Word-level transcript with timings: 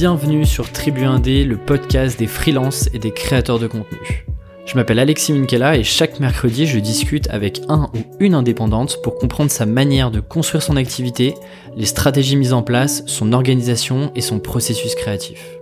Bienvenue 0.00 0.46
sur 0.46 0.72
Tribu 0.72 1.04
Indé, 1.04 1.44
le 1.44 1.58
podcast 1.58 2.18
des 2.18 2.26
freelances 2.26 2.88
et 2.94 2.98
des 2.98 3.12
créateurs 3.12 3.58
de 3.58 3.66
contenu. 3.66 4.24
Je 4.64 4.74
m'appelle 4.74 4.98
Alexis 4.98 5.34
Minkela 5.34 5.76
et 5.76 5.84
chaque 5.84 6.20
mercredi, 6.20 6.66
je 6.66 6.78
discute 6.78 7.28
avec 7.28 7.60
un 7.68 7.90
ou 7.94 7.98
une 8.18 8.32
indépendante 8.32 9.02
pour 9.02 9.16
comprendre 9.16 9.50
sa 9.50 9.66
manière 9.66 10.10
de 10.10 10.20
construire 10.20 10.62
son 10.62 10.76
activité, 10.76 11.34
les 11.76 11.84
stratégies 11.84 12.36
mises 12.36 12.54
en 12.54 12.62
place, 12.62 13.02
son 13.04 13.34
organisation 13.34 14.10
et 14.14 14.22
son 14.22 14.40
processus 14.40 14.94
créatif. 14.94 15.59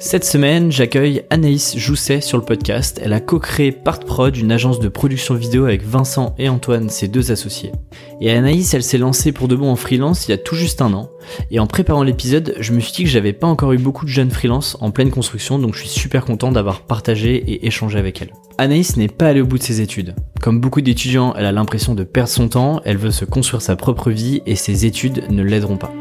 Cette 0.00 0.24
semaine, 0.24 0.70
j'accueille 0.70 1.24
Anaïs 1.28 1.76
Jousset 1.76 2.20
sur 2.20 2.38
le 2.38 2.44
podcast. 2.44 3.00
Elle 3.02 3.12
a 3.12 3.18
co-créé 3.18 3.72
PartProd, 3.72 4.36
une 4.36 4.52
agence 4.52 4.78
de 4.78 4.88
production 4.88 5.34
vidéo 5.34 5.64
avec 5.64 5.82
Vincent 5.82 6.36
et 6.38 6.48
Antoine, 6.48 6.88
ses 6.88 7.08
deux 7.08 7.32
associés. 7.32 7.72
Et 8.20 8.30
Anaïs, 8.30 8.72
elle 8.74 8.84
s'est 8.84 8.96
lancée 8.96 9.32
pour 9.32 9.48
de 9.48 9.56
bon 9.56 9.72
en 9.72 9.74
freelance 9.74 10.28
il 10.28 10.30
y 10.30 10.34
a 10.34 10.38
tout 10.38 10.54
juste 10.54 10.82
un 10.82 10.92
an. 10.92 11.10
Et 11.50 11.58
en 11.58 11.66
préparant 11.66 12.04
l'épisode, 12.04 12.54
je 12.60 12.72
me 12.72 12.78
suis 12.78 12.92
dit 12.92 13.02
que 13.02 13.10
j'avais 13.10 13.32
pas 13.32 13.48
encore 13.48 13.72
eu 13.72 13.78
beaucoup 13.78 14.04
de 14.04 14.10
jeunes 14.10 14.30
freelance 14.30 14.76
en 14.80 14.92
pleine 14.92 15.10
construction, 15.10 15.58
donc 15.58 15.74
je 15.74 15.80
suis 15.80 15.88
super 15.88 16.24
content 16.24 16.52
d'avoir 16.52 16.82
partagé 16.82 17.34
et 17.34 17.66
échangé 17.66 17.98
avec 17.98 18.22
elle. 18.22 18.30
Anaïs 18.60 18.96
n'est 18.96 19.06
pas 19.06 19.28
allée 19.28 19.40
au 19.40 19.46
bout 19.46 19.58
de 19.58 19.62
ses 19.62 19.80
études. 19.80 20.16
Comme 20.42 20.60
beaucoup 20.60 20.80
d'étudiants, 20.80 21.32
elle 21.36 21.46
a 21.46 21.52
l'impression 21.52 21.94
de 21.94 22.02
perdre 22.02 22.28
son 22.28 22.48
temps, 22.48 22.80
elle 22.84 22.96
veut 22.96 23.12
se 23.12 23.24
construire 23.24 23.62
sa 23.62 23.76
propre 23.76 24.10
vie 24.10 24.42
et 24.46 24.56
ses 24.56 24.84
études 24.84 25.30
ne 25.30 25.44
l'aideront 25.44 25.76
pas. 25.76 25.92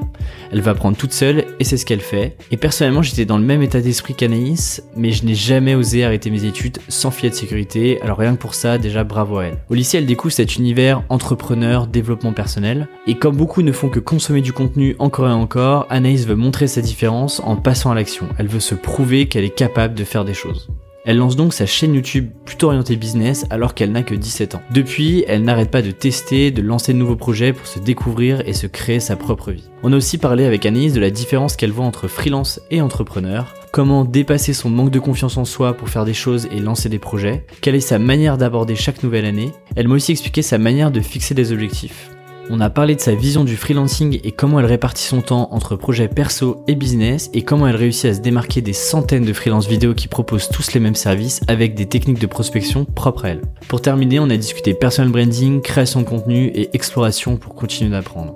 Elle 0.52 0.62
va 0.62 0.72
apprendre 0.72 0.98
toute 0.98 1.14
seule 1.14 1.46
et 1.60 1.64
c'est 1.64 1.78
ce 1.78 1.86
qu'elle 1.86 2.02
fait. 2.02 2.36
Et 2.50 2.58
personnellement, 2.58 3.04
j'étais 3.04 3.26
dans 3.26 3.38
le 3.38 3.44
même 3.44 3.62
état 3.62 3.80
d'esprit 3.80 4.16
qu'Anaïs, 4.16 4.82
mais 4.96 5.12
je 5.12 5.24
n'ai 5.24 5.36
jamais 5.36 5.76
osé 5.76 6.04
arrêter 6.04 6.32
mes 6.32 6.46
études 6.46 6.80
sans 6.88 7.12
filet 7.12 7.30
de 7.30 7.36
sécurité, 7.36 8.02
alors 8.02 8.18
rien 8.18 8.36
que 8.36 8.42
pour 8.42 8.56
ça, 8.56 8.80
déjà 8.80 9.04
bravo 9.04 9.38
à 9.38 9.46
elle. 9.46 9.60
Au 9.70 9.76
lycée, 9.76 10.00
elle 10.00 10.08
découvre 10.08 10.34
cet 10.34 10.56
univers 10.56 11.04
entrepreneur, 11.10 11.86
développement 11.86 12.34
personnel, 12.34 12.88
et 13.06 13.20
comme 13.20 13.38
beaucoup 13.38 13.62
ne 13.62 13.72
font 13.72 13.90
que 13.90 14.00
consommer 14.00 14.42
du 14.42 14.52
contenu 14.52 14.96
encore 14.98 15.30
et 15.30 15.32
encore, 15.32 15.86
Anaïs 15.92 16.26
veut 16.26 16.34
montrer 16.34 16.66
sa 16.66 16.82
différence 16.82 17.40
en 17.42 17.56
passant 17.56 17.92
à 17.92 17.96
l'action. 17.96 18.28
Elle 18.40 18.48
veut 18.48 18.60
se 18.60 18.74
prouver 18.74 19.28
qu'elle 19.28 19.46
est 19.46 19.56
capable 19.56 19.94
de 19.94 20.04
faire 20.04 20.26
des 20.26 20.34
choses. 20.34 20.70
Elle 21.08 21.20
lance 21.20 21.38
donc 21.38 21.54
sa 21.54 21.66
chaîne 21.66 21.94
YouTube 21.94 22.32
plutôt 22.44 22.68
orientée 22.68 22.98
business 22.98 23.46
alors 23.50 23.74
qu'elle 23.74 23.94
n'a 23.94 24.04
que 24.04 24.14
17 24.14 24.56
ans. 24.56 24.62
Depuis, 24.74 25.24
elle 25.30 25.44
n'arrête 25.44 25.72
pas 25.72 25.82
de 25.82 25.92
tester, 25.92 26.52
de 26.52 26.62
lancer 26.62 26.92
de 26.92 26.98
nouveaux 26.98 27.16
projets 27.16 27.54
pour 27.54 27.66
se 27.66 27.80
découvrir 27.80 28.46
et 28.46 28.52
se 28.52 28.68
créer 28.68 29.00
sa 29.00 29.16
propre 29.16 29.54
vie. 29.54 29.70
On 29.84 29.94
a 29.94 29.96
aussi 29.96 30.18
parlé 30.18 30.44
avec 30.44 30.66
Anaïs 30.66 30.92
de 30.92 31.00
la 31.00 31.10
différence 31.10 31.56
qu'elle 31.56 31.72
voit 31.72 31.86
entre 31.86 32.10
freelance 32.10 32.60
et 32.72 32.82
entrepreneur, 32.82 33.54
comment 33.72 34.04
dépasser 34.04 34.52
son 34.52 34.70
manque 34.70 34.92
de 34.92 35.00
confiance 35.00 35.38
en 35.38 35.46
soi 35.46 35.76
pour 35.76 35.88
faire 35.88 36.04
des 36.04 36.14
choses 36.14 36.50
et 36.52 36.60
lancer 36.60 36.90
des 36.90 37.00
projets, 37.00 37.46
quelle 37.62 37.76
est 37.76 37.80
sa 37.80 38.00
manière 38.00 38.38
d'aborder 38.38 38.76
chaque 38.76 39.02
nouvelle 39.02 39.24
année. 39.24 39.54
Elle 39.78 39.88
m'a 39.88 39.96
aussi 39.96 40.12
expliqué 40.12 40.42
sa 40.42 40.58
manière 40.58 40.92
de 40.92 41.00
fixer 41.00 41.34
des 41.34 41.54
objectifs. 41.54 42.17
On 42.50 42.62
a 42.62 42.70
parlé 42.70 42.96
de 42.96 43.02
sa 43.02 43.14
vision 43.14 43.44
du 43.44 43.58
freelancing 43.58 44.22
et 44.24 44.32
comment 44.32 44.62
elle 44.62 44.66
répartit 44.66 45.04
son 45.04 45.22
temps 45.22 45.50
entre 45.52 45.76
projets 45.76 46.08
perso 46.08 46.64
et 46.68 46.76
business 46.76 47.30
et 47.34 47.42
comment 47.42 47.68
elle 47.68 47.76
réussit 47.76 48.06
à 48.06 48.14
se 48.14 48.22
démarquer 48.22 48.62
des 48.62 48.72
centaines 48.72 49.26
de 49.26 49.34
freelance 49.34 49.68
vidéo 49.68 49.94
qui 49.94 50.08
proposent 50.08 50.48
tous 50.48 50.74
les 50.74 50.80
mêmes 50.80 50.96
services 50.96 51.42
avec 51.50 51.76
des 51.76 51.88
techniques 51.88 52.20
de 52.20 52.28
prospection 52.28 52.86
propres 52.86 53.26
à 53.26 53.30
elle. 53.30 53.42
Pour 53.68 53.82
terminer, 53.82 54.22
on 54.22 54.30
a 54.30 54.38
discuté 54.38 54.74
personal 54.74 55.12
branding, 55.12 55.62
création 55.62 56.00
de 56.02 56.06
contenu 56.06 56.46
et 56.48 56.70
exploration 56.74 57.36
pour 57.36 57.54
continuer 57.54 57.92
d'apprendre. 57.92 58.34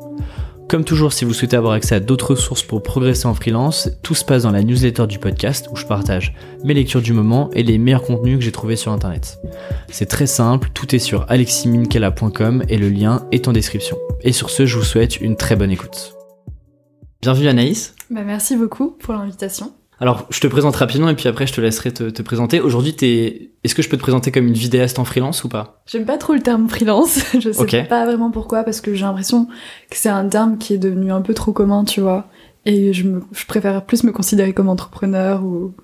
Comme 0.69 0.85
toujours, 0.85 1.11
si 1.11 1.25
vous 1.25 1.33
souhaitez 1.33 1.57
avoir 1.57 1.73
accès 1.73 1.95
à 1.95 1.99
d'autres 1.99 2.35
sources 2.35 2.63
pour 2.63 2.81
progresser 2.81 3.25
en 3.25 3.33
freelance, 3.33 3.89
tout 4.03 4.15
se 4.15 4.23
passe 4.23 4.43
dans 4.43 4.51
la 4.51 4.63
newsletter 4.63 5.05
du 5.07 5.19
podcast 5.19 5.67
où 5.71 5.75
je 5.75 5.85
partage 5.85 6.33
mes 6.63 6.73
lectures 6.73 7.01
du 7.01 7.11
moment 7.11 7.49
et 7.51 7.63
les 7.63 7.77
meilleurs 7.77 8.03
contenus 8.03 8.37
que 8.37 8.43
j'ai 8.43 8.53
trouvés 8.53 8.77
sur 8.77 8.91
internet. 8.91 9.39
C'est 9.89 10.05
très 10.05 10.27
simple, 10.27 10.69
tout 10.73 10.95
est 10.95 10.99
sur 10.99 11.25
aleximinkela.com 11.29 12.63
et 12.69 12.77
le 12.77 12.89
lien 12.89 13.27
est 13.31 13.47
en 13.47 13.53
description. 13.53 13.97
Et 14.21 14.31
sur 14.31 14.49
ce, 14.49 14.65
je 14.65 14.77
vous 14.77 14.85
souhaite 14.85 15.19
une 15.19 15.35
très 15.35 15.57
bonne 15.57 15.71
écoute. 15.71 16.13
Bienvenue 17.21 17.49
Anaïs. 17.49 17.93
Bah, 18.09 18.23
merci 18.23 18.55
beaucoup 18.55 18.91
pour 18.91 19.13
l'invitation. 19.13 19.73
Alors, 20.01 20.25
je 20.31 20.39
te 20.39 20.47
présente 20.47 20.75
rapidement 20.77 21.09
et 21.09 21.15
puis 21.15 21.29
après, 21.29 21.45
je 21.45 21.53
te 21.53 21.61
laisserai 21.61 21.93
te, 21.93 22.21
présenter. 22.23 22.59
Aujourd'hui, 22.59 22.95
t'es... 22.95 23.51
est-ce 23.63 23.75
que 23.75 23.83
je 23.83 23.87
peux 23.87 23.97
te 23.97 24.01
présenter 24.01 24.31
comme 24.31 24.47
une 24.47 24.55
vidéaste 24.55 24.97
en 24.97 25.05
freelance 25.05 25.43
ou 25.43 25.47
pas? 25.47 25.83
J'aime 25.85 26.05
pas 26.05 26.17
trop 26.17 26.33
le 26.33 26.41
terme 26.41 26.67
freelance. 26.67 27.19
je 27.39 27.51
sais 27.51 27.83
pas 27.83 28.05
vraiment 28.05 28.31
pourquoi, 28.31 28.63
parce 28.63 28.81
que 28.81 28.95
j'ai 28.95 29.05
l'impression 29.05 29.45
que 29.45 29.95
c'est 29.95 30.09
un 30.09 30.27
terme 30.27 30.57
qui 30.57 30.73
est 30.73 30.79
devenu 30.79 31.11
un 31.11 31.21
peu 31.21 31.35
trop 31.35 31.51
commun, 31.51 31.85
tu 31.85 32.01
vois. 32.01 32.25
Et 32.65 32.93
je, 32.93 33.07
me, 33.07 33.21
je 33.31 33.45
préfère 33.45 33.85
plus 33.85 34.03
me 34.03 34.11
considérer 34.11 34.53
comme 34.53 34.69
entrepreneur 34.69 35.43
ou, 35.43 35.75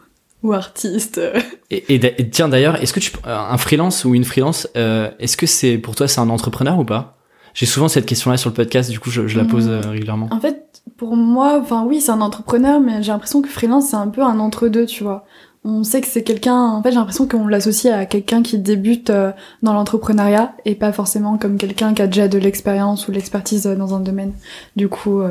ou 0.42 0.52
artiste. 0.52 1.22
Et, 1.70 2.30
tiens, 2.32 2.50
d'ailleurs, 2.50 2.82
est-ce 2.82 2.94
que 2.94 3.00
tu 3.00 3.12
un 3.24 3.58
freelance 3.60 4.04
ou 4.04 4.16
une 4.16 4.24
freelance, 4.24 4.68
euh, 4.78 5.12
est-ce 5.20 5.38
que 5.38 5.46
c'est 5.46 5.78
pour 5.78 5.96
toi 5.96 6.08
c'est 6.08 6.22
un 6.22 6.30
entrepreneur 6.30 6.80
ou 6.80 6.86
pas? 6.86 7.18
J'ai 7.58 7.66
souvent 7.66 7.88
cette 7.88 8.06
question-là 8.06 8.38
sur 8.38 8.52
le 8.52 8.56
podcast, 8.56 8.92
du 8.92 9.00
coup, 9.00 9.10
je, 9.10 9.36
la 9.36 9.44
pose 9.44 9.68
euh, 9.68 9.82
régulièrement. 9.82 10.30
En 10.32 10.40
fait, 10.40 10.67
pour 10.98 11.16
moi, 11.16 11.60
enfin 11.62 11.86
oui, 11.86 12.02
c'est 12.02 12.12
un 12.12 12.22
entrepreneur, 12.22 12.80
mais 12.80 13.04
j'ai 13.04 13.12
l'impression 13.12 13.42
que 13.42 13.48
freelance, 13.48 13.90
c'est 13.90 13.96
un 13.96 14.08
peu 14.08 14.24
un 14.24 14.40
entre-deux, 14.40 14.86
tu 14.86 15.04
vois. 15.04 15.26
On 15.64 15.84
sait 15.84 16.02
que 16.02 16.08
c'est 16.08 16.24
quelqu'un, 16.24 16.56
en 16.56 16.82
fait, 16.82 16.92
j'ai 16.92 16.98
l'impression 16.98 17.28
qu'on 17.28 17.48
l'associe 17.48 17.94
à 17.94 18.06
quelqu'un 18.06 18.42
qui 18.42 18.58
débute 18.58 19.10
euh, 19.10 19.32
dans 19.64 19.74
l'entrepreneuriat 19.74 20.54
et 20.66 20.76
pas 20.76 20.92
forcément 20.92 21.38
comme 21.38 21.58
quelqu'un 21.58 21.94
qui 21.94 22.02
a 22.02 22.08
déjà 22.08 22.28
de 22.28 22.38
l'expérience 22.38 23.08
ou 23.08 23.12
l'expertise 23.12 23.68
euh, 23.68 23.76
dans 23.76 23.94
un 23.94 24.00
domaine. 24.00 24.34
Du 24.76 24.88
coup, 24.88 25.22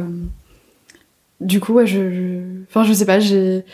du 1.40 1.60
coup, 1.60 1.74
ouais, 1.74 1.86
je, 1.86 2.62
enfin, 2.68 2.84
je 2.84 2.92
sais 2.92 3.06
pas, 3.06 3.18
j'ai, 3.18 3.64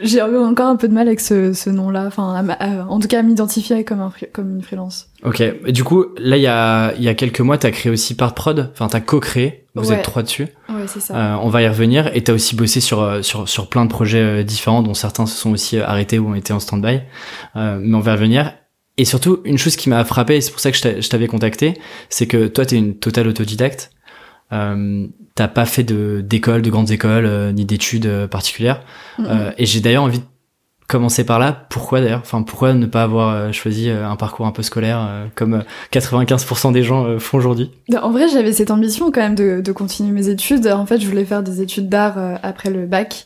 j'ai 0.00 0.20
encore 0.22 0.66
un 0.66 0.76
peu 0.76 0.88
de 0.88 0.92
mal 0.92 1.06
avec 1.06 1.20
ce, 1.20 1.52
ce 1.52 1.70
nom-là, 1.70 2.04
enfin, 2.06 2.44
en 2.88 2.98
tout 2.98 3.08
cas 3.08 3.20
à 3.20 3.22
m'identifier 3.22 3.84
comme, 3.84 4.00
un, 4.00 4.12
comme 4.32 4.56
une 4.56 4.62
freelance. 4.62 5.08
Ok, 5.22 5.40
et 5.40 5.72
du 5.72 5.84
coup, 5.84 6.06
là, 6.18 6.36
il 6.36 6.42
y 6.42 6.46
a, 6.46 6.94
y 6.98 7.08
a 7.08 7.14
quelques 7.14 7.40
mois, 7.40 7.58
t'as 7.58 7.70
créé 7.70 7.92
aussi 7.92 8.14
Partprod, 8.16 8.70
enfin, 8.72 8.88
t'as 8.88 9.00
co-créé, 9.00 9.66
vous 9.74 9.92
êtes 9.92 10.02
trois 10.02 10.22
dessus. 10.22 10.48
Ouais, 10.68 10.86
c'est 10.86 11.00
ça. 11.00 11.16
Euh, 11.16 11.36
on 11.42 11.48
va 11.48 11.62
y 11.62 11.68
revenir, 11.68 12.10
et 12.14 12.22
t'as 12.22 12.32
aussi 12.32 12.56
bossé 12.56 12.80
sur, 12.80 13.02
euh, 13.02 13.22
sur, 13.22 13.48
sur 13.48 13.68
plein 13.68 13.84
de 13.84 13.90
projets 13.90 14.18
euh, 14.18 14.42
différents, 14.42 14.82
dont 14.82 14.94
certains 14.94 15.26
se 15.26 15.36
sont 15.36 15.52
aussi 15.52 15.78
arrêtés 15.78 16.18
ou 16.18 16.30
ont 16.30 16.34
été 16.34 16.52
en 16.52 16.60
stand-by, 16.60 17.00
euh, 17.56 17.78
mais 17.80 17.96
on 17.96 18.00
va 18.00 18.12
y 18.12 18.14
revenir. 18.14 18.52
Et 18.96 19.04
surtout, 19.04 19.40
une 19.44 19.58
chose 19.58 19.76
qui 19.76 19.88
m'a 19.88 20.04
frappé, 20.04 20.36
et 20.36 20.40
c'est 20.40 20.50
pour 20.52 20.60
ça 20.60 20.70
que 20.70 20.78
je 20.78 21.08
t'avais 21.08 21.26
contacté, 21.26 21.74
c'est 22.10 22.26
que 22.26 22.46
toi, 22.46 22.64
t'es 22.64 22.76
une 22.76 22.96
totale 22.96 23.26
autodidacte. 23.26 23.90
Euh, 24.52 25.06
t'as 25.34 25.48
pas 25.48 25.64
fait 25.64 25.82
de 25.82 26.20
d'école, 26.20 26.62
de 26.62 26.70
grandes 26.70 26.90
écoles, 26.90 27.26
euh, 27.26 27.52
ni 27.52 27.64
d'études 27.64 28.06
euh, 28.06 28.28
particulières. 28.28 28.82
et 29.58 29.66
j'ai 29.66 29.80
d'ailleurs 29.80 30.04
envie 30.04 30.20
de 30.20 30.24
commencer 30.86 31.24
par 31.24 31.38
là. 31.38 31.66
Pourquoi 31.70 32.00
d'ailleurs? 32.00 32.20
Enfin, 32.20 32.42
pourquoi 32.42 32.74
ne 32.74 32.86
pas 32.86 33.02
avoir 33.02 33.52
choisi 33.52 33.88
un 33.88 34.16
parcours 34.16 34.46
un 34.46 34.52
peu 34.52 34.62
scolaire 34.62 35.28
comme 35.34 35.64
95% 35.92 36.72
des 36.72 36.82
gens 36.82 37.18
font 37.18 37.38
aujourd'hui? 37.38 37.70
En 38.00 38.10
vrai, 38.10 38.28
j'avais 38.28 38.52
cette 38.52 38.70
ambition 38.70 39.10
quand 39.10 39.22
même 39.22 39.34
de, 39.34 39.62
de, 39.62 39.72
continuer 39.72 40.12
mes 40.12 40.28
études. 40.28 40.66
En 40.66 40.84
fait, 40.84 41.00
je 41.00 41.08
voulais 41.08 41.24
faire 41.24 41.42
des 41.42 41.62
études 41.62 41.88
d'art 41.88 42.18
après 42.42 42.70
le 42.70 42.86
bac. 42.86 43.24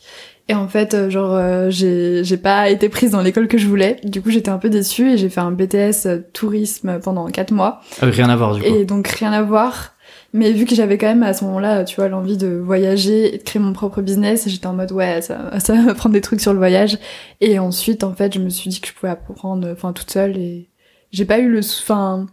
Et 0.51 0.55
en 0.55 0.69
fait, 0.69 1.11
genre, 1.11 1.37
j'ai, 1.69 2.23
j'ai 2.23 2.37
pas 2.37 2.71
été 2.71 2.89
prise 2.89 3.11
dans 3.11 3.21
l'école 3.21 3.49
que 3.49 3.59
je 3.59 3.67
voulais. 3.67 3.97
Du 4.05 4.23
coup, 4.23 4.31
j'étais 4.31 4.51
un 4.51 4.59
peu 4.59 4.71
déçue 4.71 5.11
et 5.11 5.17
j'ai 5.17 5.29
fait 5.29 5.41
un 5.41 5.51
BTS 5.51 6.31
tourisme 6.33 7.01
pendant 7.03 7.27
quatre 7.27 7.51
mois. 7.51 7.81
Ah 8.01 8.07
rien 8.07 8.31
à 8.31 8.37
voir, 8.37 8.55
du 8.55 8.63
coup. 8.63 8.67
Et 8.67 8.85
donc, 8.85 9.09
rien 9.09 9.33
à 9.33 9.43
voir. 9.43 9.98
Mais 10.35 10.53
vu 10.53 10.67
que 10.67 10.75
j'avais 10.75 10.99
quand 10.99 11.07
même 11.07 11.23
à 11.23 11.33
ce 11.33 11.45
moment-là, 11.45 11.85
tu 11.85 11.97
vois, 11.97 12.09
l'envie 12.09 12.37
de 12.37 12.49
voyager 12.49 13.35
et 13.35 13.39
de 13.39 13.43
créer 13.43 13.63
mon 13.63 13.73
propre 13.73 14.03
business, 14.03 14.47
j'étais 14.47 14.67
en 14.67 14.75
mode 14.75 14.93
ouais, 14.93 15.23
ça, 15.23 15.59
ça 15.59 15.75
va 15.75 15.95
prendre 15.95 16.13
des 16.13 16.21
trucs 16.21 16.41
sur 16.41 16.53
le 16.53 16.59
voyage. 16.59 16.99
Et 17.41 17.59
ensuite, 17.59 18.05
en 18.05 18.13
fait, 18.13 18.35
je 18.35 18.39
me 18.39 18.51
suis 18.51 18.69
dit 18.69 18.81
que 18.81 18.89
je 18.89 18.93
pouvais 18.93 19.13
apprendre, 19.13 19.69
enfin, 19.73 19.93
toute 19.93 20.11
seule 20.11 20.37
et 20.37 20.69
j'ai 21.13 21.25
pas 21.25 21.39
eu 21.39 21.49
le, 21.49 21.61
enfin, 21.61 22.27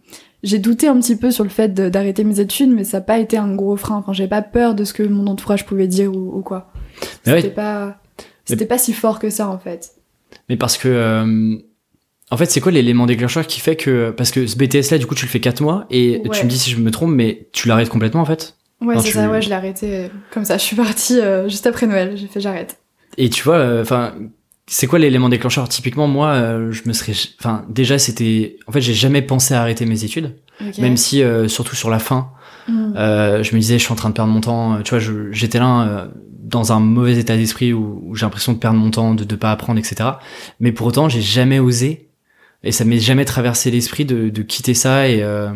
j'ai 0.44 0.60
douté 0.60 0.88
un 0.88 1.00
petit 1.00 1.16
peu 1.16 1.32
sur 1.32 1.44
le 1.44 1.50
fait 1.50 1.74
d'arrêter 1.74 2.24
mes 2.24 2.40
études, 2.40 2.70
mais 2.70 2.84
ça 2.84 2.98
n'a 2.98 3.02
pas 3.02 3.20
été 3.20 3.38
un 3.38 3.54
gros 3.56 3.78
frein. 3.78 3.98
Enfin, 3.98 4.14
j'ai 4.14 4.28
pas 4.28 4.42
peur 4.42 4.76
de 4.76 4.84
ce 4.84 4.94
que 4.94 5.04
mon 5.04 5.28
entourage 5.28 5.66
pouvait 5.66 5.88
dire 5.88 6.14
ou, 6.14 6.42
quoi. 6.42 6.72
C'était 7.24 7.50
pas, 7.50 7.98
c'était 8.44 8.66
pas 8.66 8.78
si 8.78 8.94
fort 8.94 9.20
que 9.20 9.30
ça 9.30 9.50
en 9.50 9.58
fait. 9.58 9.94
Mais 10.50 10.58
parce 10.58 10.78
que 10.78 10.88
euh, 10.88 11.58
en 12.36 12.38
fait, 12.38 12.52
c'est 12.52 12.60
quoi 12.60 12.74
l'élément 12.74 13.06
déclencheur 13.06 13.48
qui 13.48 13.62
fait 13.62 13.78
que 13.78 14.12
parce 14.12 14.30
que 14.30 14.46
ce 14.46 14.58
BTS 14.58 14.92
là, 14.92 14.98
du 14.98 15.06
coup, 15.06 15.16
tu 15.16 15.26
le 15.26 15.32
fais 15.32 15.40
4 15.40 15.62
mois 15.62 15.86
et 15.90 16.22
tu 16.34 16.44
me 16.44 16.50
dis 16.50 16.60
si 16.60 16.70
je 16.70 16.76
me 16.76 16.92
trompe, 16.92 17.12
mais 17.12 17.48
tu 17.54 17.70
l'arrêtes 17.70 17.88
complètement 17.88 18.20
en 18.20 18.26
fait. 18.26 18.58
Ouais, 18.82 19.00
c'est 19.00 19.12
ça. 19.12 19.30
Ouais, 19.30 19.42
je 19.42 19.48
l'ai 19.48 19.56
arrêté 19.56 19.96
euh, 19.96 20.08
comme 20.32 20.44
ça. 20.44 20.58
Je 20.58 20.64
suis 20.64 20.76
partie 20.76 21.18
euh, 21.18 21.48
juste 21.48 21.66
après 21.66 21.88
Noël. 21.88 22.18
J'ai 22.18 22.28
fait 22.28 22.42
j'arrête. 22.42 22.78
Et 23.18 23.30
tu 23.30 23.42
vois, 23.42 23.56
euh, 23.56 23.82
enfin, 23.84 24.16
c'est 24.68 24.86
quoi 24.86 25.00
l'élément 25.00 25.30
déclencheur? 25.30 25.70
Typiquement, 25.70 26.10
moi, 26.10 26.36
je 26.72 26.82
me 26.88 26.92
serais, 26.92 27.14
enfin, 27.40 27.64
déjà, 27.70 27.98
c'était, 27.98 28.58
en 28.68 28.74
fait, 28.74 28.82
j'ai 28.82 28.94
jamais 28.94 29.22
pensé 29.22 29.54
à 29.54 29.62
arrêter 29.62 29.86
mes 29.86 30.04
études, 30.04 30.36
même 30.78 30.98
si, 30.98 31.24
surtout 31.48 31.78
sur 31.78 31.90
la 31.90 32.00
fin, 32.00 32.32
mm. 32.68 32.96
je 32.96 33.56
me 33.56 33.60
disais, 33.60 33.80
je 33.80 33.84
suis 33.86 33.94
en 33.94 33.96
train 33.96 34.10
de 34.10 34.16
perdre 34.16 34.34
mon 34.34 34.42
temps. 34.42 34.82
Tu 34.82 34.94
vois, 34.94 35.14
j'étais 35.32 35.60
là 35.60 36.10
dans 36.44 36.74
un 36.74 36.82
mauvais 36.82 37.18
état 37.18 37.38
d'esprit 37.38 37.72
où, 37.72 38.02
où 38.06 38.16
j'ai 38.16 38.26
l'impression 38.26 38.52
de 38.52 38.58
perdre 38.58 38.78
mon 38.78 38.92
temps, 38.92 39.16
de 39.16 39.24
ne 39.24 39.36
pas 39.38 39.52
apprendre, 39.52 39.80
etc. 39.80 40.10
Mais 40.60 40.74
pour 40.74 40.88
autant, 40.88 41.08
j'ai 41.08 41.22
jamais 41.22 41.60
osé 41.60 42.05
et 42.66 42.72
ça 42.72 42.84
m'est 42.84 43.00
jamais 43.00 43.26
traversé 43.26 43.72
l'esprit 43.72 44.06
de, 44.06 44.30
de, 44.30 44.42
quitter 44.42 44.74
ça 44.74 45.08
et 45.08 45.22
euh, 45.22 45.50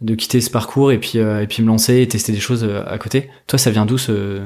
de 0.00 0.14
quitter 0.14 0.40
ce 0.40 0.50
parcours 0.50 0.92
et 0.92 0.98
puis 0.98 1.18
euh, 1.18 1.42
et 1.42 1.46
puis 1.46 1.62
me 1.62 1.68
lancer 1.68 2.00
et 2.00 2.08
tester 2.08 2.32
des 2.32 2.40
choses 2.40 2.64
euh, 2.64 2.82
à 2.86 2.96
côté. 2.96 3.28
Toi, 3.48 3.58
ça 3.58 3.72
vient 3.72 3.84
d'où 3.84 3.98
ce, 3.98 4.40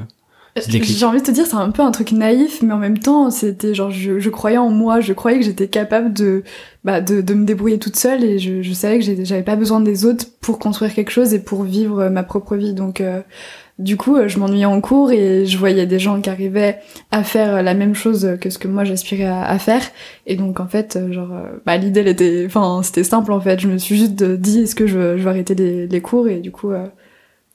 J'ai 0.67 1.05
envie 1.05 1.19
de 1.19 1.25
te 1.25 1.31
dire, 1.31 1.45
c'est 1.45 1.55
un 1.55 1.69
peu 1.69 1.83
un 1.83 1.91
truc 1.91 2.11
naïf, 2.11 2.63
mais 2.63 2.73
en 2.73 2.79
même 2.79 2.97
temps, 2.97 3.29
c'était 3.29 3.75
genre, 3.75 3.91
je, 3.91 4.19
je, 4.19 4.29
croyais 4.31 4.57
en 4.57 4.71
moi, 4.71 5.01
je 5.01 5.13
croyais 5.13 5.37
que 5.37 5.45
j'étais 5.45 5.67
capable 5.67 6.11
de, 6.11 6.43
bah, 6.83 6.99
de, 6.99 7.21
de, 7.21 7.33
me 7.35 7.45
débrouiller 7.45 7.77
toute 7.77 7.95
seule 7.95 8.23
et 8.23 8.39
je, 8.39 8.63
je 8.63 8.73
savais 8.73 8.97
que 8.97 9.05
j'avais 9.23 9.43
pas 9.43 9.55
besoin 9.55 9.79
des 9.79 10.05
autres 10.05 10.25
pour 10.41 10.57
construire 10.57 10.95
quelque 10.95 11.11
chose 11.11 11.35
et 11.35 11.39
pour 11.39 11.61
vivre 11.63 12.09
ma 12.09 12.23
propre 12.23 12.55
vie. 12.55 12.73
Donc, 12.73 13.03
du 13.79 13.95
coup, 13.97 14.17
euh, 14.17 14.27
je 14.27 14.37
m'ennuyais 14.39 14.65
en 14.65 14.81
cours 14.81 15.11
et 15.11 15.45
je 15.45 15.57
voyais 15.57 15.87
des 15.87 15.99
gens 15.99 16.19
qui 16.21 16.29
arrivaient 16.29 16.79
à 17.11 17.23
faire 17.23 17.63
la 17.63 17.73
même 17.73 17.95
chose 17.95 18.37
que 18.39 18.49
ce 18.49 18.59
que 18.59 18.67
moi 18.67 18.83
j'aspirais 18.83 19.25
à, 19.25 19.57
faire. 19.57 19.81
Et 20.27 20.35
donc, 20.35 20.59
en 20.59 20.67
fait, 20.67 20.97
euh, 20.97 21.11
genre, 21.11 21.31
bah, 21.65 21.77
l'idée, 21.77 22.01
elle 22.01 22.09
était, 22.09 22.43
enfin, 22.45 22.81
c'était 22.83 23.05
simple, 23.05 23.31
en 23.31 23.39
fait. 23.39 23.59
Je 23.59 23.69
me 23.69 23.77
suis 23.77 23.97
juste 23.97 24.21
dit, 24.21 24.61
est-ce 24.61 24.75
que 24.75 24.85
je, 24.85 25.17
je 25.17 25.23
vais 25.23 25.29
arrêter 25.29 25.55
les, 25.55 25.87
les 25.87 26.01
cours? 26.01 26.27
Et 26.27 26.39
du 26.39 26.51
coup, 26.51 26.71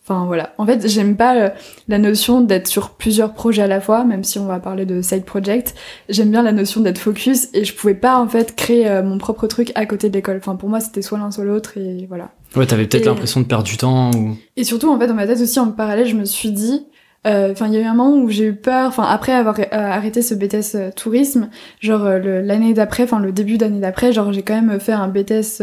Enfin 0.07 0.27
voilà. 0.27 0.53
En 0.59 0.67
fait, 0.67 0.87
j'aime 0.87 1.17
pas 1.17 1.37
euh, 1.37 1.49
la 1.89 1.97
notion 1.97 2.43
d'être 2.43 2.67
sur 2.67 2.91
plusieurs 2.91 3.33
projets 3.33 3.63
à 3.63 3.67
la 3.67 3.81
fois, 3.81 4.05
même 4.05 4.23
si 4.23 4.39
on 4.39 4.45
va 4.45 4.61
parler 4.61 4.85
de 4.85 5.01
side 5.01 5.25
project. 5.25 5.75
J'aime 6.11 6.31
bien 6.31 6.43
la 6.43 6.53
notion 6.53 6.83
d'être 6.83 6.99
focus 6.99 7.49
et 7.55 7.65
je 7.65 7.75
pouvais 7.75 7.95
pas 7.95 8.19
en 8.19 8.29
fait 8.29 8.55
créer 8.55 8.87
euh, 8.87 9.03
mon 9.03 9.17
propre 9.17 9.47
truc 9.47 9.73
à 9.75 9.87
côté 9.87 10.11
de 10.11 10.15
l'école. 10.15 10.37
Enfin 10.37 10.57
pour 10.57 10.69
moi, 10.69 10.81
c'était 10.81 11.01
soit 11.01 11.17
l'un 11.17 11.31
soit 11.31 11.45
l'autre 11.45 11.79
et 11.79 12.05
voilà. 12.07 12.33
Ouais, 12.55 12.67
t'avais 12.67 12.87
peut-être 12.87 13.07
l'impression 13.07 13.41
de 13.41 13.47
perdre 13.47 13.65
du 13.65 13.79
temps 13.79 14.11
ou. 14.11 14.37
Et 14.57 14.65
surtout 14.65 14.91
en 14.91 14.99
fait 14.99 15.07
dans 15.07 15.15
ma 15.15 15.27
tête 15.27 15.41
aussi 15.41 15.59
en 15.59 15.71
parallèle, 15.71 16.07
je 16.07 16.17
me 16.17 16.27
suis 16.27 16.51
dit. 16.51 16.87
Euh, 17.27 17.53
enfin, 17.53 17.69
il 17.69 17.73
y 17.73 17.79
a 17.79 17.81
eu 17.81 17.85
un 17.85 17.95
moment 17.95 18.15
où 18.15 18.29
j'ai 18.29 18.49
eu 18.49 18.55
peur. 18.55 18.89
Enfin, 18.89 19.05
après 19.05 19.33
avoir 19.33 19.57
arrêté 19.73 20.21
ce 20.21 20.35
BTS 20.35 20.95
tourisme, 20.95 21.49
genre 21.81 22.05
l'année 22.05 22.75
d'après, 22.75 23.05
enfin 23.05 23.21
le 23.21 23.33
début 23.33 23.57
d'année 23.57 23.81
d'après, 23.81 24.13
genre 24.13 24.35
j'ai 24.35 24.43
quand 24.43 24.61
même 24.61 24.79
fait 24.79 24.93
un 24.93 25.09
BTS 25.09 25.63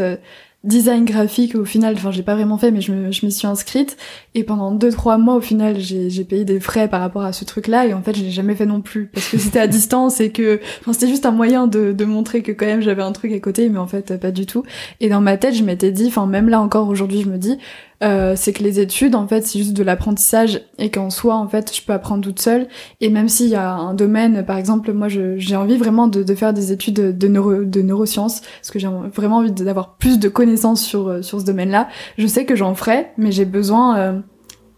design 0.63 1.05
graphique 1.05 1.55
au 1.55 1.65
final 1.65 1.95
enfin 1.95 2.11
j'ai 2.11 2.21
pas 2.21 2.35
vraiment 2.35 2.59
fait 2.59 2.69
mais 2.69 2.81
je 2.81 2.91
me 2.91 3.11
je 3.11 3.25
m'y 3.25 3.31
suis 3.31 3.47
inscrite. 3.47 3.97
Et 4.35 4.43
pendant 4.43 4.71
deux 4.71 4.91
trois 4.91 5.17
mois 5.17 5.35
au 5.35 5.41
final 5.41 5.79
j'ai 5.79 6.09
j'ai 6.09 6.23
payé 6.23 6.45
des 6.45 6.59
frais 6.59 6.87
par 6.87 7.01
rapport 7.01 7.23
à 7.23 7.33
ce 7.33 7.45
truc 7.45 7.67
là 7.67 7.87
et 7.87 7.93
en 7.93 8.01
fait 8.01 8.15
je 8.15 8.23
l'ai 8.23 8.31
jamais 8.31 8.55
fait 8.55 8.65
non 8.65 8.81
plus. 8.81 9.07
Parce 9.07 9.27
que 9.27 9.37
c'était 9.37 9.59
à 9.59 9.67
distance 9.81 10.21
et 10.21 10.31
que 10.31 10.59
enfin 10.81 10.93
c'était 10.93 11.07
juste 11.07 11.25
un 11.25 11.31
moyen 11.31 11.67
de 11.67 11.91
de 11.93 12.05
montrer 12.05 12.43
que 12.43 12.51
quand 12.51 12.65
même 12.65 12.81
j'avais 12.81 13.03
un 13.03 13.11
truc 13.11 13.31
à 13.31 13.39
côté 13.39 13.69
mais 13.69 13.79
en 13.79 13.87
fait 13.87 14.19
pas 14.19 14.31
du 14.31 14.45
tout. 14.45 14.63
Et 14.99 15.09
dans 15.09 15.21
ma 15.21 15.37
tête 15.37 15.55
je 15.55 15.63
m'étais 15.63 15.91
dit 15.91 16.07
enfin 16.07 16.27
même 16.27 16.49
là 16.49 16.61
encore 16.61 16.87
aujourd'hui 16.89 17.21
je 17.21 17.29
me 17.29 17.37
dis 17.37 17.57
euh, 18.03 18.33
c'est 18.35 18.51
que 18.51 18.63
les 18.63 18.79
études, 18.79 19.13
en 19.13 19.27
fait, 19.27 19.45
c'est 19.45 19.59
juste 19.59 19.73
de 19.73 19.83
l'apprentissage 19.83 20.61
et 20.79 20.89
qu'en 20.89 21.09
soi, 21.09 21.35
en 21.35 21.47
fait, 21.47 21.75
je 21.75 21.83
peux 21.83 21.93
apprendre 21.93 22.23
toute 22.23 22.39
seule. 22.39 22.67
Et 22.99 23.09
même 23.09 23.29
s'il 23.29 23.47
y 23.47 23.55
a 23.55 23.71
un 23.73 23.93
domaine, 23.93 24.43
par 24.43 24.57
exemple, 24.57 24.91
moi, 24.93 25.07
j'ai 25.07 25.55
envie 25.55 25.77
vraiment 25.77 26.07
de, 26.07 26.23
de, 26.23 26.35
faire 26.35 26.53
des 26.53 26.71
études 26.71 27.17
de, 27.17 27.27
neuro, 27.27 27.63
de 27.63 27.81
neurosciences 27.81 28.41
parce 28.41 28.71
que 28.71 28.79
j'ai 28.79 28.87
vraiment 28.87 29.37
envie 29.37 29.51
d'avoir 29.51 29.95
plus 29.97 30.19
de 30.19 30.29
connaissances 30.29 30.81
sur, 30.81 31.07
euh, 31.07 31.21
sur 31.21 31.39
ce 31.39 31.45
domaine-là. 31.45 31.89
Je 32.17 32.25
sais 32.25 32.45
que 32.45 32.55
j'en 32.55 32.73
ferai, 32.73 33.07
mais 33.17 33.31
j'ai 33.31 33.45
besoin... 33.45 33.97
Euh, 33.97 34.19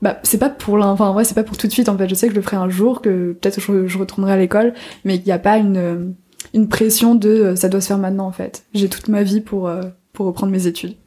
bah, 0.01 0.19
c'est 0.23 0.37
pas 0.37 0.49
pour 0.49 0.75
enfin 0.83 1.13
ouais 1.13 1.23
c'est 1.23 1.33
pas 1.33 1.43
pour 1.43 1.55
tout 1.55 1.65
de 1.65 1.71
suite 1.71 1.87
en 1.87 1.97
fait 1.97 2.09
je 2.09 2.13
sais 2.13 2.27
que 2.27 2.33
je 2.33 2.35
le 2.37 2.41
ferai 2.43 2.57
un 2.57 2.67
jour 2.67 3.01
que 3.01 3.37
peut-être 3.39 3.61
je, 3.61 3.97
retournerai 3.97 4.33
à 4.33 4.35
l'école 4.35 4.73
mais 5.05 5.15
il 5.15 5.23
n'y 5.23 5.31
a 5.31 5.39
pas 5.39 5.57
une 5.57 6.13
une 6.53 6.67
pression 6.67 7.15
de 7.15 7.53
ça 7.55 7.69
doit 7.69 7.79
se 7.79 7.87
faire 7.87 7.99
maintenant 7.99 8.27
en 8.27 8.33
fait 8.33 8.65
j'ai 8.73 8.89
toute 8.89 9.07
ma 9.07 9.23
vie 9.23 9.39
pour 9.39 9.71
pour 10.11 10.25
reprendre 10.25 10.51
mes 10.51 10.67
études 10.67 10.97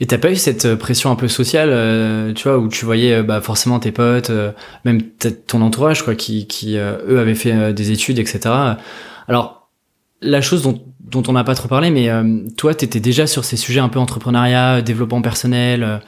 et 0.00 0.06
t'as 0.06 0.18
pas 0.18 0.30
eu 0.30 0.36
cette 0.36 0.66
euh, 0.66 0.76
pression 0.76 1.10
un 1.10 1.16
peu 1.16 1.28
sociale, 1.28 1.68
euh, 1.70 2.32
tu 2.32 2.48
vois, 2.48 2.58
où 2.58 2.68
tu 2.68 2.84
voyais 2.84 3.14
euh, 3.14 3.22
bah, 3.22 3.40
forcément 3.40 3.78
tes 3.78 3.92
potes, 3.92 4.30
même 4.84 5.02
ton 5.46 5.62
entourage, 5.62 6.02
quoi, 6.02 6.14
qui, 6.14 6.46
qui 6.46 6.76
eux 6.76 7.18
avaient 7.18 7.34
fait 7.34 7.72
des 7.72 7.90
études, 7.90 8.18
etc. 8.18 8.40
Alors, 9.28 9.70
la 10.22 10.40
chose 10.40 10.62
dont, 10.62 10.82
dont 11.00 11.22
on 11.28 11.32
n'a 11.32 11.44
pas 11.44 11.54
trop 11.54 11.68
parlé, 11.68 11.90
mais 11.90 12.10
toi, 12.56 12.74
t'étais 12.74 13.00
déjà 13.00 13.26
sur 13.26 13.44
ces 13.44 13.56
sujets 13.56 13.80
un 13.80 13.88
peu 13.88 13.98
entrepreneuriat, 13.98 14.82
développement 14.82 15.22
personnel. 15.22 16.00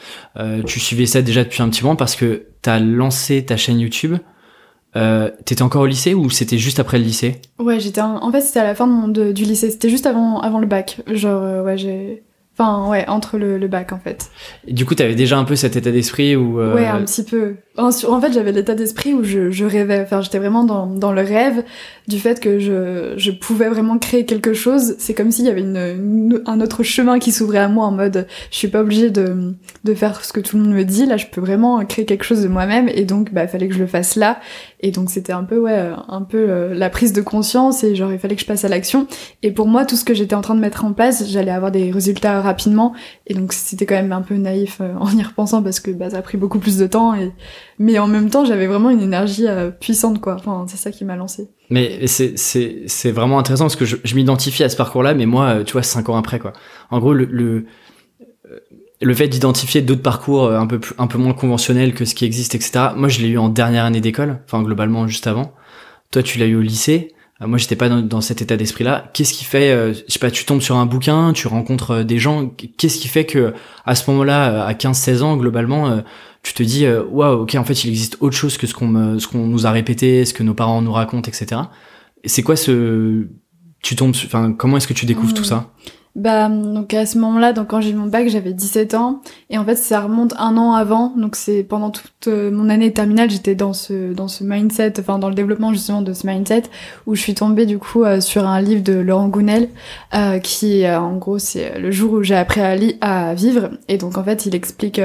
tu 0.67 0.81
suivais 0.81 1.07
ça 1.07 1.23
déjà 1.23 1.45
depuis 1.45 1.63
un 1.63 1.69
petit 1.69 1.83
moment 1.83 1.97
parce 1.97 2.17
que 2.17 2.47
t'as 2.63 2.79
lancé 2.79 3.45
ta 3.45 3.57
chaîne 3.57 3.81
YouTube. 3.81 4.17
Euh, 4.97 5.31
T'étais 5.45 5.63
encore 5.63 5.83
au 5.83 5.87
lycée 5.87 6.15
ou 6.15 6.31
c'était 6.31 6.59
juste 6.59 6.81
après 6.81 6.99
le 6.99 7.05
lycée? 7.05 7.41
Ouais, 7.59 7.79
j'étais 7.79 8.01
en... 8.01 8.33
fait 8.33 8.41
c'était 8.41 8.61
à 8.61 8.65
la 8.65 8.75
fin 8.75 9.09
de 9.09 9.33
du 9.33 9.45
lycée, 9.45 9.71
c'était 9.71 9.91
juste 9.91 10.07
avant 10.07 10.41
avant 10.41 10.59
le 10.59 10.67
bac. 10.67 11.01
Genre 11.07 11.65
ouais, 11.65 11.77
j'ai 11.77 12.25
Enfin, 12.59 12.89
ouais, 12.89 13.09
entre 13.09 13.39
le, 13.39 13.57
le 13.57 13.69
bac, 13.69 13.93
en 13.93 14.01
fait. 14.01 14.31
Et 14.67 14.73
du 14.73 14.85
coup, 14.85 14.97
t'avais 14.97 15.15
déjà 15.15 15.39
un 15.39 15.45
peu 15.45 15.55
cet 15.55 15.77
état 15.77 15.93
d'esprit 15.93 16.35
où... 16.35 16.61
Euh... 16.61 16.75
Ouais, 16.75 16.87
un 16.87 17.03
petit 17.05 17.23
peu. 17.23 17.55
En, 17.79 18.21
fait, 18.21 18.33
j'avais 18.33 18.51
l'état 18.51 18.75
d'esprit 18.75 19.15
où 19.15 19.23
je, 19.23 19.51
je 19.53 19.65
rêvais. 19.65 20.01
Enfin, 20.03 20.21
j'étais 20.21 20.39
vraiment 20.39 20.65
dans, 20.65 20.87
dans 20.87 21.13
le 21.13 21.23
rêve 21.23 21.63
du 22.09 22.19
fait 22.19 22.41
que 22.41 22.59
je, 22.59 23.15
je 23.17 23.31
pouvais 23.31 23.69
vraiment 23.69 23.99
créer 23.99 24.25
quelque 24.25 24.53
chose. 24.53 24.97
C'est 24.99 25.15
comme 25.15 25.31
s'il 25.31 25.45
y 25.45 25.49
avait 25.49 25.61
une, 25.61 26.43
un 26.47 26.61
autre 26.61 26.83
chemin 26.83 27.21
qui 27.21 27.31
s'ouvrait 27.31 27.59
à 27.59 27.69
moi 27.69 27.87
en 27.87 27.93
mode, 27.93 28.27
je 28.51 28.57
suis 28.57 28.69
pas 28.69 28.81
obligée 28.81 29.11
de, 29.11 29.55
de 29.85 29.95
faire 29.95 30.25
ce 30.25 30.33
que 30.33 30.41
tout 30.41 30.57
le 30.57 30.65
monde 30.65 30.75
me 30.75 30.85
dit. 30.85 31.07
Là, 31.07 31.17
je 31.17 31.27
peux 31.27 31.41
vraiment 31.41 31.85
créer 31.87 32.05
quelque 32.05 32.25
chose 32.25 32.43
de 32.43 32.49
moi-même. 32.49 32.89
Et 32.89 33.05
donc, 33.05 33.33
bah, 33.33 33.47
fallait 33.47 33.69
que 33.69 33.75
je 33.75 33.81
le 33.81 33.87
fasse 33.87 34.17
là. 34.17 34.41
Et 34.81 34.91
donc, 34.91 35.11
c'était 35.11 35.33
un 35.33 35.45
peu, 35.45 35.59
ouais, 35.59 35.93
un 36.09 36.23
peu 36.23 36.51
euh, 36.51 36.75
la 36.75 36.91
prise 36.91 37.13
de 37.13 37.21
conscience 37.21 37.85
et 37.85 37.95
genre, 37.95 38.13
il 38.13 38.19
fallait 38.19 38.35
que 38.35 38.43
je 38.43 38.47
passe 38.47 38.65
à 38.65 38.69
l'action. 38.69 39.07
Et 39.43 39.53
pour 39.53 39.69
moi, 39.69 39.85
tout 39.85 39.97
ce 39.97 40.05
que 40.05 40.15
j'étais 40.15 40.35
en 40.35 40.41
train 40.41 40.57
de 40.57 40.61
mettre 40.61 40.85
en 40.85 40.93
place, 40.93 41.29
j'allais 41.29 41.53
avoir 41.53 41.71
des 41.71 41.93
résultats 41.93 42.41
rapidement. 42.41 42.93
Et 43.29 43.35
donc, 43.35 43.53
c'était 43.53 43.87
quand 43.87 43.95
même 43.95 44.13
un 44.13 44.23
peu 44.23 44.35
naïf 44.35 44.79
euh, 44.81 44.95
en 44.99 45.17
y 45.17 45.23
repensant 45.23 45.63
parce 45.63 45.79
que, 45.79 45.93
bah, 45.93 46.11
ça 46.11 46.19
a 46.19 46.23
pris 46.23 46.39
beaucoup 46.39 46.59
plus 46.59 46.77
de 46.79 46.87
temps 46.89 47.15
et, 47.15 47.33
mais 47.79 47.99
en 47.99 48.07
même 48.07 48.29
temps 48.29 48.45
j'avais 48.45 48.67
vraiment 48.67 48.91
une 48.91 49.01
énergie 49.01 49.47
euh, 49.47 49.71
puissante 49.71 50.21
quoi. 50.21 50.35
Enfin 50.35 50.67
c'est 50.69 50.77
ça 50.77 50.91
qui 50.91 51.05
m'a 51.05 51.17
lancé. 51.17 51.49
Mais 51.71 52.07
c'est 52.07 52.39
c'est 52.39 52.83
c'est 52.87 53.13
vraiment 53.13 53.39
intéressant 53.39 53.65
parce 53.65 53.77
que 53.77 53.85
je, 53.85 54.15
m'identifie 54.15 54.65
à 54.65 54.69
ce 54.69 54.77
parcours 54.77 55.03
là 55.03 55.15
mais 55.15 55.27
moi 55.27 55.47
euh, 55.47 55.65
tu 55.65 55.73
vois 55.73 55.83
cinq 55.83 56.09
ans 56.09 56.17
après 56.17 56.39
quoi. 56.39 56.53
En 56.91 56.99
gros 56.99 57.15
le 57.15 57.25
le, 57.25 57.67
euh, 58.51 58.59
le 59.01 59.15
fait 59.15 59.29
d'identifier 59.29 59.81
d'autres 59.81 60.03
parcours 60.03 60.51
un 60.51 60.67
peu 60.67 60.81
un 60.99 61.07
peu 61.07 61.19
moins 61.19 61.35
conventionnels 61.35 61.95
que 61.95 62.05
ce 62.05 62.15
qui 62.15 62.25
existe 62.25 62.55
etc 62.55 62.89
moi 62.97 63.09
je 63.09 63.21
l'ai 63.21 63.29
eu 63.29 63.39
en 63.39 63.49
dernière 63.49 63.85
année 63.85 64.01
d'école 64.01 64.41
enfin 64.45 64.63
globalement 64.63 65.07
juste 65.07 65.27
avant. 65.27 65.53
Toi 66.11 66.23
tu 66.23 66.39
l'as 66.39 66.47
eu 66.47 66.57
au 66.57 66.63
lycée. 66.63 67.15
Moi 67.41 67.57
j'étais 67.57 67.77
pas 67.77 67.89
dans, 67.89 68.03
dans, 68.03 68.21
cet 68.21 68.43
état 68.43 68.57
d'esprit 68.57 68.83
là 68.83 69.13
qu'est-ce 69.15 69.33
qui 69.33 69.45
fait 69.45 69.71
euh, 69.71 69.95
je 69.95 70.13
sais 70.13 70.19
pas 70.19 70.33
tu 70.33 70.45
tombes 70.45 70.61
sur 70.61 70.75
un 70.75 70.87
bouquin 70.87 71.33
tu 71.33 71.47
rencontres 71.47 72.03
des 72.03 72.19
gens. 72.19 72.49
Qu'est-ce 72.77 72.99
qui 72.99 73.07
fait 73.07 73.27
que 73.27 73.55
à 73.87 73.95
ce 73.95 74.11
moment-là 74.11 74.65
à 74.67 74.75
15 74.75 74.97
16 74.99 75.23
ans 75.23 75.37
globalement 75.37 76.03
tu 76.43 76.55
te 76.55 76.63
dis 76.63 76.87
euh, 76.87 77.05
waouh 77.05 77.43
ok 77.43 77.57
en 77.57 77.65
fait 77.65 77.85
il 77.85 77.91
existe 77.91 78.17
autre 78.21 78.37
chose 78.37 78.57
que 78.57 78.67
ce 78.67 78.75
qu'on 78.75 79.19
ce 79.19 79.27
qu'on 79.27 79.47
nous 79.47 79.67
a 79.67 79.71
répété 79.71 80.25
ce 80.25 80.33
que 80.33 80.43
nos 80.43 80.55
parents 80.55 80.81
nous 80.83 80.93
racontent 80.93 81.29
etc 81.29 81.63
et 82.25 82.29
c'est 82.29 82.43
quoi 82.43 82.57
ce 82.57 83.27
tu 83.83 83.97
tombes 83.97 84.15
enfin 84.25 84.53
comment 84.53 84.77
est-ce 84.77 84.89
que 84.89 84.95
tu 84.95 85.07
découvres 85.07 85.35
tout 85.35 85.45
ça? 85.45 85.71
Bah 86.15 86.49
donc 86.49 86.95
à 86.95 87.07
ce 87.07 87.17
moment-là, 87.19 87.53
donc 87.53 87.69
quand 87.69 87.81
j'ai 87.81 87.91
eu 87.91 87.95
mon 87.95 88.07
bac, 88.07 88.29
j'avais 88.29 88.53
17 88.53 88.95
ans. 88.95 89.23
Et 89.51 89.59
en 89.59 89.65
fait 89.65 89.77
ça 89.77 90.01
remonte 90.01 90.35
un 90.37 90.57
an 90.57 90.73
avant. 90.73 91.15
Donc 91.17 91.37
c'est 91.37 91.63
pendant 91.63 91.91
toute 91.91 92.27
euh, 92.27 92.51
mon 92.51 92.69
année 92.71 92.93
terminale, 92.93 93.31
j'étais 93.31 93.55
dans 93.55 93.73
ce 93.73 94.13
dans 94.15 94.27
ce 94.27 94.43
mindset, 94.43 94.95
enfin 94.99 95.21
dans 95.21 95.29
le 95.29 95.37
développement 95.37 95.73
justement 95.73 96.03
de 96.03 96.13
ce 96.13 96.27
mindset 96.27 96.65
où 97.07 97.15
je 97.15 97.21
suis 97.21 97.35
tombée 97.35 97.67
du 97.67 97.79
coup 97.79 98.03
euh, 98.03 98.21
sur 98.21 98.49
un 98.49 98.61
livre 98.61 98.83
de 98.83 98.95
Laurent 98.95 99.29
Gounel 99.29 99.69
euh, 100.15 100.41
qui 100.41 100.85
en 100.89 101.17
gros 101.17 101.39
c'est 101.39 101.79
le 101.79 101.93
jour 101.93 102.15
où 102.15 102.23
j'ai 102.25 102.35
appris 102.35 102.61
à, 103.01 103.29
à 103.29 103.35
vivre. 103.35 103.71
Et 103.87 103.97
donc 103.97 104.19
en 104.19 104.25
fait 104.25 104.45
il 104.45 104.57
explique 104.57 105.01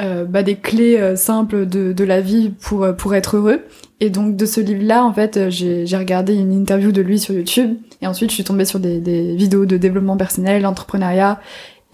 euh, 0.00 0.24
bah, 0.24 0.42
des 0.42 0.56
clés 0.56 0.96
euh, 0.96 1.16
simples 1.16 1.66
de, 1.66 1.92
de 1.92 2.04
la 2.04 2.22
vie 2.22 2.48
pour, 2.48 2.82
euh, 2.82 2.92
pour 2.92 3.14
être 3.14 3.36
heureux. 3.36 3.60
Et 4.00 4.08
donc 4.08 4.36
de 4.36 4.46
ce 4.46 4.60
livre-là, 4.60 5.04
en 5.04 5.12
fait, 5.12 5.50
j'ai 5.50 5.96
regardé 5.96 6.34
une 6.34 6.52
interview 6.52 6.92
de 6.92 7.02
lui 7.02 7.18
sur 7.18 7.34
YouTube. 7.34 7.76
Et 8.00 8.06
ensuite, 8.06 8.30
je 8.30 8.34
suis 8.34 8.44
tombée 8.44 8.64
sur 8.64 8.80
des, 8.80 9.00
des 9.00 9.36
vidéos 9.36 9.66
de 9.66 9.76
développement 9.76 10.16
personnel, 10.16 10.62
d'entrepreneuriat. 10.62 11.40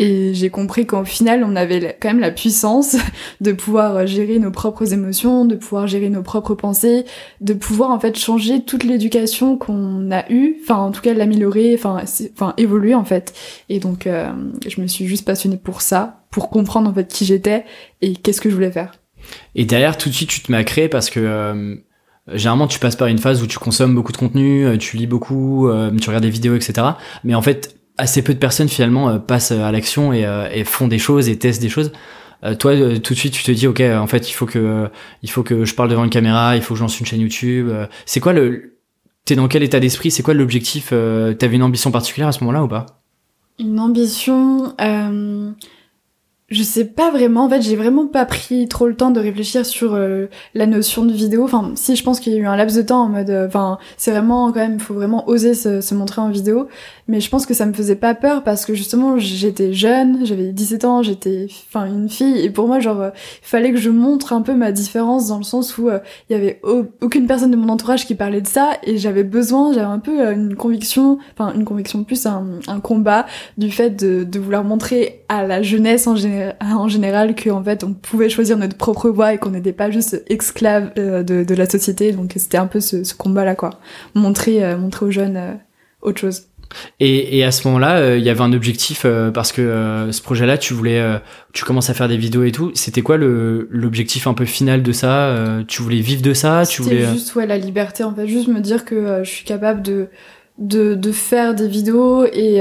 Et 0.00 0.33
j'ai 0.33 0.49
compris 0.49 0.87
qu'au 0.87 1.05
final, 1.05 1.43
on 1.45 1.57
avait 1.57 1.97
quand 2.00 2.09
même 2.09 2.21
la 2.21 2.31
puissance 2.31 2.97
de 3.40 3.50
pouvoir 3.50 4.07
gérer 4.07 4.38
nos 4.38 4.52
propres 4.52 4.93
émotions, 4.93 5.45
de 5.45 5.57
pouvoir 5.57 5.88
gérer 5.88 6.09
nos 6.09 6.23
propres 6.23 6.55
pensées, 6.55 7.05
de 7.40 7.52
pouvoir 7.52 7.90
en 7.90 7.99
fait 7.99 8.17
changer 8.17 8.62
toute 8.62 8.85
l'éducation 8.85 9.57
qu'on 9.57 10.11
a 10.12 10.31
eue, 10.31 10.57
enfin 10.62 10.76
en 10.76 10.93
tout 10.93 11.00
cas 11.00 11.14
l'améliorer, 11.14 11.75
enfin 11.75 12.00
enfin 12.33 12.55
évoluer 12.57 12.95
en 12.95 13.05
fait. 13.05 13.35
Et 13.69 13.81
donc 13.81 14.07
euh, 14.07 14.31
je 14.67 14.81
me 14.81 14.87
suis 14.87 15.07
juste 15.07 15.25
passionnée 15.25 15.59
pour 15.59 15.83
ça, 15.83 16.23
pour 16.31 16.49
comprendre 16.49 16.88
en 16.88 16.95
fait 16.95 17.09
qui 17.09 17.25
j'étais 17.25 17.64
et 18.00 18.14
qu'est-ce 18.14 18.40
que 18.40 18.50
je 18.50 18.55
voulais 18.55 18.71
faire. 18.71 18.93
Et 19.57 19.64
derrière 19.64 19.99
tout 19.99 20.09
de 20.09 20.14
suite 20.14 20.31
tu 20.31 20.40
te 20.40 20.52
mets 20.52 20.59
à 20.59 20.64
créer 20.64 20.88
parce 20.88 21.11
que 21.11 21.19
euh, 21.19 21.75
généralement 22.28 22.69
tu 22.69 22.78
passes 22.78 22.95
par 22.95 23.09
une 23.09 23.19
phase 23.19 23.43
où 23.43 23.49
tu 23.49 23.59
consommes 23.59 23.97
beaucoup 23.97 24.12
de 24.12 24.17
contenu, 24.17 24.64
euh, 24.64 24.76
tu 24.76 24.97
lis 24.97 25.09
beaucoup, 25.09 25.69
tu 26.00 26.09
regardes 26.09 26.25
des 26.25 26.31
vidéos, 26.31 26.55
etc. 26.55 26.87
Mais 27.25 27.35
en 27.35 27.43
fait 27.43 27.75
assez 27.99 28.23
peu 28.23 28.33
de 28.33 28.38
personnes 28.38 28.69
finalement 28.69 29.11
euh, 29.11 29.19
passent 29.19 29.50
à 29.50 29.71
l'action 29.71 30.12
et, 30.12 30.25
euh, 30.25 30.49
et, 30.52 30.64
font 30.64 30.88
des 30.88 30.99
choses 30.99 31.28
et 31.28 31.38
testent 31.38 31.61
des 31.61 31.69
choses. 31.69 31.93
Euh, 32.45 32.55
toi, 32.55 32.73
tout 33.00 33.14
de 33.14 33.19
suite, 33.19 33.33
tu 33.35 33.43
te 33.43 33.50
dis, 33.50 33.67
ok, 33.67 33.81
en 33.81 34.07
fait, 34.07 34.31
il 34.31 34.33
faut 34.33 34.47
que, 34.47 34.88
il 35.23 35.31
faut 35.31 35.43
que 35.43 35.64
je 35.64 35.75
parle 35.75 35.90
devant 35.90 36.05
une 36.05 36.11
caméra, 36.11 36.57
il 36.57 36.62
faut 36.62 36.75
que 36.75 36.78
je 36.78 36.85
lance 36.85 36.99
une 37.00 37.07
chaîne 37.07 37.21
YouTube. 37.21 37.69
c'est 38.07 38.21
quoi 38.21 38.33
le, 38.33 38.78
t'es 39.25 39.35
dans 39.35 39.49
quel 39.49 39.64
état 39.64 39.81
d'esprit? 39.81 40.12
C'est 40.12 40.23
quoi 40.23 40.35
l'objectif 40.35 40.90
T'avais 40.90 41.57
une 41.57 41.64
ambition 41.64 41.90
particulière 41.90 42.28
à 42.28 42.33
ce 42.33 42.40
moment-là 42.45 42.62
ou 42.62 42.69
pas? 42.69 42.87
Une 43.59 43.81
ambition. 43.81 44.73
Euh 46.50 46.55
je 46.59 46.62
sais 46.62 46.87
pas 46.87 47.11
vraiment, 47.11 47.45
en 47.45 47.49
fait 47.50 47.61
j'ai 47.61 47.76
vraiment 47.76 48.07
pas 48.07 48.25
pris 48.25 48.69
trop 48.69 48.87
le 48.87 48.95
temps 48.95 49.11
de 49.11 49.21
réfléchir 49.21 49.67
sur 49.67 49.95
euh, 49.95 50.26
la 50.55 50.67
notion 50.67 51.05
de 51.05 51.12
vidéo, 51.12 51.45
enfin 51.45 51.73
si 51.75 51.95
je 51.95 52.02
pense 52.02 52.21
qu'il 52.21 52.33
y 52.33 52.37
a 52.37 52.38
eu 52.38 52.47
un 52.47 52.57
laps 52.57 52.75
de 52.75 52.83
temps 52.83 53.02
en 53.02 53.09
mode, 53.09 53.28
euh, 53.28 53.47
enfin 53.47 53.78
c'est 53.99 54.12
vraiment 54.12 54.50
quand 54.50 54.61
même, 54.61 54.81
faut 54.81 54.95
vraiment 54.95 55.28
oser 55.28 55.52
se, 55.52 55.83
se, 55.83 55.95
montrer 55.95 56.23
en 56.23 56.31
vidéo, 56.31 56.69
mais 57.07 57.21
je 57.21 57.28
pense 57.28 57.45
que 57.45 57.52
ça 57.52 57.67
me 57.67 57.75
faisait 57.75 57.97
pas 57.97 58.14
peur 58.14 58.45
parce 58.45 58.64
que 58.64 58.73
justement 58.73 59.19
j'étais 59.19 59.75
jeune, 59.75 60.25
j'avais 60.25 60.52
17 60.52 60.85
ans, 60.87 61.02
j'étais 61.02 61.49
enfin 61.69 61.85
une 61.85 62.09
fille, 62.09 62.40
et 62.40 62.49
pour 62.49 62.67
moi 62.67 62.81
genre 62.81 63.00
euh, 63.02 63.11
il 63.43 63.47
fallait 63.47 63.71
que 63.71 63.78
je 63.78 63.90
montre 63.90 64.33
un 64.33 64.40
peu 64.40 64.55
ma 64.55 64.73
différence 64.73 65.28
dans 65.28 65.38
le 65.38 65.45
sens 65.45 65.76
où 65.76 65.90
il 65.90 66.33
y 66.33 66.35
avait 66.35 66.62
aucune 67.02 67.26
personne 67.26 67.50
de 67.50 67.57
mon 67.57 67.69
entourage 67.69 68.07
qui 68.07 68.14
parlait 68.14 68.40
de 68.40 68.47
ça, 68.47 68.71
et 68.85 68.97
j'avais 68.97 69.25
besoin, 69.25 69.75
j'avais 69.75 69.85
un 69.85 69.99
peu 69.99 70.19
une 70.33 70.57
conviction, 70.57 71.19
enfin 71.35 71.52
une 71.55 71.67
conviction 71.67 72.05
plus 72.05 72.25
un, 72.25 72.47
un 72.69 72.81
combat 72.81 73.26
du 73.59 73.71
fait 73.71 73.90
de, 73.90 74.25
de 74.25 74.38
vouloir 74.38 74.64
montrer 74.64 75.25
à 75.28 75.47
la 75.47 75.61
jeunesse 75.61 76.07
en 76.07 76.17
général 76.17 76.38
en 76.61 76.88
général 76.88 77.35
qu'en 77.35 77.62
fait 77.62 77.85
on 77.85 77.95
pouvait 77.95 78.28
choisir 78.28 78.57
notre 78.57 78.76
propre 78.76 79.11
voie 79.11 79.35
et 79.35 79.38
qu'on 79.38 79.50
n'était 79.50 79.73
pas 79.73 79.90
juste 79.90 80.23
esclave 80.28 80.95
de, 80.95 81.23
de, 81.23 81.54
la 81.54 81.68
société. 81.68 82.12
Donc 82.12 82.33
c'était 82.37 82.59
un 82.59 82.66
peu 82.66 82.80
ce, 82.80 83.04
ce 83.04 83.14
combat-là, 83.14 83.54
quoi. 83.54 83.71
Montrer, 84.14 84.76
montrer 84.76 85.07
aux 85.07 85.11
jeunes 85.11 85.59
autre 86.02 86.21
chose. 86.21 86.42
Et, 87.00 87.38
et, 87.38 87.45
à 87.45 87.50
ce 87.50 87.66
moment-là, 87.68 87.97
euh, 87.99 88.18
il 88.18 88.25
y 88.25 88.28
avait 88.28 88.42
un 88.42 88.52
objectif 88.52 89.02
euh, 89.04 89.30
parce 89.30 89.52
que 89.52 89.62
euh, 89.62 90.12
ce 90.12 90.21
projet-là, 90.21 90.59
tu 90.59 90.75
voulais, 90.75 91.02
tu 91.52 91.64
commences 91.64 91.90
à 91.90 91.95
faire 91.95 92.09
des 92.09 92.16
vidéos 92.16 92.45
et 92.45 92.52
tout. 92.52 92.73
C'était 92.75 93.02
quoi 93.02 93.16
l'objectif 93.16 94.26
un 94.26 94.35
peu 94.35 94.45
final 94.45 94.83
de 94.83 94.92
ça 94.92 95.35
Tu 95.66 95.83
voulais 95.83 96.00
vivre 96.00 96.23
de 96.23 96.35
ça? 96.35 96.64
Tu 96.66 96.83
voulais 96.83 97.07
juste 97.07 97.35
ouais 97.35 97.47
la 97.47 97.59
liberté 97.59 98.04
en 98.04 98.14
fait, 98.14 98.26
juste 98.26 98.49
me 98.49 98.61
dire 98.61 98.85
que 98.85 99.23
je 99.23 99.30
suis 99.30 99.45
capable 99.45 99.83
de 99.83 100.09
de, 100.59 100.95
de 100.95 101.12
faire 101.12 101.55
des 101.55 101.69
vidéos 101.69 102.27
et 102.27 102.61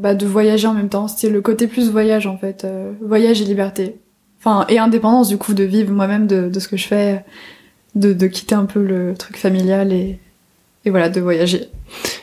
bah, 0.00 0.14
de 0.14 0.26
voyager 0.26 0.66
en 0.66 0.74
même 0.74 0.88
temps. 0.88 1.08
C'était 1.08 1.32
le 1.32 1.40
côté 1.40 1.66
plus 1.66 1.90
voyage 1.90 2.26
en 2.26 2.38
fait, 2.38 2.66
voyage 3.00 3.40
et 3.42 3.44
liberté. 3.44 3.96
Enfin 4.40 4.66
et 4.68 4.78
indépendance 4.78 5.28
du 5.28 5.36
coup 5.36 5.52
de 5.52 5.64
vivre 5.64 5.92
moi-même 5.92 6.26
de, 6.26 6.48
de 6.48 6.60
ce 6.60 6.68
que 6.68 6.76
je 6.76 6.86
fais, 6.86 7.24
de, 7.96 8.12
de 8.12 8.26
quitter 8.28 8.54
un 8.54 8.66
peu 8.66 8.82
le 8.82 9.14
truc 9.14 9.36
familial 9.36 9.92
et 9.92 10.20
et 10.84 10.90
voilà 10.90 11.08
de 11.08 11.20
voyager. 11.20 11.66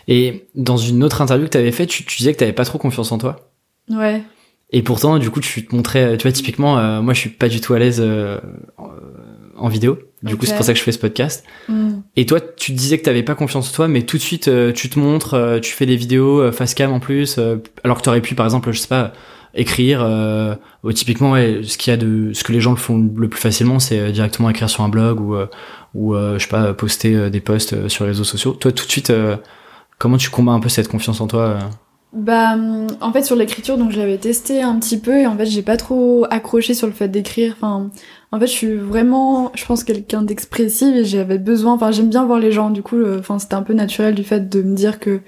Et 0.08 0.48
dans 0.56 0.78
une 0.78 1.04
autre 1.04 1.22
interview 1.22 1.46
que 1.46 1.52
tu 1.52 1.58
avais 1.58 1.72
fait, 1.72 1.86
tu, 1.86 2.04
disais 2.04 2.34
que 2.34 2.44
tu 2.44 2.54
pas 2.54 2.66
trop 2.66 2.78
confiance 2.78 3.12
en 3.12 3.18
toi. 3.18 3.52
Ouais. 3.90 4.24
Et 4.72 4.82
pourtant, 4.82 5.20
du 5.20 5.30
coup, 5.30 5.40
tu 5.40 5.66
te 5.66 5.75
montrais, 5.75 6.18
tu 6.18 6.24
vois, 6.24 6.32
typiquement, 6.32 6.78
euh, 6.78 7.02
moi, 7.02 7.14
je 7.14 7.20
suis 7.20 7.30
pas 7.30 7.48
du 7.48 7.62
tout 7.62 7.74
à 7.74 7.80
l'aise 7.80 8.02
euh, 8.04 8.40
en 9.58 9.68
vidéo. 9.68 9.98
Du 10.25 10.38
coup, 10.38 10.46
c'est 10.46 10.55
pour 10.55 10.65
ça 10.65 10.74
que 10.74 10.79
je 10.79 10.84
fais 10.84 10.91
ce 10.91 11.00
podcast. 11.00 11.46
Mm. 11.70 12.00
Et 12.15 12.25
toi, 12.25 12.39
tu 12.41 12.72
disais 12.72 12.98
que 12.98 13.10
tu 13.10 13.24
pas 13.24 13.36
confiance 13.36 13.70
en 13.70 13.74
toi, 13.74 13.88
mais 13.88 14.03
tout 14.03 14.17
de 14.17 14.22
suite, 14.22 14.48
euh, 14.48 14.72
tu 14.72 14.89
te 14.89 15.00
montres, 15.00 15.60
tu 15.62 15.74
fais 15.74 15.86
des 15.86 15.96
vidéos 15.96 16.51
face 16.51 16.74
cam 16.74 16.91
en 16.91 17.00
plus, 17.00 17.39
alors 17.84 17.98
que 17.98 18.03
tu 18.03 18.10
aurais 18.10 18.22
pu, 18.22 18.36
par 18.36 18.46
exemple, 18.46 18.72
je 18.72 18.79
sais 18.79 18.88
pas, 18.88 19.13
écrire. 19.53 20.05
typiquement, 20.94 21.32
ouais, 21.32 21.62
ce 21.63 21.77
qu'il 21.77 21.91
y 21.91 21.94
a 21.94 21.98
de, 21.98 22.34
ce 22.34 22.44
que 22.44 22.51
les 22.51 22.62
gens 22.62 22.72
le 22.72 22.77
font 22.77 22.98
le 23.15 23.29
plus 23.29 23.39
facilement, 23.39 23.79
c'est 23.79 24.12
directement 24.12 24.50
écrire 24.50 24.70
sur 24.70 24.84
un 24.84 24.89
blog 24.89 25.20
ou, 25.22 25.36
ou 25.94 26.15
je 26.15 26.39
sais 26.39 26.48
pas, 26.48 26.74
poster 26.74 27.29
des 27.29 27.39
posts 27.39 27.88
sur 27.88 28.03
les 28.05 28.12
réseaux 28.12 28.24
sociaux. 28.24 28.53
Toi, 28.53 28.72
tout 28.72 28.86
de 28.86 28.91
suite 28.91 29.12
Comment 29.98 30.17
tu 30.17 30.29
combats 30.29 30.51
un 30.51 30.60
peu 30.60 30.70
cette 30.70 30.88
confiance 30.88 31.22
en 31.22 31.27
toi 31.27 31.41
euh? 31.41 31.60
Bah, 32.16 32.56
en 33.02 33.12
fait, 33.12 33.24
sur 33.24 33.36
l'écriture, 33.36 33.78
donc 33.78 33.92
je 33.92 34.16
testé 34.16 34.62
un 34.62 34.80
petit 34.80 34.98
peu 34.98 35.20
et 35.20 35.28
en 35.28 35.36
fait, 35.36 35.46
j'ai 35.46 35.62
pas 35.62 35.76
trop 35.76 36.26
accroché 36.30 36.74
sur 36.74 36.88
le 36.88 36.94
fait 36.94 37.10
d'écrire. 37.10 37.56
Enfin, 37.58 37.90
en 38.32 38.40
fait, 38.40 38.48
je 38.48 38.54
suis 38.54 38.76
vraiment, 38.76 39.52
je 39.54 39.66
pense, 39.66 39.84
quelqu'un 39.84 40.22
d'expressif 40.22 40.96
et 40.96 41.04
j'avais 41.04 41.38
besoin. 41.38 41.74
Enfin, 41.74 41.92
j'aime 41.92 42.08
bien 42.10 42.26
voir 42.26 42.40
les 42.40 42.54
gens. 42.54 42.70
Du 42.70 42.82
coup, 42.84 43.04
enfin, 43.20 43.38
c'était 43.38 43.56
un 43.56 43.64
peu 43.64 43.74
naturel 43.74 44.16
du 44.16 44.24
fait 44.24 44.48
de 44.48 44.62
me 44.62 44.76
dire 44.76 45.00
que, 45.02 45.20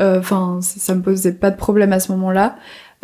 euh, 0.00 0.18
enfin, 0.18 0.60
ça 0.62 0.94
me 0.94 1.02
posait 1.02 1.34
pas 1.34 1.50
de 1.50 1.56
problème 1.56 1.92
à 1.92 2.00
ce 2.00 2.10
moment-là. 2.12 2.56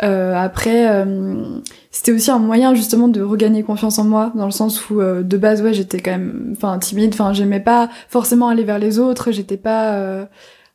Euh, 0.03 0.33
après, 0.35 0.89
euh, 0.89 1.59
c'était 1.91 2.11
aussi 2.11 2.31
un 2.31 2.39
moyen 2.39 2.73
justement 2.75 3.07
de 3.07 3.21
regagner 3.21 3.63
confiance 3.63 3.99
en 3.99 4.03
moi, 4.03 4.31
dans 4.35 4.45
le 4.45 4.51
sens 4.51 4.89
où 4.89 5.01
euh, 5.01 5.23
de 5.23 5.37
base, 5.37 5.61
ouais, 5.61 5.73
j'étais 5.73 5.99
quand 5.99 6.11
même, 6.11 6.53
enfin, 6.57 6.79
timide. 6.79 7.11
Enfin, 7.13 7.33
j'aimais 7.33 7.59
pas 7.59 7.89
forcément 8.09 8.47
aller 8.47 8.63
vers 8.63 8.79
les 8.79 8.97
autres. 8.97 9.31
J'étais 9.31 9.57
pas 9.57 10.27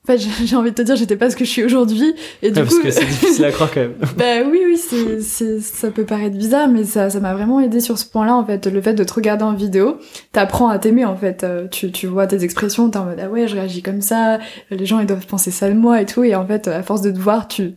en 0.05 0.13
fait, 0.13 0.19
j'ai 0.45 0.57
envie 0.57 0.71
de 0.71 0.75
te 0.75 0.83
dire, 0.83 0.97
j'étais 0.97 1.15
pas 1.15 1.31
ce 1.31 1.37
que 1.37 1.45
je 1.45 1.51
suis 1.51 1.63
aujourd'hui. 1.63 2.13
Et 2.43 2.51
du 2.51 2.61
parce 2.61 2.77
que 2.77 2.91
c'est 2.91 3.05
difficile 3.05 3.45
à 3.45 3.53
croire 3.53 3.71
quand 3.73 3.83
même. 3.83 3.95
bah 4.17 4.43
oui, 4.45 4.61
oui, 4.67 4.77
c'est, 4.77 5.21
c'est, 5.21 5.61
ça 5.61 5.93
peut 5.93 6.05
paraître 6.05 6.37
bizarre, 6.37 6.67
mais 6.67 6.83
ça, 6.83 7.09
ça 7.09 7.21
m'a 7.21 7.35
vraiment 7.35 7.61
aidé 7.61 7.79
sur 7.79 7.97
ce 7.97 8.07
point-là, 8.07 8.35
en 8.35 8.45
fait. 8.45 8.67
Le 8.67 8.83
fait 8.83 8.95
de 8.95 9.05
te 9.05 9.15
regarder 9.15 9.45
en 9.45 9.55
vidéo, 9.55 9.99
t'apprends 10.33 10.69
à 10.69 10.81
t'aimer, 10.81 11.05
en 11.05 11.17
fait. 11.17 11.45
Euh, 11.45 11.69
tu, 11.69 11.93
tu 11.93 12.09
vois 12.09 12.27
tes 12.27 12.43
expressions, 12.43 12.91
t'es 12.91 12.99
en 12.99 13.05
mode, 13.05 13.21
ah 13.23 13.29
ouais, 13.29 13.47
je 13.47 13.55
réagis 13.55 13.83
comme 13.83 14.01
ça, 14.01 14.41
les 14.71 14.87
gens, 14.87 14.99
ils 14.99 15.07
doivent 15.07 15.27
penser 15.27 15.53
ça 15.53 15.69
de 15.69 15.75
moi 15.75 16.03
et 16.03 16.07
tout. 16.07 16.25
Et 16.25 16.35
en 16.35 16.45
fait, 16.45 16.67
à 16.67 16.83
force 16.83 17.03
de 17.03 17.13
te 17.13 17.21
voir, 17.21 17.47
tu, 17.47 17.75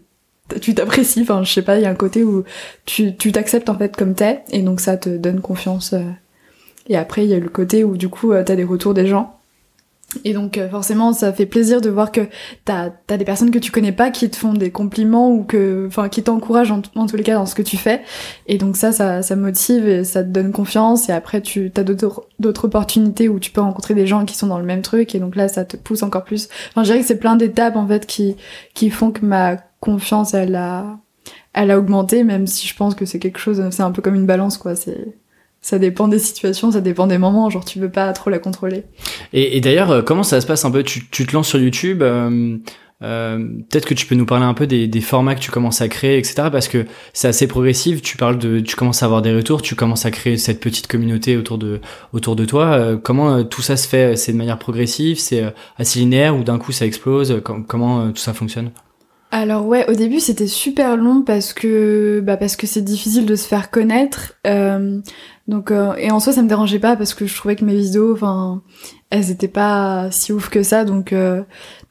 tu 0.61 0.73
t'apprécies. 0.73 1.21
Enfin, 1.21 1.43
je 1.43 1.53
sais 1.53 1.61
pas, 1.61 1.77
il 1.77 1.83
y 1.83 1.85
a 1.85 1.91
un 1.91 1.95
côté 1.95 2.23
où 2.23 2.43
tu, 2.85 3.15
tu 3.15 3.33
t'acceptes, 3.33 3.69
en 3.69 3.77
fait, 3.77 3.95
comme 3.95 4.15
t'es. 4.15 4.41
Et 4.49 4.63
donc, 4.63 4.79
ça 4.79 4.97
te 4.97 5.09
donne 5.09 5.41
confiance. 5.41 5.93
Euh. 5.93 6.01
Et 6.87 6.97
après, 6.97 7.23
il 7.23 7.29
y 7.29 7.35
a 7.35 7.39
le 7.39 7.49
côté 7.49 7.83
où, 7.83 7.97
du 7.97 8.09
coup, 8.09 8.31
euh, 8.31 8.43
t'as 8.43 8.55
des 8.55 8.63
retours 8.63 8.95
des 8.95 9.05
gens 9.05 9.34
et 10.23 10.33
donc 10.33 10.57
euh, 10.57 10.69
forcément, 10.69 11.13
ça 11.13 11.33
fait 11.33 11.45
plaisir 11.45 11.81
de 11.81 11.89
voir 11.89 12.11
que 12.11 12.21
t'as 12.63 12.91
as 13.09 13.17
des 13.17 13.25
personnes 13.25 13.51
que 13.51 13.59
tu 13.59 13.71
connais 13.71 13.91
pas 13.91 14.11
qui 14.11 14.29
te 14.29 14.35
font 14.35 14.53
des 14.53 14.71
compliments 14.71 15.31
ou 15.31 15.43
que, 15.43 15.85
enfin, 15.87 16.09
qui 16.09 16.23
t'encouragent 16.23 16.71
en, 16.71 16.81
tous 16.81 17.15
les 17.15 17.23
cas 17.23 17.35
dans 17.35 17.45
ce 17.45 17.55
que 17.55 17.61
tu 17.61 17.77
fais. 17.77 18.01
Et 18.47 18.57
donc 18.57 18.77
ça, 18.77 18.91
ça, 18.91 19.21
ça 19.21 19.35
motive 19.35 19.87
et 19.87 20.03
ça 20.03 20.23
te 20.23 20.29
donne 20.29 20.51
confiance. 20.51 21.09
Et 21.09 21.11
après, 21.11 21.41
tu 21.41 21.71
as 21.75 21.83
d'autres 21.83 22.65
opportunités 22.65 23.29
où 23.29 23.39
tu 23.39 23.51
peux 23.51 23.61
rencontrer 23.61 23.93
des 23.93 24.07
gens 24.07 24.25
qui 24.25 24.35
sont 24.35 24.47
dans 24.47 24.59
le 24.59 24.65
même 24.65 24.81
truc. 24.81 25.15
Et 25.15 25.19
donc 25.19 25.35
là, 25.35 25.47
ça 25.47 25.65
te 25.65 25.77
pousse 25.77 26.03
encore 26.03 26.23
plus. 26.23 26.49
Enfin, 26.69 26.83
je 26.83 26.89
dirais 26.89 26.99
que 26.99 27.07
c'est 27.07 27.19
plein 27.19 27.35
d'étapes 27.35 27.75
en 27.75 27.87
fait 27.87 28.05
qui 28.05 28.35
qui 28.73 28.89
font 28.89 29.11
que 29.11 29.25
ma 29.25 29.57
confiance, 29.79 30.33
elle 30.33 30.55
a, 30.55 30.97
elle 31.53 31.71
a 31.71 31.77
augmenté, 31.77 32.23
même 32.23 32.47
si 32.47 32.67
je 32.67 32.75
pense 32.75 32.95
que 32.95 33.05
c'est 33.05 33.19
quelque 33.19 33.39
chose, 33.39 33.63
c'est 33.71 33.83
un 33.83 33.91
peu 33.91 34.01
comme 34.01 34.15
une 34.15 34.25
balance, 34.25 34.57
quoi. 34.57 34.75
C'est 34.75 35.15
ça 35.65 35.79
dépend 35.79 36.07
des 36.07 36.19
situations, 36.19 36.69
ça 36.69 36.79
dépend 36.79 37.07
des 37.07 37.17
moments, 37.17 37.49
genre 37.49 37.65
tu 37.65 37.79
veux 37.79 37.89
pas 37.89 38.13
trop 38.13 38.29
la 38.29 38.37
contrôler. 38.37 38.83
Et, 39.33 39.59
d'ailleurs, 39.61 39.89
euh, 39.89 40.01
comment 40.03 40.21
ça 40.21 40.39
se 40.39 40.45
passe 40.45 40.63
un 40.63 40.69
peu? 40.69 40.83
Tu, 40.83 41.01
te 41.09 41.33
lances 41.33 41.47
sur 41.47 41.59
YouTube 41.59 42.03
euh, 42.03 42.59
euh, 43.01 43.39
Peut-être 43.71 43.87
que 43.87 43.95
tu 43.95 44.05
peux 44.05 44.13
nous 44.13 44.27
parler 44.27 44.45
un 44.45 44.53
peu 44.53 44.67
des, 44.67 44.87
des, 44.87 45.01
formats 45.01 45.33
que 45.33 45.39
tu 45.39 45.49
commences 45.49 45.81
à 45.81 45.87
créer, 45.87 46.19
etc. 46.19 46.49
Parce 46.51 46.67
que 46.67 46.85
c'est 47.13 47.27
assez 47.27 47.47
progressif. 47.47 48.03
Tu 48.03 48.15
parles 48.15 48.37
de, 48.37 48.59
tu 48.59 48.75
commences 48.75 49.01
à 49.01 49.07
avoir 49.07 49.23
des 49.23 49.33
retours, 49.33 49.63
tu 49.63 49.73
commences 49.73 50.05
à 50.05 50.11
créer 50.11 50.37
cette 50.37 50.59
petite 50.59 50.85
communauté 50.85 51.35
autour 51.35 51.57
de 51.57 51.81
autour 52.13 52.35
de 52.35 52.45
toi. 52.45 52.65
Euh, 52.65 52.97
comment 52.97 53.43
tout 53.43 53.63
ça 53.63 53.75
se 53.75 53.87
fait? 53.87 54.15
C'est 54.17 54.33
de 54.33 54.37
manière 54.37 54.59
progressive, 54.59 55.17
c'est 55.17 55.51
assez 55.79 55.97
linéaire 55.97 56.37
ou 56.37 56.43
d'un 56.43 56.59
coup 56.59 56.73
ça 56.73 56.85
explose? 56.85 57.41
Comment 57.43 58.11
tout 58.11 58.21
ça 58.21 58.35
fonctionne? 58.35 58.69
Alors 59.35 59.65
ouais, 59.65 59.85
au 59.89 59.95
début 59.95 60.21
c'était 60.21 60.47
super 60.47 60.95
long 60.95 61.21
parce 61.21 61.51
que 61.51 62.21
bah 62.23 62.37
parce 62.37 62.55
que 62.55 62.67
c'est 62.67 62.81
difficile 62.81 63.25
de 63.25 63.35
se 63.35 63.45
faire 63.45 63.69
connaître. 63.69 64.35
Euh, 64.47 65.01
donc 65.49 65.71
euh, 65.71 65.93
et 65.97 66.09
en 66.09 66.21
soi 66.21 66.31
ça 66.31 66.41
me 66.41 66.47
dérangeait 66.47 66.79
pas 66.79 66.95
parce 66.95 67.13
que 67.13 67.25
je 67.25 67.35
trouvais 67.35 67.57
que 67.57 67.65
mes 67.65 67.75
vidéos, 67.75 68.13
enfin, 68.13 68.61
elles 69.09 69.31
étaient 69.31 69.49
pas 69.49 70.09
si 70.09 70.31
ouf 70.31 70.47
que 70.47 70.63
ça. 70.63 70.85
Donc, 70.85 71.11
euh, 71.11 71.43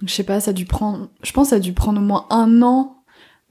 je 0.02 0.10
sais 0.10 0.22
pas, 0.22 0.40
ça 0.40 0.52
a 0.52 0.54
dû 0.54 0.64
prendre, 0.64 1.10
je 1.22 1.32
pense 1.32 1.50
ça 1.50 1.56
a 1.56 1.58
dû 1.58 1.74
prendre 1.74 2.00
au 2.00 2.02
moins 2.02 2.24
un 2.30 2.62
an 2.62 2.96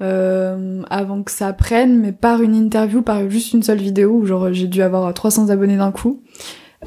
avant 0.01 1.21
que 1.21 1.31
ça 1.31 1.53
prenne, 1.53 1.99
mais 1.99 2.13
par 2.13 2.41
une 2.41 2.55
interview, 2.55 3.03
par 3.03 3.29
juste 3.29 3.53
une 3.53 3.61
seule 3.61 3.77
vidéo 3.77 4.09
où 4.09 4.25
genre 4.25 4.51
j'ai 4.51 4.67
dû 4.67 4.81
avoir 4.81 5.13
300 5.13 5.49
abonnés 5.49 5.77
d'un 5.77 5.91
coup. 5.91 6.23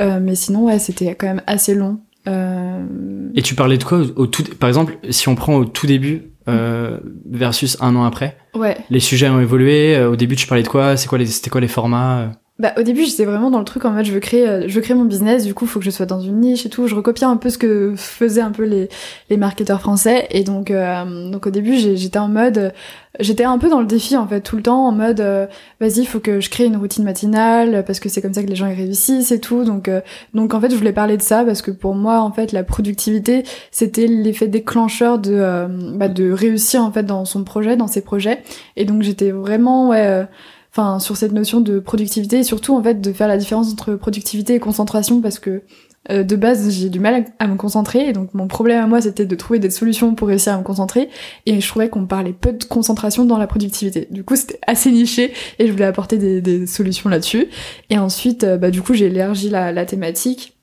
Mais 0.00 0.34
sinon 0.34 0.64
ouais, 0.64 0.80
c'était 0.80 1.14
quand 1.14 1.28
même 1.28 1.42
assez 1.46 1.76
long. 1.76 2.00
Et 2.26 3.42
tu 3.42 3.54
parlais 3.54 3.78
de 3.78 3.84
quoi 3.84 4.00
au 4.16 4.26
tout, 4.26 4.42
par 4.58 4.68
exemple, 4.68 4.98
si 5.10 5.28
on 5.28 5.36
prend 5.36 5.54
au 5.54 5.64
tout 5.64 5.86
début 5.86 6.32
versus 6.46 7.76
un 7.80 7.96
an 7.96 8.04
après. 8.04 8.36
Ouais. 8.54 8.76
Les 8.90 9.00
sujets 9.00 9.28
ont 9.28 9.40
évolué. 9.40 9.98
Au 10.04 10.16
début, 10.16 10.36
tu 10.36 10.46
parlais 10.46 10.62
de 10.62 10.68
quoi? 10.68 10.96
C'est 10.96 11.08
quoi 11.08 11.18
les, 11.18 11.26
c'était 11.26 11.50
quoi 11.50 11.60
les 11.60 11.68
formats? 11.68 12.32
Bah, 12.58 12.72
au 12.78 12.82
début, 12.82 13.04
j'étais 13.04 13.26
vraiment 13.26 13.50
dans 13.50 13.58
le 13.58 13.66
truc 13.66 13.84
en 13.84 13.90
mode 13.90 14.06
je 14.06 14.12
veux 14.12 14.20
créer, 14.20 14.48
euh, 14.48 14.64
je 14.66 14.74
veux 14.74 14.80
créer 14.80 14.96
mon 14.96 15.04
business. 15.04 15.44
Du 15.44 15.52
coup, 15.52 15.66
faut 15.66 15.78
que 15.78 15.84
je 15.84 15.90
sois 15.90 16.06
dans 16.06 16.20
une 16.20 16.40
niche 16.40 16.64
et 16.64 16.70
tout. 16.70 16.86
Je 16.86 16.94
recopiais 16.94 17.26
un 17.26 17.36
peu 17.36 17.50
ce 17.50 17.58
que 17.58 17.92
faisaient 17.96 18.40
un 18.40 18.50
peu 18.50 18.64
les 18.64 18.88
les 19.28 19.36
marketeurs 19.36 19.82
français. 19.82 20.26
Et 20.30 20.42
donc, 20.42 20.70
euh, 20.70 21.30
donc 21.30 21.46
au 21.46 21.50
début, 21.50 21.76
j'étais 21.76 22.18
en 22.18 22.28
mode, 22.28 22.72
j'étais 23.20 23.44
un 23.44 23.58
peu 23.58 23.68
dans 23.68 23.80
le 23.80 23.86
défi 23.86 24.16
en 24.16 24.26
fait 24.26 24.40
tout 24.40 24.56
le 24.56 24.62
temps 24.62 24.86
en 24.86 24.92
mode 24.92 25.20
euh, 25.20 25.46
vas-y, 25.80 26.06
faut 26.06 26.18
que 26.18 26.40
je 26.40 26.48
crée 26.48 26.64
une 26.64 26.78
routine 26.78 27.04
matinale 27.04 27.84
parce 27.86 28.00
que 28.00 28.08
c'est 28.08 28.22
comme 28.22 28.32
ça 28.32 28.42
que 28.42 28.48
les 28.48 28.56
gens 28.56 28.68
y 28.68 28.74
réussissent 28.74 29.32
et 29.32 29.40
tout. 29.40 29.64
Donc, 29.64 29.90
donc 30.32 30.54
en 30.54 30.60
fait, 30.60 30.70
je 30.70 30.76
voulais 30.76 30.94
parler 30.94 31.18
de 31.18 31.22
ça 31.22 31.44
parce 31.44 31.60
que 31.60 31.70
pour 31.70 31.94
moi, 31.94 32.20
en 32.20 32.32
fait, 32.32 32.52
la 32.52 32.64
productivité, 32.64 33.44
c'était 33.70 34.06
l'effet 34.06 34.48
déclencheur 34.48 35.18
de 35.18 35.66
bah, 35.94 36.08
de 36.08 36.32
réussir 36.32 36.82
en 36.82 36.90
fait 36.90 37.02
dans 37.02 37.26
son 37.26 37.44
projet, 37.44 37.76
dans 37.76 37.86
ses 37.86 38.00
projets. 38.00 38.42
Et 38.76 38.86
donc 38.86 39.02
j'étais 39.02 39.30
vraiment 39.30 39.90
ouais 39.90 40.26
enfin 40.76 40.98
sur 40.98 41.16
cette 41.16 41.32
notion 41.32 41.60
de 41.60 41.78
productivité 41.78 42.38
et 42.38 42.42
surtout 42.42 42.76
en 42.76 42.82
fait 42.82 43.00
de 43.00 43.12
faire 43.12 43.28
la 43.28 43.38
différence 43.38 43.72
entre 43.72 43.94
productivité 43.94 44.54
et 44.54 44.60
concentration 44.60 45.20
parce 45.22 45.38
que 45.38 45.62
euh, 46.10 46.22
de 46.22 46.36
base 46.36 46.70
j'ai 46.70 46.90
du 46.90 47.00
mal 47.00 47.24
à, 47.38 47.46
me 47.48 47.56
concentrer 47.56 48.08
et 48.08 48.12
donc 48.12 48.34
mon 48.34 48.46
problème 48.46 48.82
à 48.82 48.86
moi 48.86 49.00
c'était 49.00 49.24
de 49.24 49.34
trouver 49.34 49.58
des 49.58 49.70
solutions 49.70 50.14
pour 50.14 50.28
réussir 50.28 50.52
à 50.52 50.58
me 50.58 50.62
concentrer 50.62 51.08
et 51.46 51.60
je 51.60 51.66
trouvais 51.66 51.88
qu'on 51.88 52.06
parlait 52.06 52.34
peu 52.34 52.52
de 52.52 52.64
concentration 52.64 53.24
dans 53.24 53.38
la 53.38 53.46
productivité. 53.46 54.06
Du 54.10 54.22
coup 54.22 54.36
c'était 54.36 54.60
assez 54.66 54.90
niché 54.90 55.32
et 55.58 55.66
je 55.66 55.72
voulais 55.72 55.86
apporter 55.86 56.18
des, 56.18 56.66
solutions 56.66 57.08
là-dessus. 57.08 57.48
Et 57.90 57.98
ensuite 57.98 58.44
euh, 58.44 58.58
bah 58.58 58.70
du 58.70 58.82
coup 58.82 58.94
j'ai 58.94 59.06
élargi 59.06 59.48
la, 59.48 59.72
la 59.72 59.86
thématique 59.86 60.55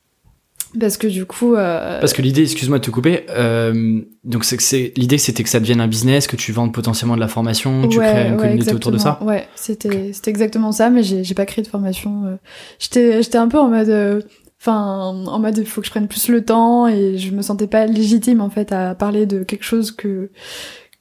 parce 0.79 0.97
que 0.97 1.07
du 1.07 1.25
coup. 1.25 1.55
Euh... 1.55 1.99
Parce 1.99 2.13
que 2.13 2.21
l'idée, 2.21 2.43
excuse-moi 2.43 2.79
de 2.79 2.83
te 2.83 2.91
couper. 2.91 3.25
Euh, 3.29 4.01
donc 4.23 4.43
c'est 4.43 4.57
que 4.57 4.63
c'est 4.63 4.93
l'idée, 4.95 5.17
c'était 5.17 5.43
que 5.43 5.49
ça 5.49 5.59
devienne 5.59 5.81
un 5.81 5.87
business, 5.87 6.27
que 6.27 6.35
tu 6.35 6.51
vendes 6.51 6.73
potentiellement 6.73 7.15
de 7.15 7.19
la 7.19 7.27
formation, 7.27 7.87
tu 7.87 7.99
crées 7.99 8.29
une 8.29 8.37
communauté 8.37 8.73
autour 8.73 8.91
de 8.91 8.97
ça. 8.97 9.19
Ouais, 9.21 9.47
c'était 9.55 10.13
c'était 10.13 10.31
exactement 10.31 10.71
ça, 10.71 10.89
mais 10.89 11.03
j'ai 11.03 11.23
j'ai 11.23 11.35
pas 11.35 11.45
créé 11.45 11.63
de 11.63 11.69
formation. 11.69 12.25
Euh. 12.25 12.35
J'étais 12.79 13.21
j'étais 13.21 13.37
un 13.37 13.47
peu 13.47 13.59
en 13.59 13.69
mode. 13.69 13.89
Euh, 13.89 14.21
enfin, 14.61 15.13
en 15.27 15.39
mode, 15.39 15.57
il 15.57 15.65
faut 15.65 15.81
que 15.81 15.87
je 15.87 15.91
prenne 15.91 16.07
plus 16.07 16.29
le 16.29 16.43
temps 16.43 16.87
et 16.87 17.17
je 17.17 17.31
me 17.31 17.41
sentais 17.41 17.67
pas 17.67 17.85
légitime 17.85 18.41
en 18.41 18.49
fait 18.49 18.71
à 18.71 18.95
parler 18.95 19.25
de 19.25 19.43
quelque 19.43 19.65
chose 19.65 19.91
que 19.91 20.31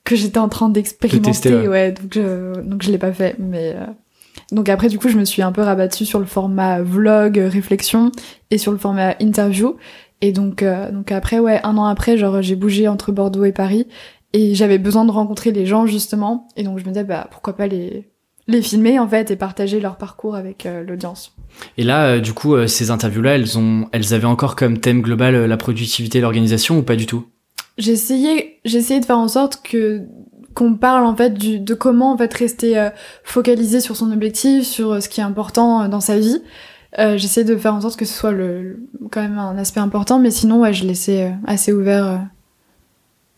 que 0.05 0.17
j'étais 0.17 0.39
en 0.39 0.49
train 0.49 0.69
d'expérimenter. 0.69 1.55
ouais. 1.55 1.69
ouais. 1.69 1.93
donc 1.93 2.13
je, 2.13 2.61
donc 2.61 2.83
je 2.83 2.91
l'ai 2.91 2.99
pas 2.99 3.13
fait, 3.13 3.37
mais 3.39 3.75
euh, 3.77 3.87
donc 4.53 4.69
après, 4.69 4.89
du 4.89 4.99
coup, 4.99 5.09
je 5.09 5.19
me 5.19 5.25
suis 5.25 5.43
un 5.43 5.51
peu 5.51 5.63
rabattue 5.63 6.05
sur 6.05 6.21
le 6.21 6.27
format 6.27 6.83
vlog, 6.83 7.37
réflexion, 7.37 8.13
et 8.51 8.59
sur 8.59 8.71
le 8.71 8.79
format 8.79 9.17
interview. 9.21 9.77
Et 10.21 10.31
donc, 10.31 10.63
euh, 10.63 10.93
donc 10.93 11.11
après, 11.11 11.41
ouais, 11.41 11.61
un 11.65 11.77
an 11.77 11.85
après, 11.87 12.17
genre, 12.17 12.41
j'ai 12.43 12.55
bougé 12.55 12.87
entre 12.87 13.11
Bordeaux 13.11 13.45
et 13.45 13.53
Paris, 13.53 13.89
et 14.33 14.55
j'avais 14.55 14.79
besoin 14.79 15.05
de 15.05 15.11
rencontrer 15.11 15.51
les 15.53 15.67
gens 15.67 15.87
justement. 15.87 16.49
Et 16.57 16.63
donc 16.63 16.79
je 16.79 16.85
me 16.85 16.91
disais, 16.91 17.05
bah 17.05 17.27
pourquoi 17.31 17.55
pas 17.55 17.67
les 17.67 18.09
les 18.49 18.63
filmer 18.63 18.99
en 18.99 19.09
fait 19.09 19.31
et 19.31 19.37
partager 19.37 19.81
leur 19.81 19.97
parcours 19.97 20.35
avec 20.35 20.67
euh, 20.67 20.83
l'audience. 20.83 21.35
Et 21.79 21.85
là, 21.85 22.07
euh, 22.07 22.21
du 22.21 22.33
coup, 22.33 22.55
euh, 22.55 22.67
ces 22.67 22.91
interviews-là, 22.91 23.37
elles 23.37 23.57
ont, 23.57 23.89
elles 23.93 24.15
avaient 24.15 24.27
encore 24.27 24.57
comme 24.57 24.79
thème 24.79 25.01
global 25.01 25.45
la 25.45 25.57
productivité 25.57 26.19
et 26.19 26.21
l'organisation 26.21 26.79
ou 26.79 26.83
pas 26.83 26.97
du 26.97 27.07
tout? 27.07 27.27
J'ai 27.79 27.93
essayé, 27.93 28.59
j'ai 28.65 28.79
essayé 28.79 29.01
de 29.01 29.05
faire 29.05 29.19
en 29.19 29.29
sorte 29.29 29.61
que 29.63 30.03
qu'on 30.55 30.75
parle 30.75 31.05
en 31.05 31.17
fait 31.17 31.35
du, 31.35 31.59
de 31.59 31.75
comment 31.75 32.13
en 32.13 32.17
fait 32.17 32.33
rester 32.35 32.91
focalisé 33.25 33.81
sur 33.81 33.97
son 33.97 34.13
objectif, 34.13 34.65
sur 34.65 35.03
ce 35.03 35.09
qui 35.09 35.21
est 35.21 35.25
important 35.25 35.89
dans 35.89 36.01
sa 36.01 36.19
vie. 36.19 36.43
J'essaie 36.99 37.45
de 37.45 37.57
faire 37.57 37.75
en 37.75 37.81
sorte 37.81 37.99
que 37.99 38.05
ce 38.05 38.15
soit 38.15 38.33
le, 38.33 38.87
quand 39.11 39.23
même 39.23 39.39
un 39.39 39.57
aspect 39.57 39.81
important, 39.81 40.19
mais 40.19 40.31
sinon 40.31 40.61
ouais, 40.61 40.73
je 40.73 40.85
laissais 40.85 41.35
assez 41.47 41.73
ouvert. 41.73 42.21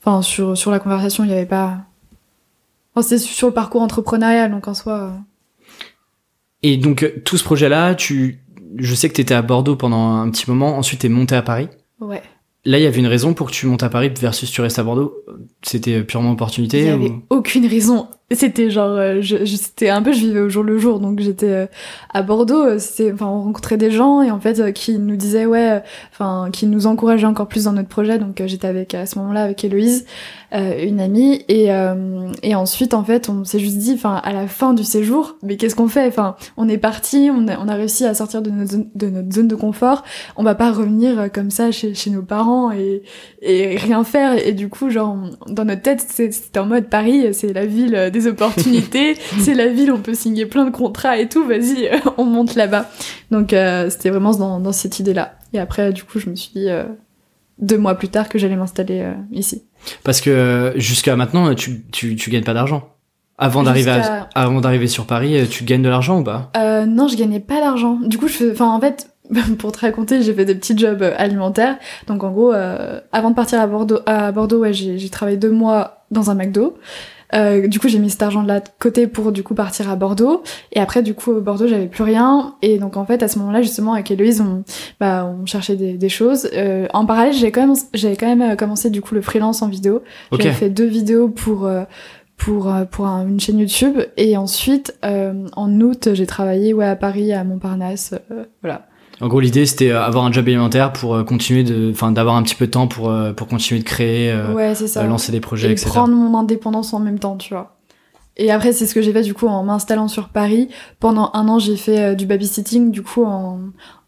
Enfin 0.00 0.22
sur 0.22 0.56
sur 0.56 0.70
la 0.70 0.78
conversation, 0.78 1.24
il 1.24 1.28
n'y 1.28 1.34
avait 1.34 1.46
pas 1.46 1.84
c'est 3.02 3.18
sur 3.18 3.48
le 3.48 3.54
parcours 3.54 3.82
entrepreneurial, 3.82 4.50
donc 4.50 4.68
en 4.68 4.74
soi. 4.74 4.98
Euh. 4.98 5.10
Et 6.62 6.76
donc, 6.76 7.02
euh, 7.02 7.20
tout 7.24 7.36
ce 7.36 7.44
projet-là, 7.44 7.94
tu, 7.94 8.40
je 8.76 8.94
sais 8.94 9.08
que 9.08 9.14
tu 9.14 9.20
étais 9.20 9.34
à 9.34 9.42
Bordeaux 9.42 9.76
pendant 9.76 10.14
un 10.14 10.30
petit 10.30 10.48
moment, 10.48 10.76
ensuite 10.76 11.00
tu 11.00 11.06
es 11.06 11.10
monté 11.10 11.34
à 11.34 11.42
Paris. 11.42 11.68
Ouais. 12.00 12.22
Là, 12.66 12.78
il 12.78 12.82
y 12.82 12.86
avait 12.86 13.00
une 13.00 13.06
raison 13.06 13.34
pour 13.34 13.48
que 13.48 13.52
tu 13.52 13.66
montes 13.66 13.82
à 13.82 13.90
Paris 13.90 14.10
versus 14.18 14.50
tu 14.50 14.60
restes 14.60 14.78
à 14.78 14.82
Bordeaux. 14.82 15.14
C'était 15.62 16.02
purement 16.02 16.32
opportunité. 16.32 16.80
Il 16.80 16.86
y 16.86 16.90
avait 16.90 17.12
aucune 17.30 17.66
raison 17.66 18.08
c'était 18.30 18.70
genre 18.70 18.90
euh, 18.90 19.20
je, 19.20 19.44
c'était 19.44 19.90
un 19.90 20.02
peu 20.02 20.12
je 20.12 20.20
vivais 20.20 20.40
au 20.40 20.48
jour 20.48 20.62
le 20.62 20.78
jour 20.78 20.98
donc 20.98 21.20
j'étais 21.20 21.50
euh, 21.50 21.66
à 22.12 22.22
Bordeaux 22.22 22.64
euh, 22.64 22.78
c'est 22.78 23.12
enfin 23.12 23.26
on 23.26 23.42
rencontrait 23.42 23.76
des 23.76 23.90
gens 23.90 24.22
et 24.22 24.30
en 24.30 24.40
fait 24.40 24.72
qui 24.72 24.98
nous 24.98 25.16
disaient 25.16 25.44
ouais 25.44 25.82
enfin 26.10 26.48
qui 26.50 26.66
nous 26.66 26.86
encourageaient 26.86 27.26
encore 27.26 27.48
plus 27.48 27.64
dans 27.64 27.72
notre 27.72 27.88
projet 27.88 28.18
donc 28.18 28.42
j'étais 28.46 28.66
avec 28.66 28.94
à 28.94 29.04
ce 29.04 29.18
moment-là 29.18 29.44
avec 29.44 29.62
Héloïse 29.62 30.06
une 30.54 31.00
amie 31.00 31.44
et 31.48 31.70
et 32.42 32.54
ensuite 32.54 32.94
en 32.94 33.02
fait 33.04 33.28
on 33.28 33.44
s'est 33.44 33.58
juste 33.58 33.78
dit 33.78 33.92
enfin 33.94 34.20
à 34.22 34.32
la 34.32 34.46
fin 34.46 34.72
du 34.72 34.84
séjour 34.84 35.36
mais 35.42 35.56
qu'est-ce 35.56 35.74
qu'on 35.74 35.88
fait? 35.88 36.06
Enfin 36.06 36.36
on 36.56 36.68
est 36.68 36.78
parti 36.78 37.30
on 37.32 37.48
a, 37.48 37.58
on 37.58 37.68
a 37.68 37.74
réussi 37.74 38.04
à 38.04 38.14
sortir 38.14 38.40
de 38.40 38.50
notre 38.50 38.70
zone, 38.70 38.88
de 38.94 39.08
notre 39.08 39.32
zone 39.32 39.48
de 39.48 39.56
confort. 39.56 40.04
On 40.36 40.44
va 40.44 40.54
pas 40.54 40.70
revenir 40.70 41.30
comme 41.32 41.50
ça 41.50 41.72
chez, 41.72 41.94
chez 41.94 42.10
nos 42.10 42.22
parents 42.22 42.70
et 42.70 43.02
et 43.42 43.76
rien 43.76 44.04
faire. 44.04 44.46
Et 44.46 44.52
du 44.52 44.68
coup 44.68 44.90
genre 44.90 45.16
dans 45.48 45.64
notre 45.64 45.82
tête 45.82 46.04
c'était 46.08 46.60
en 46.60 46.66
mode 46.66 46.88
Paris 46.88 47.34
c'est 47.34 47.52
la 47.52 47.66
ville 47.66 48.10
des 48.12 48.26
opportunités, 48.26 49.14
c'est 49.40 49.54
la 49.54 49.68
ville, 49.68 49.92
on 49.92 49.98
peut 49.98 50.14
signer 50.14 50.46
plein 50.46 50.64
de 50.64 50.70
contrats 50.70 51.18
et 51.18 51.28
tout, 51.28 51.44
vas-y, 51.44 51.90
on 52.18 52.24
monte 52.24 52.54
là-bas. 52.54 52.90
Donc 53.30 53.52
euh, 53.52 53.90
c'était 53.90 54.10
vraiment 54.10 54.32
dans, 54.32 54.60
dans 54.60 54.72
cette 54.72 54.98
idée-là. 55.00 55.34
Et 55.52 55.58
après, 55.58 55.92
du 55.92 56.04
coup, 56.04 56.18
je 56.18 56.28
me 56.28 56.34
suis 56.34 56.50
dit 56.54 56.68
euh, 56.68 56.84
deux 57.58 57.78
mois 57.78 57.94
plus 57.94 58.08
tard 58.08 58.28
que 58.28 58.38
j'allais 58.38 58.56
m'installer 58.56 59.00
euh, 59.00 59.14
ici. 59.32 59.64
Parce 60.02 60.20
que 60.20 60.72
jusqu'à 60.76 61.16
maintenant, 61.16 61.54
tu, 61.54 61.84
tu, 61.92 62.16
tu 62.16 62.30
gagnes 62.30 62.44
pas 62.44 62.54
d'argent. 62.54 62.90
Avant 63.36 63.64
d'arriver 63.64 64.00
avant 64.36 64.60
d'arriver 64.60 64.86
sur 64.86 65.06
Paris, 65.06 65.48
tu 65.50 65.64
gagnes 65.64 65.82
de 65.82 65.88
l'argent 65.88 66.20
ou 66.20 66.24
pas? 66.24 66.52
Non, 66.86 67.08
je 67.08 67.16
gagnais 67.16 67.40
pas 67.40 67.60
d'argent. 67.60 67.98
Du 68.04 68.16
coup, 68.16 68.28
je 68.28 68.52
enfin 68.52 68.68
en 68.70 68.80
fait, 68.80 69.10
pour 69.58 69.72
te 69.72 69.80
raconter, 69.80 70.22
j'ai 70.22 70.32
fait 70.32 70.44
des 70.44 70.54
petits 70.54 70.78
jobs 70.78 71.02
alimentaires. 71.16 71.78
Donc 72.06 72.22
en 72.22 72.30
gros, 72.30 72.52
avant 72.52 73.30
de 73.30 73.34
partir 73.34 73.60
à 73.60 73.66
Bordeaux, 73.66 73.98
à 74.06 74.30
Bordeaux, 74.30 74.60
ouais, 74.60 74.72
j'ai 74.72 75.08
travaillé 75.10 75.36
deux 75.36 75.50
mois 75.50 76.06
dans 76.12 76.30
un 76.30 76.34
McDo. 76.36 76.78
Euh, 77.34 77.66
du 77.66 77.78
coup, 77.78 77.88
j'ai 77.88 77.98
mis 77.98 78.10
cet 78.10 78.22
argent 78.22 78.42
de 78.42 78.48
là 78.48 78.60
de 78.60 78.68
côté 78.78 79.06
pour 79.06 79.32
du 79.32 79.42
coup 79.42 79.54
partir 79.54 79.90
à 79.90 79.96
Bordeaux. 79.96 80.42
Et 80.72 80.80
après, 80.80 81.02
du 81.02 81.14
coup, 81.14 81.32
au 81.32 81.40
Bordeaux, 81.40 81.66
j'avais 81.66 81.86
plus 81.86 82.04
rien. 82.04 82.54
Et 82.62 82.78
donc, 82.78 82.96
en 82.96 83.04
fait, 83.04 83.22
à 83.22 83.28
ce 83.28 83.38
moment-là, 83.40 83.62
justement, 83.62 83.94
avec 83.94 84.10
Héloïse, 84.10 84.40
on, 84.40 84.64
bah, 85.00 85.26
on 85.26 85.46
cherchait 85.46 85.76
des, 85.76 85.94
des 85.94 86.08
choses. 86.08 86.48
Euh, 86.54 86.86
en 86.92 87.06
parallèle, 87.06 87.34
j'ai 87.34 87.50
quand 87.50 87.66
même, 87.66 87.76
j'avais 87.92 88.16
quand 88.16 88.26
même 88.26 88.42
euh, 88.42 88.56
commencé 88.56 88.90
du 88.90 89.00
coup 89.00 89.14
le 89.14 89.20
freelance 89.20 89.62
en 89.62 89.68
vidéo. 89.68 90.02
J'avais 90.32 90.52
fait 90.52 90.70
deux 90.70 90.86
vidéos 90.86 91.28
pour 91.28 91.66
euh, 91.66 91.84
pour 92.36 92.72
pour 92.90 93.06
une 93.06 93.40
chaîne 93.40 93.58
YouTube. 93.58 93.98
Et 94.16 94.36
ensuite, 94.36 94.96
en 95.02 95.80
août, 95.80 96.10
j'ai 96.12 96.26
travaillé 96.26 96.74
ouais 96.74 96.86
à 96.86 96.96
Paris, 96.96 97.32
à 97.32 97.44
Montparnasse, 97.44 98.14
voilà. 98.62 98.86
En 99.20 99.28
gros, 99.28 99.40
l'idée 99.40 99.66
c'était 99.66 99.90
euh, 99.90 100.02
avoir 100.02 100.24
un 100.24 100.32
job 100.32 100.46
alimentaire 100.46 100.92
pour 100.92 101.14
euh, 101.14 101.24
continuer 101.24 101.62
de, 101.62 101.90
enfin, 101.90 102.10
d'avoir 102.10 102.36
un 102.36 102.42
petit 102.42 102.54
peu 102.54 102.66
de 102.66 102.70
temps 102.70 102.88
pour 102.88 103.10
euh, 103.10 103.32
pour 103.32 103.46
continuer 103.46 103.80
de 103.80 103.84
créer, 103.84 104.34
ouais, 104.54 104.74
ça. 104.74 105.04
lancer 105.04 105.32
des 105.32 105.40
projets, 105.40 105.68
et 105.68 105.72
etc. 105.72 105.88
prendre 105.88 106.14
mon 106.14 106.36
indépendance 106.36 106.92
en 106.92 107.00
même 107.00 107.18
temps, 107.18 107.36
tu 107.36 107.54
vois. 107.54 107.76
Et 108.36 108.50
après, 108.50 108.72
c'est 108.72 108.86
ce 108.86 108.94
que 108.94 109.02
j'ai 109.02 109.12
fait 109.12 109.22
du 109.22 109.32
coup 109.32 109.46
en 109.46 109.62
m'installant 109.62 110.08
sur 110.08 110.28
Paris. 110.28 110.68
Pendant 110.98 111.30
un 111.34 111.46
an, 111.48 111.60
j'ai 111.60 111.76
fait 111.76 112.16
du 112.16 112.26
babysitting, 112.26 112.90
du 112.90 113.02
coup 113.02 113.24
en, 113.24 113.60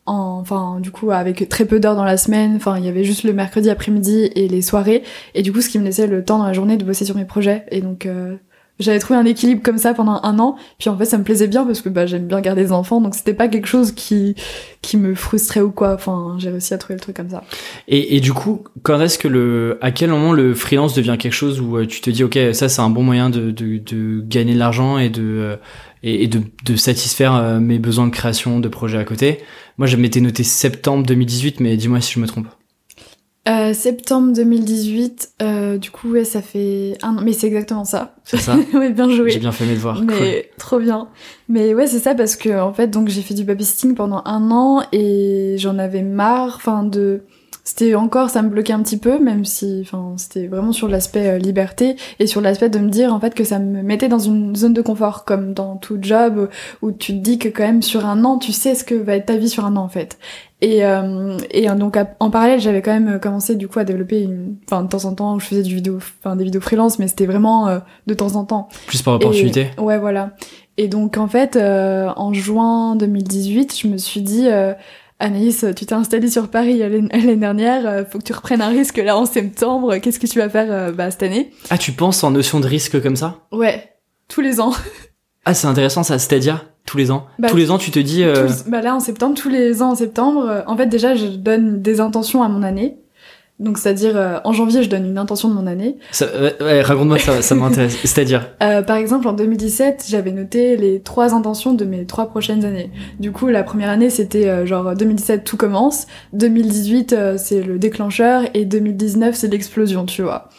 en, 0.06 0.40
enfin, 0.40 0.80
du 0.80 0.90
coup, 0.90 1.12
avec 1.12 1.48
très 1.48 1.64
peu 1.64 1.78
d'heures 1.78 1.94
dans 1.94 2.04
la 2.04 2.16
semaine. 2.16 2.56
Enfin, 2.56 2.76
il 2.76 2.84
y 2.84 2.88
avait 2.88 3.04
juste 3.04 3.22
le 3.22 3.32
mercredi 3.32 3.70
après-midi 3.70 4.32
et 4.34 4.48
les 4.48 4.62
soirées. 4.62 5.04
Et 5.34 5.42
du 5.42 5.52
coup, 5.52 5.60
ce 5.60 5.68
qui 5.68 5.78
me 5.78 5.84
laissait 5.84 6.08
le 6.08 6.24
temps 6.24 6.38
dans 6.38 6.46
la 6.46 6.52
journée 6.52 6.76
de 6.76 6.84
bosser 6.84 7.04
sur 7.04 7.14
mes 7.14 7.24
projets. 7.24 7.64
Et 7.70 7.80
donc, 7.80 8.08
j'avais 8.78 8.98
trouvé 8.98 9.18
un 9.18 9.24
équilibre 9.24 9.62
comme 9.62 9.78
ça 9.78 9.94
pendant 9.94 10.20
un 10.22 10.38
an 10.38 10.56
puis 10.78 10.90
en 10.90 10.96
fait 10.96 11.04
ça 11.04 11.18
me 11.18 11.24
plaisait 11.24 11.48
bien 11.48 11.64
parce 11.64 11.80
que 11.80 11.88
bah 11.88 12.06
j'aime 12.06 12.26
bien 12.26 12.40
garder 12.40 12.64
des 12.64 12.72
enfants 12.72 13.00
donc 13.00 13.14
c'était 13.14 13.34
pas 13.34 13.48
quelque 13.48 13.66
chose 13.66 13.92
qui 13.92 14.34
qui 14.82 14.96
me 14.96 15.14
frustrait 15.14 15.60
ou 15.60 15.70
quoi. 15.70 15.94
Enfin 15.94 16.36
j'ai 16.38 16.50
réussi 16.50 16.74
à 16.74 16.78
trouver 16.78 16.94
le 16.94 17.00
truc 17.00 17.16
comme 17.16 17.30
ça. 17.30 17.42
Et, 17.88 18.16
et 18.16 18.20
du 18.20 18.32
coup 18.32 18.64
quand 18.82 19.00
est-ce 19.00 19.18
que 19.18 19.28
le 19.28 19.78
à 19.80 19.90
quel 19.90 20.10
moment 20.10 20.32
le 20.32 20.54
freelance 20.54 20.94
devient 20.94 21.16
quelque 21.18 21.32
chose 21.32 21.60
où 21.60 21.76
euh, 21.76 21.86
tu 21.86 22.00
te 22.00 22.10
dis 22.10 22.24
ok 22.24 22.38
ça 22.52 22.68
c'est 22.68 22.82
un 22.82 22.90
bon 22.90 23.02
moyen 23.02 23.30
de, 23.30 23.50
de, 23.50 23.78
de 23.78 24.20
gagner 24.20 24.54
de 24.54 24.58
l'argent 24.58 24.98
et 24.98 25.08
de 25.08 25.22
euh, 25.22 25.56
et, 26.02 26.28
de, 26.28 26.40
de 26.64 26.76
satisfaire 26.76 27.34
euh, 27.34 27.58
mes 27.58 27.78
besoins 27.78 28.06
de 28.06 28.12
création 28.12 28.60
de 28.60 28.68
projets 28.68 28.98
à 28.98 29.04
côté? 29.04 29.40
Moi 29.78 29.86
je 29.86 29.96
m'étais 29.96 30.20
noté 30.20 30.44
septembre 30.44 31.04
2018 31.06 31.60
mais 31.60 31.76
dis-moi 31.76 32.00
si 32.00 32.12
je 32.12 32.20
me 32.20 32.26
trompe 32.26 32.46
euh, 33.48 33.72
septembre 33.72 34.32
2018, 34.32 35.34
euh, 35.42 35.78
du 35.78 35.90
coup, 35.90 36.10
ouais, 36.10 36.24
ça 36.24 36.42
fait 36.42 36.98
un 37.02 37.16
an. 37.16 37.20
Mais 37.22 37.32
c'est 37.32 37.46
exactement 37.46 37.84
ça. 37.84 38.14
C'est 38.24 38.38
ça 38.38 38.56
Oui, 38.74 38.92
bien 38.92 39.08
joué. 39.08 39.30
J'ai 39.30 39.38
bien 39.38 39.52
fait 39.52 39.66
mes 39.66 39.74
devoirs. 39.74 40.02
Mais 40.02 40.50
trop 40.58 40.78
bien. 40.78 41.08
Mais 41.48 41.74
ouais, 41.74 41.86
c'est 41.86 42.00
ça 42.00 42.14
parce 42.14 42.34
que, 42.36 42.60
en 42.60 42.72
fait, 42.72 42.88
donc 42.88 43.08
j'ai 43.08 43.22
fait 43.22 43.34
du 43.34 43.44
babysitting 43.44 43.94
pendant 43.94 44.22
un 44.24 44.50
an 44.50 44.82
et 44.92 45.56
j'en 45.58 45.78
avais 45.78 46.02
marre, 46.02 46.54
enfin, 46.56 46.82
de 46.82 47.22
c'était 47.66 47.96
encore 47.96 48.30
ça 48.30 48.42
me 48.42 48.48
bloquait 48.48 48.72
un 48.72 48.82
petit 48.82 48.96
peu 48.96 49.18
même 49.18 49.44
si 49.44 49.80
enfin 49.82 50.14
c'était 50.16 50.46
vraiment 50.46 50.70
sur 50.70 50.86
l'aspect 50.86 51.26
euh, 51.26 51.38
liberté 51.38 51.96
et 52.20 52.28
sur 52.28 52.40
l'aspect 52.40 52.70
de 52.70 52.78
me 52.78 52.88
dire 52.88 53.12
en 53.12 53.18
fait 53.18 53.34
que 53.34 53.42
ça 53.42 53.58
me 53.58 53.82
mettait 53.82 54.06
dans 54.06 54.20
une 54.20 54.54
zone 54.54 54.72
de 54.72 54.82
confort 54.82 55.24
comme 55.24 55.52
dans 55.52 55.74
tout 55.74 55.98
job 56.00 56.48
où 56.80 56.92
tu 56.92 57.12
te 57.14 57.18
dis 57.18 57.38
que 57.40 57.48
quand 57.48 57.64
même 57.64 57.82
sur 57.82 58.06
un 58.06 58.24
an 58.24 58.38
tu 58.38 58.52
sais 58.52 58.76
ce 58.76 58.84
que 58.84 58.94
va 58.94 59.16
être 59.16 59.26
ta 59.26 59.36
vie 59.36 59.48
sur 59.48 59.66
un 59.66 59.76
an 59.76 59.82
en 59.82 59.88
fait. 59.88 60.16
Et 60.62 60.86
euh, 60.86 61.36
et 61.50 61.66
donc 61.70 61.98
en 62.20 62.30
parallèle 62.30 62.60
j'avais 62.60 62.82
quand 62.82 62.92
même 62.92 63.18
commencé 63.18 63.56
du 63.56 63.66
coup 63.66 63.80
à 63.80 63.84
développer 63.84 64.22
une 64.22 64.56
enfin 64.64 64.84
de 64.84 64.88
temps 64.88 65.04
en 65.04 65.14
temps 65.14 65.38
je 65.40 65.44
faisais 65.44 65.62
du 65.62 65.74
vidéo 65.74 65.98
enfin 66.22 66.36
des 66.36 66.44
vidéos 66.44 66.60
freelance 66.60 67.00
mais 67.00 67.08
c'était 67.08 67.26
vraiment 67.26 67.66
euh, 67.66 67.80
de 68.06 68.14
temps 68.14 68.36
en 68.36 68.44
temps. 68.44 68.68
Plus 68.86 69.02
par 69.02 69.14
opportunité. 69.14 69.70
Ouais 69.76 69.98
voilà. 69.98 70.30
Et 70.78 70.86
donc 70.86 71.18
en 71.18 71.26
fait 71.26 71.56
en 71.56 72.32
juin 72.32 72.94
2018 72.94 73.76
je 73.76 73.88
me 73.88 73.96
suis 73.96 74.20
dit 74.20 74.46
Anaïs, 75.18 75.64
tu 75.74 75.86
t'es 75.86 75.94
installée 75.94 76.28
sur 76.28 76.48
Paris 76.48 76.78
l'année 76.78 77.36
dernière, 77.36 77.86
euh, 77.86 78.04
faut 78.04 78.18
que 78.18 78.24
tu 78.24 78.34
reprennes 78.34 78.60
un 78.60 78.68
risque 78.68 78.98
là 78.98 79.16
en 79.16 79.24
septembre, 79.24 79.96
qu'est-ce 79.96 80.18
que 80.18 80.26
tu 80.26 80.38
vas 80.38 80.50
faire 80.50 80.70
euh, 80.70 80.92
bah, 80.92 81.10
cette 81.10 81.22
année? 81.22 81.52
Ah, 81.70 81.78
tu 81.78 81.92
penses 81.92 82.22
en 82.22 82.30
notion 82.30 82.60
de 82.60 82.66
risque 82.66 83.00
comme 83.02 83.16
ça? 83.16 83.38
Ouais, 83.50 83.94
tous 84.28 84.42
les 84.42 84.60
ans. 84.60 84.72
ah, 85.46 85.54
c'est 85.54 85.66
intéressant 85.66 86.02
ça, 86.02 86.18
c'est-à-dire 86.18 86.66
tous 86.84 86.98
les 86.98 87.10
ans 87.10 87.26
bah, 87.38 87.48
Tous 87.48 87.56
les 87.56 87.70
ans, 87.70 87.78
tu 87.78 87.90
te 87.90 87.98
dis... 87.98 88.24
Euh... 88.24 88.48
bah 88.66 88.82
là, 88.82 88.94
en 88.94 89.00
septembre, 89.00 89.34
tous 89.34 89.48
les 89.48 89.82
ans 89.82 89.92
en 89.92 89.94
septembre, 89.94 90.46
euh, 90.48 90.62
en 90.66 90.76
fait 90.76 90.86
déjà, 90.86 91.14
je 91.14 91.26
donne 91.26 91.80
des 91.80 92.00
intentions 92.00 92.42
à 92.42 92.48
mon 92.48 92.62
année. 92.62 92.98
Donc, 93.58 93.78
c'est-à-dire, 93.78 94.16
euh, 94.16 94.38
en 94.44 94.52
janvier, 94.52 94.82
je 94.82 94.90
donne 94.90 95.06
une 95.06 95.16
intention 95.16 95.48
de 95.48 95.54
mon 95.54 95.66
année. 95.66 95.96
Ça, 96.12 96.26
ouais, 96.60 96.82
raconte-moi, 96.82 97.18
ça, 97.18 97.40
ça 97.40 97.54
m'intéresse. 97.54 97.96
c'est-à-dire 98.04 98.50
euh, 98.62 98.82
Par 98.82 98.96
exemple, 98.96 99.26
en 99.28 99.32
2017, 99.32 100.04
j'avais 100.08 100.30
noté 100.30 100.76
les 100.76 101.00
trois 101.00 101.34
intentions 101.34 101.72
de 101.72 101.84
mes 101.86 102.04
trois 102.04 102.26
prochaines 102.26 102.66
années. 102.66 102.90
Du 103.18 103.32
coup, 103.32 103.46
la 103.46 103.62
première 103.62 103.88
année, 103.88 104.10
c'était 104.10 104.46
euh, 104.46 104.66
genre 104.66 104.94
2017, 104.94 105.44
tout 105.44 105.56
commence. 105.56 106.06
2018, 106.34 107.12
euh, 107.14 107.34
c'est 107.38 107.62
le 107.62 107.78
déclencheur. 107.78 108.42
Et 108.52 108.66
2019, 108.66 109.34
c'est 109.34 109.48
l'explosion, 109.48 110.04
tu 110.04 110.20
vois. 110.20 110.50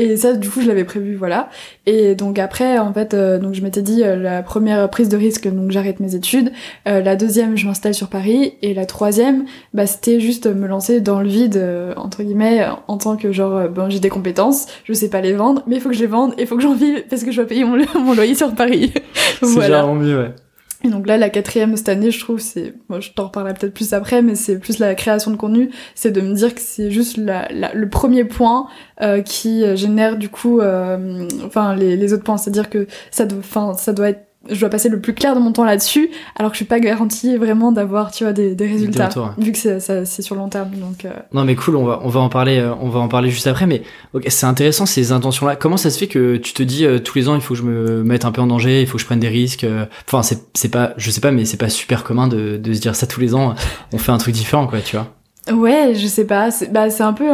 Et 0.00 0.16
ça, 0.16 0.32
du 0.32 0.48
coup, 0.48 0.62
je 0.62 0.66
l'avais 0.66 0.84
prévu, 0.84 1.14
voilà. 1.14 1.50
Et 1.84 2.14
donc 2.14 2.38
après, 2.38 2.78
en 2.78 2.90
fait, 2.94 3.12
euh, 3.12 3.38
donc 3.38 3.52
je 3.52 3.60
m'étais 3.60 3.82
dit 3.82 4.02
euh, 4.02 4.16
la 4.16 4.42
première 4.42 4.88
prise 4.88 5.10
de 5.10 5.16
risque, 5.18 5.46
donc 5.46 5.72
j'arrête 5.72 6.00
mes 6.00 6.14
études. 6.14 6.52
Euh, 6.88 7.02
la 7.02 7.16
deuxième, 7.16 7.54
je 7.54 7.66
m'installe 7.66 7.92
sur 7.92 8.08
Paris. 8.08 8.54
Et 8.62 8.72
la 8.72 8.86
troisième, 8.86 9.44
bah 9.74 9.86
c'était 9.86 10.18
juste 10.18 10.46
me 10.46 10.66
lancer 10.66 11.02
dans 11.02 11.20
le 11.20 11.28
vide 11.28 11.62
entre 11.96 12.22
guillemets 12.22 12.66
en 12.88 12.96
tant 12.96 13.18
que 13.18 13.30
genre, 13.30 13.68
bon, 13.68 13.90
j'ai 13.90 14.00
des 14.00 14.08
compétences, 14.08 14.68
je 14.84 14.94
sais 14.94 15.10
pas 15.10 15.20
les 15.20 15.34
vendre, 15.34 15.62
mais 15.66 15.76
il 15.76 15.82
faut 15.82 15.90
que 15.90 15.94
je 15.94 16.00
les 16.00 16.06
vende 16.06 16.32
et 16.38 16.42
il 16.42 16.46
faut 16.46 16.56
que 16.56 16.62
j'en 16.62 16.74
vive 16.74 17.04
parce 17.10 17.22
que 17.22 17.30
je 17.30 17.36
dois 17.36 17.46
payer 17.46 17.64
mon, 17.64 17.76
mon 18.00 18.14
loyer 18.14 18.34
sur 18.34 18.54
Paris. 18.54 18.94
voilà. 19.42 19.84
C'est 19.86 19.94
mieux, 19.94 20.18
ouais. 20.18 20.30
Et 20.82 20.88
donc 20.88 21.06
là, 21.06 21.18
la 21.18 21.28
quatrième 21.28 21.76
cette 21.76 21.90
année, 21.90 22.10
je 22.10 22.20
trouve, 22.20 22.38
c'est, 22.38 22.74
moi, 22.88 23.00
je 23.00 23.10
t'en 23.10 23.24
reparlerai 23.24 23.54
peut-être 23.54 23.74
plus 23.74 23.92
après, 23.92 24.22
mais 24.22 24.34
c'est 24.34 24.58
plus 24.58 24.78
la 24.78 24.94
création 24.94 25.30
de 25.30 25.36
contenu, 25.36 25.70
c'est 25.94 26.10
de 26.10 26.20
me 26.22 26.34
dire 26.34 26.54
que 26.54 26.60
c'est 26.60 26.90
juste 26.90 27.18
la, 27.18 27.48
le 27.50 27.88
premier 27.88 28.24
point 28.24 28.66
euh, 29.02 29.20
qui 29.20 29.64
génère 29.76 30.16
du 30.16 30.30
coup, 30.30 30.60
euh, 30.60 31.28
enfin 31.44 31.74
les, 31.76 31.96
les 31.96 32.12
autres 32.14 32.24
points, 32.24 32.38
c'est-à-dire 32.38 32.70
que 32.70 32.86
ça 33.10 33.26
enfin 33.38 33.74
ça 33.74 33.92
doit 33.92 34.08
être 34.08 34.29
je 34.48 34.58
dois 34.58 34.70
passer 34.70 34.88
le 34.88 35.00
plus 35.00 35.12
clair 35.12 35.34
de 35.34 35.40
mon 35.40 35.52
temps 35.52 35.64
là-dessus, 35.64 36.10
alors 36.36 36.50
que 36.50 36.54
je 36.54 36.60
suis 36.60 36.64
pas 36.66 36.80
garantie 36.80 37.36
vraiment 37.36 37.72
d'avoir, 37.72 38.10
tu 38.10 38.24
vois, 38.24 38.32
des, 38.32 38.54
des 38.54 38.66
résultats, 38.66 39.08
retours, 39.08 39.34
ouais. 39.36 39.44
vu 39.44 39.52
que 39.52 39.58
c'est 39.58 40.22
sur 40.22 40.34
long 40.34 40.48
terme. 40.48 40.70
Donc, 40.70 41.04
euh, 41.04 41.10
Non 41.34 41.44
mais 41.44 41.56
cool, 41.56 41.76
on 41.76 41.84
va 41.84 42.00
on 42.02 42.08
va 42.08 42.20
en 42.20 42.28
parler 42.28 42.58
euh, 42.58 42.72
on 42.80 42.88
va 42.88 43.00
en 43.00 43.08
parler 43.08 43.30
juste 43.30 43.46
après 43.46 43.66
mais 43.66 43.82
ok, 44.14 44.24
c'est 44.28 44.46
intéressant 44.46 44.86
ces 44.86 45.12
intentions 45.12 45.46
là. 45.46 45.56
Comment 45.56 45.76
ça 45.76 45.90
se 45.90 45.98
fait 45.98 46.06
que 46.06 46.36
tu 46.36 46.52
te 46.54 46.62
dis 46.62 46.86
euh, 46.86 46.98
tous 46.98 47.18
les 47.18 47.28
ans 47.28 47.34
il 47.34 47.40
faut 47.42 47.54
que 47.54 47.60
je 47.60 47.64
me 47.64 48.02
mette 48.02 48.24
un 48.24 48.32
peu 48.32 48.40
en 48.40 48.46
danger, 48.46 48.80
il 48.80 48.86
faut 48.86 48.96
que 48.96 49.02
je 49.02 49.06
prenne 49.06 49.20
des 49.20 49.28
risques 49.28 49.64
euh, 49.64 49.84
enfin 50.06 50.22
c'est 50.22 50.42
c'est 50.54 50.70
pas 50.70 50.94
je 50.96 51.10
sais 51.10 51.20
pas 51.20 51.32
mais 51.32 51.44
c'est 51.44 51.56
pas 51.58 51.68
super 51.68 52.02
commun 52.02 52.26
de 52.26 52.56
de 52.56 52.72
se 52.72 52.80
dire 52.80 52.94
ça 52.96 53.06
tous 53.06 53.20
les 53.20 53.34
ans, 53.34 53.54
on 53.92 53.98
fait 53.98 54.12
un 54.12 54.18
truc 54.18 54.34
différent 54.34 54.66
quoi, 54.66 54.80
tu 54.80 54.96
vois. 54.96 55.08
Ouais, 55.50 55.94
je 55.94 56.06
sais 56.06 56.26
pas. 56.26 56.50
C'est 56.50 56.70
bah, 56.70 56.90
c'est 56.90 57.02
un 57.02 57.12
peu 57.14 57.26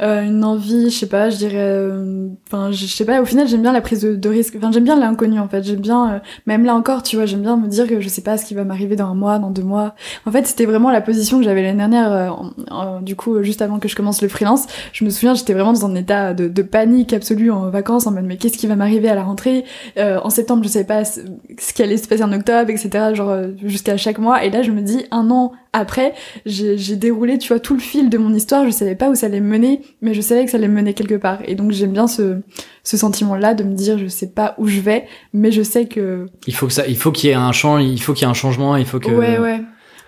euh, 0.00 0.06
euh, 0.08 0.22
une 0.22 0.44
envie, 0.44 0.90
je 0.90 0.98
sais 0.98 1.06
pas, 1.08 1.30
je 1.30 1.36
dirais. 1.36 1.54
euh, 1.58 2.28
Enfin, 2.46 2.70
je 2.72 2.86
je 2.86 2.92
sais 2.94 3.04
pas. 3.04 3.20
Au 3.20 3.24
final, 3.24 3.46
j'aime 3.48 3.62
bien 3.62 3.72
la 3.72 3.80
prise 3.80 4.00
de, 4.02 4.28
risque. 4.28 4.54
Enfin, 4.56 4.72
j'aime 4.72 4.84
bien 4.84 4.98
l'inconnu 4.98 5.38
en 5.38 5.48
fait. 5.48 5.62
J'aime 5.62 5.80
bien, 5.80 6.14
euh, 6.14 6.18
même 6.46 6.64
là 6.64 6.74
encore, 6.74 7.02
tu 7.02 7.16
vois, 7.16 7.26
j'aime 7.26 7.42
bien 7.42 7.56
me 7.56 7.68
dire 7.68 7.86
que 7.86 8.00
je 8.00 8.08
sais 8.08 8.22
pas 8.22 8.38
ce 8.38 8.44
qui 8.46 8.54
va 8.54 8.64
m'arriver 8.64 8.96
dans 8.96 9.06
un 9.08 9.14
mois, 9.14 9.38
dans 9.38 9.50
deux 9.50 9.62
mois. 9.62 9.94
En 10.26 10.30
fait, 10.30 10.46
c'était 10.46 10.64
vraiment 10.66 10.90
la 10.90 11.00
position 11.00 11.38
que 11.38 11.44
j'avais 11.44 11.62
l'année 11.62 11.78
dernière. 11.78 12.12
euh, 12.12 13.00
du 13.02 13.16
coup, 13.16 13.34
euh, 13.36 13.42
juste 13.42 13.62
avant 13.62 13.78
que 13.78 13.88
je 13.88 13.96
commence 13.96 14.22
le 14.22 14.28
freelance, 14.28 14.66
je 14.92 15.04
me 15.04 15.10
souviens, 15.10 15.34
j'étais 15.34 15.52
vraiment 15.54 15.72
dans 15.72 15.86
un 15.86 15.94
état 15.94 16.34
de, 16.34 16.62
panique 16.62 17.12
absolue 17.12 17.50
en 17.50 17.70
vacances, 17.70 18.06
en 18.06 18.10
mode 18.12 18.24
mais 18.24 18.36
qu'est-ce 18.36 18.58
qui 18.58 18.66
va 18.66 18.76
m'arriver 18.76 19.08
à 19.08 19.14
la 19.14 19.22
rentrée? 19.24 19.64
Euh, 19.96 20.18
En 20.22 20.30
septembre, 20.30 20.62
je 20.64 20.68
savais 20.68 20.84
pas 20.84 21.04
ce 21.04 21.20
ce 21.58 21.72
qui 21.72 21.82
allait 21.82 21.96
se 21.96 22.06
passer 22.08 22.22
en 22.22 22.32
octobre, 22.32 22.70
etc. 22.70 23.14
Genre 23.14 23.30
euh, 23.30 23.48
jusqu'à 23.62 23.96
chaque 23.96 24.18
mois. 24.18 24.44
Et 24.44 24.50
là, 24.50 24.62
je 24.62 24.70
me 24.70 24.80
dis 24.82 25.04
un 25.10 25.30
an 25.30 25.52
après, 25.72 26.14
j'ai 26.46 26.96
déroulé, 26.96 27.38
tu 27.38 27.48
vois, 27.48 27.60
tout 27.60 27.74
le 27.74 27.80
fil 27.80 28.08
de 28.08 28.18
mon 28.18 28.34
histoire. 28.34 28.64
Je 28.64 28.70
savais 28.70 28.94
pas 28.94 29.10
où 29.10 29.14
ça 29.14 29.26
allait 29.26 29.40
me 29.40 29.48
mener, 29.48 29.82
mais 30.00 30.14
je 30.14 30.20
savais 30.20 30.44
que 30.44 30.50
ça 30.50 30.56
allait 30.56 30.68
me 30.68 30.74
mener 30.74 30.94
quelque 30.94 31.14
part. 31.14 31.40
Et 31.46 31.54
donc 31.54 31.72
j'aime 31.72 31.92
bien 31.92 32.06
ce, 32.06 32.38
ce 32.84 32.96
sentiment-là 32.96 33.54
de 33.54 33.64
me 33.64 33.74
dire, 33.74 33.98
je 33.98 34.06
sais 34.06 34.28
pas 34.28 34.54
où 34.58 34.66
je 34.66 34.80
vais, 34.80 35.06
mais 35.32 35.52
je 35.52 35.62
sais 35.62 35.86
que. 35.86 36.26
Il 36.46 36.54
faut 36.54 36.66
que 36.66 36.72
ça 36.72 36.86
il 36.86 36.96
faut 36.96 37.12
qu'il 37.12 37.28
y 37.28 37.32
ait 37.32 37.36
un 37.36 37.52
champ, 37.52 37.78
il 37.78 38.00
faut 38.00 38.14
qu'il 38.14 38.22
y 38.22 38.28
ait 38.28 38.30
un 38.30 38.34
changement, 38.34 38.76
il 38.76 38.86
faut 38.86 38.98
que 38.98 39.10
Ouais, 39.10 39.38
ouais. 39.38 39.60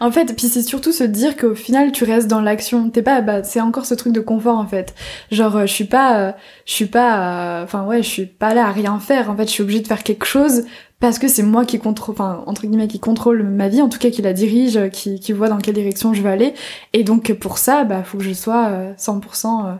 En 0.02 0.10
fait, 0.10 0.34
puis 0.34 0.46
c'est 0.46 0.62
surtout 0.62 0.92
se 0.92 1.04
dire 1.04 1.36
qu'au 1.36 1.54
final, 1.54 1.92
tu 1.92 2.04
restes 2.04 2.26
dans 2.26 2.40
l'action. 2.40 2.88
T'es 2.88 3.02
pas, 3.02 3.20
bah, 3.20 3.44
c'est 3.44 3.60
encore 3.60 3.84
ce 3.84 3.92
truc 3.92 4.14
de 4.14 4.20
confort 4.20 4.56
en 4.56 4.66
fait. 4.66 4.94
Genre, 5.30 5.54
euh, 5.56 5.66
je 5.66 5.72
suis 5.72 5.84
pas, 5.84 6.18
euh, 6.18 6.32
je 6.64 6.72
suis 6.72 6.86
pas, 6.86 7.60
euh, 7.60 7.64
enfin 7.64 7.84
ouais, 7.84 8.02
je 8.02 8.08
suis 8.08 8.24
pas 8.24 8.54
là 8.54 8.66
à 8.66 8.72
rien 8.72 8.98
faire. 8.98 9.30
En 9.30 9.36
fait, 9.36 9.44
je 9.44 9.50
suis 9.50 9.62
obligée 9.62 9.80
de 9.80 9.86
faire 9.86 10.02
quelque 10.02 10.24
chose 10.24 10.64
parce 11.00 11.18
que 11.18 11.28
c'est 11.28 11.42
moi 11.42 11.64
qui 11.64 11.78
contrôle, 11.78 12.14
enfin 12.14 12.42
entre 12.46 12.62
guillemets, 12.66 12.86
qui 12.88 13.00
contrôle 13.00 13.42
ma 13.42 13.68
vie, 13.68 13.82
en 13.82 13.88
tout 13.88 13.98
cas 13.98 14.10
qui 14.10 14.22
la 14.22 14.32
dirige, 14.32 14.76
euh, 14.76 14.88
qui, 14.88 15.18
qui 15.18 15.32
voit 15.32 15.48
dans 15.48 15.58
quelle 15.58 15.74
direction 15.74 16.12
je 16.14 16.22
veux 16.22 16.28
aller. 16.30 16.54
Et 16.92 17.02
donc 17.04 17.32
pour 17.34 17.58
ça, 17.58 17.84
bah, 17.84 18.02
faut 18.04 18.18
que 18.18 18.24
je 18.24 18.32
sois 18.32 18.68
euh, 18.68 18.92
100% 18.98 19.66
euh, 19.66 19.72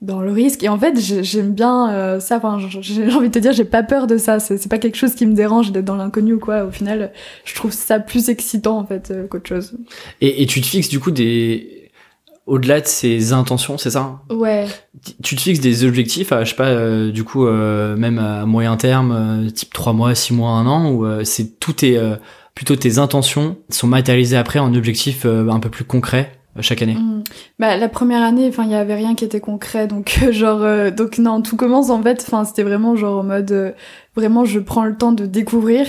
dans 0.00 0.20
le 0.22 0.30
risque. 0.32 0.62
Et 0.62 0.68
en 0.68 0.78
fait, 0.78 0.98
j'ai- 0.98 1.22
j'aime 1.24 1.52
bien 1.52 1.90
euh, 1.92 2.20
ça. 2.20 2.36
Enfin, 2.38 2.58
j'ai 2.80 3.12
envie 3.12 3.28
de 3.28 3.34
te 3.34 3.38
dire, 3.38 3.52
j'ai 3.52 3.64
pas 3.64 3.82
peur 3.82 4.06
de 4.06 4.16
ça. 4.16 4.38
C'est 4.40 4.68
pas 4.70 4.78
quelque 4.78 4.96
chose 4.96 5.14
qui 5.14 5.26
me 5.26 5.34
dérange 5.34 5.72
d'être 5.72 5.84
dans 5.84 5.96
l'inconnu 5.96 6.34
ou 6.34 6.38
quoi. 6.38 6.64
Au 6.64 6.70
final, 6.70 7.12
je 7.44 7.54
trouve 7.54 7.72
ça 7.72 8.00
plus 8.00 8.28
excitant 8.30 8.78
en 8.78 8.86
fait 8.86 9.10
euh, 9.10 9.26
qu'autre 9.26 9.48
chose. 9.48 9.76
Et 10.20 10.46
tu 10.46 10.60
te 10.60 10.66
fixes 10.66 10.88
du 10.88 11.00
coup 11.00 11.10
des 11.10 11.79
au-delà 12.50 12.80
de 12.80 12.86
ces 12.86 13.32
intentions, 13.32 13.78
c'est 13.78 13.90
ça 13.90 14.22
Ouais. 14.28 14.66
Tu 15.22 15.36
te 15.36 15.40
fixes 15.40 15.60
des 15.60 15.84
objectifs, 15.84 16.32
à, 16.32 16.42
je 16.42 16.50
sais 16.50 16.56
pas, 16.56 16.66
euh, 16.66 17.12
du 17.12 17.22
coup, 17.22 17.46
euh, 17.46 17.96
même 17.96 18.18
à 18.18 18.44
moyen 18.44 18.76
terme, 18.76 19.12
euh, 19.46 19.50
type 19.50 19.72
3 19.72 19.92
mois, 19.92 20.16
6 20.16 20.34
mois, 20.34 20.50
1 20.50 20.66
an, 20.66 20.90
ou 20.90 21.06
c'est 21.24 21.60
tout 21.60 21.72
tes, 21.72 21.98
plutôt 22.56 22.74
tes 22.74 22.98
intentions 22.98 23.56
sont 23.68 23.86
matérialisées 23.86 24.36
après 24.36 24.58
en 24.58 24.74
objectifs 24.74 25.24
un 25.24 25.60
peu 25.60 25.68
plus 25.68 25.84
concrets? 25.84 26.32
Chaque 26.60 26.82
année 26.82 26.96
Mm. 27.20 27.22
Bah 27.58 27.76
la 27.76 27.88
première 27.88 28.22
année, 28.22 28.48
enfin 28.48 28.64
il 28.64 28.70
y 28.70 28.74
avait 28.74 28.94
rien 28.94 29.14
qui 29.14 29.24
était 29.24 29.40
concret, 29.40 29.86
donc 29.86 30.18
euh, 30.22 30.32
genre 30.32 30.62
euh, 30.62 30.90
donc 30.90 31.18
non 31.18 31.42
tout 31.42 31.56
commence 31.56 31.90
en 31.90 32.02
fait, 32.02 32.24
enfin 32.26 32.44
c'était 32.44 32.62
vraiment 32.62 32.96
genre 32.96 33.20
en 33.20 33.24
mode 33.24 33.52
euh, 33.52 33.72
vraiment 34.16 34.44
je 34.44 34.58
prends 34.58 34.84
le 34.84 34.96
temps 34.96 35.12
de 35.12 35.26
découvrir. 35.26 35.86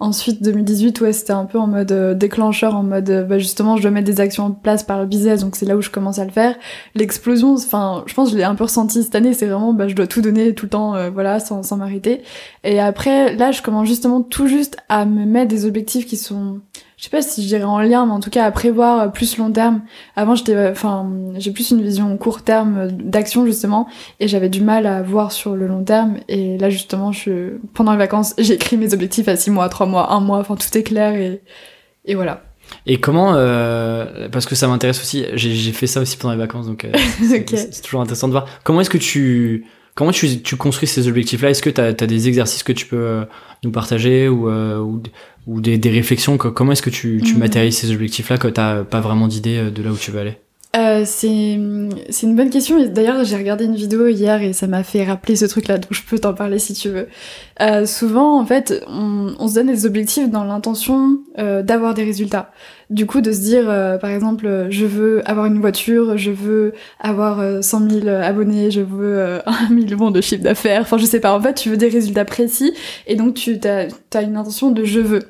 Ensuite 0.00 0.42
2018 0.42 1.00
ouais 1.00 1.12
c'était 1.12 1.32
un 1.32 1.44
peu 1.44 1.58
en 1.58 1.66
mode 1.66 1.92
euh, 1.92 2.14
déclencheur, 2.14 2.74
en 2.74 2.82
mode 2.82 3.08
euh, 3.10 3.22
bah 3.24 3.38
justement 3.38 3.76
je 3.76 3.82
dois 3.82 3.90
mettre 3.90 4.06
des 4.06 4.20
actions 4.20 4.46
en 4.46 4.50
place 4.50 4.82
par 4.82 5.00
le 5.00 5.06
business, 5.06 5.40
donc 5.40 5.56
c'est 5.56 5.66
là 5.66 5.76
où 5.76 5.82
je 5.82 5.90
commence 5.90 6.18
à 6.18 6.24
le 6.24 6.32
faire. 6.32 6.56
L'explosion, 6.94 7.54
enfin 7.54 8.04
je 8.06 8.14
pense 8.14 8.32
je 8.32 8.36
l'ai 8.36 8.44
un 8.44 8.54
peu 8.54 8.64
ressenti 8.64 9.02
cette 9.02 9.14
année, 9.14 9.32
c'est 9.34 9.46
vraiment 9.46 9.72
bah 9.72 9.88
je 9.88 9.94
dois 9.94 10.06
tout 10.06 10.20
donner 10.20 10.54
tout 10.54 10.66
le 10.66 10.70
temps, 10.70 10.94
euh, 10.94 11.10
voilà 11.10 11.40
sans 11.40 11.62
sans 11.62 11.76
m'arrêter. 11.76 12.22
Et 12.64 12.80
après 12.80 13.34
là 13.36 13.52
je 13.52 13.62
commence 13.62 13.88
justement 13.88 14.22
tout 14.22 14.48
juste 14.48 14.76
à 14.88 15.04
me 15.04 15.24
mettre 15.24 15.48
des 15.48 15.66
objectifs 15.66 16.06
qui 16.06 16.16
sont 16.16 16.60
je 17.02 17.08
sais 17.08 17.10
pas 17.10 17.20
si 17.20 17.42
je 17.42 17.48
dirais 17.48 17.64
en 17.64 17.80
lien, 17.80 18.06
mais 18.06 18.12
en 18.12 18.20
tout 18.20 18.30
cas 18.30 18.44
à 18.44 18.52
prévoir 18.52 19.00
euh, 19.00 19.08
plus 19.08 19.36
long 19.36 19.50
terme. 19.50 19.82
Avant, 20.14 20.36
j'étais, 20.36 20.54
euh, 20.54 20.70
enfin, 20.70 21.10
j'ai 21.36 21.50
plus 21.50 21.72
une 21.72 21.82
vision 21.82 22.16
court 22.16 22.42
terme 22.42 22.78
euh, 22.78 22.88
d'action 22.92 23.44
justement, 23.44 23.88
et 24.20 24.28
j'avais 24.28 24.48
du 24.48 24.60
mal 24.60 24.86
à 24.86 25.02
voir 25.02 25.32
sur 25.32 25.56
le 25.56 25.66
long 25.66 25.82
terme. 25.82 26.18
Et 26.28 26.58
là, 26.58 26.70
justement, 26.70 27.10
je, 27.10 27.56
pendant 27.74 27.90
les 27.90 27.98
vacances, 27.98 28.34
j'ai 28.38 28.54
écrit 28.54 28.76
mes 28.76 28.94
objectifs 28.94 29.26
à 29.26 29.34
6 29.34 29.50
mois, 29.50 29.68
3 29.68 29.86
mois, 29.86 30.12
1 30.12 30.20
mois, 30.20 30.38
enfin 30.38 30.54
tout 30.54 30.78
est 30.78 30.84
clair 30.84 31.16
et, 31.16 31.42
et 32.04 32.14
voilà. 32.14 32.44
Et 32.86 33.00
comment, 33.00 33.34
euh, 33.34 34.28
parce 34.30 34.46
que 34.46 34.54
ça 34.54 34.68
m'intéresse 34.68 35.00
aussi, 35.00 35.26
j'ai 35.34 35.72
fait 35.72 35.88
ça 35.88 36.00
aussi 36.00 36.16
pendant 36.16 36.34
les 36.34 36.40
vacances, 36.40 36.66
donc 36.66 36.84
euh, 36.84 36.92
c'est 37.20 37.82
toujours 37.82 38.00
intéressant 38.00 38.28
de 38.28 38.32
voir. 38.32 38.46
Comment 38.62 38.80
est-ce 38.80 38.90
que 38.90 38.98
tu, 38.98 39.66
comment 39.96 40.12
tu, 40.12 40.40
tu 40.40 40.56
construis 40.56 40.86
ces 40.86 41.08
objectifs-là? 41.08 41.50
Est-ce 41.50 41.62
que 41.62 41.70
tu 41.70 41.80
as, 41.80 41.92
des 41.92 42.28
exercices 42.28 42.62
que 42.62 42.72
tu 42.72 42.86
peux 42.86 43.26
nous 43.64 43.70
partager 43.70 44.28
ou, 44.28 44.48
euh, 44.48 44.78
ou, 44.78 45.02
ou 45.46 45.60
des, 45.60 45.78
des 45.78 45.90
réflexions 45.90 46.36
que- 46.38 46.48
Comment 46.48 46.72
est-ce 46.72 46.82
que 46.82 46.90
tu, 46.90 47.20
tu 47.24 47.34
Mhm. 47.34 47.38
matérialises 47.40 47.78
ces 47.78 47.90
objectifs-là 47.92 48.38
quand 48.38 48.52
t'as 48.52 48.84
pas 48.84 49.00
vraiment 49.00 49.28
d'idée 49.28 49.56
euh, 49.58 49.70
de 49.70 49.82
là 49.82 49.90
où 49.92 49.96
tu 49.96 50.10
veux 50.10 50.20
aller? 50.20 50.36
Euh, 50.74 51.02
c'est 51.04 51.52
une 51.52 52.34
bonne 52.34 52.48
question. 52.48 52.82
D'ailleurs, 52.86 53.24
j'ai 53.24 53.36
regardé 53.36 53.66
une 53.66 53.74
vidéo 53.74 54.06
hier 54.06 54.40
et 54.40 54.54
ça 54.54 54.66
m'a 54.66 54.82
fait 54.82 55.04
rappeler 55.04 55.36
ce 55.36 55.44
truc-là, 55.44 55.76
donc 55.76 55.92
je 55.92 56.02
peux 56.02 56.18
t'en 56.18 56.32
parler 56.32 56.58
si 56.58 56.72
tu 56.72 56.88
veux. 56.88 57.08
Euh, 57.60 57.84
souvent, 57.84 58.40
en 58.40 58.46
fait, 58.46 58.82
on, 58.88 59.34
on 59.38 59.48
se 59.48 59.54
donne 59.54 59.66
des 59.66 59.84
objectifs 59.84 60.30
dans 60.30 60.44
l'intention 60.44 61.18
euh, 61.38 61.62
d'avoir 61.62 61.92
des 61.92 62.04
résultats. 62.04 62.52
Du 62.88 63.04
coup, 63.04 63.20
de 63.20 63.32
se 63.32 63.40
dire, 63.40 63.68
euh, 63.68 63.98
par 63.98 64.08
exemple, 64.08 64.46
euh, 64.46 64.70
je 64.70 64.86
veux 64.86 65.28
avoir 65.28 65.44
une 65.44 65.60
voiture, 65.60 66.16
je 66.16 66.30
veux 66.30 66.72
avoir 67.00 67.40
euh, 67.40 67.60
100 67.60 67.90
000 67.90 68.08
abonnés, 68.08 68.70
je 68.70 68.80
veux 68.80 69.18
euh, 69.18 69.40
un 69.46 69.68
million 69.68 70.10
de 70.10 70.22
chiffre 70.22 70.42
d'affaires. 70.42 70.80
Enfin, 70.80 70.96
je 70.96 71.04
sais 71.04 71.20
pas. 71.20 71.36
En 71.36 71.40
fait, 71.40 71.52
tu 71.52 71.68
veux 71.68 71.76
des 71.76 71.88
résultats 71.88 72.24
précis 72.24 72.72
et 73.06 73.16
donc 73.16 73.34
tu 73.34 73.60
as, 73.64 73.88
as 74.14 74.22
une 74.22 74.36
intention 74.36 74.70
de 74.70 74.84
je 74.84 75.00
veux. 75.00 75.22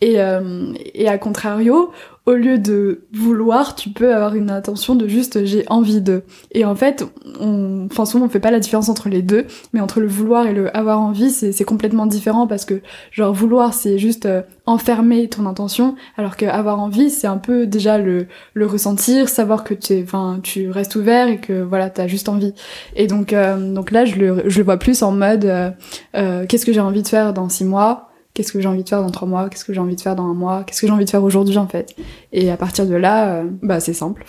Et, 0.00 0.20
euh, 0.20 0.72
et 0.94 1.08
à 1.08 1.18
contrario, 1.18 1.90
au 2.28 2.34
lieu 2.34 2.58
de 2.58 3.06
vouloir, 3.14 3.74
tu 3.74 3.88
peux 3.88 4.14
avoir 4.14 4.34
une 4.34 4.50
intention 4.50 4.94
de 4.94 5.08
juste 5.08 5.46
j'ai 5.46 5.64
envie 5.70 6.02
de. 6.02 6.24
Et 6.52 6.66
en 6.66 6.74
fait, 6.74 7.06
on, 7.40 7.86
enfin 7.90 8.04
souvent 8.04 8.26
on 8.26 8.28
fait 8.28 8.38
pas 8.38 8.50
la 8.50 8.60
différence 8.60 8.90
entre 8.90 9.08
les 9.08 9.22
deux, 9.22 9.46
mais 9.72 9.80
entre 9.80 9.98
le 10.00 10.08
vouloir 10.08 10.46
et 10.46 10.52
le 10.52 10.76
avoir 10.76 11.00
envie, 11.00 11.30
c'est 11.30 11.64
complètement 11.64 12.04
différent 12.04 12.46
parce 12.46 12.66
que 12.66 12.82
genre 13.12 13.32
vouloir 13.32 13.72
c'est 13.72 13.98
juste 13.98 14.26
euh, 14.26 14.42
enfermer 14.66 15.28
ton 15.28 15.46
intention, 15.46 15.94
alors 16.18 16.36
que 16.36 16.44
avoir 16.44 16.80
envie 16.80 17.08
c'est 17.08 17.26
un 17.26 17.38
peu 17.38 17.66
déjà 17.66 17.96
le 17.96 18.26
le 18.52 18.66
ressentir, 18.66 19.30
savoir 19.30 19.64
que 19.64 19.72
tu 19.72 20.02
enfin 20.02 20.38
tu 20.42 20.70
restes 20.70 20.96
ouvert 20.96 21.28
et 21.28 21.38
que 21.38 21.62
voilà 21.62 21.88
t'as 21.88 22.08
juste 22.08 22.28
envie. 22.28 22.52
Et 22.94 23.06
donc 23.06 23.32
euh, 23.32 23.72
donc 23.72 23.90
là 23.90 24.04
je 24.04 24.16
le 24.16 24.42
je 24.50 24.58
le 24.58 24.64
vois 24.64 24.76
plus 24.76 25.02
en 25.02 25.12
mode 25.12 25.46
euh, 25.46 25.70
euh, 26.14 26.44
qu'est-ce 26.46 26.66
que 26.66 26.74
j'ai 26.74 26.80
envie 26.80 27.02
de 27.02 27.08
faire 27.08 27.32
dans 27.32 27.48
six 27.48 27.64
mois? 27.64 28.07
Qu'est-ce 28.38 28.52
que 28.52 28.60
j'ai 28.60 28.68
envie 28.68 28.84
de 28.84 28.88
faire 28.88 29.02
dans 29.02 29.10
trois 29.10 29.26
mois, 29.26 29.48
qu'est-ce 29.48 29.64
que 29.64 29.72
j'ai 29.74 29.80
envie 29.80 29.96
de 29.96 30.00
faire 30.00 30.14
dans 30.14 30.22
un 30.30 30.34
mois, 30.34 30.62
qu'est-ce 30.64 30.80
que 30.80 30.86
j'ai 30.86 30.92
envie 30.92 31.04
de 31.04 31.10
faire 31.10 31.24
aujourd'hui 31.24 31.58
en 31.58 31.66
fait. 31.66 31.96
Et 32.32 32.50
à 32.52 32.56
partir 32.56 32.86
de 32.86 32.94
là, 32.94 33.40
euh, 33.40 33.44
bah 33.62 33.80
c'est 33.80 33.92
simple. 33.92 34.24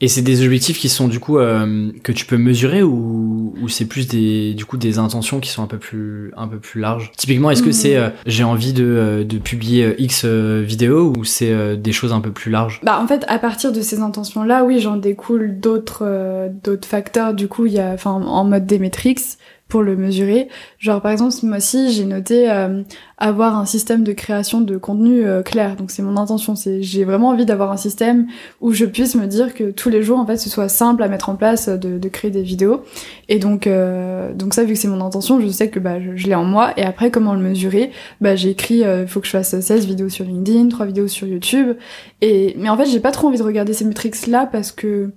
Et 0.00 0.08
c'est 0.08 0.22
des 0.22 0.42
objectifs 0.42 0.78
qui 0.78 0.88
sont 0.88 1.08
du 1.08 1.20
coup 1.20 1.36
euh, 1.38 1.92
que 2.02 2.10
tu 2.12 2.24
peux 2.24 2.38
mesurer 2.38 2.82
ou, 2.82 3.54
ou 3.62 3.68
c'est 3.68 3.84
plus 3.84 4.08
des 4.08 4.54
du 4.54 4.64
coup 4.64 4.78
des 4.78 4.98
intentions 4.98 5.40
qui 5.40 5.50
sont 5.50 5.62
un 5.62 5.66
peu 5.66 5.76
plus 5.76 6.32
un 6.38 6.48
peu 6.48 6.58
plus 6.58 6.80
larges? 6.80 7.12
Typiquement, 7.18 7.50
est-ce 7.50 7.62
que 7.62 7.66
Mhm. 7.66 7.72
c'est 7.74 7.96
euh, 7.96 8.08
j'ai 8.24 8.44
envie 8.44 8.72
de, 8.72 9.26
de 9.28 9.38
publier 9.38 9.94
X 10.02 10.24
vidéos 10.24 11.12
ou 11.18 11.24
c'est 11.24 11.76
des 11.76 11.92
choses 11.92 12.14
un 12.14 12.20
peu 12.22 12.30
plus 12.30 12.50
larges? 12.50 12.80
Bah 12.82 12.98
en 13.02 13.06
fait, 13.06 13.24
à 13.28 13.38
partir 13.38 13.72
de 13.72 13.82
ces 13.82 14.00
intentions-là, 14.00 14.64
oui, 14.64 14.80
j'en 14.80 14.96
découle 14.96 15.60
d'autres 15.60 16.48
d'autres 16.64 16.88
facteurs. 16.88 17.34
Du 17.34 17.48
coup, 17.48 17.66
il 17.66 17.72
y 17.74 17.78
a, 17.80 17.92
enfin, 17.92 18.12
en 18.12 18.44
mode 18.44 18.64
des 18.66 18.78
métriques 18.78 19.20
pour 19.70 19.82
le 19.82 19.96
mesurer. 19.96 20.48
Genre 20.78 21.00
par 21.00 21.12
exemple, 21.12 21.32
ce 21.32 21.46
mois-ci, 21.46 21.92
j'ai 21.92 22.04
noté 22.04 22.50
euh, 22.50 22.82
avoir 23.16 23.56
un 23.56 23.66
système 23.66 24.02
de 24.02 24.12
création 24.12 24.60
de 24.60 24.76
contenu 24.76 25.24
euh, 25.24 25.42
clair. 25.42 25.76
Donc 25.76 25.90
c'est 25.90 26.02
mon 26.02 26.16
intention. 26.16 26.56
C'est 26.56 26.82
j'ai 26.82 27.04
vraiment 27.04 27.28
envie 27.28 27.46
d'avoir 27.46 27.70
un 27.70 27.76
système 27.76 28.26
où 28.60 28.72
je 28.72 28.84
puisse 28.84 29.14
me 29.14 29.26
dire 29.26 29.54
que 29.54 29.70
tous 29.70 29.90
les 29.90 30.02
jours, 30.02 30.18
en 30.18 30.26
fait, 30.26 30.36
ce 30.38 30.50
soit 30.50 30.68
simple 30.68 31.02
à 31.02 31.08
mettre 31.08 31.28
en 31.28 31.36
place 31.36 31.68
euh, 31.68 31.76
de, 31.76 31.98
de 31.98 32.08
créer 32.08 32.30
des 32.30 32.42
vidéos. 32.42 32.82
Et 33.28 33.38
donc 33.38 33.66
euh, 33.66 34.32
donc 34.34 34.54
ça, 34.54 34.64
vu 34.64 34.72
que 34.72 34.78
c'est 34.78 34.88
mon 34.88 35.04
intention, 35.04 35.40
je 35.40 35.48
sais 35.48 35.68
que 35.70 35.78
bah 35.78 36.00
je, 36.00 36.16
je 36.16 36.26
l'ai 36.26 36.34
en 36.34 36.44
moi. 36.44 36.72
Et 36.76 36.82
après, 36.82 37.10
comment 37.10 37.34
le 37.34 37.40
mesurer? 37.40 37.92
Bah 38.20 38.34
j'ai 38.36 38.50
écrit, 38.50 38.80
il 38.80 39.06
faut 39.06 39.20
que 39.20 39.26
je 39.26 39.32
fasse 39.32 39.58
16 39.60 39.86
vidéos 39.86 40.08
sur 40.08 40.24
LinkedIn, 40.24 40.68
3 40.68 40.86
vidéos 40.86 41.08
sur 41.08 41.26
YouTube. 41.26 41.76
Et 42.20 42.54
mais 42.58 42.68
en 42.68 42.76
fait, 42.76 42.86
j'ai 42.86 43.00
pas 43.00 43.12
trop 43.12 43.28
envie 43.28 43.38
de 43.38 43.42
regarder 43.42 43.72
ces 43.72 43.84
métriques 43.84 44.26
là 44.26 44.48
parce 44.50 44.72
que 44.72 45.10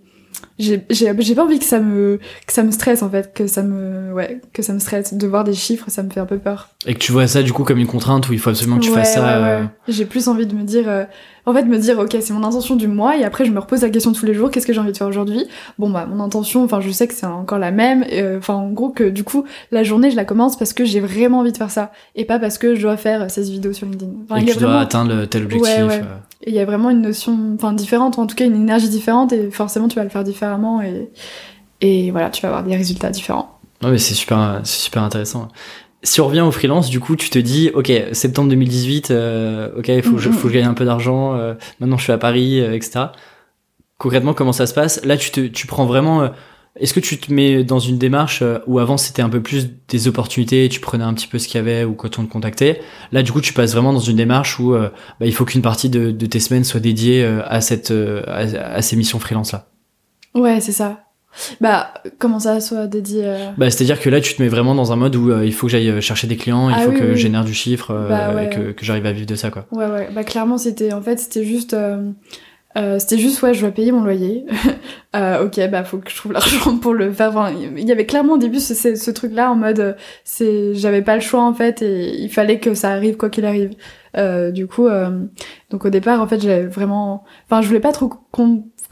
j'ai 0.59 0.85
j'ai 0.89 1.35
pas 1.35 1.43
envie 1.43 1.59
que 1.59 1.65
ça 1.65 1.79
me 1.79 2.19
que 2.45 2.53
ça 2.53 2.63
me 2.63 2.71
stresse 2.71 3.01
en 3.01 3.09
fait 3.09 3.33
que 3.33 3.47
ça 3.47 3.63
me 3.63 4.13
ouais 4.13 4.39
que 4.53 4.61
ça 4.61 4.73
me 4.73 4.79
stresse 4.79 5.13
de 5.13 5.27
voir 5.27 5.43
des 5.43 5.53
chiffres 5.53 5.85
ça 5.89 6.03
me 6.03 6.09
fait 6.11 6.19
un 6.19 6.25
peu 6.25 6.37
peur 6.37 6.69
et 6.85 6.93
que 6.93 6.99
tu 6.99 7.11
vois 7.11 7.27
ça 7.27 7.41
du 7.41 7.51
coup 7.51 7.63
comme 7.63 7.79
une 7.79 7.87
contrainte 7.87 8.29
où 8.29 8.33
il 8.33 8.39
faut 8.39 8.51
absolument 8.51 8.77
que 8.77 8.83
tu 8.83 8.91
fasses 8.91 9.15
ça 9.15 9.23
ouais, 9.23 9.61
ouais. 9.61 9.67
j'ai 9.87 10.05
plus 10.05 10.27
envie 10.27 10.45
de 10.45 10.53
me 10.53 10.63
dire 10.63 10.87
euh, 10.87 11.05
en 11.45 11.53
fait 11.53 11.63
me 11.63 11.77
dire 11.77 11.97
ok 11.97 12.15
c'est 12.19 12.33
mon 12.33 12.43
intention 12.43 12.75
du 12.75 12.87
mois 12.87 13.17
et 13.17 13.23
après 13.23 13.45
je 13.45 13.51
me 13.51 13.59
repose 13.59 13.81
la 13.81 13.89
question 13.89 14.11
tous 14.11 14.25
les 14.25 14.35
jours 14.35 14.51
qu'est-ce 14.51 14.67
que 14.67 14.73
j'ai 14.73 14.79
envie 14.79 14.91
de 14.91 14.97
faire 14.97 15.07
aujourd'hui? 15.07 15.45
Bon 15.79 15.89
bah 15.89 16.05
mon 16.05 16.23
intention 16.23 16.63
enfin 16.63 16.81
je 16.81 16.91
sais 16.91 17.07
que 17.07 17.15
c'est 17.15 17.25
encore 17.25 17.59
la 17.59 17.71
même 17.71 18.05
euh, 18.11 18.37
enfin 18.37 18.53
en 18.53 18.69
gros 18.69 18.89
que 18.89 19.05
du 19.05 19.23
coup 19.23 19.45
la 19.71 19.83
journée 19.83 20.11
je 20.11 20.15
la 20.15 20.25
commence 20.25 20.55
parce 20.55 20.73
que 20.73 20.85
j'ai 20.85 20.99
vraiment 20.99 21.39
envie 21.39 21.51
de 21.51 21.57
faire 21.57 21.71
ça 21.71 21.91
et 22.15 22.25
pas 22.25 22.37
parce 22.37 22.59
que 22.59 22.75
je 22.75 22.81
dois 22.81 22.97
faire 22.97 23.29
16 23.29 23.49
vidéos 23.49 23.73
sur 23.73 23.87
LinkedIn 23.87 24.11
enfin, 24.29 24.39
et 24.41 24.45
que 24.45 24.51
tu 24.51 24.59
dois 24.59 24.79
atteindre 24.79 25.25
tel 25.25 25.45
objectif 25.45 25.71
euh. 25.79 25.99
et 26.43 26.49
il 26.49 26.55
y 26.55 26.59
a 26.59 26.65
vraiment 26.65 26.91
une 26.91 27.01
notion 27.01 27.37
enfin 27.55 27.73
différente 27.73 28.17
ou 28.17 28.21
en 28.21 28.27
tout 28.27 28.35
cas 28.35 28.45
une 28.45 28.55
énergie 28.55 28.89
différente 28.89 29.33
et 29.33 29.49
forcément 29.49 29.87
tu 29.87 29.95
vas 29.95 30.03
le 30.03 30.09
faire 30.09 30.23
différemment 30.23 30.42
et 30.83 31.09
et 31.81 32.11
voilà 32.11 32.29
tu 32.29 32.41
vas 32.41 32.49
avoir 32.49 32.63
des 32.63 32.75
résultats 32.75 33.09
différents 33.09 33.59
non 33.81 33.89
mais 33.89 33.97
c'est 33.97 34.13
super 34.13 34.61
c'est 34.63 34.83
super 34.83 35.03
intéressant 35.03 35.49
si 36.03 36.19
on 36.19 36.27
revient 36.27 36.41
au 36.41 36.51
freelance, 36.51 36.89
du 36.89 36.99
coup, 36.99 37.15
tu 37.15 37.29
te 37.29 37.39
dis, 37.39 37.71
ok, 37.73 37.91
septembre 38.11 38.49
2018, 38.49 39.11
euh, 39.11 39.69
ok, 39.77 39.87
il 39.87 40.03
faut, 40.03 40.17
faut 40.17 40.47
que 40.47 40.49
je 40.49 40.53
gagne 40.53 40.67
un 40.67 40.73
peu 40.73 40.85
d'argent. 40.85 41.35
Euh, 41.35 41.53
maintenant, 41.79 41.97
je 41.97 42.03
suis 42.03 42.11
à 42.11 42.17
Paris, 42.17 42.59
euh, 42.59 42.73
etc. 42.73 43.05
Concrètement, 43.97 44.33
comment 44.33 44.51
ça 44.51 44.67
se 44.67 44.73
passe? 44.73 45.03
Là, 45.05 45.15
tu 45.15 45.31
te, 45.31 45.47
tu 45.47 45.65
prends 45.65 45.85
vraiment. 45.85 46.29
Est-ce 46.77 46.93
que 46.93 46.99
tu 46.99 47.19
te 47.19 47.31
mets 47.31 47.63
dans 47.63 47.79
une 47.79 47.97
démarche 47.97 48.43
où 48.65 48.79
avant 48.79 48.97
c'était 48.97 49.21
un 49.21 49.29
peu 49.29 49.41
plus 49.41 49.69
des 49.87 50.07
opportunités, 50.07 50.67
tu 50.69 50.79
prenais 50.79 51.03
un 51.03 51.13
petit 51.13 51.27
peu 51.27 51.37
ce 51.37 51.47
qu'il 51.47 51.57
y 51.57 51.59
avait 51.59 51.85
ou 51.85 51.93
quand 51.93 52.19
on 52.19 52.25
te 52.25 52.31
contactait? 52.31 52.81
Là, 53.11 53.23
du 53.23 53.31
coup, 53.31 53.39
tu 53.39 53.53
passes 53.53 53.73
vraiment 53.73 53.93
dans 53.93 53.99
une 53.99 54.17
démarche 54.17 54.59
où 54.59 54.73
bah, 54.73 54.91
il 55.21 55.33
faut 55.33 55.45
qu'une 55.45 55.61
partie 55.61 55.89
de, 55.89 56.11
de, 56.11 56.25
tes 56.25 56.39
semaines 56.39 56.63
soit 56.63 56.79
dédiée 56.79 57.23
à 57.23 57.61
cette, 57.61 57.91
à, 57.91 58.39
à 58.75 58.81
ces 58.81 58.95
missions 58.95 59.19
freelance 59.19 59.51
là. 59.51 59.67
Ouais, 60.35 60.59
c'est 60.59 60.71
ça. 60.71 61.03
Bah, 61.61 61.93
comment 62.19 62.39
ça 62.39 62.59
soit 62.59 62.87
dédié 62.87 63.23
euh 63.25 63.49
Bah, 63.57 63.69
c'est-à-dire 63.69 63.99
que 63.99 64.09
là, 64.09 64.21
tu 64.21 64.35
te 64.35 64.41
mets 64.41 64.49
vraiment 64.49 64.75
dans 64.75 64.91
un 64.91 64.95
mode 64.95 65.15
où 65.15 65.31
euh, 65.31 65.45
il 65.45 65.53
faut 65.53 65.67
que 65.67 65.71
j'aille 65.71 65.89
euh, 65.89 66.01
chercher 66.01 66.27
des 66.27 66.37
clients, 66.37 66.69
il 66.69 66.75
ah 66.77 66.81
faut 66.81 66.91
que 66.91 67.11
je 67.11 67.15
génère 67.15 67.43
du 67.43 67.53
chiffre 67.53 67.93
bah, 68.07 68.43
et 68.43 68.49
que, 68.49 68.71
que 68.71 68.85
j'arrive 68.85 69.05
à 69.05 69.11
vivre 69.11 69.25
de 69.25 69.35
ça, 69.35 69.49
quoi. 69.49 69.65
Ouais, 69.71 69.87
ouais. 69.87 70.09
Bah, 70.13 70.23
clairement, 70.23 70.57
c'était, 70.57 70.93
en 70.93 71.01
fait, 71.01 71.19
c'était 71.19 71.43
juste, 71.43 71.75
c'était 72.75 73.17
juste, 73.17 73.41
ouais, 73.41 73.53
je 73.53 73.61
dois 73.61 73.71
payer 73.71 73.91
mon 73.91 74.03
loyer. 74.03 74.45
ok, 75.15 75.69
bah, 75.71 75.83
faut 75.83 75.97
que 75.97 76.11
je 76.11 76.15
trouve 76.15 76.31
l'argent 76.33 76.77
pour 76.77 76.93
le 76.93 77.11
faire. 77.11 77.29
Enfin, 77.29 77.51
il 77.51 77.87
y 77.87 77.91
avait 77.91 78.05
clairement 78.05 78.33
au 78.33 78.37
début 78.37 78.59
ce, 78.59 78.95
ce, 78.95 79.11
truc-là 79.11 79.51
en 79.51 79.55
mode, 79.55 79.97
c'est, 80.23 80.75
j'avais 80.75 81.01
pas 81.01 81.15
le 81.15 81.21
choix, 81.21 81.43
en 81.43 81.53
fait, 81.53 81.81
et 81.81 82.15
il 82.15 82.29
fallait 82.29 82.59
que 82.59 82.75
ça 82.75 82.91
arrive 82.91 83.17
quoi 83.17 83.29
qu'il 83.29 83.45
arrive. 83.45 83.71
du 84.53 84.67
coup, 84.67 84.87
donc 85.71 85.85
au 85.85 85.89
départ, 85.89 86.21
en 86.21 86.27
fait, 86.27 86.41
j'avais 86.41 86.67
vraiment, 86.67 87.23
enfin, 87.49 87.63
je 87.63 87.67
voulais 87.67 87.79
pas 87.79 87.91
trop 87.91 88.11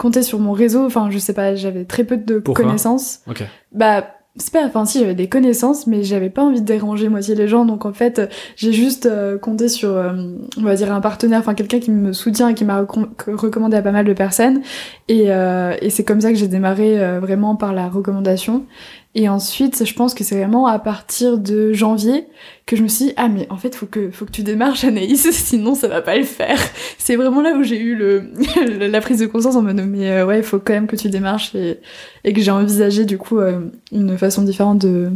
compter 0.02 0.22
sur 0.22 0.40
mon 0.40 0.52
réseau. 0.52 0.84
Enfin, 0.84 1.08
je 1.10 1.18
sais 1.18 1.32
pas, 1.32 1.54
j'avais 1.54 1.84
très 1.84 2.04
peu 2.04 2.16
de 2.16 2.40
connaissances. 2.40 3.20
Ok. 3.28 3.44
Bah, 3.72 4.04
c'est 4.36 4.52
pas, 4.52 4.64
enfin 4.64 4.86
si 4.86 4.98
j'avais 4.98 5.14
des 5.14 5.28
connaissances, 5.28 5.86
mais 5.86 6.04
j'avais 6.04 6.30
pas 6.30 6.42
envie 6.42 6.62
de 6.62 6.66
déranger 6.66 7.10
moitié 7.10 7.34
les 7.34 7.48
gens, 7.48 7.66
donc 7.66 7.84
en 7.84 7.92
fait 7.92 8.32
j'ai 8.56 8.72
juste 8.72 9.04
euh, 9.04 9.36
compté 9.36 9.68
sur, 9.68 9.90
euh, 9.90 10.12
on 10.56 10.62
va 10.62 10.74
dire 10.74 10.90
un 10.90 11.02
partenaire, 11.02 11.40
enfin 11.40 11.52
quelqu'un 11.52 11.80
qui 11.80 11.90
me 11.90 12.14
soutient 12.14 12.48
et 12.48 12.54
qui 12.54 12.64
m'a 12.64 12.80
recommandé 13.26 13.76
à 13.76 13.82
pas 13.82 13.92
mal 13.92 14.06
de 14.06 14.12
personnes, 14.14 14.62
et, 15.08 15.26
euh, 15.26 15.76
et 15.82 15.90
c'est 15.90 16.04
comme 16.04 16.22
ça 16.22 16.30
que 16.30 16.38
j'ai 16.38 16.48
démarré 16.48 16.98
vraiment 17.18 17.56
par 17.56 17.74
la 17.74 17.90
recommandation. 17.90 18.64
Et 19.14 19.28
ensuite, 19.28 19.84
je 19.84 19.92
pense 19.92 20.14
que 20.14 20.24
c'est 20.24 20.36
vraiment 20.36 20.66
à 20.66 20.78
partir 20.78 21.36
de 21.36 21.74
janvier 21.74 22.24
que 22.64 22.76
je 22.76 22.82
me 22.82 22.88
suis 22.88 23.06
dit, 23.06 23.12
ah 23.18 23.28
mais 23.28 23.46
en 23.50 23.58
fait, 23.58 23.74
faut 23.74 23.84
que, 23.84 24.10
faut 24.10 24.24
que 24.24 24.30
tu 24.30 24.42
démarches 24.42 24.84
Anaïs, 24.84 25.30
sinon 25.32 25.74
ça 25.74 25.86
va 25.86 26.00
pas 26.00 26.16
le 26.16 26.24
faire. 26.24 26.58
C'est 26.96 27.16
vraiment 27.16 27.42
là 27.42 27.54
où 27.54 27.62
j'ai 27.62 27.78
eu 27.78 27.94
le, 27.94 28.30
la 28.88 29.00
prise 29.02 29.18
de 29.18 29.26
conscience 29.26 29.54
en 29.54 29.62
mode, 29.62 29.82
mais 29.86 30.10
euh, 30.10 30.26
ouais, 30.26 30.38
il 30.38 30.44
faut 30.44 30.58
quand 30.58 30.72
même 30.72 30.86
que 30.86 30.96
tu 30.96 31.10
démarches 31.10 31.54
et, 31.54 31.78
et 32.24 32.32
que 32.32 32.40
j'ai 32.40 32.50
envisagé 32.50 33.04
du 33.04 33.18
coup 33.18 33.38
euh, 33.38 33.60
une 33.92 34.16
façon 34.16 34.42
différente 34.42 34.78
de, 34.78 35.10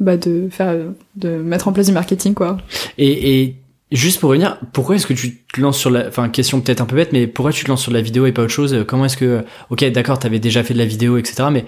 bah, 0.00 0.16
de 0.16 0.48
faire, 0.50 0.74
de 1.14 1.36
mettre 1.36 1.68
en 1.68 1.72
place 1.72 1.86
du 1.86 1.92
marketing, 1.92 2.34
quoi. 2.34 2.58
Et, 2.98 3.42
et 3.42 3.56
juste 3.92 4.18
pour 4.18 4.30
revenir, 4.30 4.58
pourquoi 4.72 4.96
est-ce 4.96 5.06
que 5.06 5.14
tu 5.14 5.36
te 5.54 5.60
lances 5.60 5.78
sur 5.78 5.90
la, 5.90 6.08
enfin, 6.08 6.28
question 6.30 6.60
peut-être 6.60 6.80
un 6.80 6.86
peu 6.86 6.96
bête, 6.96 7.12
mais 7.12 7.28
pourquoi 7.28 7.52
tu 7.52 7.62
te 7.62 7.70
lances 7.70 7.82
sur 7.82 7.92
la 7.92 8.00
vidéo 8.00 8.26
et 8.26 8.32
pas 8.32 8.42
autre 8.42 8.50
chose? 8.50 8.84
Comment 8.88 9.04
est-ce 9.04 9.16
que, 9.16 9.44
ok, 9.70 9.84
d'accord, 9.92 10.18
t'avais 10.18 10.40
déjà 10.40 10.64
fait 10.64 10.74
de 10.74 10.80
la 10.80 10.84
vidéo, 10.84 11.16
etc., 11.16 11.44
mais 11.52 11.64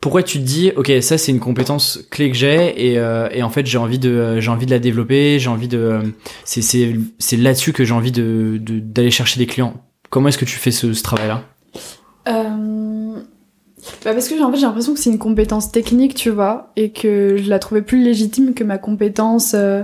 pourquoi 0.00 0.22
tu 0.22 0.38
te 0.38 0.44
dis 0.44 0.72
ok 0.76 0.92
ça 1.00 1.18
c'est 1.18 1.32
une 1.32 1.40
compétence 1.40 2.00
clé 2.10 2.30
que 2.30 2.36
j'ai 2.36 2.92
et, 2.92 2.98
euh, 2.98 3.28
et 3.32 3.42
en 3.42 3.50
fait 3.50 3.66
j'ai 3.66 3.78
envie 3.78 3.98
de 3.98 4.38
j'ai 4.40 4.50
envie 4.50 4.66
de 4.66 4.70
la 4.70 4.78
développer 4.78 5.38
j'ai 5.38 5.48
envie 5.48 5.68
de 5.68 5.78
euh, 5.78 6.02
c'est 6.44 6.62
c'est 6.62 7.36
là-dessus 7.36 7.72
que 7.72 7.84
j'ai 7.84 7.94
envie 7.94 8.12
de 8.12 8.58
d'aller 8.60 9.10
chercher 9.10 9.38
des 9.38 9.46
clients. 9.46 9.74
Comment 10.10 10.28
est-ce 10.28 10.38
que 10.38 10.44
tu 10.44 10.56
fais 10.56 10.70
ce, 10.70 10.92
ce 10.94 11.02
travail 11.02 11.28
là 11.28 11.44
euh, 12.28 12.67
bah 14.04 14.12
parce 14.12 14.28
que 14.28 14.42
en 14.42 14.50
fait, 14.50 14.58
j'ai 14.58 14.66
l'impression 14.66 14.94
que 14.94 15.00
c'est 15.00 15.10
une 15.10 15.18
compétence 15.18 15.72
technique, 15.72 16.14
tu 16.14 16.30
vois, 16.30 16.72
et 16.76 16.90
que 16.92 17.36
je 17.36 17.48
la 17.48 17.58
trouvais 17.58 17.82
plus 17.82 18.02
légitime 18.02 18.54
que 18.54 18.64
ma 18.64 18.78
compétence 18.78 19.52
euh, 19.54 19.82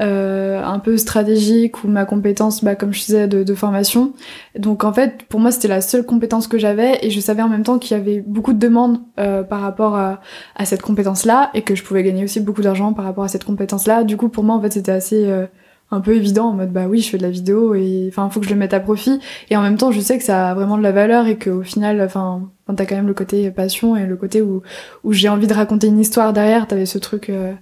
euh, 0.00 0.62
un 0.62 0.78
peu 0.78 0.96
stratégique 0.96 1.82
ou 1.84 1.88
ma 1.88 2.04
compétence, 2.04 2.62
bah, 2.62 2.74
comme 2.74 2.92
je 2.92 3.04
disais, 3.04 3.28
de, 3.28 3.42
de 3.44 3.54
formation. 3.54 4.12
Donc 4.58 4.84
en 4.84 4.92
fait, 4.92 5.22
pour 5.28 5.40
moi, 5.40 5.50
c'était 5.50 5.68
la 5.68 5.80
seule 5.80 6.04
compétence 6.04 6.48
que 6.48 6.58
j'avais, 6.58 6.98
et 7.02 7.10
je 7.10 7.20
savais 7.20 7.42
en 7.42 7.48
même 7.48 7.62
temps 7.62 7.78
qu'il 7.78 7.96
y 7.96 8.00
avait 8.00 8.20
beaucoup 8.20 8.52
de 8.52 8.58
demandes 8.58 9.00
euh, 9.18 9.42
par 9.42 9.60
rapport 9.60 9.96
à, 9.96 10.20
à 10.54 10.64
cette 10.64 10.82
compétence-là, 10.82 11.50
et 11.54 11.62
que 11.62 11.74
je 11.74 11.82
pouvais 11.82 12.02
gagner 12.02 12.24
aussi 12.24 12.40
beaucoup 12.40 12.62
d'argent 12.62 12.92
par 12.92 13.04
rapport 13.04 13.24
à 13.24 13.28
cette 13.28 13.44
compétence-là. 13.44 14.04
Du 14.04 14.16
coup, 14.16 14.28
pour 14.28 14.44
moi, 14.44 14.56
en 14.56 14.60
fait, 14.60 14.72
c'était 14.72 14.92
assez 14.92 15.26
euh, 15.26 15.46
un 15.90 16.00
peu 16.00 16.14
évident 16.14 16.48
en 16.48 16.52
mode 16.52 16.72
bah 16.72 16.86
oui 16.88 17.00
je 17.00 17.08
fais 17.10 17.18
de 17.18 17.22
la 17.22 17.30
vidéo 17.30 17.74
et 17.74 18.06
enfin 18.08 18.28
faut 18.28 18.40
que 18.40 18.46
je 18.46 18.50
le 18.50 18.58
mette 18.58 18.74
à 18.74 18.80
profit. 18.80 19.20
Et 19.50 19.56
en 19.56 19.62
même 19.62 19.76
temps 19.76 19.92
je 19.92 20.00
sais 20.00 20.18
que 20.18 20.24
ça 20.24 20.50
a 20.50 20.54
vraiment 20.54 20.76
de 20.76 20.82
la 20.82 20.92
valeur 20.92 21.26
et 21.26 21.38
qu'au 21.38 21.62
final 21.62 22.00
enfin 22.00 22.50
t'as 22.76 22.86
quand 22.86 22.96
même 22.96 23.06
le 23.06 23.14
côté 23.14 23.50
passion 23.50 23.96
et 23.96 24.06
le 24.06 24.16
côté 24.16 24.42
où 24.42 24.62
où 25.04 25.12
j'ai 25.12 25.28
envie 25.28 25.46
de 25.46 25.54
raconter 25.54 25.86
une 25.86 26.00
histoire 26.00 26.32
derrière. 26.32 26.66
T'avais 26.66 26.86
ce 26.86 26.98
truc 26.98 27.30
euh, 27.30 27.52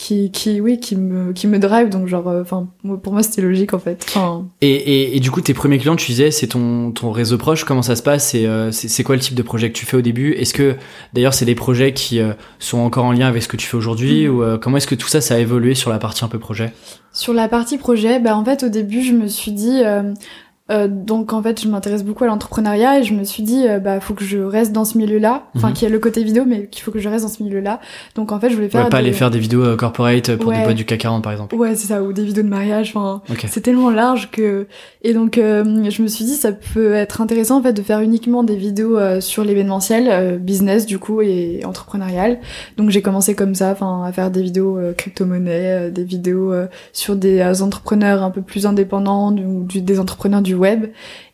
qui 0.00 0.30
qui 0.30 0.62
oui 0.62 0.80
qui 0.80 0.96
me 0.96 1.34
qui 1.34 1.46
me 1.46 1.58
drive 1.58 1.90
donc 1.90 2.08
genre 2.08 2.26
euh, 2.28 2.40
enfin 2.40 2.68
pour 3.02 3.12
moi 3.12 3.22
c'était 3.22 3.42
logique 3.42 3.74
en 3.74 3.78
fait. 3.78 4.02
Enfin... 4.08 4.46
et, 4.62 4.70
et, 4.70 5.16
et 5.16 5.20
du 5.20 5.30
coup 5.30 5.42
tes 5.42 5.52
premiers 5.52 5.76
clients 5.76 5.94
tu 5.94 6.10
disais 6.10 6.30
c'est 6.30 6.46
ton 6.46 6.90
ton 6.90 7.12
réseau 7.12 7.36
proche. 7.36 7.64
Comment 7.64 7.82
ça 7.82 7.96
se 7.96 8.02
passe? 8.02 8.34
Et 8.34 8.46
euh, 8.46 8.72
c'est 8.72 9.02
quoi 9.02 9.14
le 9.14 9.20
type 9.20 9.34
de 9.34 9.42
projet 9.42 9.70
que 9.70 9.76
tu 9.76 9.84
fais 9.84 9.98
au 9.98 10.00
début? 10.00 10.32
Est-ce 10.32 10.54
que 10.54 10.76
d'ailleurs 11.12 11.34
c'est 11.34 11.44
des 11.44 11.54
projets 11.54 11.92
qui 11.92 12.18
euh, 12.18 12.32
sont 12.58 12.78
encore 12.78 13.04
en 13.04 13.12
lien 13.12 13.26
avec 13.26 13.42
ce 13.42 13.48
que 13.48 13.58
tu 13.58 13.66
fais 13.66 13.76
aujourd'hui? 13.76 14.26
Mm. 14.26 14.30
ou 14.30 14.58
comment 14.58 14.78
est-ce 14.78 14.86
que 14.86 14.94
tout 14.94 15.08
ça 15.08 15.20
ça 15.20 15.34
a 15.34 15.38
évolué 15.38 15.74
sur 15.74 15.90
la 15.90 15.98
partie 15.98 16.24
un 16.24 16.28
peu 16.28 16.38
projet? 16.38 16.72
Sur 17.12 17.34
la 17.34 17.48
partie 17.48 17.76
projet 17.76 18.20
bah 18.20 18.34
en 18.34 18.44
fait 18.44 18.62
au 18.62 18.70
début 18.70 19.02
je 19.02 19.12
me 19.12 19.28
suis 19.28 19.52
dit 19.52 19.82
euh, 20.70 20.88
donc 20.88 21.32
en 21.32 21.42
fait, 21.42 21.60
je 21.60 21.68
m'intéresse 21.68 22.04
beaucoup 22.04 22.24
à 22.24 22.28
l'entrepreneuriat 22.28 23.00
et 23.00 23.02
je 23.02 23.14
me 23.14 23.24
suis 23.24 23.42
dit 23.42 23.66
euh, 23.66 23.78
bah 23.80 23.98
faut 24.00 24.14
que 24.14 24.24
je 24.24 24.38
reste 24.38 24.72
dans 24.72 24.84
ce 24.84 24.96
milieu-là, 24.98 25.44
enfin 25.56 25.68
mhm. 25.68 25.74
qu'il 25.74 25.88
y 25.88 25.90
a 25.90 25.92
le 25.92 25.98
côté 25.98 26.22
vidéo 26.22 26.44
mais 26.46 26.66
qu'il 26.66 26.82
faut 26.82 26.92
que 26.92 27.00
je 27.00 27.08
reste 27.08 27.24
dans 27.24 27.30
ce 27.30 27.42
milieu-là. 27.42 27.80
Donc 28.14 28.30
en 28.30 28.38
fait, 28.38 28.50
je 28.50 28.54
voulais 28.54 28.68
faire 28.68 28.84
ouais, 28.84 28.90
pas 28.90 28.98
aller 28.98 29.12
faire 29.12 29.30
des 29.30 29.40
vidéos 29.40 29.64
euh, 29.64 29.76
corporate 29.76 30.36
pour 30.36 30.52
des 30.52 30.62
boîtes 30.62 30.76
du 30.76 30.84
CAC 30.84 31.00
40 31.00 31.24
par 31.24 31.32
exemple. 31.32 31.54
Ouais, 31.56 31.74
c'est 31.74 31.88
ça 31.88 32.02
ou 32.02 32.12
des 32.12 32.24
vidéos 32.24 32.44
de 32.44 32.48
mariage, 32.48 32.92
enfin 32.94 33.22
c'est 33.48 33.62
tellement 33.62 33.90
large 33.90 34.30
que 34.30 34.66
et 35.02 35.12
donc 35.14 35.36
je 35.36 36.02
me 36.02 36.06
suis 36.08 36.24
dit 36.24 36.34
ça 36.34 36.52
peut 36.52 36.94
être 36.94 37.20
intéressant 37.20 37.58
en 37.58 37.62
fait 37.62 37.72
de 37.72 37.82
faire 37.82 38.00
uniquement 38.00 38.44
des 38.44 38.56
vidéos 38.56 38.98
sur 39.20 39.44
l'événementiel 39.44 40.38
business 40.38 40.86
du 40.86 40.98
coup 40.98 41.20
et 41.20 41.62
entrepreneurial. 41.64 42.38
Donc 42.76 42.90
j'ai 42.90 43.02
commencé 43.02 43.34
comme 43.34 43.54
ça, 43.54 43.72
enfin 43.72 44.04
à 44.04 44.12
faire 44.12 44.30
des 44.30 44.42
vidéos 44.42 44.78
crypto-monnaie, 44.96 45.90
des 45.90 46.04
vidéos 46.04 46.52
sur 46.92 47.16
des 47.16 47.62
entrepreneurs 47.62 48.22
un 48.22 48.30
peu 48.30 48.42
plus 48.42 48.66
indépendants 48.66 49.32
ou 49.32 49.66
des 49.66 49.98
entrepreneurs 49.98 50.42
du 50.42 50.54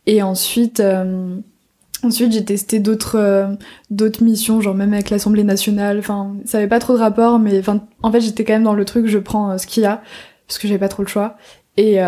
Et 0.06 0.22
ensuite, 0.22 0.80
euh, 0.80 1.36
ensuite 2.02 2.32
j'ai 2.32 2.44
testé 2.44 2.78
d'autres 2.78 3.18
euh, 3.18 3.48
d'autres 3.90 4.22
missions, 4.22 4.60
genre 4.60 4.74
même 4.74 4.92
avec 4.92 5.10
l'Assemblée 5.10 5.44
nationale. 5.44 5.98
Enfin, 5.98 6.36
ça 6.44 6.58
avait 6.58 6.68
pas 6.68 6.78
trop 6.78 6.94
de 6.94 6.98
rapport, 6.98 7.38
mais 7.38 7.60
en 8.02 8.12
fait, 8.12 8.20
j'étais 8.20 8.44
quand 8.44 8.54
même 8.54 8.64
dans 8.64 8.74
le 8.74 8.84
truc, 8.84 9.06
je 9.06 9.18
prends 9.18 9.50
euh, 9.50 9.58
ce 9.58 9.66
qu'il 9.66 9.82
y 9.82 9.86
a 9.86 10.02
parce 10.46 10.58
que 10.58 10.68
j'avais 10.68 10.78
pas 10.78 10.88
trop 10.88 11.02
le 11.02 11.08
choix. 11.08 11.36
Et, 11.78 11.98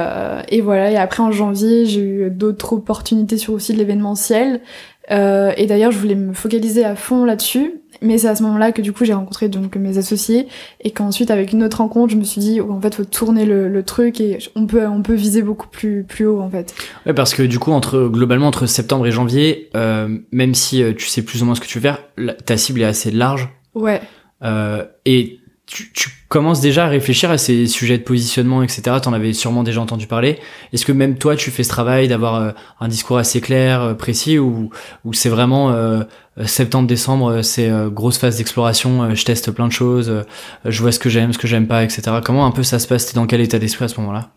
et 0.48 0.60
voilà. 0.62 0.90
Et 0.90 0.96
après 0.96 1.22
en 1.22 1.30
janvier, 1.30 1.84
j'ai 1.84 2.00
eu 2.00 2.30
d'autres 2.30 2.72
opportunités 2.72 3.36
sur 3.36 3.52
aussi 3.52 3.74
de 3.74 3.78
l'événementiel. 3.78 4.62
et 5.10 5.66
d'ailleurs, 5.66 5.90
je 5.90 5.98
voulais 5.98 6.14
me 6.14 6.32
focaliser 6.32 6.84
à 6.84 6.96
fond 6.96 7.24
là-dessus. 7.26 7.82
Mais 8.02 8.18
c'est 8.18 8.28
à 8.28 8.36
ce 8.36 8.42
moment-là 8.44 8.72
que 8.72 8.82
du 8.82 8.92
coup 8.92 9.04
j'ai 9.04 9.12
rencontré 9.12 9.48
donc 9.48 9.76
mes 9.76 9.98
associés 9.98 10.48
et 10.80 10.90
qu'ensuite 10.90 11.30
avec 11.30 11.52
une 11.52 11.62
autre 11.62 11.78
rencontre 11.78 12.12
je 12.12 12.16
me 12.16 12.24
suis 12.24 12.40
dit 12.40 12.60
oh, 12.60 12.70
en 12.70 12.80
fait 12.80 12.94
faut 12.94 13.04
tourner 13.04 13.44
le, 13.44 13.68
le, 13.68 13.82
truc 13.82 14.20
et 14.20 14.38
on 14.54 14.66
peut 14.66 14.86
on 14.86 15.02
peut 15.02 15.14
viser 15.14 15.42
beaucoup 15.42 15.68
plus 15.68 16.04
plus 16.04 16.26
haut 16.26 16.40
en 16.40 16.50
fait. 16.50 16.74
Ouais 17.06 17.14
parce 17.14 17.34
que 17.34 17.42
du 17.42 17.58
coup 17.58 17.72
entre 17.72 18.08
globalement 18.08 18.46
entre 18.46 18.66
septembre 18.66 19.06
et 19.06 19.10
janvier 19.10 19.70
euh, 19.76 20.18
même 20.32 20.54
si 20.54 20.82
euh, 20.82 20.92
tu 20.94 21.06
sais 21.06 21.22
plus 21.22 21.42
ou 21.42 21.46
moins 21.46 21.54
ce 21.54 21.60
que 21.60 21.66
tu 21.66 21.78
veux 21.78 21.82
faire 21.82 22.02
ta 22.44 22.56
cible 22.56 22.82
est 22.82 22.84
assez 22.84 23.10
large. 23.10 23.48
Ouais. 23.74 24.00
Euh, 24.42 24.84
et 25.04 25.38
tu, 25.68 25.92
tu, 25.92 26.08
commences 26.28 26.60
déjà 26.60 26.86
à 26.86 26.88
réfléchir 26.88 27.30
à 27.30 27.38
ces 27.38 27.66
sujets 27.66 27.98
de 27.98 28.02
positionnement, 28.02 28.62
etc. 28.62 28.82
T'en 29.02 29.12
avais 29.12 29.32
sûrement 29.32 29.62
déjà 29.62 29.80
entendu 29.80 30.06
parler. 30.06 30.38
Est-ce 30.72 30.84
que 30.84 30.92
même 30.92 31.16
toi, 31.16 31.36
tu 31.36 31.50
fais 31.50 31.62
ce 31.62 31.68
travail 31.68 32.08
d'avoir 32.08 32.34
euh, 32.36 32.50
un 32.80 32.88
discours 32.88 33.18
assez 33.18 33.40
clair, 33.40 33.82
euh, 33.82 33.94
précis, 33.94 34.38
ou, 34.38 34.70
c'est 35.12 35.28
vraiment 35.28 35.70
euh, 35.70 36.02
septembre-décembre, 36.44 37.42
c'est 37.42 37.70
grosse 37.90 38.18
phase 38.18 38.36
d'exploration, 38.36 39.14
je 39.14 39.24
teste 39.24 39.50
plein 39.50 39.66
de 39.66 39.72
choses, 39.72 40.24
je 40.64 40.82
vois 40.82 40.92
ce 40.92 40.98
que 40.98 41.08
j'aime, 41.08 41.32
ce 41.32 41.38
que 41.38 41.48
j'aime 41.48 41.66
pas, 41.66 41.82
etc. 41.82 42.02
Comment 42.24 42.46
un 42.46 42.52
peu 42.52 42.62
ça 42.62 42.78
se 42.78 42.86
passe? 42.86 43.06
T'es 43.06 43.14
dans 43.14 43.26
quel 43.26 43.40
état 43.40 43.58
d'esprit 43.58 43.86
à 43.86 43.88
ce 43.88 43.98
moment-là? 44.00 44.30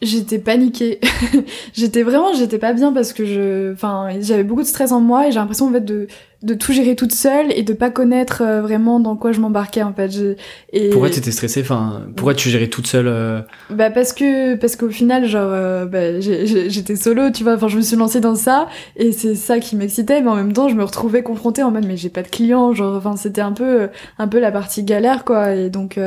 J'étais 0.00 0.38
paniquée. 0.38 0.98
j'étais 1.74 2.02
vraiment, 2.02 2.32
j'étais 2.32 2.58
pas 2.58 2.72
bien 2.72 2.92
parce 2.92 3.12
que 3.12 3.24
je, 3.24 3.72
enfin, 3.72 4.08
j'avais 4.20 4.42
beaucoup 4.44 4.62
de 4.62 4.66
stress 4.66 4.90
en 4.90 5.00
moi 5.00 5.28
et 5.28 5.30
j'ai 5.30 5.38
l'impression 5.38 5.68
en 5.68 5.72
fait 5.72 5.84
de 5.84 6.08
de 6.42 6.54
tout 6.54 6.72
gérer 6.72 6.96
toute 6.96 7.12
seule 7.12 7.52
et 7.54 7.62
de 7.62 7.72
pas 7.72 7.90
connaître 7.90 8.42
euh, 8.42 8.60
vraiment 8.62 8.98
dans 8.98 9.14
quoi 9.16 9.30
je 9.30 9.40
m'embarquais 9.40 9.82
en 9.82 9.92
fait. 9.92 10.10
Je, 10.10 10.34
et... 10.72 10.90
Pourquoi 10.90 11.10
t'étais 11.10 11.30
stressée 11.30 11.60
Enfin, 11.60 12.02
pourquoi 12.16 12.34
tu 12.34 12.50
gérais 12.50 12.66
toute 12.66 12.86
seule 12.88 13.06
euh 13.06 13.40
Bah 13.70 13.90
parce 13.90 14.12
que 14.12 14.56
parce 14.56 14.74
qu'au 14.74 14.88
final, 14.88 15.26
genre, 15.26 15.50
euh, 15.52 15.86
bah, 15.86 16.20
j'étais 16.20 16.96
solo, 16.96 17.30
tu 17.30 17.44
vois. 17.44 17.54
Enfin, 17.54 17.68
je 17.68 17.76
me 17.76 17.82
suis 17.82 17.96
lancée 17.96 18.20
dans 18.20 18.34
ça 18.34 18.68
et 18.96 19.12
c'est 19.12 19.36
ça 19.36 19.60
qui 19.60 19.76
m'excitait, 19.76 20.20
mais 20.20 20.30
en 20.30 20.34
même 20.34 20.52
temps, 20.52 20.68
je 20.68 20.74
me 20.74 20.82
retrouvais 20.82 21.22
confrontée 21.22 21.62
en 21.62 21.70
mode 21.70 21.86
mais 21.86 21.96
j'ai 21.96 22.08
pas 22.08 22.22
de 22.22 22.28
clients, 22.28 22.74
genre. 22.74 22.96
Enfin, 22.96 23.16
c'était 23.16 23.40
un 23.40 23.52
peu 23.52 23.88
un 24.18 24.28
peu 24.28 24.40
la 24.40 24.50
partie 24.50 24.82
galère 24.82 25.24
quoi. 25.24 25.54
Et 25.54 25.70
donc 25.70 25.98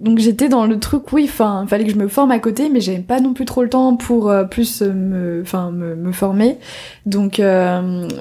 donc 0.00 0.18
j'étais 0.18 0.48
dans 0.48 0.64
le 0.64 0.78
truc, 0.78 1.12
oui. 1.12 1.24
Enfin, 1.28 1.66
fallait 1.68 1.84
que 1.84 1.92
je 1.92 1.96
me 1.96 2.08
forme 2.08 2.30
à 2.30 2.38
côté, 2.38 2.70
mais 2.70 2.80
j'avais 2.80 2.98
pas 2.98 3.20
non 3.20 3.34
plus 3.34 3.44
trop 3.44 3.62
le 3.62 3.68
temps 3.68 3.96
pour 3.96 4.32
plus 4.50 4.80
me, 4.80 5.42
enfin 5.42 5.70
me, 5.72 5.94
me 5.94 6.12
former. 6.12 6.56
Donc 7.04 7.42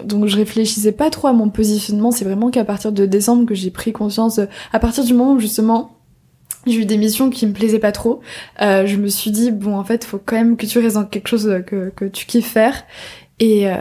donc 0.03 0.25
je 0.27 0.35
réfléchissais 0.35 0.91
pas 0.91 1.09
trop 1.09 1.27
à 1.27 1.36
mon 1.37 1.49
positionnement, 1.49 2.11
c'est 2.11 2.25
vraiment 2.25 2.49
qu'à 2.49 2.65
partir 2.65 2.91
de 2.91 3.05
décembre 3.05 3.45
que 3.45 3.55
j'ai 3.55 3.71
pris 3.71 3.93
conscience, 3.93 4.39
à 4.73 4.79
partir 4.79 5.03
du 5.03 5.13
moment 5.13 5.33
où 5.33 5.39
justement 5.39 5.97
j'ai 6.65 6.81
eu 6.81 6.85
des 6.85 6.97
missions 6.97 7.29
qui 7.29 7.45
me 7.47 7.53
plaisaient 7.53 7.79
pas 7.79 7.91
trop, 7.91 8.21
euh, 8.61 8.85
je 8.85 8.97
me 8.97 9.07
suis 9.07 9.31
dit 9.31 9.51
bon 9.51 9.77
en 9.77 9.83
fait 9.83 10.03
faut 10.03 10.19
quand 10.23 10.35
même 10.35 10.57
que 10.57 10.65
tu 10.65 10.79
restes 10.79 10.95
dans 10.95 11.05
quelque 11.05 11.27
chose 11.27 11.63
que, 11.65 11.91
que 11.95 12.05
tu 12.05 12.25
kiffes 12.25 12.51
faire 12.51 12.83
et, 13.39 13.63
euh, 13.65 13.73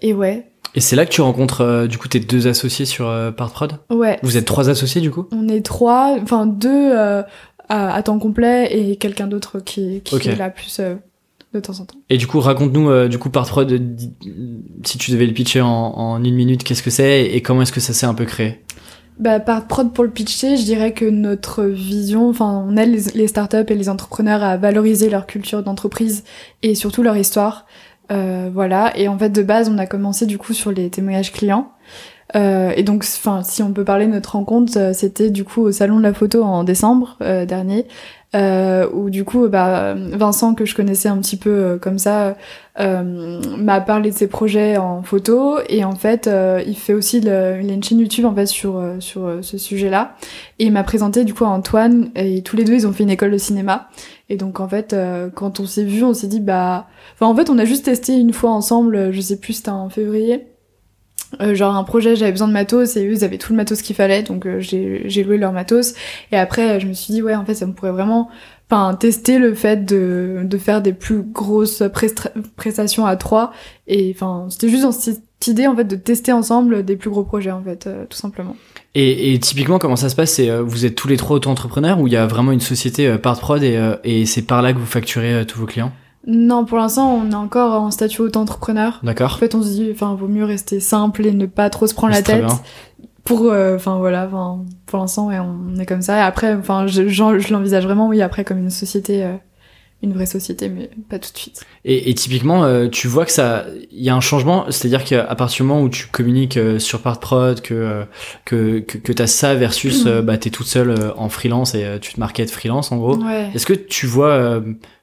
et 0.00 0.12
ouais. 0.12 0.48
Et 0.74 0.80
c'est 0.80 0.96
là 0.96 1.04
que 1.04 1.10
tu 1.10 1.20
rencontres 1.20 1.60
euh, 1.60 1.86
du 1.86 1.98
coup 1.98 2.08
tes 2.08 2.20
deux 2.20 2.46
associés 2.46 2.86
sur 2.86 3.08
euh, 3.08 3.30
Partprod 3.30 3.74
Ouais. 3.90 4.18
Vous 4.22 4.36
êtes 4.36 4.46
trois 4.46 4.70
associés 4.70 5.00
du 5.00 5.10
coup? 5.10 5.26
On 5.32 5.48
est 5.48 5.64
trois, 5.64 6.16
enfin 6.22 6.46
deux 6.46 6.92
à, 6.94 7.26
à, 7.68 8.02
temps 8.02 8.18
complet 8.18 8.68
et 8.70 8.96
quelqu'un 8.96 9.26
d'autre 9.26 9.60
qui, 9.60 10.00
qui 10.02 10.16
est 10.28 10.36
là 10.36 10.50
plus 10.50 10.80
de 11.54 11.60
temps 11.60 11.80
en 11.80 11.84
temps. 11.84 11.98
Et 12.08 12.16
du 12.16 12.26
coup, 12.26 12.40
raconte-nous, 12.40 12.90
euh, 12.90 13.08
du 13.08 13.18
coup, 13.18 13.30
par 13.30 13.46
trois, 13.46 13.64
de, 13.64 13.80
si 14.84 14.98
tu 14.98 15.10
devais 15.10 15.26
le 15.26 15.32
pitcher 15.32 15.60
en, 15.60 15.68
en 15.68 16.22
une 16.22 16.34
minute, 16.34 16.64
qu'est-ce 16.64 16.82
que 16.82 16.90
c'est 16.90 17.26
et 17.26 17.42
comment 17.42 17.62
est-ce 17.62 17.72
que 17.72 17.80
ça 17.80 17.92
s'est 17.92 18.06
un 18.06 18.14
peu 18.14 18.24
créé? 18.24 18.60
Bah, 19.18 19.40
par 19.40 19.66
prod 19.66 19.92
pour 19.92 20.04
le 20.04 20.10
pitcher, 20.10 20.56
je 20.56 20.64
dirais 20.64 20.92
que 20.92 21.04
notre 21.04 21.64
vision, 21.64 22.28
enfin, 22.30 22.64
on 22.66 22.76
aide 22.76 22.90
les, 22.90 23.20
les, 23.20 23.28
startups 23.28 23.64
et 23.68 23.74
les 23.74 23.88
entrepreneurs 23.88 24.42
à 24.42 24.56
valoriser 24.56 25.10
leur 25.10 25.26
culture 25.26 25.62
d'entreprise 25.62 26.24
et 26.62 26.74
surtout 26.74 27.02
leur 27.02 27.16
histoire. 27.16 27.66
Euh, 28.10 28.50
voilà. 28.52 28.92
Et 28.96 29.08
en 29.08 29.18
fait, 29.18 29.30
de 29.30 29.42
base, 29.42 29.68
on 29.68 29.78
a 29.78 29.86
commencé 29.86 30.26
du 30.26 30.38
coup 30.38 30.54
sur 30.54 30.72
les 30.72 30.90
témoignages 30.90 31.32
clients. 31.32 31.72
Euh, 32.34 32.72
et 32.76 32.82
donc, 32.82 33.04
enfin, 33.04 33.42
si 33.42 33.62
on 33.62 33.72
peut 33.72 33.84
parler 33.84 34.06
de 34.06 34.12
notre 34.12 34.32
rencontre, 34.32 34.72
euh, 34.76 34.92
c'était 34.92 35.30
du 35.30 35.44
coup 35.44 35.60
au 35.60 35.72
salon 35.72 35.98
de 35.98 36.02
la 36.02 36.14
photo 36.14 36.42
en 36.42 36.64
décembre 36.64 37.16
euh, 37.20 37.44
dernier, 37.44 37.86
euh, 38.34 38.88
où 38.92 39.10
du 39.10 39.24
coup, 39.24 39.48
bah, 39.48 39.94
Vincent 39.94 40.54
que 40.54 40.64
je 40.64 40.74
connaissais 40.74 41.08
un 41.08 41.18
petit 41.18 41.36
peu 41.36 41.50
euh, 41.50 41.78
comme 41.78 41.98
ça, 41.98 42.36
m'a 42.78 43.80
parlé 43.82 44.10
de 44.10 44.16
ses 44.16 44.28
projets 44.28 44.78
en 44.78 45.02
photo. 45.02 45.58
Et 45.68 45.84
en 45.84 45.94
fait, 45.94 46.30
il 46.66 46.76
fait 46.76 46.94
aussi, 46.94 47.18
il 47.18 47.28
a 47.28 47.56
une 47.56 47.82
chaîne 47.82 48.00
YouTube 48.00 48.24
en 48.24 48.34
fait 48.34 48.46
sur 48.46 48.82
sur 48.98 49.38
ce 49.42 49.58
sujet-là. 49.58 50.16
Et 50.58 50.64
il 50.66 50.72
m'a 50.72 50.82
présenté 50.82 51.24
du 51.24 51.34
coup 51.34 51.44
à 51.44 51.48
Antoine. 51.48 52.10
Et 52.14 52.42
tous 52.42 52.56
les 52.56 52.64
deux 52.64 52.74
ils 52.74 52.86
ont 52.86 52.92
fait 52.92 53.02
une 53.02 53.10
école 53.10 53.32
de 53.32 53.38
cinéma. 53.38 53.88
Et 54.30 54.36
donc 54.36 54.60
en 54.60 54.68
fait, 54.68 54.96
quand 55.34 55.60
on 55.60 55.66
s'est 55.66 55.84
vu, 55.84 56.02
on 56.02 56.14
s'est 56.14 56.28
dit 56.28 56.40
bah, 56.40 56.86
enfin 57.14 57.26
en 57.26 57.36
fait, 57.36 57.50
on 57.50 57.58
a 57.58 57.66
juste 57.66 57.84
testé 57.84 58.14
une 58.14 58.32
fois 58.32 58.50
ensemble, 58.50 59.12
je 59.12 59.20
sais 59.20 59.38
plus, 59.38 59.52
c'était 59.52 59.70
en 59.70 59.90
février. 59.90 60.46
Euh, 61.40 61.54
genre 61.54 61.74
un 61.74 61.84
projet 61.84 62.16
j'avais 62.16 62.32
besoin 62.32 62.48
de 62.48 62.52
matos 62.52 62.96
et 62.96 63.06
eux 63.06 63.12
ils 63.12 63.24
avaient 63.24 63.38
tout 63.38 63.52
le 63.52 63.56
matos 63.56 63.80
qu'il 63.82 63.96
fallait 63.96 64.22
donc 64.22 64.46
euh, 64.46 64.60
j'ai 64.60 65.24
loué 65.24 65.38
leur 65.38 65.52
matos. 65.52 65.94
Et 66.30 66.36
après 66.36 66.80
je 66.80 66.86
me 66.86 66.92
suis 66.92 67.12
dit 67.12 67.22
ouais 67.22 67.34
en 67.34 67.44
fait 67.44 67.54
ça 67.54 67.66
me 67.66 67.72
pourrait 67.72 67.92
vraiment 67.92 68.28
enfin 68.70 68.94
tester 68.94 69.38
le 69.38 69.54
fait 69.54 69.84
de, 69.84 70.42
de 70.44 70.58
faire 70.58 70.82
des 70.82 70.92
plus 70.92 71.22
grosses 71.22 71.82
prestations 72.56 73.06
à 73.06 73.16
trois. 73.16 73.52
Et 73.86 74.12
enfin 74.14 74.46
c'était 74.50 74.68
juste 74.68 74.82
dans 74.82 74.92
cette 74.92 75.22
idée 75.46 75.66
en 75.66 75.74
fait 75.74 75.84
de 75.84 75.96
tester 75.96 76.32
ensemble 76.32 76.84
des 76.84 76.96
plus 76.96 77.10
gros 77.10 77.24
projets 77.24 77.50
en 77.50 77.62
fait 77.62 77.86
euh, 77.86 78.04
tout 78.08 78.18
simplement. 78.18 78.56
Et, 78.94 79.32
et, 79.32 79.38
typiquement 79.38 79.78
comment 79.78 79.96
ça 79.96 80.10
se 80.10 80.16
passe? 80.16 80.32
C'est 80.32 80.54
vous 80.60 80.84
êtes 80.84 80.94
tous 80.94 81.08
les 81.08 81.16
trois 81.16 81.36
auto-entrepreneurs 81.36 81.98
ou 81.98 82.08
il 82.08 82.12
y 82.12 82.16
a 82.16 82.26
vraiment 82.26 82.52
une 82.52 82.60
société 82.60 83.16
part 83.16 83.40
prod 83.40 83.62
et, 83.62 83.80
et 84.04 84.26
c'est 84.26 84.42
par 84.42 84.60
là 84.60 84.74
que 84.74 84.78
vous 84.78 84.86
facturez 84.86 85.46
tous 85.46 85.58
vos 85.58 85.66
clients? 85.66 85.92
Non, 86.26 86.64
pour 86.64 86.78
l'instant, 86.78 87.14
on 87.14 87.30
est 87.30 87.34
encore 87.34 87.80
en 87.80 87.90
statut 87.90 88.22
auto-entrepreneur. 88.22 89.00
D'accord. 89.02 89.34
En 89.34 89.38
fait, 89.38 89.54
on 89.54 89.62
se 89.62 89.68
dit, 89.68 89.90
enfin, 89.92 90.14
vaut 90.14 90.28
mieux 90.28 90.44
rester 90.44 90.78
simple 90.78 91.26
et 91.26 91.32
ne 91.32 91.46
pas 91.46 91.68
trop 91.68 91.86
se 91.86 91.94
prendre 91.94 92.12
la 92.12 92.22
tête. 92.22 92.44
Pour, 93.24 93.46
euh, 93.46 93.76
enfin 93.76 93.98
voilà, 93.98 94.26
enfin 94.26 94.64
pour 94.86 94.98
l'instant, 94.98 95.28
ouais, 95.28 95.38
on 95.38 95.78
est 95.78 95.86
comme 95.86 96.02
ça. 96.02 96.18
Et 96.18 96.22
après, 96.22 96.54
enfin, 96.54 96.86
je, 96.88 97.08
je, 97.08 97.52
l'envisage 97.52 97.84
vraiment, 97.84 98.08
oui, 98.08 98.20
après 98.20 98.42
comme 98.42 98.58
une 98.58 98.70
société, 98.70 99.24
euh, 99.24 99.34
une 100.02 100.12
vraie 100.12 100.26
société, 100.26 100.68
mais 100.68 100.90
pas 101.08 101.20
tout 101.20 101.32
de 101.32 101.38
suite. 101.38 101.64
Et, 101.84 102.10
et 102.10 102.14
typiquement, 102.14 102.64
euh, 102.64 102.88
tu 102.88 103.06
vois 103.06 103.24
que 103.24 103.30
ça, 103.30 103.66
il 103.92 104.02
y 104.02 104.10
a 104.10 104.14
un 104.16 104.20
changement, 104.20 104.64
c'est-à-dire 104.70 105.04
qu'à 105.04 105.22
partir 105.36 105.64
du 105.64 105.68
moment 105.68 105.82
où 105.82 105.88
tu 105.88 106.08
communiques 106.08 106.58
sur 106.78 107.00
Partprod, 107.00 107.60
que 107.60 108.04
que 108.44 108.80
que, 108.80 108.98
que 108.98 109.12
t'as 109.12 109.28
ça 109.28 109.54
versus, 109.54 110.04
bah 110.24 110.36
t'es 110.36 110.50
toute 110.50 110.66
seule 110.66 111.12
en 111.16 111.28
freelance 111.28 111.76
et 111.76 111.98
tu 112.00 112.14
te 112.14 112.20
marketes 112.20 112.50
freelance 112.50 112.90
en 112.90 112.96
gros. 112.96 113.16
Ouais. 113.18 113.50
Est-ce 113.54 113.66
que 113.66 113.74
tu 113.74 114.06
vois 114.06 114.60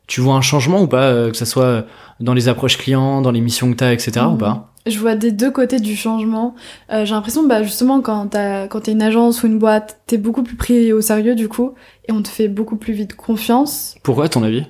tu 0.09 0.21
vois 0.21 0.33
un 0.33 0.41
changement 0.41 0.81
ou 0.81 0.87
pas, 0.87 1.03
euh, 1.03 1.31
que 1.31 1.37
ce 1.37 1.45
soit 1.45 1.85
dans 2.19 2.33
les 2.33 2.49
approches 2.49 2.77
clients, 2.77 3.21
dans 3.21 3.31
les 3.31 3.41
missions 3.41 3.71
que 3.71 3.77
tu 3.77 3.83
as, 3.83 3.93
etc. 3.93 4.25
ou 4.29 4.35
pas 4.35 4.65
je 4.87 4.97
vois 4.97 5.15
des 5.15 5.31
deux 5.31 5.51
côtés 5.51 5.79
du 5.79 5.95
changement. 5.95 6.55
Euh, 6.91 7.05
j'ai 7.05 7.13
l'impression, 7.13 7.45
bah 7.45 7.61
justement, 7.61 8.01
quand 8.01 8.29
t'es 8.29 8.91
une 8.91 9.03
agence 9.03 9.43
ou 9.43 9.47
une 9.47 9.59
boîte, 9.59 9.99
t'es 10.07 10.17
beaucoup 10.17 10.41
plus 10.41 10.55
pris 10.55 10.91
au 10.93 11.01
sérieux 11.01 11.35
du 11.35 11.47
coup, 11.47 11.75
et 12.07 12.11
on 12.11 12.23
te 12.23 12.27
fait 12.27 12.47
beaucoup 12.47 12.75
plus 12.75 12.93
vite 12.93 13.15
confiance. 13.15 13.95
Pourquoi, 14.01 14.25
à 14.25 14.29
ton 14.29 14.41
avis 14.41 14.65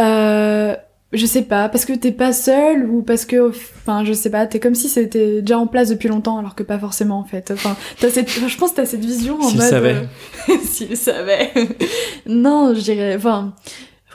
euh, 0.00 0.74
Je 1.12 1.24
sais 1.24 1.42
pas, 1.42 1.70
parce 1.70 1.86
que 1.86 1.94
t'es 1.94 2.12
pas 2.12 2.34
seul 2.34 2.90
ou 2.90 3.02
parce 3.02 3.24
que, 3.24 3.48
enfin, 3.48 4.04
je 4.04 4.12
sais 4.12 4.30
pas, 4.30 4.46
t'es 4.46 4.60
comme 4.60 4.74
si 4.74 4.90
c'était 4.90 5.40
déjà 5.40 5.58
en 5.58 5.66
place 5.66 5.88
depuis 5.88 6.08
longtemps, 6.08 6.38
alors 6.38 6.54
que 6.54 6.64
pas 6.64 6.78
forcément 6.78 7.18
en 7.18 7.24
fait. 7.24 7.50
Enfin, 7.50 7.76
cette, 7.96 8.28
je 8.28 8.58
pense 8.58 8.72
que 8.72 8.76
t'as 8.76 8.86
cette 8.86 9.04
vision 9.04 9.40
en 9.40 9.50
mode. 9.50 9.62
Savait. 9.62 10.08
S'il 10.64 10.96
savait. 10.96 11.50
non, 12.26 12.74
je 12.74 12.80
dirais, 12.80 13.16
enfin 13.16 13.54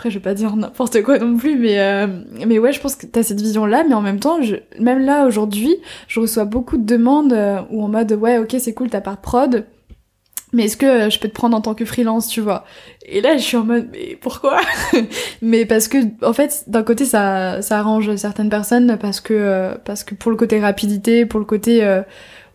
après, 0.01 0.09
je 0.09 0.17
vais 0.17 0.23
pas 0.23 0.33
dire 0.33 0.55
n'importe 0.55 1.03
quoi 1.03 1.19
non 1.19 1.37
plus, 1.37 1.55
mais, 1.59 1.79
euh, 1.79 2.07
mais 2.47 2.57
ouais, 2.57 2.73
je 2.73 2.79
pense 2.81 2.95
que 2.95 3.05
t'as 3.05 3.21
cette 3.21 3.39
vision-là, 3.39 3.83
mais 3.87 3.93
en 3.93 4.01
même 4.01 4.19
temps, 4.19 4.41
je, 4.41 4.55
même 4.79 5.05
là, 5.05 5.27
aujourd'hui, 5.27 5.75
je 6.07 6.19
reçois 6.19 6.45
beaucoup 6.45 6.77
de 6.77 6.85
demandes 6.87 7.33
euh, 7.33 7.61
où 7.69 7.83
en 7.83 7.87
mode, 7.87 8.11
ouais, 8.13 8.39
ok, 8.39 8.55
c'est 8.57 8.73
cool, 8.73 8.89
t'as 8.89 8.99
de 8.99 9.15
prod, 9.21 9.63
mais 10.53 10.63
est-ce 10.63 10.75
que 10.75 10.87
euh, 10.87 11.09
je 11.11 11.19
peux 11.19 11.27
te 11.27 11.35
prendre 11.35 11.55
en 11.55 11.61
tant 11.61 11.75
que 11.75 11.85
freelance, 11.85 12.29
tu 12.29 12.41
vois? 12.41 12.65
Et 13.05 13.21
là, 13.21 13.37
je 13.37 13.43
suis 13.43 13.57
en 13.57 13.63
mode, 13.63 13.89
mais 13.91 14.17
pourquoi? 14.19 14.59
Mais 15.43 15.67
parce 15.67 15.87
que, 15.87 15.99
en 16.25 16.33
fait, 16.33 16.63
d'un 16.65 16.81
côté, 16.81 17.05
ça, 17.05 17.61
ça 17.61 17.77
arrange 17.77 18.15
certaines 18.15 18.49
personnes 18.49 18.97
parce 18.99 19.21
que, 19.21 19.77
parce 19.85 20.03
que 20.03 20.15
pour 20.15 20.31
le 20.31 20.37
côté 20.37 20.59
rapidité, 20.59 21.27
pour 21.27 21.39
le 21.39 21.45
côté 21.45 22.01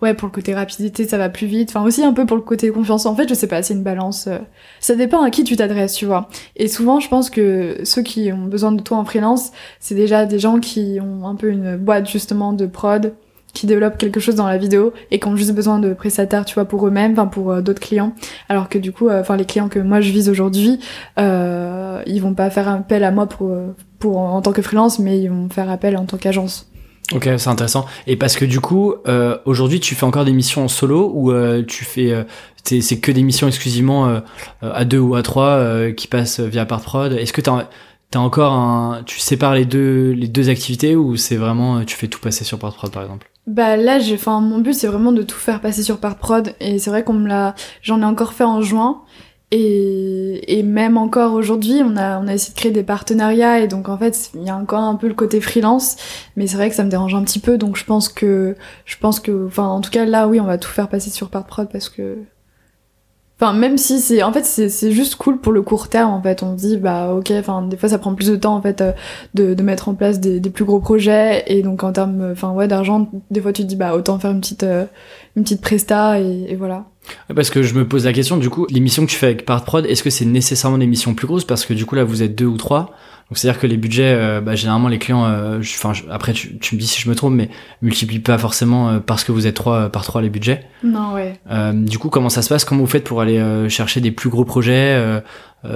ouais, 0.03 0.15
pour 0.15 0.29
le 0.29 0.33
côté 0.33 0.55
rapidité, 0.55 1.07
ça 1.07 1.19
va 1.19 1.29
plus 1.29 1.47
vite. 1.47 1.71
Enfin, 1.71 1.85
aussi 1.85 2.05
un 2.05 2.13
peu 2.13 2.27
pour 2.27 2.37
le 2.37 2.43
côté 2.43 2.71
confiance. 2.71 3.07
En 3.07 3.15
fait, 3.15 3.29
je 3.29 3.35
sais 3.35 3.47
pas, 3.47 3.63
c'est 3.63 3.75
une 3.75 3.83
balance. 3.83 4.27
Euh, 4.27 4.39
ça 4.81 4.95
dépend 4.95 5.23
à 5.23 5.31
qui 5.31 5.45
tu 5.45 5.57
t'adresses, 5.57 5.95
tu 5.95 6.07
vois. 6.07 6.29
Et 6.57 6.69
souvent, 6.69 7.01
je 7.01 7.09
pense 7.09 7.31
que 7.31 7.79
ceux 7.85 8.03
qui 8.03 8.33
ont 8.33 8.47
besoin 8.47 8.73
de 8.73 8.83
toi 8.83 8.99
en 8.99 9.05
freelance, 9.05 9.53
c'est 9.81 9.95
déjà 9.95 10.27
des 10.27 10.39
gens 10.39 10.61
qui 10.61 10.99
ont 11.01 11.27
un 11.27 11.35
peu 11.35 11.51
une 11.51 11.77
boîte, 11.77 12.09
justement, 12.09 12.53
de 12.53 12.67
prod, 12.67 13.15
qui 13.57 13.67
développent 13.67 13.97
quelque 13.97 14.21
chose 14.21 14.35
dans 14.35 14.47
la 14.47 14.59
vidéo 14.59 14.93
et 15.11 15.19
qui 15.19 15.27
ont 15.27 15.35
juste 15.35 15.53
besoin 15.53 15.79
de 15.79 15.95
prestataires, 15.95 16.45
tu 16.45 16.55
vois, 16.55 16.67
pour 16.67 16.87
eux-mêmes, 16.87 17.13
enfin, 17.13 17.27
pour 17.27 17.51
euh, 17.51 17.63
d'autres 17.63 17.81
clients. 17.81 18.13
Alors 18.51 18.69
que 18.69 18.79
du 18.79 18.93
coup, 18.93 19.09
euh, 19.09 19.23
enfin, 19.23 19.37
les 19.37 19.47
clients 19.47 19.69
que 19.69 19.79
moi 19.79 20.01
je 20.03 20.13
vise 20.13 20.29
aujourd'hui, 20.29 20.79
euh, 21.19 22.03
ils 22.07 22.21
vont 22.21 22.35
pas 22.35 22.51
faire 22.51 22.69
appel 22.69 23.03
à 23.03 23.11
moi 23.11 23.27
pour, 23.27 23.57
pour, 23.99 24.19
en 24.19 24.43
tant 24.43 24.53
que 24.53 24.61
freelance, 24.61 24.99
mais 24.99 25.19
ils 25.21 25.31
vont 25.31 25.49
faire 25.49 25.71
appel 25.71 25.97
en 25.97 26.05
tant 26.05 26.19
qu'agence. 26.19 26.71
Ok, 27.13 27.29
c'est 27.39 27.49
intéressant. 27.49 27.87
Et 28.07 28.17
parce 28.17 28.37
que 28.37 28.45
du 28.45 28.61
coup, 28.61 28.95
euh, 29.07 29.39
aujourd'hui, 29.45 29.79
tu 29.79 29.95
fais 29.95 30.05
encore 30.05 30.25
des 30.25 30.33
missions 30.33 30.65
en 30.65 30.69
solo 30.69 31.13
ou 31.15 31.31
euh, 31.31 31.63
tu 31.65 31.85
fais, 31.85 32.13
euh, 32.13 32.25
c'est 32.65 32.99
que 32.99 33.13
des 33.13 33.23
missions 33.23 33.47
exclusivement 33.47 34.09
euh, 34.09 34.21
à 34.61 34.85
deux 34.85 34.99
ou 34.99 35.15
à 35.15 35.23
trois 35.23 35.51
euh, 35.51 35.93
qui 35.93 36.09
passent 36.09 36.41
via 36.41 36.67
Partprod. 36.67 37.13
Est-ce 37.13 37.33
que 37.33 37.41
t'as 37.41 37.69
as 38.15 38.21
encore 38.21 38.53
un, 38.53 39.03
tu 39.05 39.21
sépares 39.21 39.55
les 39.55 39.67
deux 39.67 40.13
les 40.13 40.29
deux 40.29 40.49
activités 40.49 40.97
ou 40.97 41.17
c'est 41.17 41.37
vraiment 41.37 41.85
tu 41.85 41.97
fais 41.97 42.09
tout 42.09 42.21
passer 42.21 42.45
sur 42.45 42.59
Partprod 42.59 42.91
par 42.91 43.03
exemple? 43.03 43.29
Bah 43.47 43.77
là, 43.77 44.01
j'ai, 44.01 44.15
enfin, 44.15 44.41
mon 44.41 44.59
but 44.59 44.73
c'est 44.73 44.89
vraiment 44.89 45.13
de 45.13 45.23
tout 45.23 45.39
faire 45.39 45.61
passer 45.61 45.85
sur 45.85 45.99
Partprod 45.99 46.55
et 46.59 46.81
c'est 46.81 46.91
vrai 46.91 47.05
qu'on 47.05 47.13
me 47.13 47.29
l'a, 47.29 47.55
j'en 47.83 48.01
ai 48.01 48.05
encore 48.05 48.33
fait 48.33 48.45
en 48.45 48.63
juin 48.63 49.03
et, 49.53 50.59
et 50.59 50.63
même 50.63 50.97
encore 50.97 51.35
aujourd'hui, 51.35 51.81
on 51.85 51.97
a, 51.97 52.19
on 52.19 52.27
a 52.27 52.35
essayé 52.35 52.53
de 52.53 52.59
créer 52.59 52.73
des 52.73 52.83
partenariats 52.83 53.61
et 53.61 53.69
donc 53.69 53.89
en 53.89 53.97
fait, 53.97 54.31
il 54.35 54.43
y 54.43 54.51
a 54.51 54.57
encore 54.57 54.81
un 54.81 54.97
peu 54.97 55.07
le 55.09 55.15
côté 55.15 55.41
freelance, 55.41 55.97
mais 56.37 56.47
c'est 56.47 56.57
vrai 56.57 56.69
que 56.69 56.75
ça 56.77 56.85
me 56.85 56.91
dérange 56.91 57.15
un 57.15 57.23
petit 57.23 57.39
peu, 57.39 57.57
donc 57.57 57.77
je 57.77 57.85
pense 57.85 58.09
que, 58.09 58.57
je 58.85 58.97
pense 58.99 59.21
que, 59.21 59.47
enfin, 59.47 59.67
en 59.67 59.81
tout 59.81 59.91
cas 59.91 60.05
là, 60.05 60.27
oui, 60.29 60.41
on 60.41 60.47
va 60.47 60.59
tout 60.59 60.71
faire 60.71 60.89
passer 60.89 61.11
sur 61.11 61.31
Partprod 61.31 61.69
parce 61.71 61.89
que 61.89 62.19
Enfin, 63.39 63.53
même 63.53 63.77
si 63.77 64.01
c'est, 64.01 64.23
en 64.23 64.33
fait, 64.33 64.47
c'est 64.47 64.93
juste 64.93 65.17
cool 65.17 65.39
pour 65.39 65.53
le 65.53 65.61
court 65.61 65.89
terme, 65.89 66.11
en 66.11 66.23
fait. 66.23 66.43
On 66.43 66.55
dit, 66.55 66.79
bah, 66.79 67.13
ok, 67.13 67.31
enfin, 67.39 67.61
des 67.63 67.77
fois, 67.77 67.91
ça 67.91 67.99
prend 67.99 68.15
plus 68.15 68.31
de 68.31 68.37
temps, 68.37 68.57
en 68.57 68.63
fait, 68.63 68.81
euh, 68.81 68.93
de, 69.35 69.53
de 69.53 69.63
mettre 69.63 69.91
en 69.91 69.95
place 69.95 70.21
des, 70.21 70.41
des 70.41 70.49
plus 70.49 70.65
gros 70.65 70.81
projets. 70.81 71.45
Et 71.47 71.61
donc, 71.61 71.85
en 71.85 71.93
termes, 71.93 72.31
enfin, 72.33 72.53
ouais, 72.53 72.67
d'argent, 72.67 73.11
des 73.31 73.43
fois, 73.43 73.53
tu 73.53 73.63
te 73.63 73.67
dis, 73.67 73.77
bah, 73.77 73.95
autant 73.95 74.19
faire 74.19 74.31
une 74.31 74.41
petite, 74.41 74.63
euh, 74.63 74.87
une 75.37 75.43
petite 75.43 75.61
presta 75.61 76.19
et, 76.19 76.47
et, 76.49 76.57
voilà. 76.57 76.87
Parce 77.35 77.51
que 77.51 77.63
je 77.63 77.75
me 77.75 77.87
pose 77.87 78.07
la 78.07 78.15
question, 78.15 78.39
du 78.39 78.49
coup, 78.49 78.67
les 78.71 78.81
missions 78.81 79.05
que 79.05 79.11
tu 79.11 79.19
fais 79.19 79.27
avec 79.27 79.45
Partprod, 79.45 79.85
est-ce 79.85 80.03
que 80.03 80.11
c'est 80.11 80.25
nécessairement 80.25 80.79
des 80.79 80.87
missions 80.87 81.15
plus 81.15 81.27
grosses? 81.27 81.45
Parce 81.45 81.67
que 81.67 81.75
du 81.75 81.85
coup, 81.85 81.95
là, 81.95 82.05
vous 82.05 82.23
êtes 82.23 82.35
deux 82.35 82.47
ou 82.47 82.57
trois. 82.57 82.95
Donc 83.29 83.39
c'est-à-dire 83.39 83.61
que 83.61 83.67
les 83.67 83.77
budgets, 83.77 84.15
euh, 84.15 84.41
bah, 84.41 84.55
généralement 84.55 84.87
les 84.87 85.01
clients, 85.01 85.27
euh, 85.27 85.59
enfin 85.59 85.93
après 86.11 86.33
tu, 86.33 86.59
tu 86.59 86.77
me 86.77 86.81
dis 86.81 86.87
si 86.87 87.01
je 87.01 87.09
me 87.09 87.15
trompe, 87.17 87.35
mais 87.35 87.49
multiplient 87.83 88.21
pas 88.21 88.39
forcément 88.39 88.89
euh, 88.89 88.99
parce 89.01 89.25
que 89.25 89.33
vous 89.33 89.49
êtes 89.49 89.57
trois 89.57 89.77
euh, 89.77 89.89
par 89.89 90.05
trois 90.05 90.23
les 90.23 90.31
budgets. 90.31 90.63
Non, 90.85 91.13
ouais. 91.13 91.35
Euh, 91.51 91.73
du 91.73 91.99
coup, 91.99 92.09
comment 92.09 92.29
ça 92.29 92.43
se 92.43 92.49
passe? 92.49 92.65
Comment 92.65 92.83
vous 92.83 92.87
faites 92.87 93.03
pour 93.03 93.21
aller 93.21 93.39
euh, 93.39 93.69
chercher 93.69 94.01
des 94.01 94.13
plus 94.13 94.31
gros 94.31 94.45
projets 94.45 95.23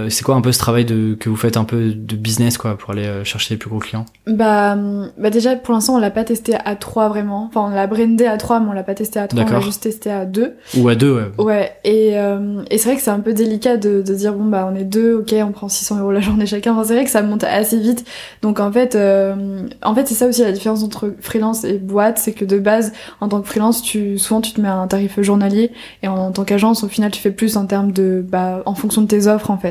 C'est 0.09 0.23
quoi 0.23 0.35
un 0.35 0.41
peu 0.41 0.53
ce 0.53 0.59
travail 0.59 0.85
de, 0.85 1.15
que 1.15 1.29
vous 1.29 1.37
faites 1.37 1.57
un 1.57 1.65
peu 1.65 1.93
de 1.93 2.17
business 2.17 2.59
quoi 2.59 2.77
pour 2.77 2.91
aller 2.91 3.07
euh, 3.07 3.25
chercher 3.25 3.55
les 3.55 3.59
plus 3.59 3.71
gros 3.71 3.79
clients? 3.79 4.07
Bah, 4.27 4.73
hum, 4.75 5.11
bah 5.19 5.31
déjà, 5.31 5.57
pour 5.57 5.75
l'instant, 5.75 5.97
on 5.97 5.99
l'a 5.99 6.11
pas 6.11 6.25
testé 6.25 6.55
à 6.55 6.77
3 6.77 7.09
vraiment. 7.09 7.49
Enfin, 7.49 7.69
on 7.71 7.75
l'a 7.75 7.87
brandé 7.87 8.27
à 8.27 8.37
3, 8.37 8.61
mais 8.61 8.69
on 8.69 8.73
l'a 8.73 8.83
pas 8.83 8.95
testé 8.95 9.19
à 9.19 9.27
3, 9.27 9.43
on 9.43 9.53
l'a 9.53 9.61
juste 9.61 9.83
testé 9.83 10.11
à 10.11 10.27
2. 10.27 10.55
Ou 10.77 10.89
à 10.89 10.95
deux 10.95 11.13
ouais. 11.13 11.45
Ouais, 11.45 11.73
et, 11.85 12.19
euh, 12.19 12.63
et 12.71 12.79
c'est 12.79 12.89
vrai 12.89 12.97
que 12.97 13.03
c'est 13.03 13.11
un 13.11 13.21
peu 13.21 13.33
délicat 13.33 13.77
de, 13.77 14.03
de 14.03 14.15
dire, 14.15 14.33
bon, 14.35 14.45
bah, 14.45 14.69
on 14.71 14.77
est 14.77 14.85
deux, 14.85 15.15
ok, 15.15 15.35
on 15.43 15.53
prend 15.53 15.69
600 15.69 15.99
euros 16.01 16.13
la 16.13 16.21
journée 16.21 16.47
chacun. 16.47 16.73
Enfin, 16.73 16.85
c'est 16.85 16.95
vrai 16.95 17.05
que 17.05 17.11
ça 17.11 17.23
monte 17.23 17.45
assez 17.45 17.79
vite. 17.79 18.05
Donc, 18.43 18.61
en 18.61 18.71
fait, 18.71 18.95
euh, 18.95 19.67
en 19.83 19.95
fait, 19.95 20.07
c'est 20.07 20.15
ça 20.15 20.27
aussi 20.27 20.43
la 20.43 20.53
différence 20.53 20.83
entre 20.83 21.15
freelance 21.21 21.65
et 21.65 21.79
boîte, 21.79 22.19
c'est 22.19 22.33
que 22.33 22.45
de 22.45 22.59
base, 22.59 22.93
en 23.21 23.29
tant 23.29 23.41
que 23.41 23.49
freelance, 23.49 23.83
tu, 23.83 24.19
souvent, 24.19 24.41
tu 24.41 24.53
te 24.53 24.61
mets 24.61 24.69
à 24.69 24.77
un 24.77 24.87
tarif 24.87 25.21
journalier, 25.21 25.73
et 26.03 26.09
en, 26.09 26.17
en 26.17 26.33
tant 26.33 26.45
qu'agence, 26.45 26.85
au 26.85 26.89
final, 26.89 27.11
tu 27.11 27.21
fais 27.21 27.31
plus 27.31 27.57
en 27.57 27.67
termes 27.67 27.93
de, 27.93 28.25
bah, 28.27 28.63
en 28.67 28.75
fonction 28.75 29.03
de 29.03 29.07
tes 29.07 29.27
offres, 29.27 29.51
en 29.51 29.59
fait. 29.59 29.70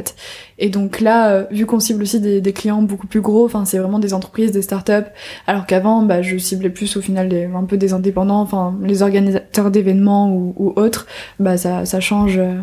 Et 0.58 0.70
donc 0.70 1.00
là, 1.00 1.32
euh, 1.32 1.43
vu 1.52 1.66
qu'on 1.66 1.80
cible 1.80 2.04
aussi 2.04 2.20
des, 2.20 2.54
clients 2.54 2.82
beaucoup 2.82 3.08
plus 3.08 3.22
gros, 3.22 3.45
enfin, 3.45 3.66
c'est 3.66 3.78
vraiment 3.78 4.00
des 4.00 4.14
entreprises, 4.14 4.52
des 4.52 4.62
startups, 4.62 5.10
alors 5.47 5.66
qu'avant, 5.66 6.02
bah, 6.02 6.22
je 6.22 6.38
ciblais 6.38 6.70
plus 6.70 6.97
au 6.97 7.02
final 7.02 7.52
un 7.56 7.64
peu 7.64 7.78
des 7.78 7.93
indépendants, 7.93 8.41
enfin, 8.41 8.76
les 8.82 9.02
organisateurs 9.02 9.72
d'événements 9.72 10.32
ou, 10.32 10.74
autres, 10.76 11.08
bah, 11.39 11.58
ça, 11.58 11.86
ça 11.86 12.00
change, 12.00 12.38
euh, 12.38 12.56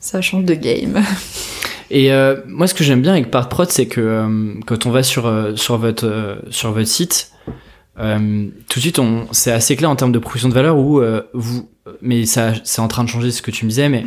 ça 0.00 0.20
change 0.20 0.44
de 0.44 0.54
game. 0.54 1.02
Et 1.90 2.12
euh, 2.12 2.36
moi, 2.46 2.66
ce 2.66 2.74
que 2.74 2.84
j'aime 2.84 3.00
bien 3.00 3.12
avec 3.12 3.30
PartProd, 3.30 3.70
c'est 3.70 3.86
que 3.86 4.26
quand 4.66 4.84
on 4.84 4.90
va 4.90 5.02
sur 5.02 5.32
sur 5.56 5.78
votre 5.78 6.42
sur 6.50 6.70
votre 6.72 6.86
site, 6.86 7.32
euh, 8.00 8.46
tout 8.68 8.78
de 8.78 8.82
suite, 8.82 8.98
on 8.98 9.26
c'est 9.32 9.52
assez 9.52 9.76
clair 9.76 9.90
en 9.90 9.96
termes 9.96 10.12
de 10.12 10.18
proposition 10.18 10.48
de 10.48 10.54
valeur 10.54 10.76
où 10.78 11.00
euh, 11.00 11.22
vous, 11.34 11.68
mais 12.02 12.26
ça 12.26 12.52
c'est 12.64 12.80
en 12.80 12.88
train 12.88 13.02
de 13.04 13.08
changer 13.08 13.30
ce 13.30 13.42
que 13.42 13.50
tu 13.50 13.64
me 13.64 13.70
disais, 13.70 13.88
mais 13.88 14.04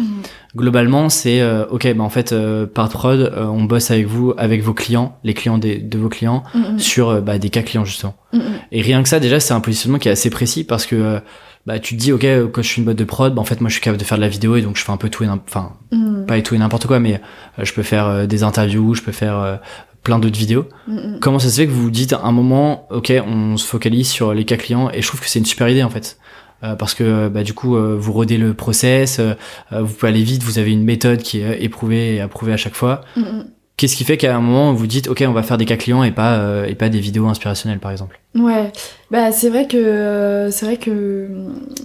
globalement, 0.55 1.09
c'est 1.09 1.41
euh, 1.41 1.65
ok, 1.67 1.93
bah 1.95 2.03
en 2.03 2.09
fait, 2.09 2.31
euh, 2.31 2.65
PartProd, 2.65 3.19
euh, 3.19 3.45
on 3.45 3.63
bosse 3.63 3.91
avec 3.91 4.05
vous, 4.07 4.33
avec 4.37 4.61
vos 4.63 4.73
clients, 4.73 5.17
les 5.23 5.33
clients 5.33 5.57
des, 5.57 5.77
de 5.77 5.97
vos 5.97 6.09
clients, 6.09 6.43
Mhm. 6.53 6.79
sur 6.79 7.09
euh, 7.09 7.21
bah, 7.21 7.37
des 7.37 7.49
cas 7.49 7.61
clients 7.61 7.85
justement. 7.85 8.15
Mhm. 8.33 8.41
Et 8.71 8.81
rien 8.81 9.01
que 9.03 9.09
ça, 9.09 9.19
déjà, 9.19 9.39
c'est 9.39 9.53
un 9.53 9.59
positionnement 9.61 9.99
qui 9.99 10.07
est 10.09 10.11
assez 10.11 10.29
précis 10.29 10.63
parce 10.63 10.85
que 10.85 11.19
bah, 11.67 11.77
tu 11.79 11.95
te 11.95 12.01
dis, 12.01 12.11
ok, 12.11 12.25
quand 12.51 12.61
je 12.63 12.67
suis 12.67 12.79
une 12.79 12.85
boîte 12.85 12.97
de 12.97 13.03
prod, 13.03 13.33
bah, 13.35 13.41
en 13.41 13.45
fait, 13.45 13.61
moi, 13.61 13.69
je 13.69 13.73
suis 13.73 13.81
capable 13.81 13.99
de 13.99 14.05
faire 14.05 14.17
de 14.17 14.23
la 14.23 14.29
vidéo 14.29 14.55
et 14.55 14.61
donc 14.61 14.77
je 14.77 14.83
fais 14.83 14.91
un 14.91 14.97
peu 14.97 15.09
tout 15.09 15.23
et 15.23 15.29
enfin, 15.29 15.73
Mhm. 15.91 16.25
pas 16.25 16.37
et 16.37 16.43
tout 16.43 16.55
et 16.55 16.57
n'importe 16.57 16.87
quoi, 16.87 16.99
mais 16.99 17.15
euh, 17.59 17.63
je 17.65 17.73
peux 17.73 17.83
faire 17.83 18.27
des 18.27 18.43
interviews, 18.43 18.93
je 18.95 19.01
peux 19.01 19.11
faire 19.11 19.37
euh, 19.39 19.55
plein 20.03 20.19
d'autres 20.19 20.37
vidéos. 20.37 20.67
Mhm. 20.87 21.19
Comment 21.21 21.39
ça 21.39 21.49
se 21.49 21.61
fait 21.61 21.67
que 21.67 21.71
vous 21.71 21.83
vous 21.83 21.91
dites 21.91 22.13
à 22.13 22.21
un 22.23 22.31
moment, 22.31 22.87
ok, 22.91 23.13
on 23.27 23.57
se 23.57 23.65
focalise 23.65 24.09
sur 24.09 24.33
les 24.33 24.45
cas 24.45 24.57
clients 24.57 24.89
et 24.91 25.01
je 25.01 25.07
trouve 25.07 25.19
que 25.21 25.27
c'est 25.27 25.39
une 25.39 25.45
super 25.45 25.69
idée 25.69 25.83
en 25.83 25.89
fait. 25.89 26.17
Euh, 26.63 26.75
parce 26.75 26.93
que 26.93 27.03
euh, 27.03 27.29
bah, 27.29 27.43
du 27.43 27.53
coup, 27.53 27.75
euh, 27.75 27.97
vous 27.99 28.13
rodez 28.13 28.37
le 28.37 28.53
process, 28.53 29.19
euh, 29.19 29.33
vous 29.71 29.93
pouvez 29.93 30.11
aller 30.11 30.21
vite, 30.21 30.43
vous 30.43 30.59
avez 30.59 30.71
une 30.71 30.83
méthode 30.83 31.19
qui 31.19 31.41
est 31.41 31.63
éprouvée 31.63 32.15
et 32.15 32.21
approuvée 32.21 32.53
à 32.53 32.57
chaque 32.57 32.75
fois. 32.75 33.01
Mhm. 33.15 33.45
Qu'est-ce 33.77 33.95
qui 33.95 34.03
fait 34.03 34.17
qu'à 34.17 34.35
un 34.35 34.41
moment 34.41 34.73
vous 34.73 34.85
dites, 34.85 35.07
ok, 35.07 35.23
on 35.27 35.31
va 35.31 35.41
faire 35.41 35.57
des 35.57 35.65
cas 35.65 35.77
clients 35.77 36.03
et 36.03 36.11
pas 36.11 36.67
et 36.67 36.75
pas 36.75 36.89
des 36.89 36.99
vidéos 36.99 37.25
inspirationnelles 37.27 37.79
par 37.79 37.89
exemple? 37.89 38.19
Ouais, 38.35 38.71
bah 39.09 39.31
c'est 39.31 39.49
vrai 39.49 39.65
que 39.65 40.49
c'est 40.51 40.65
vrai 40.65 40.77
que 40.77 41.29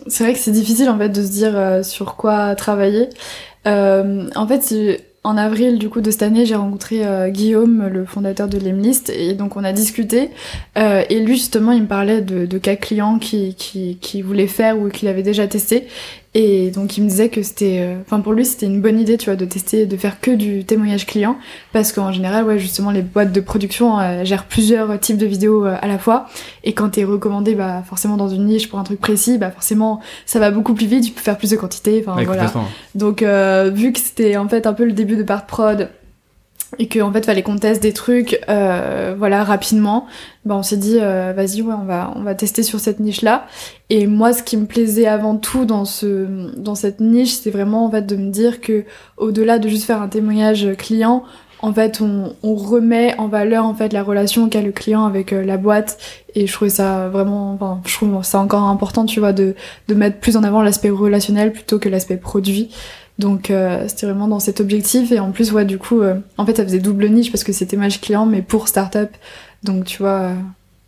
c'est 0.07 0.25
vrai 0.25 0.35
que 0.35 0.39
c'est 0.39 0.51
difficile 0.51 0.91
en 0.91 0.99
fait 0.99 1.09
de 1.09 1.23
se 1.23 1.31
dire 1.31 1.83
sur 1.83 2.17
quoi 2.17 2.55
travailler. 2.55 3.09
En 3.65 4.47
fait, 4.47 4.75
en 5.27 5.37
avril 5.37 5.79
du 5.79 5.89
coup 5.89 6.01
de 6.01 6.11
cette 6.13 6.23
année, 6.23 6.47
j'ai 6.47 6.55
rencontré 6.55 7.05
euh, 7.05 7.31
Guillaume, 7.31 7.89
le 7.89 8.05
fondateur 8.05 8.47
de 8.47 8.59
Lemlist, 8.59 9.11
et 9.11 9.35
donc 9.35 9.57
on 9.57 9.65
a 9.65 9.73
discuté. 9.73 10.31
Euh, 10.79 11.03
et 11.11 11.19
lui 11.19 11.35
justement, 11.35 11.73
il 11.73 11.83
me 11.83 11.89
parlait 11.89 12.21
de, 12.21 12.59
cas 12.59 12.77
clients 12.77 13.19
qui 13.19 13.55
qui 13.57 13.99
qui 14.01 14.23
voulait 14.23 14.47
faire 14.47 14.79
ou 14.79 14.89
qu'il 14.89 15.09
avait 15.09 15.25
déjà 15.25 15.49
testé. 15.49 15.89
Et 16.39 16.71
donc 16.71 16.99
il 16.99 17.03
me 17.03 17.09
disait 17.09 17.31
que 17.31 17.43
c'était, 17.43 17.79
euh, 17.81 17.97
enfin 18.03 18.21
pour 18.21 18.35
lui 18.35 18.45
c'était 18.45 18.67
une 18.67 18.83
bonne 18.83 19.01
idée, 19.01 19.17
tu 19.17 19.25
vois, 19.25 19.37
de 19.37 19.47
tester, 19.47 19.87
de 19.87 19.97
faire 19.97 20.21
que 20.21 20.31
du 20.31 20.67
témoignage 20.67 21.07
client, 21.07 21.39
parce 21.73 21.93
qu'en 21.93 22.13
général, 22.13 22.45
ouais, 22.45 22.59
justement 22.59 22.91
les 22.91 23.01
boîtes 23.01 23.33
de 23.33 23.41
production 23.41 23.99
euh, 23.99 24.23
gèrent 24.23 24.45
plusieurs 24.45 25.01
types 25.01 25.17
de 25.17 25.25
vidéos 25.25 25.65
euh, 25.65 25.79
à 25.81 25.89
la 25.89 25.97
fois. 25.97 26.27
Et 26.63 26.75
quand 26.75 26.91
t'es 26.91 27.05
recommandé, 27.05 27.55
bah, 27.55 27.83
forcément 27.89 28.19
dans 28.19 28.29
une 28.29 28.45
niche 28.45 28.69
pour 28.69 28.79
un 28.79 28.85
truc 28.85 29.01
précis, 29.01 29.39
bah, 29.39 29.51
forcément, 29.51 30.01
ça 30.27 30.39
va 30.39 30.51
beaucoup 30.51 30.75
plus 30.75 30.85
vite, 30.85 31.05
tu 31.05 31.13
peux 31.13 31.23
faire 31.23 31.39
plus 31.39 31.53
de 31.53 31.57
quantité, 31.57 32.05
enfin, 32.07 32.19
Ouais, 32.19 32.27
voilà. 32.27 32.53
Donc, 32.95 33.23
euh, 33.23 33.71
vu 33.75 33.93
que 33.95 33.99
c'était, 33.99 34.37
en 34.37 34.47
fait, 34.47 34.67
un 34.67 34.75
peu 34.75 34.85
le 34.85 34.93
début 34.93 35.17
de 35.17 35.23
part 35.23 35.47
prod, 35.47 35.89
et 36.79 36.89
qu'en 36.89 37.13
fait, 37.13 37.25
fallait 37.25 37.43
qu'on 37.43 37.57
teste 37.57 37.83
des 37.83 37.93
trucs, 37.93 38.41
euh, 38.49 39.15
voilà, 39.17 39.45
rapidement, 39.45 40.07
bah, 40.45 40.57
on 40.57 40.63
s'est 40.63 40.77
dit, 40.77 40.99
euh, 41.01 41.33
vas-y, 41.35 41.63
ouais, 41.63 41.75
on 41.75 41.85
va, 41.85 42.13
on 42.17 42.23
va 42.23 42.35
tester 42.35 42.63
sur 42.63 42.81
cette 42.81 43.01
niche-là. 43.01 43.47
Et 43.89 44.07
moi, 44.07 44.33
ce 44.33 44.43
qui 44.43 44.57
me 44.57 44.67
plaisait 44.67 45.07
avant 45.07 45.37
tout 45.37 45.65
dans 45.65 45.85
ce, 45.85 46.27
dans 46.57 46.75
cette 46.75 47.01
niche, 47.01 47.35
c'est 47.35 47.51
vraiment, 47.51 47.87
en 47.87 47.91
fait, 47.91 48.03
de 48.03 48.17
me 48.17 48.31
dire 48.31 48.61
que, 48.61 48.85
au-delà 49.17 49.59
de 49.59 49.69
juste 49.69 49.85
faire 49.85 50.03
un 50.03 50.09
témoignage 50.09 50.69
client, 50.77 51.25
en 51.61 51.73
fait, 51.73 52.01
on, 52.01 52.35
on 52.43 52.55
remet 52.55 53.19
en 53.19 53.29
valeur 53.29 53.65
en 53.65 53.75
fait 53.75 53.93
la 53.93 54.03
relation 54.03 54.49
qu'a 54.49 54.61
le 54.61 54.73
client 54.73 55.07
avec 55.07 55.33
euh, 55.33 55.43
la 55.43 55.57
boîte 55.57 55.99
et 56.35 56.47
je 56.47 56.53
trouvais 56.53 56.71
ça 56.71 57.09
vraiment, 57.09 57.55
enfin, 57.55 57.81
je 57.87 57.95
trouve 57.95 58.23
ça 58.23 58.41
encore 58.41 58.65
important, 58.65 59.07
tu 59.07 59.21
vois, 59.21 59.33
de, 59.33 59.55
de 59.89 59.95
mettre 59.95 60.19
plus 60.19 60.37
en 60.37 60.43
avant 60.45 60.61
l'aspect 60.63 60.91
relationnel 60.91 61.53
plutôt 61.53 61.79
que 61.79 61.89
l'aspect 61.89 62.19
produit. 62.19 62.71
Donc 63.19 63.51
euh, 63.51 63.85
c'était 63.89 64.07
vraiment 64.07 64.29
dans 64.29 64.41
cet 64.41 64.61
objectif 64.61 65.11
et 65.11 65.19
en 65.21 65.31
plus 65.33 65.51
ouais 65.53 65.65
du 65.65 65.79
coup 65.79 66.03
euh, 66.03 66.17
en 66.37 66.45
fait 66.45 66.57
ça 66.57 66.65
faisait 66.65 66.81
double 66.81 67.09
niche 67.09 67.33
parce 67.33 67.45
que 67.45 67.53
c'était 67.53 67.79
match 67.79 68.01
client 68.01 68.27
mais 68.27 68.43
pour 68.43 68.69
startup 68.69 69.09
donc 69.63 69.87
tu 69.87 69.99
vois 69.99 70.21
euh, 70.21 70.35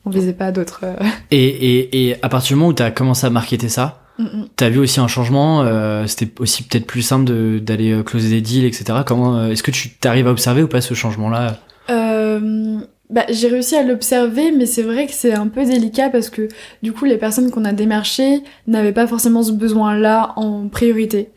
on 0.04 0.10
visait 0.10 0.34
pas 0.34 0.52
d'autres. 0.52 0.80
euh, 0.84 0.94
Et, 1.30 1.46
et, 1.46 2.08
et 2.10 2.16
à 2.22 2.28
partir 2.28 2.48
du 2.48 2.54
moment 2.56 2.68
où 2.70 2.74
tu 2.74 2.82
as 2.82 2.90
commencé 2.90 3.26
à 3.26 3.30
marketer 3.30 3.68
ça, 3.68 4.02
mm, 4.18 4.24
mm. 4.24 4.48
T'as 4.56 4.68
vu 4.68 4.78
aussi 4.78 5.00
un 5.00 5.08
changement 5.08 5.62
euh, 5.62 6.06
C'était 6.06 6.30
aussi 6.40 6.64
peut-être 6.64 6.86
plus 6.86 7.02
simple 7.02 7.60
d'aller 7.60 8.02
closer 8.04 8.28
des 8.28 8.40
deals, 8.42 8.64
etc. 8.66 9.00
Comment 9.06 9.46
est-ce 9.46 9.62
que 9.62 9.70
tu 9.70 9.90
t'arrives 9.90 10.26
à 10.26 10.30
observer 10.30 10.62
ou 10.62 10.68
pas 10.68 10.80
ce 10.82 10.94
changement-là? 10.94 11.56
Euh, 11.90 12.78
bah, 13.10 13.24
j'ai 13.30 13.48
réussi 13.48 13.74
à 13.74 13.82
l'observer, 13.82 14.52
mais 14.52 14.66
c'est 14.66 14.82
vrai 14.82 15.06
que 15.06 15.12
c'est 15.12 15.32
un 15.32 15.48
peu 15.48 15.64
délicat 15.64 16.10
parce 16.10 16.28
que 16.28 16.48
du 16.82 16.92
coup, 16.92 17.04
les 17.06 17.16
personnes 17.16 17.50
qu'on 17.50 17.64
a 17.64 17.72
démarchées 17.72 18.42
n'avaient 18.66 18.92
pas 18.92 19.06
forcément 19.06 19.42
ce 19.42 19.52
besoin-là 19.52 20.34
en 20.36 20.68
priorité. 20.68 21.30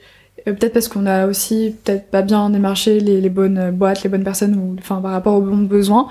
Euh, 0.48 0.54
peut-être 0.54 0.74
parce 0.74 0.88
qu'on 0.88 1.06
a 1.06 1.28
aussi 1.28 1.76
peut-être 1.84 2.10
pas 2.10 2.22
bien 2.22 2.50
démarché 2.50 3.00
les, 3.00 3.30
bonnes 3.30 3.72
boîtes, 3.72 4.04
les 4.04 4.10
bonnes 4.10 4.24
personnes, 4.24 4.56
ou 4.56 4.76
enfin 4.80 5.02
par 5.02 5.12
rapport 5.12 5.36
aux 5.36 5.42
bons 5.42 5.58
besoins. 5.58 6.08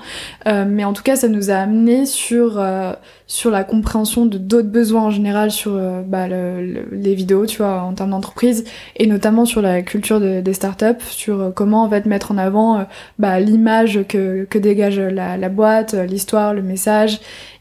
Euh, 0.47 0.65
mais 0.67 0.83
en 0.85 0.93
tout 0.93 1.03
cas, 1.03 1.15
ça 1.15 1.27
nous 1.27 1.49
a 1.51 1.55
amené 1.55 2.05
sur 2.05 2.59
euh, 2.59 2.93
sur 3.27 3.51
la 3.51 3.63
compréhension 3.63 4.25
de 4.25 4.37
d'autres 4.37 4.67
besoins 4.69 5.03
en 5.03 5.09
général 5.11 5.51
sur 5.51 5.73
euh, 5.75 6.01
bah, 6.05 6.27
le- 6.27 6.65
le- 6.65 6.87
les 6.91 7.15
vidéos, 7.15 7.45
tu 7.45 7.57
vois, 7.57 7.81
en 7.81 7.93
termes 7.93 8.11
d'entreprise, 8.11 8.63
et 8.97 9.07
notamment 9.07 9.45
sur 9.45 9.61
la 9.61 9.81
culture 9.81 10.19
de- 10.19 10.41
des 10.41 10.53
startups, 10.53 11.01
sur 11.09 11.41
euh, 11.41 11.51
comment 11.51 11.83
en 11.83 11.89
fait 11.89 12.05
mettre 12.05 12.31
en 12.31 12.37
avant 12.37 12.79
euh, 12.79 12.83
bah, 13.19 13.39
l'image 13.39 14.01
que, 14.07 14.45
que 14.49 14.57
dégage 14.59 14.99
la, 14.99 15.37
la 15.37 15.49
boîte, 15.49 15.93
euh, 15.93 16.05
l'histoire, 16.05 16.53
le 16.53 16.61
message. 16.61 17.19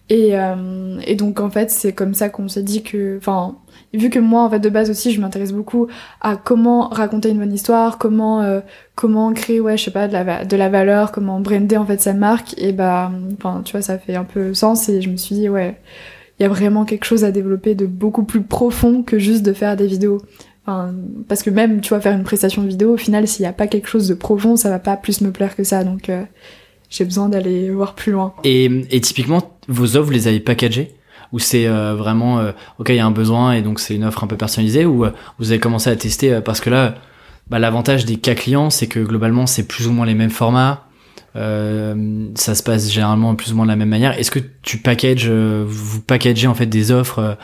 Et, 0.08 0.30
euh, 0.38 0.98
et 1.06 1.14
donc 1.14 1.38
en 1.40 1.50
fait 1.50 1.70
c'est 1.70 1.92
comme 1.92 2.14
ça 2.14 2.28
qu'on 2.30 2.48
s'est 2.48 2.64
dit 2.64 2.82
que, 2.82 3.16
enfin, 3.18 3.56
vu 3.92 4.10
que 4.10 4.18
moi 4.18 4.42
en 4.42 4.50
fait 4.50 4.60
de 4.60 4.68
base 4.68 4.90
aussi 4.90 5.12
je 5.12 5.20
m'intéresse 5.20 5.52
beaucoup 5.52 5.88
à 6.20 6.36
comment 6.36 6.88
raconter 6.88 7.30
une 7.30 7.38
bonne 7.38 7.52
histoire, 7.52 7.98
comment 7.98 8.42
euh, 8.42 8.60
comment 8.94 9.32
créer 9.32 9.60
ouais 9.60 9.76
je 9.76 9.84
sais 9.84 9.90
pas 9.90 10.08
de 10.08 10.12
la 10.12 10.44
de 10.44 10.56
la 10.56 10.68
valeur, 10.68 11.12
comment 11.12 11.40
brander 11.40 11.76
en 11.76 11.86
fait 11.86 12.00
sa 12.00 12.14
marque 12.14 12.54
et 12.58 12.72
bah 12.72 13.10
enfin 13.34 13.62
tu 13.64 13.72
vois 13.72 13.82
ça 13.82 13.98
fait 13.98 14.14
un 14.14 14.24
peu 14.24 14.54
sens 14.54 14.88
et 14.88 15.00
je 15.00 15.10
me 15.10 15.16
suis 15.16 15.34
dit 15.34 15.48
ouais 15.48 15.76
il 16.38 16.44
y 16.44 16.46
a 16.46 16.48
vraiment 16.48 16.86
quelque 16.86 17.04
chose 17.04 17.22
à 17.22 17.32
développer 17.32 17.74
de 17.74 17.84
beaucoup 17.84 18.22
plus 18.22 18.40
profond 18.40 19.02
que 19.02 19.18
juste 19.18 19.42
de 19.42 19.52
faire 19.52 19.76
des 19.76 19.86
vidéos. 19.86 20.22
Enfin, 20.64 20.94
parce 21.28 21.42
que 21.42 21.50
même, 21.50 21.82
tu 21.82 21.90
vois, 21.90 22.00
faire 22.00 22.16
une 22.16 22.22
prestation 22.22 22.62
de 22.62 22.68
vidéo, 22.68 22.94
au 22.94 22.96
final, 22.96 23.28
s'il 23.28 23.42
n'y 23.42 23.46
a 23.46 23.52
pas 23.52 23.66
quelque 23.66 23.88
chose 23.88 24.08
de 24.08 24.14
profond, 24.14 24.56
ça 24.56 24.70
va 24.70 24.78
pas 24.78 24.96
plus 24.96 25.20
me 25.20 25.32
plaire 25.32 25.54
que 25.54 25.64
ça. 25.64 25.84
Donc, 25.84 26.08
euh, 26.08 26.22
j'ai 26.88 27.04
besoin 27.04 27.28
d'aller 27.28 27.70
voir 27.70 27.94
plus 27.94 28.12
loin. 28.12 28.32
et, 28.42 28.70
et 28.90 29.00
typiquement, 29.02 29.58
vos 29.68 29.96
offres, 29.96 30.06
vous 30.06 30.12
les 30.12 30.28
avez 30.28 30.40
packagées? 30.40 30.94
Ou 31.32 31.38
c'est 31.38 31.66
euh, 31.66 31.94
vraiment, 31.94 32.38
euh, 32.38 32.52
ok, 32.78 32.88
il 32.88 32.96
y 32.96 32.98
a 32.98 33.06
un 33.06 33.10
besoin 33.10 33.52
et 33.52 33.62
donc 33.62 33.80
c'est 33.80 33.94
une 33.94 34.04
offre 34.04 34.24
un 34.24 34.26
peu 34.26 34.36
personnalisée 34.36 34.84
Ou 34.84 35.04
euh, 35.04 35.10
vous 35.38 35.52
avez 35.52 35.60
commencé 35.60 35.88
à 35.90 35.96
tester 35.96 36.40
Parce 36.40 36.60
que 36.60 36.70
là, 36.70 36.94
bah, 37.48 37.58
l'avantage 37.58 38.04
des 38.04 38.16
cas 38.16 38.34
clients, 38.34 38.70
c'est 38.70 38.88
que 38.88 39.00
globalement, 39.00 39.46
c'est 39.46 39.66
plus 39.66 39.86
ou 39.86 39.92
moins 39.92 40.06
les 40.06 40.14
mêmes 40.14 40.30
formats. 40.30 40.84
Ça 41.34 42.54
se 42.54 42.62
passe 42.62 42.90
généralement 42.90 43.36
plus 43.36 43.52
ou 43.52 43.56
moins 43.56 43.64
de 43.64 43.70
la 43.70 43.76
même 43.76 43.88
manière. 43.88 44.18
Est-ce 44.18 44.32
que 44.32 44.40
tu 44.62 44.78
packages, 44.78 45.30
vous 45.30 46.00
packagez 46.00 46.48
en 46.48 46.54
fait 46.54 46.66
des 46.66 46.90
offres 46.90 47.36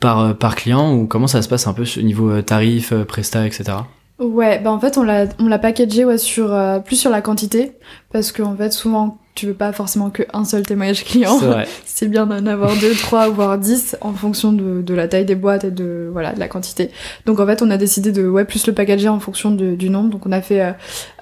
par, 0.00 0.36
par 0.36 0.56
client 0.56 0.92
ou 0.94 1.06
comment 1.06 1.28
ça 1.28 1.42
se 1.42 1.48
passe 1.48 1.68
un 1.68 1.72
peu 1.72 1.84
ce 1.84 2.00
niveau 2.00 2.42
tarif, 2.42 2.92
presta, 3.04 3.46
etc. 3.46 3.78
Ouais, 4.18 4.58
bah 4.58 4.72
en 4.72 4.80
fait 4.80 4.98
on 4.98 5.04
l'a 5.04 5.26
on 5.38 5.46
l'a 5.46 5.60
packagé 5.60 6.04
ouais 6.04 6.18
sur 6.18 6.56
plus 6.84 6.96
sur 6.96 7.10
la 7.10 7.22
quantité 7.22 7.72
parce 8.12 8.32
que 8.32 8.42
en 8.42 8.56
fait 8.56 8.72
souvent 8.72 9.21
tu 9.34 9.46
veux 9.46 9.54
pas 9.54 9.72
forcément 9.72 10.10
qu'un 10.10 10.44
seul 10.44 10.62
témoignage 10.66 11.04
client. 11.04 11.38
C'est 11.86 12.08
bien 12.08 12.26
d'en 12.26 12.44
avoir 12.46 12.76
deux, 12.78 12.92
trois, 12.92 13.28
voire 13.28 13.56
dix 13.58 13.96
en 14.00 14.12
fonction 14.12 14.52
de, 14.52 14.82
de 14.82 14.94
la 14.94 15.08
taille 15.08 15.24
des 15.24 15.34
boîtes 15.34 15.64
et 15.64 15.70
de 15.70 16.08
voilà 16.12 16.32
de 16.34 16.38
la 16.40 16.48
quantité. 16.48 16.90
Donc 17.26 17.40
en 17.40 17.46
fait 17.46 17.62
on 17.62 17.70
a 17.70 17.76
décidé 17.76 18.12
de 18.12 18.26
ouais 18.28 18.44
plus 18.44 18.66
le 18.66 18.72
packager 18.74 19.08
en 19.08 19.20
fonction 19.20 19.50
de- 19.50 19.74
du 19.74 19.88
nombre. 19.88 20.10
Donc 20.10 20.26
on 20.26 20.32
a 20.32 20.42
fait 20.42 20.60
euh, 20.60 20.72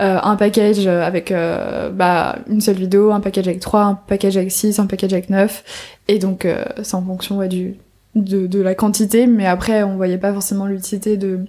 euh, 0.01 0.19
un 0.23 0.37
package 0.37 0.87
avec 0.87 1.31
euh, 1.31 1.91
bah 1.91 2.39
une 2.49 2.61
seule 2.61 2.77
vidéo, 2.77 3.13
un 3.13 3.21
package 3.21 3.47
avec 3.47 3.61
trois, 3.61 3.83
un 3.85 3.95
package 3.95 4.37
avec 4.37 4.51
six, 4.51 4.79
un 4.79 4.87
package 4.87 5.13
avec 5.13 5.31
neuf. 5.31 5.63
Et 6.09 6.19
donc 6.19 6.45
euh, 6.47 6.65
c'est 6.83 6.95
en 6.97 7.03
fonction 7.05 7.39
ouais 7.39 7.49
du 7.49 7.77
de, 8.17 8.49
de 8.49 8.61
la 8.61 8.75
quantité, 8.75 9.29
mais 9.29 9.47
après 9.47 9.85
on 9.85 9.95
voyait 9.97 10.19
pas 10.19 10.33
forcément 10.33 10.67
l'utilité 10.67 11.17
de 11.17 11.41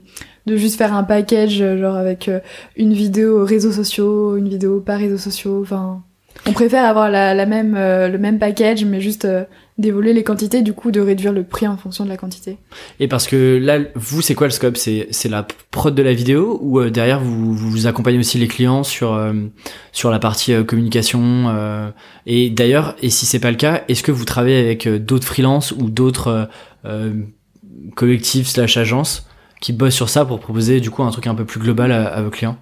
de 0.46 0.58
juste 0.58 0.78
faire 0.78 0.94
un 0.94 1.04
package 1.04 1.60
euh, 1.62 1.80
genre 1.80 1.96
avec 1.96 2.28
euh, 2.28 2.40
une 2.76 2.94
vidéo 2.94 3.44
réseaux 3.46 3.72
sociaux, 3.72 4.38
une 4.38 4.48
vidéo 4.50 4.80
pas 4.80 4.98
réseaux 4.98 5.18
sociaux, 5.18 5.60
enfin 5.64 6.04
on 6.48 6.54
préfère 6.54 6.86
avoir 6.86 7.10
la, 7.10 7.46
même 7.46 7.76
euh, 7.78 8.08
le 8.08 8.18
même 8.18 8.40
package 8.40 8.84
mais 8.86 9.00
juste 9.00 9.26
euh, 9.26 9.44
d'évoluer 9.78 10.14
les 10.14 10.24
quantités 10.24 10.62
du 10.62 10.74
coup 10.74 10.92
de 10.92 11.00
réduire 11.00 11.34
le 11.34 11.44
prix 11.44 11.68
en 11.68 11.78
fonction 11.78 12.04
de 12.04 12.10
la 12.10 12.18
quantité. 12.18 12.58
Et 13.00 13.08
parce 13.08 13.28
que 13.28 13.58
là, 13.58 13.80
vous, 13.96 14.22
c'est 14.22 14.34
quoi 14.34 14.48
le 14.48 14.52
scope? 14.52 14.78
C'est 14.78 15.30
la 15.30 15.46
prod 15.72 15.94
de 15.94 16.02
la 16.02 16.14
vidéo 16.14 16.60
ou 16.62 16.80
euh, 16.80 16.90
derrière 16.90 17.20
vous, 17.20 17.54
vous 17.54 17.88
accompagnez 17.88 18.18
aussi 18.18 18.38
les 18.38 18.48
clients 18.48 18.84
sur 18.84 19.14
euh, 19.14 19.34
la 20.04 20.20
partie 20.20 20.54
communication 20.66 21.92
Et 22.26 22.50
d'ailleurs, 22.50 22.96
et 23.02 23.10
si 23.10 23.26
c'est 23.26 23.40
pas 23.40 23.52
le 23.52 23.58
cas, 23.58 23.84
est-ce 23.88 24.04
que 24.04 24.12
vous 24.12 24.26
travaillez 24.26 24.60
avec 24.60 24.88
d'autres 24.88 25.28
freelances 25.28 25.72
ou 25.72 25.90
d'autres 25.90 26.50
collectifs 27.96 28.48
slash 28.48 28.78
agences 28.78 29.28
qui 29.62 29.74
bossent 29.74 29.96
sur 29.96 30.10
ça 30.10 30.26
pour 30.26 30.40
proposer 30.40 30.80
du 30.80 30.90
coup 30.90 31.04
un 31.04 31.12
truc 31.12 31.28
un 31.28 31.36
peu 31.36 31.46
plus 31.46 31.60
global 31.60 31.92
à 31.92 32.22
vos 32.22 32.30
clients? 32.30 32.58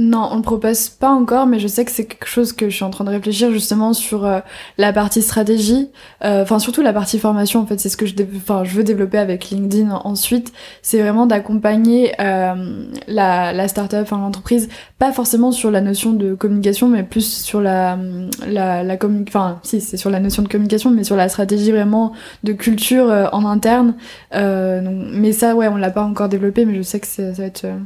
Non, 0.00 0.28
on 0.30 0.36
le 0.36 0.42
propose 0.42 0.90
pas 0.90 1.10
encore, 1.10 1.48
mais 1.48 1.58
je 1.58 1.66
sais 1.66 1.84
que 1.84 1.90
c'est 1.90 2.04
quelque 2.04 2.28
chose 2.28 2.52
que 2.52 2.70
je 2.70 2.74
suis 2.76 2.84
en 2.84 2.90
train 2.90 3.02
de 3.02 3.10
réfléchir 3.10 3.50
justement 3.50 3.92
sur 3.92 4.24
euh, 4.24 4.38
la 4.76 4.92
partie 4.92 5.22
stratégie, 5.22 5.90
euh, 6.24 6.42
enfin 6.44 6.60
surtout 6.60 6.82
la 6.82 6.92
partie 6.92 7.18
formation. 7.18 7.58
En 7.58 7.66
fait, 7.66 7.80
c'est 7.80 7.88
ce 7.88 7.96
que 7.96 8.06
je, 8.06 8.14
je 8.14 8.74
veux 8.76 8.84
développer 8.84 9.18
avec 9.18 9.50
LinkedIn 9.50 9.90
ensuite. 10.04 10.52
C'est 10.82 11.00
vraiment 11.02 11.26
d'accompagner 11.26 12.12
euh, 12.20 12.84
la, 13.08 13.52
la 13.52 13.66
startup, 13.66 13.98
enfin 14.02 14.18
l'entreprise, 14.18 14.68
pas 15.00 15.10
forcément 15.10 15.50
sur 15.50 15.72
la 15.72 15.80
notion 15.80 16.12
de 16.12 16.34
communication, 16.36 16.86
mais 16.86 17.02
plus 17.02 17.28
sur 17.42 17.60
la 17.60 17.98
la, 18.46 18.84
la 18.84 18.96
commu- 18.96 19.24
enfin 19.26 19.58
si 19.64 19.80
c'est 19.80 19.96
sur 19.96 20.10
la 20.10 20.20
notion 20.20 20.44
de 20.44 20.48
communication, 20.48 20.90
mais 20.92 21.02
sur 21.02 21.16
la 21.16 21.28
stratégie 21.28 21.72
vraiment 21.72 22.12
de 22.44 22.52
culture 22.52 23.10
euh, 23.10 23.26
en 23.32 23.44
interne. 23.44 23.96
Euh, 24.32 24.80
donc, 24.80 25.08
mais 25.12 25.32
ça, 25.32 25.56
ouais, 25.56 25.66
on 25.66 25.76
l'a 25.76 25.90
pas 25.90 26.04
encore 26.04 26.28
développé, 26.28 26.64
mais 26.66 26.76
je 26.76 26.82
sais 26.82 27.00
que 27.00 27.06
ça 27.08 27.32
va 27.32 27.42
être 27.44 27.64
euh, 27.64 27.76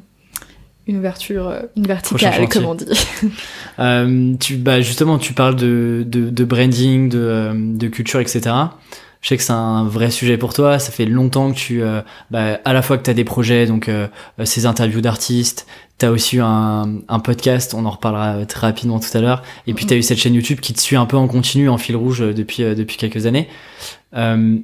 une 0.87 0.97
ouverture, 0.99 1.49
euh, 1.49 1.61
une 1.77 1.87
verticale, 1.87 2.49
comme 2.49 2.65
on 2.67 2.75
dit. 2.75 2.87
Euh, 3.79 4.35
tu, 4.39 4.57
bah 4.57 4.81
justement, 4.83 5.19
tu 5.19 5.33
parles 5.33 5.57
de, 5.57 6.05
de, 6.07 6.29
de 6.29 6.45
branding, 6.45 7.09
de, 7.09 7.19
euh, 7.19 7.53
de 7.57 7.89
culture, 7.89 8.21
etc. 8.21 8.41
Je 9.23 9.29
sais 9.29 9.37
que 9.37 9.43
c'est 9.43 9.53
un 9.53 9.85
vrai 9.85 10.11
sujet 10.11 10.37
pour 10.37 10.53
toi. 10.53 10.79
Ça 10.79 10.91
fait 10.93 11.07
longtemps 11.07 11.53
que 11.53 11.57
tu, 11.57 11.83
euh, 11.83 12.03
bah, 12.31 12.59
à 12.65 12.73
la 12.73 12.83
fois 12.83 12.99
que 12.99 13.05
tu 13.05 13.11
as 13.11 13.15
des 13.15 13.25
projets, 13.25 13.67
donc 13.67 13.89
euh, 13.89 14.09
ces 14.45 14.67
interviews 14.67 15.01
d'artistes, 15.01 15.67
tu 15.99 16.05
as 16.07 16.11
aussi 16.13 16.37
eu 16.37 16.41
un, 16.43 16.99
un 17.09 17.19
podcast, 17.21 17.73
on 17.75 17.87
en 17.87 17.91
reparlera 17.91 18.45
très 18.47 18.61
rapidement 18.67 18.99
tout 19.01 19.17
à 19.17 19.21
l'heure, 19.21 19.43
et 19.67 19.75
puis 19.75 19.87
tu 19.87 19.95
as 19.95 19.97
eu 19.97 20.03
cette 20.03 20.19
chaîne 20.19 20.35
YouTube 20.35 20.61
qui 20.61 20.75
te 20.75 20.81
suit 20.81 20.97
un 20.97 21.07
peu 21.07 21.17
en 21.17 21.29
continu, 21.29 21.69
en 21.69 21.79
fil 21.79 21.97
rouge 21.97 22.19
depuis, 22.21 22.63
euh, 22.65 22.75
depuis 22.75 22.97
quelques 22.99 23.25
années. 23.27 23.49
Euh, 24.15 24.59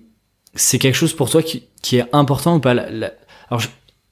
c'est 0.55 0.79
quelque 0.79 0.97
chose 0.97 1.15
pour 1.15 1.31
toi 1.31 1.43
qui, 1.43 1.63
qui 1.83 1.97
est 1.97 2.07
important 2.13 2.57
ou 2.57 2.61
pas? 2.61 2.75
La- 2.75 2.91
la- 2.91 3.13
Alors, 3.51 3.61
je- 3.61 3.69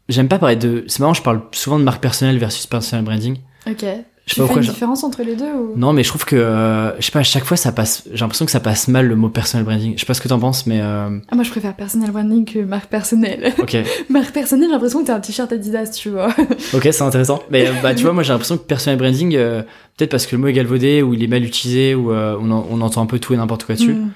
j'aime 0.08 0.28
pas 0.28 0.38
parler 0.38 0.56
de... 0.56 0.84
C'est 0.86 1.00
marrant, 1.00 1.14
je 1.14 1.22
parle 1.22 1.42
souvent 1.52 1.78
de 1.78 1.84
marque 1.84 2.02
personnelle 2.02 2.38
versus 2.38 2.66
personal 2.66 3.04
branding. 3.04 3.36
Ok. 3.68 3.84
Je 4.28 4.34
sais 4.34 4.40
Tu 4.40 4.40
pas 4.40 4.42
fais 4.42 4.46
pourquoi 4.48 4.56
une 4.62 4.66
je- 4.66 4.72
différence 4.72 5.04
entre 5.04 5.22
les 5.22 5.36
deux 5.36 5.44
ou... 5.52 5.74
Non, 5.76 5.92
mais 5.92 6.02
je 6.02 6.08
trouve 6.08 6.24
que, 6.24 6.34
euh, 6.34 6.96
je 6.98 7.04
sais 7.06 7.12
pas, 7.12 7.20
à 7.20 7.22
chaque 7.22 7.44
fois 7.44 7.56
ça 7.56 7.70
passe, 7.70 8.02
j'ai 8.12 8.18
l'impression 8.18 8.44
que 8.44 8.50
ça 8.50 8.58
passe 8.58 8.88
mal 8.88 9.06
le 9.06 9.14
mot 9.14 9.28
personal 9.28 9.64
branding. 9.64 9.94
Je 9.94 10.00
sais 10.00 10.06
pas 10.06 10.14
ce 10.14 10.20
que 10.20 10.26
t'en 10.26 10.40
penses, 10.40 10.66
mais 10.66 10.80
euh, 10.80 11.18
Ah, 11.30 11.36
moi, 11.36 11.44
je 11.44 11.50
préfère 11.50 11.74
personal 11.76 12.10
branding 12.10 12.44
que 12.44 12.58
marque 12.58 12.86
personnelle. 12.90 13.52
ok, 13.58 13.76
marque 14.08 14.32
personnelle, 14.32 14.66
j'ai 14.66 14.72
l'impression 14.72 15.00
que 15.02 15.06
t'as 15.06 15.14
un 15.14 15.20
t-shirt 15.20 15.52
Adidas, 15.52 15.90
tu 15.96 16.08
vois. 16.10 16.28
ok, 16.74 16.88
c'est 16.90 17.02
intéressant. 17.02 17.40
Mais 17.52 17.68
euh, 17.68 17.72
bah, 17.84 17.94
tu 17.94 18.02
vois, 18.02 18.12
moi 18.14 18.24
j'ai 18.24 18.32
l'impression 18.32 18.56
que 18.58 18.64
personal 18.64 18.98
branding, 18.98 19.36
euh, 19.36 19.62
peut-être 19.96 20.10
parce 20.10 20.26
que 20.26 20.34
le 20.34 20.42
mot 20.42 20.48
est 20.48 20.52
galvaudé 20.52 21.02
ou 21.02 21.14
il 21.14 21.22
est 21.22 21.28
mal 21.28 21.44
utilisé 21.44 21.94
ou 21.94 22.10
euh, 22.10 22.36
on, 22.40 22.50
en- 22.50 22.66
on 22.68 22.80
entend 22.80 23.02
un 23.02 23.06
peu 23.06 23.20
tout 23.20 23.32
et 23.32 23.36
n'importe 23.36 23.62
quoi 23.64 23.76
dessus. 23.76 23.94
Mm. 23.94 24.10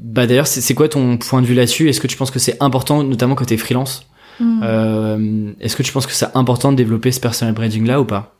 Bah 0.00 0.26
d'ailleurs, 0.26 0.46
c'est 0.46 0.74
quoi 0.74 0.88
ton 0.88 1.18
point 1.18 1.42
de 1.42 1.46
vue 1.46 1.54
là-dessus? 1.54 1.88
Est-ce 1.88 2.00
que 2.00 2.06
tu 2.06 2.16
penses 2.16 2.30
que 2.30 2.38
c'est 2.38 2.56
important, 2.60 3.02
notamment 3.02 3.34
quand 3.34 3.44
t'es 3.44 3.58
freelance? 3.58 4.08
Mm. 4.40 4.60
euh, 4.64 5.52
Est-ce 5.60 5.76
que 5.76 5.82
tu 5.82 5.92
penses 5.92 6.06
que 6.06 6.12
c'est 6.12 6.34
important 6.34 6.72
de 6.72 6.76
développer 6.76 7.12
ce 7.12 7.20
personal 7.20 7.54
branding 7.54 7.86
là 7.86 8.00
ou 8.00 8.06
pas? 8.06 8.34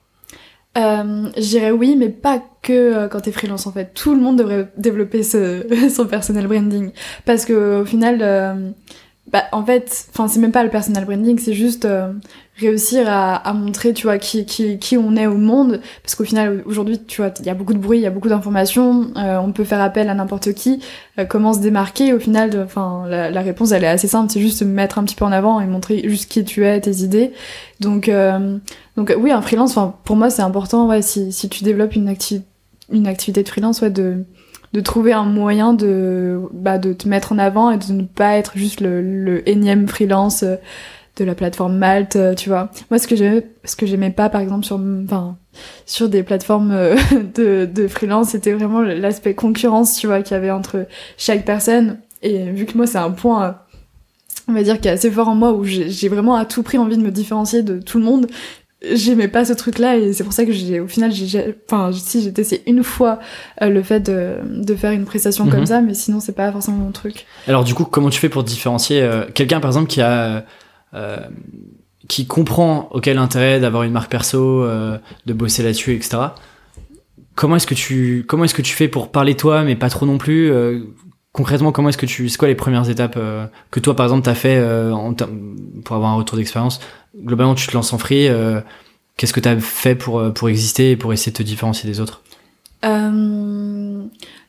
Euh, 0.78 1.28
je 1.36 1.42
dirais 1.42 1.70
oui, 1.70 1.96
mais 1.96 2.08
pas 2.08 2.42
que 2.62 2.72
euh, 2.72 3.08
quand 3.08 3.20
t'es 3.20 3.32
freelance 3.32 3.66
en 3.66 3.72
fait. 3.72 3.92
Tout 3.92 4.14
le 4.14 4.20
monde 4.20 4.36
devrait 4.36 4.72
développer 4.78 5.22
ce, 5.22 5.66
son 5.94 6.06
personal 6.06 6.46
branding. 6.46 6.92
Parce 7.26 7.44
que 7.44 7.82
au 7.82 7.84
final, 7.84 8.18
euh, 8.22 8.70
bah, 9.30 9.44
en 9.52 9.64
fait, 9.64 10.06
enfin 10.10 10.28
c'est 10.28 10.40
même 10.40 10.52
pas 10.52 10.64
le 10.64 10.70
personal 10.70 11.04
branding, 11.04 11.38
c'est 11.38 11.54
juste 11.54 11.86
réussir 12.60 13.08
à, 13.08 13.34
à 13.36 13.52
montrer, 13.52 13.92
tu 13.92 14.06
vois, 14.06 14.18
qui, 14.18 14.44
qui, 14.46 14.78
qui 14.78 14.96
on 14.96 15.16
est 15.16 15.26
au 15.26 15.36
monde. 15.36 15.80
Parce 16.02 16.14
qu'au 16.14 16.24
final, 16.24 16.62
aujourd'hui, 16.66 17.00
tu 17.04 17.22
vois, 17.22 17.32
il 17.40 17.46
y 17.46 17.50
a 17.50 17.54
beaucoup 17.54 17.74
de 17.74 17.78
bruit, 17.78 17.98
il 17.98 18.02
y 18.02 18.06
a 18.06 18.10
beaucoup 18.10 18.28
d'informations, 18.28 19.08
euh, 19.16 19.38
on 19.38 19.52
peut 19.52 19.64
faire 19.64 19.80
appel 19.80 20.08
à 20.08 20.14
n'importe 20.14 20.52
qui. 20.52 20.80
Euh, 21.18 21.24
comment 21.24 21.52
se 21.52 21.60
démarquer 21.60 22.12
Au 22.12 22.20
final, 22.20 22.50
enfin, 22.64 23.04
la, 23.08 23.30
la 23.30 23.40
réponse 23.40 23.72
elle 23.72 23.84
est 23.84 23.88
assez 23.88 24.08
simple, 24.08 24.30
c'est 24.30 24.40
juste 24.40 24.58
se 24.58 24.64
mettre 24.64 24.98
un 24.98 25.04
petit 25.04 25.16
peu 25.16 25.24
en 25.24 25.32
avant 25.32 25.60
et 25.60 25.66
montrer 25.66 26.02
juste 26.08 26.30
qui 26.30 26.44
tu 26.44 26.64
es, 26.64 26.80
tes 26.80 26.98
idées. 27.02 27.32
Donc 27.80 28.08
euh, 28.08 28.58
donc 28.96 29.14
oui, 29.18 29.32
un 29.32 29.40
freelance, 29.40 29.70
enfin 29.70 29.94
pour 30.04 30.16
moi 30.16 30.30
c'est 30.30 30.42
important, 30.42 30.86
ouais, 30.88 31.02
si, 31.02 31.32
si 31.32 31.48
tu 31.48 31.64
développes 31.64 31.94
une, 31.96 32.08
acti 32.08 32.42
une 32.92 33.06
activité 33.06 33.42
de 33.42 33.48
freelance, 33.48 33.80
ouais, 33.80 33.90
de, 33.90 34.24
de 34.72 34.80
trouver 34.80 35.12
un 35.12 35.24
moyen 35.24 35.72
de, 35.72 36.40
bah, 36.52 36.78
de 36.78 36.92
te 36.92 37.08
mettre 37.08 37.32
en 37.32 37.38
avant 37.38 37.70
et 37.70 37.78
de 37.78 37.92
ne 37.92 38.02
pas 38.02 38.36
être 38.36 38.52
juste 38.56 38.80
le, 38.80 39.00
le 39.02 39.48
énième 39.48 39.88
freelance 39.88 40.42
euh, 40.42 40.56
de 41.16 41.24
la 41.24 41.34
plateforme 41.34 41.76
Malte, 41.76 42.16
euh, 42.16 42.34
tu 42.34 42.48
vois. 42.48 42.70
Moi 42.90 42.98
ce 42.98 43.06
que 43.08 43.16
j'aimais, 43.16 43.46
ce 43.64 43.76
que 43.76 43.86
j'aimais 43.86 44.10
pas 44.10 44.28
par 44.28 44.40
exemple 44.40 44.64
sur, 44.64 44.80
enfin, 45.04 45.36
sur 45.86 46.08
des 46.08 46.22
plateformes 46.22 46.70
euh, 46.72 46.96
de, 47.34 47.66
de 47.66 47.88
freelance, 47.88 48.30
c'était 48.30 48.52
vraiment 48.52 48.80
l'aspect 48.80 49.34
concurrence, 49.34 49.96
tu 49.96 50.06
vois, 50.06 50.22
qu'il 50.22 50.34
y 50.34 50.38
avait 50.38 50.50
entre 50.50 50.86
chaque 51.18 51.44
personne. 51.44 51.98
Et 52.22 52.50
vu 52.50 52.66
que 52.66 52.76
moi 52.76 52.86
c'est 52.86 52.98
un 52.98 53.10
point 53.10 53.44
euh, 53.44 53.52
on 54.48 54.52
va 54.52 54.62
dire, 54.62 54.80
qui 54.80 54.88
est 54.88 54.92
assez 54.92 55.10
fort 55.10 55.28
en 55.28 55.34
moi, 55.34 55.52
où 55.52 55.64
j'ai 55.64 56.08
vraiment 56.08 56.34
à 56.34 56.44
tout 56.44 56.62
prix 56.62 56.76
envie 56.78 56.96
de 56.96 57.02
me 57.02 57.10
différencier 57.12 57.62
de 57.62 57.78
tout 57.78 57.98
le 57.98 58.04
monde. 58.04 58.26
J'aimais 58.92 59.28
pas 59.28 59.44
ce 59.44 59.52
truc-là 59.52 59.98
et 59.98 60.14
c'est 60.14 60.24
pour 60.24 60.32
ça 60.32 60.46
que 60.46 60.52
j'ai, 60.52 60.80
au 60.80 60.86
final, 60.88 61.12
j'ai, 61.12 61.54
enfin, 61.70 61.90
si 61.92 62.22
j'ai 62.22 62.32
testé 62.32 62.62
une 62.66 62.82
fois 62.82 63.18
euh, 63.60 63.68
le 63.68 63.82
fait 63.82 64.00
de, 64.00 64.36
de 64.44 64.74
faire 64.74 64.90
une 64.92 65.04
prestation 65.04 65.44
Mhm. 65.44 65.50
comme 65.52 65.66
ça, 65.66 65.82
mais 65.82 65.92
sinon 65.92 66.18
c'est 66.18 66.32
pas 66.32 66.50
forcément 66.50 66.78
mon 66.78 66.90
truc. 66.90 67.26
Alors 67.46 67.62
du 67.62 67.74
coup, 67.74 67.84
comment 67.84 68.08
tu 68.08 68.18
fais 68.18 68.30
pour 68.30 68.42
différencier 68.42 69.02
euh, 69.02 69.26
quelqu'un 69.34 69.60
par 69.60 69.68
exemple 69.70 69.86
qui 69.88 70.00
a 70.00 70.46
qui 72.08 72.26
comprend 72.26 72.88
auquel 72.90 73.18
intérêt 73.18 73.60
d'avoir 73.60 73.84
une 73.84 73.92
marque 73.92 74.10
perso, 74.10 74.64
euh, 74.64 74.98
de 75.26 75.32
bosser 75.32 75.62
là-dessus, 75.62 75.94
etc. 75.94 76.18
Comment 77.36 77.56
est-ce 77.56 77.66
que 77.66 77.74
tu 77.74 78.24
comment 78.26 78.44
est-ce 78.44 78.54
que 78.54 78.62
tu 78.62 78.74
fais 78.74 78.88
pour 78.88 79.10
parler 79.12 79.36
toi, 79.36 79.62
mais 79.62 79.76
pas 79.76 79.88
trop 79.88 80.06
non 80.06 80.18
plus 80.18 80.50
euh, 80.50 80.80
Concrètement, 81.32 81.70
comment 81.70 81.90
est-ce 81.90 81.98
que 81.98 82.06
tu 82.06 82.28
c'est 82.28 82.36
quoi 82.36 82.48
les 82.48 82.56
premières 82.56 82.90
étapes 82.90 83.14
euh, 83.16 83.46
que 83.70 83.78
toi 83.78 83.94
par 83.94 84.06
exemple 84.06 84.24
t'as 84.24 84.34
fait 84.34 84.56
euh, 84.58 84.90
pour 85.84 85.94
avoir 85.94 86.10
un 86.10 86.16
retour 86.16 86.36
d'expérience? 86.36 86.80
Globalement, 87.16 87.54
tu 87.54 87.68
te 87.68 87.72
lances 87.72 87.92
en 87.92 87.98
free. 87.98 88.26
euh, 88.28 88.60
Qu'est-ce 89.16 89.32
que 89.32 89.40
t'as 89.40 89.58
fait 89.60 89.94
pour 89.94 90.18
euh, 90.18 90.30
pour 90.30 90.48
exister 90.48 90.90
et 90.92 90.96
pour 90.96 91.12
essayer 91.12 91.30
de 91.30 91.36
te 91.36 91.42
différencier 91.44 91.88
des 91.88 92.00
autres? 92.00 92.22
Euh, 92.84 94.02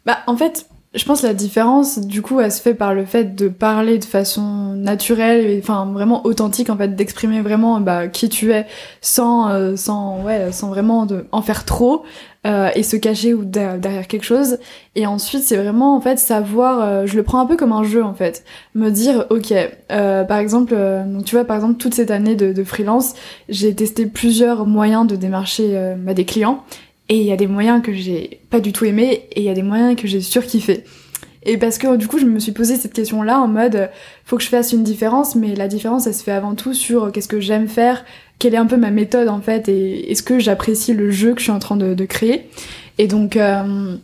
bah, 0.05 0.19
en 0.25 0.37
fait, 0.37 0.65
je 0.93 1.05
pense 1.05 1.21
que 1.21 1.27
la 1.27 1.33
différence, 1.33 1.99
du 1.99 2.21
coup, 2.21 2.41
elle 2.41 2.51
se 2.51 2.61
fait 2.61 2.73
par 2.73 2.93
le 2.93 3.05
fait 3.05 3.33
de 3.33 3.47
parler 3.47 3.97
de 3.97 4.03
façon 4.03 4.73
naturelle, 4.75 5.57
enfin 5.63 5.85
vraiment 5.85 6.25
authentique, 6.25 6.69
en 6.69 6.75
fait, 6.75 6.97
d'exprimer 6.97 7.39
vraiment 7.39 7.79
bah, 7.79 8.09
qui 8.09 8.27
tu 8.27 8.51
es, 8.51 8.65
sans, 8.99 9.49
euh, 9.49 9.77
sans, 9.77 10.21
ouais, 10.23 10.51
sans 10.51 10.67
vraiment 10.67 11.07
en 11.31 11.41
faire 11.41 11.63
trop 11.63 12.03
euh, 12.45 12.69
et 12.75 12.83
se 12.83 12.97
cacher 12.97 13.33
ou 13.33 13.45
der- 13.45 13.77
derrière 13.77 14.05
quelque 14.05 14.25
chose. 14.25 14.57
Et 14.95 15.07
ensuite, 15.07 15.43
c'est 15.43 15.55
vraiment 15.55 15.95
en 15.95 16.01
fait 16.01 16.19
savoir. 16.19 16.81
euh, 16.81 17.05
je 17.05 17.15
le 17.15 17.23
prends 17.23 17.39
un 17.39 17.45
peu 17.45 17.55
comme 17.55 17.71
un 17.71 17.83
jeu, 17.83 18.03
en 18.03 18.13
fait, 18.13 18.43
me 18.75 18.89
dire, 18.89 19.27
ok, 19.29 19.53
euh, 19.93 20.25
par 20.25 20.39
exemple, 20.39 20.75
donc 21.05 21.23
tu 21.23 21.35
vois, 21.35 21.45
par 21.45 21.55
exemple, 21.55 21.77
toute 21.77 21.93
cette 21.93 22.11
année 22.11 22.35
de, 22.35 22.63
freelance, 22.65 23.13
j'ai 23.47 23.73
testé 23.73 24.07
plusieurs 24.07 24.65
moyens 24.67 25.07
de 25.07 25.15
démarcher 25.15 25.95
bah, 25.99 26.13
des 26.13 26.25
clients. 26.25 26.63
Et 27.11 27.17
il 27.17 27.23
y 27.23 27.33
a 27.33 27.35
des 27.35 27.47
moyens 27.47 27.81
que 27.81 27.91
j'ai 27.91 28.39
pas 28.49 28.61
du 28.61 28.71
tout 28.71 28.85
aimé 28.85 29.27
et 29.33 29.41
il 29.41 29.43
y 29.43 29.49
a 29.49 29.53
des 29.53 29.63
moyens 29.63 29.97
que 29.97 30.07
j'ai 30.07 30.21
surkiffé. 30.21 30.85
Et 31.43 31.57
parce 31.57 31.77
que 31.77 31.97
du 31.97 32.07
coup, 32.07 32.19
je 32.19 32.25
me 32.25 32.39
suis 32.39 32.53
posé 32.53 32.77
cette 32.77 32.93
question-là 32.93 33.37
en 33.37 33.49
mode, 33.49 33.89
faut 34.23 34.37
que 34.37 34.43
je 34.43 34.47
fasse 34.47 34.71
une 34.71 34.83
différence, 34.83 35.35
mais 35.35 35.53
la 35.53 35.67
différence, 35.67 36.07
elle 36.07 36.13
se 36.13 36.23
fait 36.23 36.31
avant 36.31 36.55
tout 36.55 36.73
sur 36.73 37.03
euh, 37.03 37.11
qu'est-ce 37.11 37.27
que 37.27 37.41
j'aime 37.41 37.67
faire, 37.67 38.05
quelle 38.39 38.53
est 38.53 38.57
un 38.57 38.65
peu 38.65 38.77
ma 38.77 38.91
méthode 38.91 39.27
en 39.27 39.41
fait, 39.41 39.67
et 39.67 40.09
est-ce 40.09 40.23
que 40.23 40.39
j'apprécie 40.39 40.93
le 40.93 41.11
jeu 41.11 41.33
que 41.33 41.39
je 41.39 41.43
suis 41.43 41.51
en 41.51 41.59
train 41.59 41.75
de, 41.75 41.95
de 41.95 42.05
créer. 42.05 42.47
Et 42.97 43.07
donc, 43.07 43.35
euh, 43.35 43.97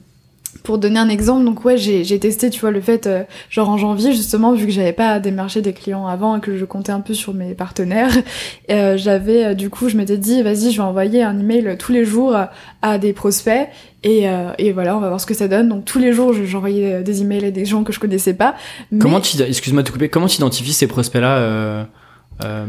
pour 0.63 0.77
donner 0.77 0.99
un 0.99 1.09
exemple, 1.09 1.45
donc 1.45 1.63
ouais, 1.65 1.77
j'ai 1.77 2.19
testé, 2.19 2.49
tu 2.49 2.59
vois, 2.59 2.71
le 2.71 2.81
fait, 2.81 3.07
euh, 3.07 3.23
genre 3.49 3.69
en 3.69 3.77
janvier, 3.77 4.13
justement, 4.13 4.53
vu 4.53 4.65
que 4.65 4.71
j'avais 4.71 4.93
pas 4.93 5.19
démarché 5.19 5.61
des 5.61 5.73
clients 5.73 6.07
avant 6.07 6.37
et 6.37 6.39
que 6.39 6.57
je 6.57 6.65
comptais 6.65 6.91
un 6.91 7.01
peu 7.01 7.13
sur 7.13 7.33
mes 7.33 7.53
partenaires, 7.53 8.11
euh, 8.71 8.97
j'avais, 8.97 9.45
euh, 9.45 9.53
du 9.53 9.69
coup, 9.69 9.89
je 9.89 9.97
m'étais 9.97 10.17
dit, 10.17 10.41
vas-y, 10.43 10.71
je 10.71 10.77
vais 10.77 10.87
envoyer 10.87 11.23
un 11.23 11.39
email 11.39 11.77
tous 11.77 11.91
les 11.91 12.05
jours 12.05 12.35
à 12.81 12.97
des 12.97 13.13
prospects 13.13 13.69
et, 14.03 14.25
et, 14.57 14.71
voilà, 14.71 14.95
on 14.95 14.99
va 14.99 15.07
voir 15.07 15.19
ce 15.19 15.25
que 15.25 15.33
ça 15.33 15.47
donne. 15.47 15.67
Donc 15.67 15.85
tous 15.85 15.99
les 15.99 16.13
jours, 16.13 16.33
j'envoyais 16.33 17.03
des 17.03 17.21
emails 17.21 17.45
à 17.45 17.51
des 17.51 17.65
gens 17.65 17.83
que 17.83 17.91
je 17.91 17.99
connaissais 17.99 18.33
pas. 18.33 18.55
Comment 18.99 19.19
tu, 19.19 19.41
excuse-moi 19.41 19.81
de 19.81 19.87
te 19.87 19.91
couper, 19.91 20.07
comment 20.07 20.27
tu 20.27 20.37
identifies 20.37 20.73
ces 20.73 20.87
prospects-là 20.87 21.87
euh, 22.43 22.65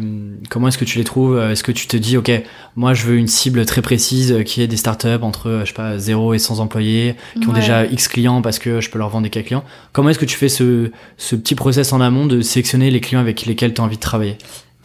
comment 0.49 0.69
est-ce 0.69 0.79
que 0.79 0.85
tu 0.85 0.99
les 0.99 1.05
trouves? 1.05 1.39
Est-ce 1.39 1.62
que 1.62 1.73
tu 1.73 1.87
te 1.87 1.97
dis, 1.97 2.16
ok, 2.16 2.31
moi 2.77 2.95
je 2.95 3.05
veux 3.05 3.16
une 3.16 3.27
cible 3.27 3.64
très 3.66 3.83
précise 3.83 4.43
qui 4.45 4.62
est 4.62 4.66
des 4.66 4.77
startups 4.77 5.23
entre, 5.23 5.49
euh, 5.49 5.61
je 5.61 5.69
sais 5.69 5.75
pas, 5.75 5.99
0 5.99 6.35
et 6.35 6.39
100 6.39 6.61
employés, 6.61 7.16
qui 7.41 7.49
ont 7.49 7.53
déjà 7.53 7.85
X 7.85 8.09
clients 8.09 8.43
parce 8.43 8.59
que 8.59 8.81
je 8.81 8.91
peux 8.91 8.99
leur 8.99 9.09
vendre 9.09 9.25
des 9.25 9.31
cas 9.31 9.43
clients? 9.43 9.64
Comment 9.93 10.11
est-ce 10.11 10.19
que 10.19 10.25
tu 10.25 10.37
fais 10.37 10.49
ce, 10.49 10.91
ce 11.16 11.37
petit 11.37 11.55
process 11.55 11.93
en 11.93 12.01
amont 12.01 12.27
de 12.27 12.41
sélectionner 12.41 12.91
les 12.91 13.01
clients 13.01 13.21
avec 13.21 13.45
lesquels 13.47 13.75
tu 13.75 13.81
as 13.81 13.85
envie 13.85 13.97
de 13.97 14.03
travailler? 14.03 14.39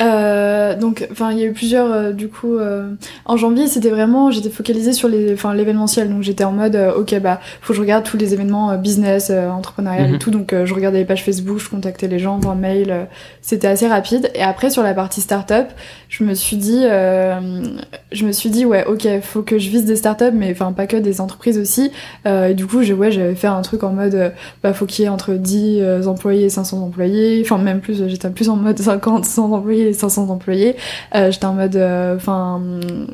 Euh, 0.04 0.76
donc, 0.76 1.08
enfin, 1.12 1.32
il 1.32 1.40
y 1.40 1.44
a 1.44 1.46
eu 1.46 1.54
plusieurs, 1.54 1.92
euh, 1.92 2.12
du 2.12 2.28
coup, 2.28 2.56
euh, 2.56 2.90
en 3.26 3.38
janvier, 3.38 3.68
c'était 3.68 3.90
vraiment, 3.90 4.32
j'étais 4.32 4.50
focalisée 4.50 4.94
sur 4.94 5.08
les, 5.08 5.34
enfin, 5.34 5.54
l'événementiel. 5.54 6.10
Donc, 6.10 6.24
j'étais 6.24 6.44
en 6.44 6.52
mode, 6.52 6.76
ok, 6.76 7.20
bah, 7.20 7.40
faut 7.62 7.74
que 7.74 7.78
je 7.78 7.82
regarde 7.82 8.04
tous 8.04 8.18
les 8.18 8.34
événements 8.34 8.76
business, 8.78 9.30
entrepreneurial 9.32 10.10
et 10.10 10.14
mhm. 10.14 10.20
tout. 10.20 10.32
Donc, 10.32 10.54
je 10.64 10.74
regardais 10.74 11.00
les 11.00 11.06
pages 11.06 11.24
Facebook, 11.24 11.60
je 11.60 11.70
contactais 11.70 12.08
les 12.08 12.20
gens 12.20 12.40
par 12.40 12.56
mail. 12.56 13.08
c'était 13.42 13.68
assez 13.68 13.88
rapide. 13.88 14.32
Et 14.36 14.42
après, 14.42 14.70
sur 14.70 14.84
la 14.84 14.94
partie 14.94 15.22
startup, 15.22 15.68
je 16.10 16.24
me 16.24 16.34
suis 16.34 16.58
dit, 16.58 16.84
je 16.84 18.26
me 18.26 18.32
suis 18.32 18.50
dit, 18.50 18.66
ouais, 18.66 18.86
ok, 18.86 19.08
faut 19.22 19.42
que 19.42 19.58
je 19.58 19.70
vise 19.70 19.86
des 19.86 19.96
startups, 19.96 20.34
mais 20.34 20.52
enfin, 20.52 20.72
pas 20.72 20.88
que 20.88 20.98
des 20.98 21.22
entreprises 21.22 21.58
aussi. 21.58 21.92
et 22.26 22.54
du 22.54 22.66
coup, 22.66 22.82
j'ai, 22.82 22.94
ouais, 22.94 23.12
j'avais 23.12 23.36
fait 23.36 23.48
un 23.48 23.62
truc 23.62 23.84
en 23.84 23.92
mode, 23.92 24.34
bah, 24.64 24.74
faut 24.74 24.86
qu'il 24.86 25.04
y 25.04 25.06
ait 25.06 25.10
entre 25.10 25.34
10 25.34 26.08
employés 26.08 26.46
et 26.46 26.50
500 26.50 26.84
employés. 26.84 27.42
Enfin, 27.44 27.58
même 27.58 27.80
plus, 27.80 28.08
j'étais 28.08 28.30
plus 28.30 28.50
en 28.50 28.56
mode 28.56 28.80
50, 28.80 29.26
100 29.26 29.52
employés 29.52 29.93
les 29.94 30.00
500 30.00 30.30
employés. 30.30 30.76
Euh, 31.16 31.32
j'étais 31.32 31.46
en 31.46 31.54
mode, 31.54 31.76
euh, 31.76 32.16
enfin, 32.16 32.62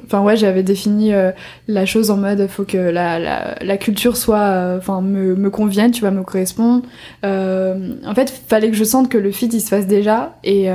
enfin 0.06 0.22
ouais, 0.22 0.38
j'avais 0.38 0.64
défini 0.64 1.14
euh, 1.14 1.32
la 1.68 1.86
chose 1.86 2.10
en 2.10 2.18
mode, 2.18 2.48
faut 2.48 2.64
que 2.64 2.78
la, 2.78 3.20
la, 3.62 3.78
culture 3.78 4.18
soit, 4.18 4.76
enfin, 4.78 5.02
me, 5.02 5.36
me 5.36 5.50
convienne, 5.50 5.92
tu 5.92 6.02
vois, 6.02 6.12
me 6.12 6.24
correspond. 6.24 6.82
en 7.24 8.16
fait, 8.16 8.34
fallait 8.48 8.70
que 8.70 8.76
je 8.76 8.84
sente 8.84 9.10
que 9.10 9.18
le 9.18 9.32
fit 9.32 9.48
il 9.48 9.62
se 9.62 9.68
fasse 9.68 9.88
déjà 9.88 10.38
et 10.44 10.68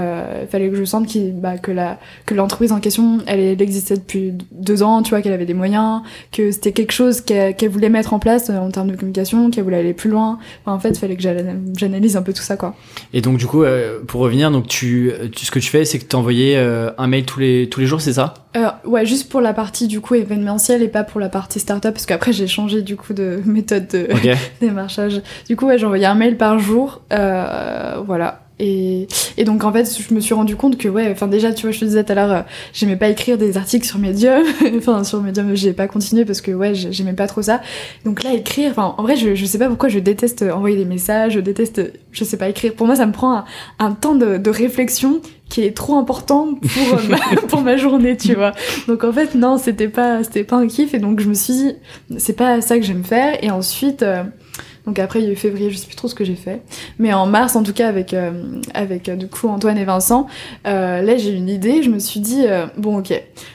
fallait 0.51 0.71
que 0.71 0.77
je 0.77 0.85
sente 0.85 1.07
qu'il, 1.07 1.33
bah, 1.35 1.59
que 1.59 1.73
la, 1.73 1.99
que 2.27 2.35
l'entreprise 2.35 2.73
en 2.73 2.81
question, 2.81 3.19
elle, 3.27 3.61
existait 3.61 3.97
depuis 3.97 4.35
deux 4.53 4.83
ans, 4.83 5.03
tu 5.03 5.11
vois, 5.11 5.23
qu'elle 5.23 5.33
avait 5.33 5.47
des 5.47 5.55
moyens, 5.55 6.03
que 6.33 6.51
c'était 6.51 6.73
quelque 6.73 6.93
chose 6.93 7.21
qu'elle 7.21 7.69
voulait 7.69 7.89
mettre 7.89 8.13
en 8.13 8.19
place 8.19 8.51
en 8.51 8.71
termes 8.71 8.91
de 8.91 8.97
communication, 8.97 9.51
qu'elle 9.51 9.65
voulait 9.65 9.79
aller 9.79 9.95
plus 9.95 10.11
loin. 10.11 10.39
en 10.67 10.79
fait, 10.79 10.97
fallait 10.97 11.17
que 11.17 11.23
j'analyse 11.23 12.17
un 12.17 12.23
peu 12.23 12.33
tout 12.33 12.43
ça, 12.43 12.57
quoi. 12.57 12.75
Et 13.13 13.21
donc, 13.21 13.39
du 13.39 13.47
coup, 13.47 13.65
pour 14.07 14.21
revenir, 14.21 14.51
donc 14.51 14.67
tu, 14.67 15.13
tu, 15.33 15.47
ce 15.47 15.51
que 15.51 15.59
tu 15.59 15.71
fais, 15.71 15.84
c'est 15.85 15.99
que 15.99 16.05
tu 16.05 16.17
envoyais 16.17 16.57
euh, 16.57 16.91
un 16.99 17.07
mail 17.07 17.25
tous 17.25 17.41
les, 17.41 17.69
tous 17.69 17.81
les 17.81 17.87
jours, 17.87 18.01
c'est 18.01 18.15
ça? 18.15 18.35
Euh, 18.57 18.69
Ouais, 18.85 19.05
juste 19.07 19.29
pour 19.31 19.41
la 19.41 19.53
partie 19.53 19.87
du 19.89 20.01
coup 20.01 20.15
événementielle 20.15 20.83
et 20.83 20.89
pas 20.89 21.05
pour 21.05 21.21
la 21.21 21.29
partie 21.29 21.59
startup, 21.61 21.93
parce 21.93 22.07
qu'après 22.07 22.33
j'ai 22.33 22.47
changé 22.47 22.83
du 22.83 22.97
coup 22.97 23.13
de 23.15 23.41
méthode 23.47 23.89
de 23.89 24.09
démarchage. 24.61 25.23
Du 25.49 25.57
coup, 25.57 25.67
ouais, 25.67 25.79
j'envoyais 25.79 26.07
un 26.07 26.15
mail 26.15 26.37
par 26.37 26.59
jour. 26.59 27.01
Euh, 27.13 27.97
voilà. 28.07 28.41
Et, 28.61 29.09
et, 29.37 29.45
donc 29.45 29.65
en 29.65 29.73
fait, 29.73 29.99
je 30.09 30.15
me 30.15 30.21
suis 30.21 30.33
rendu 30.33 30.55
compte 30.55 30.79
que 30.79 30.89
ouais, 30.89 31.11
enfin 31.11 31.27
déjà, 31.27 31.53
tu 31.53 31.63
vois, 31.63 31.73
je 31.73 31.81
te 31.81 31.85
disais 31.85 32.05
tout 32.05 32.13
à 32.13 32.15
l'heure, 32.15 32.33
euh, 32.33 32.43
j'aimais 32.73 32.95
pas 32.95 33.09
écrire 33.09 33.37
des 33.37 33.57
articles 33.57 33.85
sur 33.85 33.99
Medium, 33.99 34.45
enfin 34.77 35.03
sur 35.03 35.21
Medium, 35.21 35.57
j'ai 35.57 35.73
pas 35.73 35.89
continué 35.89 36.25
parce 36.25 36.41
que 36.41 36.53
ouais, 36.53 36.73
j'aimais 36.75 37.15
pas 37.15 37.27
trop 37.27 37.43
ça. 37.43 37.61
Donc 38.05 38.23
là, 38.23 38.33
écrire, 38.33 38.71
enfin 38.71 38.95
en 38.97 39.03
vrai, 39.03 39.17
je, 39.17 39.45
sais 39.45 39.59
pas 39.59 39.67
pourquoi 39.67 39.89
je 39.89 39.99
déteste 39.99 40.43
envoyer 40.43 40.77
des 40.77 40.85
messages, 40.85 41.33
je 41.33 41.41
déteste, 41.41 41.83
je 42.13 42.23
sais 42.23 42.37
pas 42.37 42.49
écrire. 42.49 42.75
Pour 42.75 42.87
moi, 42.87 42.95
ça 42.95 43.07
me 43.07 43.13
prend 43.13 43.45
un, 43.81 43.93
temps 43.93 44.15
de, 44.15 44.39
de, 44.39 44.51
réflexion 44.51 45.21
qui 45.49 45.63
est 45.63 45.77
trop 45.77 45.97
important 45.97 46.55
pour 46.55 46.99
euh, 46.99 47.03
ma, 47.09 47.41
pour 47.49 47.63
ma 47.63 47.77
journée, 47.77 48.17
tu 48.17 48.35
vois. 48.35 48.53
Donc 48.87 49.03
en 49.03 49.13
fait, 49.13 49.35
non, 49.35 49.59
c'était 49.59 49.89
pas 49.89 50.23
c'était 50.23 50.45
pas 50.45 50.57
un 50.57 50.69
kiff 50.69 50.95
et 50.95 51.01
donc 51.01 51.19
je 51.19 51.29
me 51.29 51.35
suis 51.35 51.55
dit, 51.55 51.73
c'est 52.19 52.37
pas 52.37 52.61
ça 52.61 52.79
que 52.79 52.85
j'aime 52.85 53.05
faire. 53.05 53.43
Et 53.43 53.51
ensuite. 53.51 54.05
Euh, 54.05 54.23
donc 54.87 54.99
après, 54.99 55.21
il 55.21 55.27
y 55.27 55.29
a 55.29 55.33
eu 55.33 55.37
février, 55.37 55.71
je 55.71 55.77
sais 55.77 55.87
plus 55.87 55.97
trop 55.97 56.09
ce 56.09 56.15
que 56.15 56.25
j'ai 56.25 56.35
fait. 56.35 56.61
Mais 56.99 57.13
en 57.13 57.27
mars, 57.27 57.57
en 57.57 57.63
tout 57.63 57.73
cas, 57.73 57.89
avec, 57.89 58.13
euh, 58.13 58.33
avec 58.75 59.09
euh, 59.09 59.17
du 59.17 59.29
coup 59.29 59.49
Antoine 59.49 59.79
et 59.79 59.85
Vincent, 59.85 60.27
euh, 60.67 61.01
là 61.01 61.17
j'ai 61.17 61.31
eu 61.31 61.37
une 61.37 61.49
idée. 61.49 61.83
Je 61.83 61.91
me 61.91 61.99
suis 61.99 62.21
dit, 62.21 62.45
bon 62.77 62.99
ok, 62.99 63.13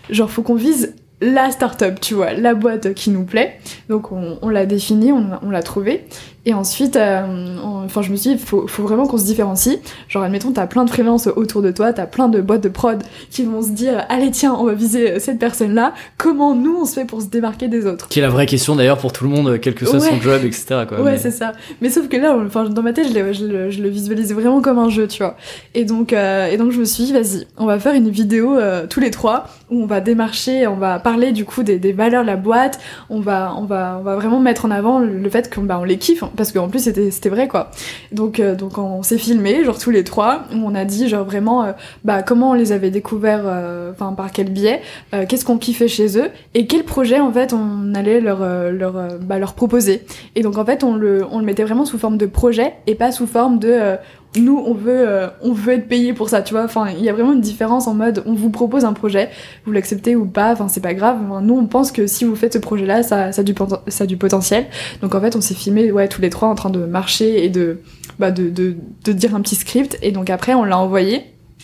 genre 0.09 0.29
faut 0.29 0.41
qu'on 0.41 0.55
vise 0.55 0.95
la 1.21 1.51
start-up, 1.51 1.99
tu 1.99 2.13
vois, 2.13 2.33
la 2.33 2.53
boîte 2.53 2.93
qui 2.93 3.09
nous 3.09 3.25
plaît. 3.25 3.59
Donc 3.89 4.11
on, 4.11 4.39
on 4.41 4.49
l'a 4.49 4.65
définie, 4.65 5.11
on, 5.11 5.31
on 5.41 5.49
l'a 5.49 5.61
trouvée. 5.61 6.05
Et 6.45 6.53
ensuite, 6.53 6.95
euh, 6.95 7.57
enfin, 7.85 8.01
je 8.01 8.11
me 8.11 8.15
suis 8.15 8.31
dit, 8.31 8.35
il 8.35 8.45
faut, 8.45 8.65
faut, 8.67 8.83
vraiment 8.83 9.05
qu'on 9.07 9.17
se 9.17 9.25
différencie. 9.25 9.77
Genre, 10.07 10.23
admettons, 10.23 10.51
t'as 10.51 10.67
plein 10.67 10.85
de 10.85 10.89
freelances 10.89 11.27
autour 11.27 11.61
de 11.61 11.71
toi, 11.71 11.91
t'as 11.91 12.05
plein 12.05 12.29
de 12.29 12.39
boîtes 12.39 12.63
de 12.63 12.69
prod 12.69 13.03
qui 13.29 13.43
vont 13.43 13.61
se 13.61 13.71
dire, 13.71 14.05
allez, 14.07 14.31
tiens, 14.31 14.53
on 14.53 14.63
va 14.63 14.73
viser 14.73 15.19
cette 15.19 15.37
personne-là. 15.37 15.93
Comment 16.17 16.55
nous, 16.55 16.77
on 16.81 16.85
se 16.85 16.93
fait 16.93 17.05
pour 17.05 17.21
se 17.21 17.27
démarquer 17.27 17.67
des 17.67 17.85
autres? 17.85 18.07
Qui 18.07 18.19
est 18.19 18.21
la 18.21 18.29
vraie 18.29 18.45
question 18.45 18.75
d'ailleurs 18.75 18.97
pour 18.97 19.11
tout 19.11 19.25
le 19.25 19.29
monde, 19.29 19.59
quel 19.61 19.75
que 19.75 19.85
soit 19.85 19.99
son 19.99 20.21
job, 20.21 20.41
etc. 20.45 20.85
Quoi, 20.87 21.01
ouais, 21.03 21.17
c'est 21.17 21.31
ça. 21.31 21.51
Mais 21.81 21.89
sauf 21.89 22.07
que 22.07 22.15
là, 22.15 22.37
enfin, 22.45 22.69
dans 22.69 22.83
ma 22.83 22.93
tête, 22.93 23.07
je, 23.09 23.33
je, 23.33 23.69
je, 23.69 23.83
le 23.83 23.89
visualisais 23.89 24.33
vraiment 24.33 24.61
comme 24.61 24.79
un 24.79 24.89
jeu, 24.89 25.07
tu 25.07 25.21
vois. 25.21 25.35
Et 25.75 25.83
donc, 25.83 26.13
euh, 26.13 26.47
et 26.47 26.57
donc, 26.57 26.71
je 26.71 26.79
me 26.79 26.85
suis 26.85 27.03
dit, 27.03 27.13
vas-y, 27.13 27.47
on 27.57 27.65
va 27.65 27.79
faire 27.79 27.93
une 27.93 28.09
vidéo 28.09 28.57
euh, 28.57 28.87
tous 28.87 29.01
les 29.01 29.11
trois 29.11 29.47
où 29.69 29.83
on 29.83 29.85
va 29.85 29.99
démarcher, 29.99 30.67
on 30.67 30.75
va 30.75 30.99
parler 30.99 31.31
du 31.31 31.45
coup 31.45 31.63
des, 31.63 31.77
des 31.77 31.91
valeurs 31.91 32.23
de 32.23 32.27
la 32.27 32.37
boîte, 32.37 32.79
on 33.09 33.19
va, 33.19 33.53
on 33.57 33.65
va, 33.65 33.97
on 33.99 34.03
va 34.03 34.15
vraiment 34.15 34.39
mettre 34.39 34.65
en 34.65 34.71
avant 34.71 34.99
le, 34.99 35.29
fait 35.29 35.53
qu'on 35.53 35.63
bah, 35.63 35.77
on 35.79 35.83
les 35.83 35.97
kiffe 35.97 36.23
parce 36.35 36.51
qu'en 36.51 36.67
plus 36.69 36.79
c'était 36.79 37.29
vrai 37.29 37.47
quoi. 37.47 37.71
Donc 38.11 38.39
euh, 38.39 38.55
donc 38.55 38.77
on 38.77 39.03
s'est 39.03 39.17
filmé 39.17 39.63
genre 39.63 39.77
tous 39.77 39.91
les 39.91 40.03
trois, 40.03 40.43
on 40.51 40.75
a 40.75 40.85
dit 40.85 41.07
genre 41.07 41.25
vraiment 41.25 41.63
euh, 41.63 41.71
bah 42.03 42.23
comment 42.23 42.51
on 42.51 42.53
les 42.53 42.71
avait 42.71 42.91
découverts, 42.91 43.43
euh, 43.45 43.91
enfin 43.91 44.13
par 44.13 44.31
quel 44.31 44.51
biais, 44.51 44.81
qu'est-ce 45.27 45.45
qu'on 45.45 45.57
kiffait 45.57 45.87
chez 45.87 46.17
eux 46.17 46.29
et 46.53 46.67
quel 46.67 46.83
projet 46.83 47.19
en 47.19 47.31
fait 47.31 47.53
on 47.53 47.93
allait 47.95 48.21
leur 48.21 48.39
leur 48.71 49.17
bah, 49.19 49.39
leur 49.39 49.53
proposer. 49.53 50.03
Et 50.35 50.41
donc 50.41 50.57
en 50.57 50.65
fait 50.65 50.83
on 50.83 50.95
le 50.95 51.25
on 51.31 51.39
le 51.39 51.45
mettait 51.45 51.63
vraiment 51.63 51.85
sous 51.85 51.97
forme 51.97 52.17
de 52.17 52.25
projet 52.25 52.73
et 52.87 52.95
pas 52.95 53.11
sous 53.11 53.27
forme 53.27 53.59
de 53.59 53.97
nous 54.35 54.61
on 54.63 54.73
veut 54.73 55.29
on 55.41 55.53
veut 55.53 55.73
être 55.73 55.87
payé 55.87 56.13
pour 56.13 56.29
ça 56.29 56.41
tu 56.41 56.53
vois. 56.53 56.63
Enfin 56.63 56.89
il 56.95 57.03
y 57.03 57.09
a 57.09 57.13
vraiment 57.13 57.33
une 57.33 57.41
différence 57.41 57.87
en 57.87 57.95
mode 57.95 58.21
on 58.25 58.33
vous 58.33 58.51
propose 58.51 58.85
un 58.85 58.93
projet 58.93 59.29
vous 59.65 59.71
l'acceptez 59.71 60.15
ou 60.15 60.25
pas 60.25 60.51
enfin 60.51 60.67
c'est 60.67 60.81
pas 60.81 60.93
grave. 60.93 61.17
Nous 61.41 61.55
on 61.55 61.65
pense 61.65 61.91
que 61.91 62.05
si 62.05 62.25
vous 62.25 62.35
faites 62.35 62.53
ce 62.53 62.59
projet 62.59 62.85
là 62.85 63.01
ça 63.01 63.31
ça 63.31 63.41
a 63.41 63.43
du 63.43 63.55
ça 63.87 64.05
du 64.05 64.17
potentiel. 64.17 64.67
Donc 65.01 65.15
en 65.15 65.21
fait 65.21 65.35
on 65.35 65.41
s'est 65.41 65.55
filmé 65.55 65.91
ouais 65.91 66.07
tous 66.07 66.21
les 66.21 66.29
trois 66.29 66.47
en 66.47 66.55
train 66.55 66.69
de 66.69 66.85
marcher 66.85 67.43
et 67.43 67.49
de 67.49 67.79
bah 68.19 68.31
de, 68.31 68.49
de 68.49 68.75
de 69.03 69.11
dire 69.11 69.33
un 69.33 69.41
petit 69.41 69.55
script. 69.55 69.97
Et 70.01 70.11
donc 70.11 70.29
après 70.29 70.53
on 70.53 70.63
l'a 70.63 70.77
envoyé 70.77 71.23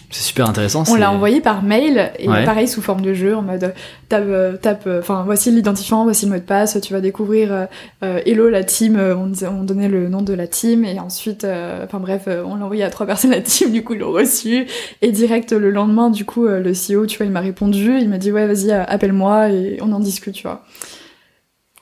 c'est 0.09 0.23
super 0.23 0.47
intéressant. 0.47 0.83
On 0.87 0.95
l'a 0.95 1.11
envoyé 1.11 1.41
par 1.41 1.63
mail 1.63 2.11
et 2.19 2.27
pareil 2.27 2.67
sous 2.67 2.81
forme 2.81 3.01
de 3.01 3.13
jeu 3.13 3.35
en 3.35 3.41
mode 3.41 3.73
tape, 4.09 4.23
euh, 4.27 4.57
tape, 4.57 4.83
euh, 4.87 4.99
enfin 4.99 5.23
voici 5.25 5.51
l'identifiant, 5.51 6.03
voici 6.03 6.25
le 6.25 6.31
mot 6.31 6.37
de 6.37 6.43
passe, 6.43 6.79
tu 6.81 6.93
vas 6.93 7.01
découvrir 7.01 7.67
euh, 8.03 8.19
Hello 8.25 8.49
la 8.49 8.63
team, 8.63 8.97
on, 8.97 9.31
on, 9.45 9.63
donnait 9.63 9.89
le 9.89 10.09
nom 10.09 10.21
de 10.21 10.33
la 10.33 10.47
team 10.47 10.85
et 10.85 10.99
ensuite, 10.99 11.45
enfin 11.83 11.99
bref, 11.99 12.27
on 12.27 12.55
l'a 12.55 12.65
envoyé 12.65 12.83
à 12.83 12.89
trois 12.89 13.05
personnes 13.07 13.31
la 13.31 13.41
team, 13.41 13.71
du 13.71 13.83
coup 13.83 13.93
ils 13.93 13.99
l'ont 13.99 14.11
reçu 14.11 14.67
et 15.01 15.11
direct 15.11 15.51
le 15.51 15.71
lendemain 15.71 16.09
du 16.09 16.25
coup 16.25 16.45
le 16.45 16.71
CEO, 16.71 17.05
tu 17.05 17.17
vois, 17.17 17.25
il 17.25 17.31
m'a 17.31 17.41
répondu, 17.41 17.97
il 17.99 18.09
m'a 18.09 18.17
dit 18.17 18.31
ouais 18.31 18.47
vas-y 18.47 18.71
appelle-moi 18.71 19.49
et 19.49 19.77
on 19.81 19.91
en 19.91 19.99
discute, 19.99 20.33
tu 20.33 20.43
vois. 20.43 20.63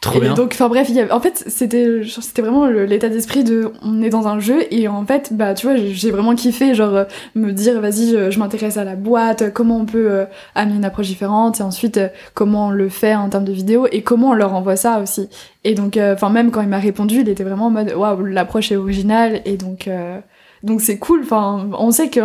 Trop 0.04 0.20
bien. 0.20 0.34
Donc, 0.34 0.50
enfin 0.52 0.68
bref, 0.68 0.90
y 0.90 1.02
en 1.02 1.20
fait, 1.22 1.46
c'était, 1.48 2.02
c'était 2.04 2.42
vraiment 2.42 2.66
l'état 2.66 3.08
d'esprit 3.08 3.46
de, 3.46 3.72
on 3.82 4.02
est 4.02 4.10
dans 4.10 4.28
un 4.28 4.38
jeu 4.38 4.66
et 4.70 4.90
en 4.90 5.06
fait, 5.06 5.32
bah 5.32 5.54
tu 5.54 5.66
vois, 5.66 5.78
j'ai 5.78 6.12
vraiment 6.12 6.36
kiffé, 6.36 6.76
genre 6.76 6.94
euh, 6.94 7.04
me 7.36 7.54
dire, 7.54 7.80
vas-y, 7.80 8.10
je, 8.30 8.38
m'intéresse 8.38 8.76
à 8.76 8.84
la 8.84 8.98
boîte, 8.98 9.54
comment 9.54 9.78
on 9.78 9.86
peut 9.86 10.12
euh, 10.12 10.26
amener 10.56 10.76
une 10.76 10.84
approche 10.84 11.08
différente 11.08 11.62
et 11.62 11.64
ensuite 11.64 11.96
euh, 11.96 12.10
comment 12.34 12.68
on 12.68 12.72
le 12.72 12.90
fait 12.90 13.16
en 13.16 13.30
termes 13.30 13.46
de 13.46 13.54
vidéo 13.54 13.88
et 13.94 14.02
comment 14.02 14.32
on 14.32 14.34
leur 14.34 14.54
envoie 14.54 14.76
ça 14.76 15.00
aussi. 15.00 15.30
Et 15.64 15.74
donc, 15.74 15.98
enfin 15.98 16.30
même 16.30 16.52
quand 16.52 16.60
il 16.60 16.68
m'a 16.68 16.80
répondu, 16.80 17.22
il 17.22 17.30
était 17.30 17.46
vraiment 17.46 17.68
en 17.68 17.72
mode, 17.72 17.94
waouh, 17.96 18.26
l'approche 18.26 18.74
est 18.74 18.76
originale 18.76 19.42
et 19.46 19.56
donc 19.56 19.90
donc 20.64 20.82
c'est 20.82 20.98
cool. 20.98 21.22
Enfin, 21.24 21.70
on 21.78 21.92
sait 21.92 22.10
que 22.10 22.20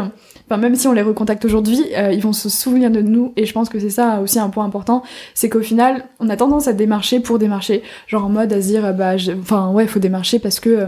enfin 0.49 0.57
même 0.57 0.75
si 0.75 0.89
on 0.89 0.93
les 0.93 1.03
recontacte 1.03 1.45
aujourd'hui, 1.45 1.81
euh, 1.97 2.13
ils 2.13 2.23
vont 2.23 2.33
se 2.33 2.49
souvenir 2.49 2.91
de 2.91 3.03
nous 3.03 3.33
et 3.37 3.45
je 3.45 3.53
pense 3.53 3.69
que 3.69 3.79
c'est 3.79 3.91
ça 3.91 4.21
aussi 4.21 4.39
un 4.39 4.49
point 4.49 4.65
important, 4.65 5.03
c'est 5.35 5.49
qu'au 5.49 5.61
final, 5.61 6.07
on 6.21 6.29
a 6.31 6.37
tendance 6.37 6.69
à 6.69 6.73
démarcher 6.73 7.21
pour 7.21 7.39
démarcher, 7.39 7.83
genre 8.07 8.25
en 8.25 8.31
mode 8.31 8.53
à 8.53 8.63
se 8.63 8.69
dire 8.69 8.95
bah 8.95 9.15
enfin 9.41 9.71
ouais, 9.71 9.87
faut 9.87 9.99
démarcher 9.99 10.39
parce 10.39 10.59
que 10.59 10.71
euh, 10.71 10.87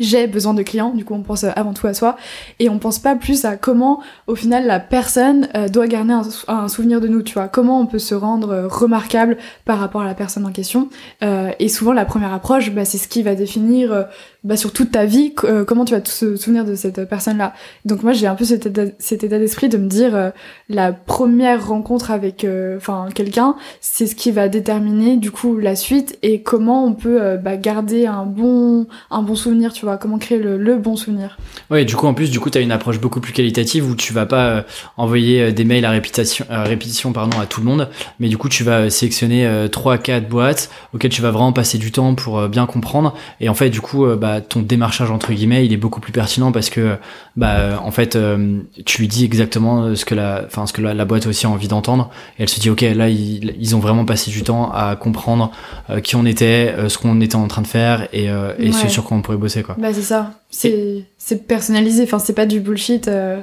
j'ai 0.00 0.26
besoin 0.26 0.54
de 0.54 0.62
clients, 0.62 0.90
du 0.90 1.04
coup 1.04 1.14
on 1.14 1.22
pense 1.22 1.44
avant 1.44 1.72
tout 1.72 1.86
à 1.86 1.94
soi, 1.94 2.16
et 2.58 2.68
on 2.68 2.78
pense 2.78 2.98
pas 2.98 3.16
plus 3.16 3.44
à 3.44 3.56
comment 3.56 4.00
au 4.26 4.34
final 4.34 4.66
la 4.66 4.80
personne 4.80 5.48
euh, 5.54 5.68
doit 5.68 5.86
garder 5.86 6.14
un, 6.48 6.68
souvenir 6.68 7.00
de 7.00 7.08
nous, 7.08 7.22
tu 7.22 7.34
vois, 7.34 7.48
comment 7.48 7.80
on 7.80 7.86
peut 7.86 7.98
se 7.98 8.14
rendre 8.14 8.50
euh, 8.50 8.68
remarquable 8.68 9.36
par 9.64 9.78
rapport 9.78 10.02
à 10.02 10.06
la 10.06 10.14
personne 10.14 10.46
en 10.46 10.52
question. 10.52 10.88
Euh, 11.22 11.50
et 11.58 11.68
souvent 11.68 11.92
la 11.92 12.04
première 12.04 12.32
approche, 12.32 12.70
bah, 12.72 12.84
c'est 12.84 12.98
ce 12.98 13.08
qui 13.08 13.22
va 13.22 13.34
définir 13.34 14.06
bah, 14.44 14.56
sur 14.56 14.72
toute 14.72 14.92
ta 14.92 15.04
vie 15.04 15.34
comment 15.66 15.84
tu 15.84 15.94
vas 15.94 16.00
te 16.00 16.08
souvenir 16.08 16.64
de 16.64 16.74
cette 16.74 17.08
personne-là. 17.08 17.52
Donc 17.84 18.02
moi 18.02 18.12
j'ai 18.12 18.26
un 18.26 18.34
peu 18.34 18.44
cet 18.44 18.66
état, 18.66 19.38
d'esprit 19.38 19.68
de 19.68 19.78
me 19.78 19.88
dire 19.88 20.32
la 20.68 20.92
première 20.92 21.68
rencontre 21.68 22.10
avec 22.10 22.46
enfin 22.76 23.08
quelqu'un, 23.14 23.56
c'est 23.80 24.06
ce 24.06 24.14
qui 24.14 24.30
va 24.30 24.48
déterminer 24.48 25.16
du 25.16 25.30
coup 25.30 25.56
la 25.56 25.76
suite 25.76 26.18
et 26.22 26.42
comment 26.42 26.84
on 26.84 26.94
peut 26.94 27.36
bah, 27.36 27.56
garder 27.56 28.06
un 28.06 28.24
bon 28.24 28.86
un 29.10 29.22
bon 29.22 29.34
souvenir, 29.34 29.72
tu 29.72 29.81
vois 29.86 29.96
comment 29.96 30.18
créer 30.18 30.38
le, 30.38 30.76
bon 30.76 30.96
souvenir. 30.96 31.38
Ouais, 31.70 31.84
du 31.84 31.96
coup, 31.96 32.06
en 32.06 32.14
plus, 32.14 32.30
du 32.30 32.40
coup, 32.40 32.50
tu 32.50 32.58
as 32.58 32.60
une 32.60 32.72
approche 32.72 33.00
beaucoup 33.00 33.20
plus 33.20 33.32
qualitative 33.32 33.88
où 33.88 33.94
tu 33.94 34.12
vas 34.12 34.26
pas 34.26 34.46
euh, 34.46 34.62
envoyer 34.96 35.42
euh, 35.42 35.52
des 35.52 35.64
mails 35.64 35.84
à 35.84 35.90
répétition, 35.90 36.44
répétition 36.48 37.12
pardon, 37.12 37.38
à 37.40 37.46
tout 37.46 37.60
le 37.60 37.66
monde, 37.66 37.88
mais 38.20 38.28
du 38.28 38.38
coup, 38.38 38.48
tu 38.48 38.64
vas 38.64 38.90
sélectionner 38.90 39.46
euh, 39.46 39.68
trois, 39.68 39.98
quatre 39.98 40.28
boîtes 40.28 40.70
auxquelles 40.94 41.10
tu 41.10 41.22
vas 41.22 41.30
vraiment 41.30 41.52
passer 41.52 41.78
du 41.78 41.92
temps 41.92 42.14
pour 42.14 42.48
bien 42.48 42.66
comprendre. 42.66 43.14
Et 43.40 43.48
en 43.48 43.54
fait, 43.54 43.70
du 43.70 43.80
coup, 43.80 44.06
bah, 44.16 44.40
ton 44.40 44.60
démarchage 44.60 45.10
entre 45.10 45.32
guillemets, 45.32 45.66
il 45.66 45.72
est 45.72 45.76
beaucoup 45.78 46.00
plus 46.00 46.12
pertinent 46.12 46.52
parce 46.52 46.70
que, 46.70 46.96
bah, 47.36 47.80
en 47.82 47.90
fait, 47.90 48.16
tu 48.84 49.00
lui 49.00 49.08
dis 49.08 49.24
exactement 49.24 49.94
ce 49.94 50.04
que 50.04 50.14
la, 50.14 50.42
enfin, 50.46 50.66
ce 50.66 50.72
que 50.72 50.82
la, 50.82 51.04
boîte 51.04 51.26
aussi 51.26 51.46
a 51.46 51.50
envie 51.50 51.68
d'entendre. 51.68 52.10
Et 52.38 52.42
elle 52.42 52.48
se 52.48 52.60
dit, 52.60 52.70
ok, 52.70 52.82
là, 52.82 53.08
ils, 53.08 53.54
ils, 53.58 53.74
ont 53.74 53.80
vraiment 53.80 54.04
passé 54.04 54.30
du 54.30 54.42
temps 54.42 54.70
à 54.72 54.96
comprendre 54.96 55.50
qui 56.02 56.16
on 56.16 56.24
était, 56.24 56.74
ce 56.88 56.98
qu'on 56.98 57.20
était 57.20 57.36
en 57.36 57.48
train 57.48 57.62
de 57.62 57.66
faire 57.66 58.08
et, 58.12 58.28
et 58.58 58.72
ce 58.72 58.88
sur 58.88 59.04
quoi 59.04 59.16
on 59.16 59.22
pourrait 59.22 59.36
bosser, 59.36 59.62
quoi. 59.62 59.71
Bah, 59.78 59.92
c'est 59.92 60.02
ça. 60.02 60.32
C'est 60.50 61.04
c'est 61.18 61.46
personnalisé. 61.46 62.04
Enfin, 62.04 62.18
c'est 62.18 62.34
pas 62.34 62.46
du 62.46 62.60
bullshit. 62.60 63.08
Euh, 63.08 63.40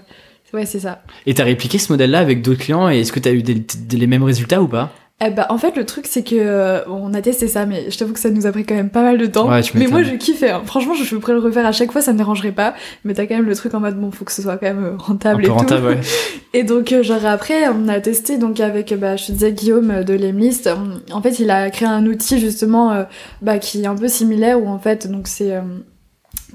ouais, 0.54 0.66
c'est 0.66 0.80
ça. 0.80 1.02
Et 1.26 1.34
t'as 1.34 1.44
répliqué 1.44 1.78
ce 1.78 1.92
modèle-là 1.92 2.20
avec 2.20 2.42
d'autres 2.42 2.62
clients 2.62 2.90
et 2.90 3.00
est-ce 3.00 3.12
que 3.12 3.20
t'as 3.20 3.32
eu 3.32 3.44
des, 3.44 3.64
les 3.92 4.08
mêmes 4.08 4.24
résultats 4.24 4.62
ou 4.62 4.68
pas? 4.68 4.92
Eh 5.22 5.32
bah, 5.32 5.48
en 5.50 5.58
fait, 5.58 5.76
le 5.76 5.86
truc, 5.86 6.08
c'est 6.08 6.24
que 6.24 6.36
euh, 6.36 6.80
on 6.88 7.14
a 7.14 7.22
testé 7.22 7.50
ça, 7.50 7.66
mais 7.66 7.92
je 7.92 7.98
t'avoue 7.98 8.14
que 8.14 8.20
ça 8.22 8.30
nous 8.30 8.48
a 8.48 8.54
pris 8.54 8.66
quand 8.66 8.76
même 8.76 8.90
pas 8.90 9.04
mal 9.04 9.18
de 9.18 9.26
temps. 9.26 9.50
mais 9.76 9.88
moi, 9.88 10.02
je 10.02 10.16
kiffais. 10.16 10.50
Hein. 10.50 10.62
Franchement, 10.66 10.94
je 10.94 11.14
pourrais 11.18 11.34
le 11.34 11.40
refaire 11.40 11.66
à 11.66 11.74
chaque 11.74 11.92
fois, 11.92 12.00
ça 12.00 12.14
me 12.14 12.18
dérangerait 12.18 12.54
pas. 12.54 12.74
Mais 13.04 13.14
t'as 13.14 13.26
quand 13.26 13.36
même 13.36 13.46
le 13.46 13.56
truc 13.56 13.74
en 13.74 13.82
mode 13.82 14.00
bon, 14.00 14.12
faut 14.12 14.24
que 14.24 14.32
ce 14.32 14.42
soit 14.42 14.56
quand 14.56 14.68
même 14.68 14.86
euh, 14.86 14.98
rentable 14.98 15.46
et 15.46 15.50
rentable, 15.50 15.88
Ouais. 15.88 16.00
et 16.54 16.64
donc, 16.64 16.94
genre 17.02 17.26
après, 17.26 17.68
on 17.68 17.90
a 17.90 18.00
testé 18.00 18.38
donc 18.38 18.62
avec, 18.62 18.98
bah, 18.98 19.18
je 19.18 19.26
te 19.28 19.32
disais 19.34 19.52
Guillaume 19.52 20.06
de 20.06 20.14
Lemlist. 20.14 20.70
En 21.12 21.22
fait, 21.22 21.40
il 21.40 21.52
a 21.52 21.70
créé 21.70 21.88
un 21.88 22.06
outil 22.06 22.40
justement, 22.40 23.06
bah, 23.42 23.60
qui 23.60 23.84
est 23.84 23.88
un 23.88 23.96
peu 23.96 24.08
similaire 24.08 24.62
où 24.64 24.70
en 24.70 24.80
fait, 24.80 25.12
donc 25.12 25.28
c'est 25.28 25.54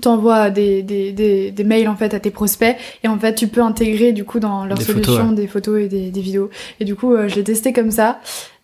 t'envoies 0.01 0.51
des, 0.51 0.83
des, 0.83 1.13
des, 1.13 1.51
des, 1.51 1.65
mails 1.65 1.89
en 1.89 1.97
fait 1.97 2.15
à 2.15 2.21
tes 2.21 2.31
prospects. 2.31 2.77
Et 3.03 3.09
en 3.09 3.19
fait 3.19 3.35
tu 3.35 3.49
peux 3.49 3.63
intégrer 3.63 4.13
du 4.13 4.25
coup 4.25 4.41
dans 4.41 4.67
leur 4.67 4.81
solution 4.81 5.33
des 5.33 5.47
photos 5.47 5.83
et 5.83 5.89
des, 5.89 6.11
des, 6.11 6.21
vidéos. 6.21 6.51
Et 6.81 6.85
du 6.85 6.95
coup 6.95 7.13
euh, 7.13 7.29
je 7.29 7.37
l'ai 7.37 7.45
testé 7.45 7.73
comme 7.73 7.91
ça. 7.91 8.21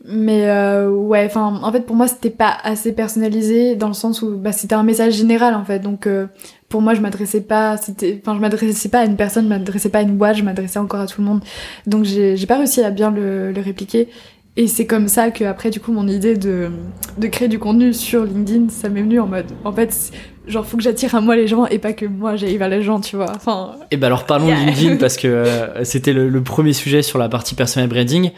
Mais 0.07 0.49
euh, 0.49 0.89
ouais 0.89 1.27
enfin 1.27 1.61
en 1.63 1.73
fait 1.73 1.83
pour 1.83 1.95
moi 1.95 2.09
c'était 2.09 2.31
pas 2.31 2.57
assez 2.65 2.93
personnalisé 2.93 3.77
dans 3.77 3.89
le 3.89 3.95
sens 3.95 4.23
où 4.23 4.37
bah, 4.37 4.53
c'était 4.53 4.75
un 4.75 4.83
message 4.83 5.15
général 5.15 5.55
en 5.55 5.65
fait. 5.65 5.81
Donc 5.81 6.07
euh, 6.07 6.27
pour 6.69 6.83
moi 6.83 6.95
je 6.95 7.01
m'adressais 7.01 7.43
pas 7.43 7.77
c'était 7.77 8.19
enfin 8.21 8.35
je 8.35 8.41
m'adressais 8.41 8.89
pas 8.89 9.01
à 9.01 9.05
une 9.05 9.17
personne 9.17 9.45
je 9.45 9.49
m'adressais 9.51 9.89
pas 9.89 9.99
à 9.99 10.03
une 10.03 10.17
boîte 10.17 10.37
je 10.37 10.43
m'adressais 10.43 10.79
encore 10.79 11.01
à 11.01 11.07
tout 11.07 11.21
le 11.21 11.27
monde. 11.27 11.43
Donc 11.87 12.05
j'ai 12.05 12.37
j'ai 12.37 12.47
pas 12.47 12.57
réussi 12.57 12.83
à 12.83 12.91
bien 12.91 13.11
le, 13.11 13.53
le 13.53 13.61
répliquer 13.61 14.09
et 14.57 14.67
c'est 14.67 14.87
comme 14.87 15.09
ça 15.09 15.31
que 15.31 15.45
après 15.45 15.71
du 15.71 15.81
coup 15.81 15.93
mon 15.93 16.09
idée 16.09 16.37
de, 16.37 16.71
de 17.19 17.27
créer 17.29 17.49
du 17.49 17.59
contenu 17.59 17.95
sur 17.95 18.25
LinkedIn 18.25 18.69
ça 18.69 18.89
m'est 18.89 19.03
venu 19.03 19.21
en 19.21 19.27
mode 19.27 19.47
en 19.65 19.73
fait 19.73 20.13
genre 20.47 20.67
faut 20.67 20.77
que 20.77 20.83
j'attire 20.83 21.15
à 21.15 21.21
moi 21.21 21.37
les 21.37 21.47
gens 21.47 21.67
et 21.67 21.79
pas 21.79 21.93
que 21.93 22.07
moi 22.07 22.37
j'aille 22.37 22.57
vers 22.57 22.69
les 22.69 22.83
gens 22.83 23.01
tu 23.01 23.17
vois. 23.17 23.33
Enfin 23.35 23.73
et 23.83 23.87
eh 23.93 23.97
ben 23.97 24.09
alors 24.09 24.27
parlons 24.27 24.47
de 24.49 24.53
LinkedIn 24.53 24.97
parce 24.97 25.17
que 25.17 25.29
euh, 25.29 25.85
c'était 25.85 26.13
le, 26.13 26.43
premier 26.43 26.73
sujet 26.73 27.03
sur 27.03 27.19
la 27.19 27.29
partie 27.29 27.55
personal 27.55 27.89
branding. 27.89 28.33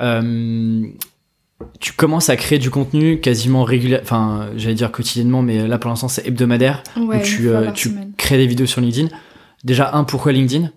Euh, 0.00 0.86
tu 1.80 1.92
commences 1.92 2.28
à 2.28 2.36
créer 2.36 2.58
du 2.58 2.70
contenu 2.70 3.18
quasiment 3.18 3.64
régulier 3.64 3.98
enfin 4.02 4.48
j'allais 4.56 4.74
dire 4.74 4.92
quotidiennement 4.92 5.40
mais 5.40 5.66
là 5.66 5.78
pour 5.78 5.90
l'instant 5.90 6.08
c'est 6.08 6.26
hebdomadaire. 6.26 6.82
Où 6.96 7.12
tu, 7.22 7.48
euh, 7.48 7.70
tu 7.72 7.92
crées 8.16 8.36
des 8.36 8.46
vidéos 8.46 8.66
sur 8.66 8.80
LinkedIn. 8.80 9.08
Déjà 9.64 9.94
un 9.94 10.04
pourquoi 10.04 10.32
LinkedIn? 10.32 10.70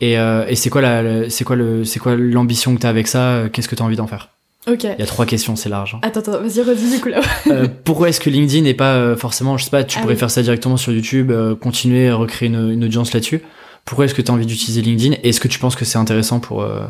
Et, 0.00 0.14
et 0.14 0.56
c'est 0.56 0.70
quoi 0.70 0.80
la, 0.80 1.30
c'est 1.30 1.44
quoi 1.44 1.56
le 1.56 1.84
c'est 1.84 1.98
quoi 1.98 2.16
l'ambition 2.16 2.74
que 2.74 2.80
tu 2.80 2.86
as 2.86 2.90
avec 2.90 3.06
ça? 3.06 3.44
Qu'est-ce 3.52 3.68
que 3.68 3.74
tu 3.74 3.82
as 3.82 3.86
envie 3.86 3.96
d'en 3.96 4.06
faire? 4.06 4.30
Ok. 4.66 4.84
Il 4.84 4.98
y 4.98 5.02
a 5.02 5.06
trois 5.06 5.26
questions, 5.26 5.56
c'est 5.56 5.68
large. 5.68 5.94
Hein. 5.94 6.00
Attends, 6.02 6.20
attends, 6.20 6.40
vas-y, 6.40 6.62
redis 6.62 6.90
du 6.90 7.00
coup 7.00 7.10
là. 7.10 7.20
euh, 7.48 7.68
pourquoi 7.84 8.08
est-ce 8.08 8.18
que 8.18 8.30
LinkedIn 8.30 8.62
n'est 8.62 8.72
pas 8.72 8.94
euh, 8.94 9.14
forcément, 9.14 9.58
je 9.58 9.64
sais 9.64 9.70
pas, 9.70 9.84
tu 9.84 9.98
ah 9.98 10.02
pourrais 10.02 10.16
faire 10.16 10.30
ça 10.30 10.40
directement 10.42 10.78
sur 10.78 10.90
YouTube, 10.90 11.30
euh, 11.30 11.54
continuer 11.54 12.08
à 12.08 12.14
recréer 12.14 12.48
une, 12.48 12.70
une 12.70 12.82
audience 12.84 13.12
là-dessus? 13.12 13.42
Pourquoi 13.84 14.06
est-ce 14.06 14.14
que 14.14 14.22
tu 14.22 14.30
as 14.30 14.34
envie 14.34 14.46
d'utiliser 14.46 14.80
LinkedIn? 14.80 15.16
Et 15.22 15.28
est-ce 15.28 15.40
que 15.40 15.48
tu 15.48 15.58
penses 15.58 15.76
que 15.76 15.84
c'est 15.84 15.98
intéressant 15.98 16.40
pour 16.40 16.62
euh, 16.62 16.80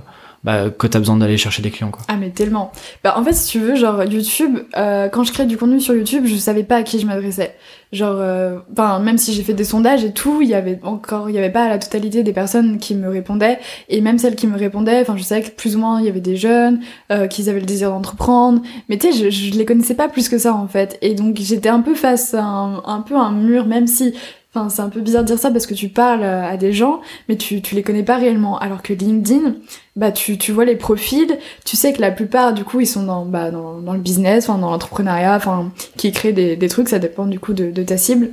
bah, 0.44 0.70
que 0.70 0.86
t'as 0.86 0.98
besoin 0.98 1.16
d'aller 1.16 1.38
chercher 1.38 1.62
des 1.62 1.70
clients 1.70 1.90
quoi. 1.90 2.02
Ah 2.08 2.16
mais 2.16 2.30
tellement. 2.30 2.70
Bah 3.02 3.14
en 3.16 3.24
fait 3.24 3.32
si 3.32 3.50
tu 3.50 3.58
veux 3.58 3.74
genre 3.76 4.04
YouTube, 4.04 4.58
euh, 4.76 5.08
quand 5.08 5.24
je 5.24 5.32
crée 5.32 5.46
du 5.46 5.56
contenu 5.56 5.80
sur 5.80 5.94
YouTube, 5.94 6.24
je 6.26 6.36
savais 6.36 6.64
pas 6.64 6.76
à 6.76 6.82
qui 6.82 7.00
je 7.00 7.06
m'adressais. 7.06 7.56
Genre, 7.92 8.16
euh, 8.18 8.58
enfin 8.72 8.98
même 8.98 9.18
si 9.18 9.32
j'ai 9.32 9.42
fait 9.42 9.54
des 9.54 9.64
sondages 9.64 10.04
et 10.04 10.12
tout, 10.12 10.42
il 10.42 10.48
y 10.48 10.54
avait 10.54 10.78
encore, 10.82 11.30
il 11.30 11.34
y 11.34 11.38
avait 11.38 11.50
pas 11.50 11.68
la 11.68 11.78
totalité 11.78 12.22
des 12.22 12.32
personnes 12.32 12.78
qui 12.78 12.94
me 12.94 13.08
répondaient 13.08 13.58
et 13.88 14.00
même 14.00 14.18
celles 14.18 14.36
qui 14.36 14.46
me 14.46 14.58
répondaient, 14.58 15.00
enfin 15.00 15.16
je 15.16 15.22
savais 15.22 15.42
que 15.42 15.50
plus 15.50 15.76
ou 15.76 15.78
moins 15.78 16.00
il 16.00 16.06
y 16.06 16.08
avait 16.08 16.20
des 16.20 16.36
jeunes, 16.36 16.80
euh, 17.10 17.26
qui 17.26 17.48
avaient 17.48 17.60
le 17.60 17.66
désir 17.66 17.90
d'entreprendre, 17.90 18.60
mais 18.88 18.98
tu 18.98 19.12
sais 19.12 19.30
je, 19.30 19.30
je 19.30 19.56
les 19.56 19.64
connaissais 19.64 19.94
pas 19.94 20.08
plus 20.08 20.28
que 20.28 20.38
ça 20.38 20.54
en 20.54 20.66
fait 20.66 20.98
et 21.02 21.14
donc 21.14 21.36
j'étais 21.38 21.68
un 21.68 21.80
peu 21.80 21.94
face 21.94 22.34
à 22.34 22.42
un, 22.42 22.82
un 22.84 23.00
peu 23.00 23.16
un 23.16 23.30
mur 23.30 23.66
même 23.66 23.86
si 23.86 24.12
Enfin, 24.54 24.68
c'est 24.68 24.82
un 24.82 24.88
peu 24.88 25.00
bizarre 25.00 25.22
de 25.22 25.26
dire 25.26 25.38
ça 25.38 25.50
parce 25.50 25.66
que 25.66 25.74
tu 25.74 25.88
parles 25.88 26.22
à 26.22 26.56
des 26.56 26.72
gens, 26.72 27.00
mais 27.28 27.36
tu, 27.36 27.60
tu 27.60 27.74
les 27.74 27.82
connais 27.82 28.04
pas 28.04 28.16
réellement. 28.16 28.56
Alors 28.58 28.82
que 28.82 28.92
LinkedIn, 28.92 29.56
bah 29.96 30.12
tu, 30.12 30.38
tu 30.38 30.52
vois 30.52 30.64
les 30.64 30.76
profils, 30.76 31.38
tu 31.64 31.76
sais 31.76 31.92
que 31.92 32.00
la 32.00 32.12
plupart 32.12 32.54
du 32.54 32.62
coup 32.62 32.80
ils 32.80 32.86
sont 32.86 33.02
dans, 33.02 33.24
bah, 33.24 33.50
dans, 33.50 33.80
dans 33.80 33.94
le 33.94 33.98
business, 33.98 34.48
enfin 34.48 34.58
dans 34.58 34.70
l'entrepreneuriat, 34.70 35.34
enfin 35.34 35.72
qui 35.96 36.12
créent 36.12 36.32
des, 36.32 36.54
des 36.56 36.68
trucs, 36.68 36.88
ça 36.88 37.00
dépend 37.00 37.26
du 37.26 37.40
coup 37.40 37.52
de, 37.52 37.72
de 37.72 37.82
ta 37.82 37.96
cible. 37.96 38.30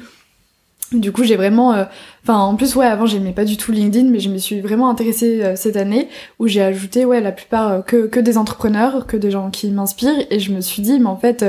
Du 0.92 1.14
coup, 1.14 1.24
j'ai 1.24 1.38
vraiment, 1.38 1.72
euh, 1.74 1.86
enfin, 2.24 2.40
en 2.40 2.56
plus, 2.56 2.76
ouais, 2.76 2.86
avant, 2.86 3.06
j'aimais 3.06 3.32
pas 3.32 3.46
du 3.46 3.58
tout 3.58 3.72
LinkedIn, 3.72 4.10
mais 4.10 4.20
je 4.20 4.30
me 4.30 4.38
suis 4.38 4.62
vraiment 4.62 4.90
intéressée 4.90 5.42
euh, 5.42 5.56
cette 5.56 5.76
année 5.76 6.08
où 6.40 6.48
j'ai 6.48 6.62
ajouté, 6.62 7.06
ouais, 7.06 7.22
la 7.22 7.32
plupart 7.32 7.72
euh, 7.72 7.82
que 7.82 8.08
que 8.08 8.20
des 8.20 8.38
entrepreneurs, 8.38 9.08
que 9.08 9.18
des 9.18 9.32
gens 9.32 9.50
qui 9.50 9.70
m'inspirent, 9.72 10.26
et 10.30 10.40
je 10.40 10.52
me 10.52 10.62
suis 10.62 10.82
dit, 10.82 11.00
mais 11.00 11.08
en 11.08 11.18
fait, 11.18 11.46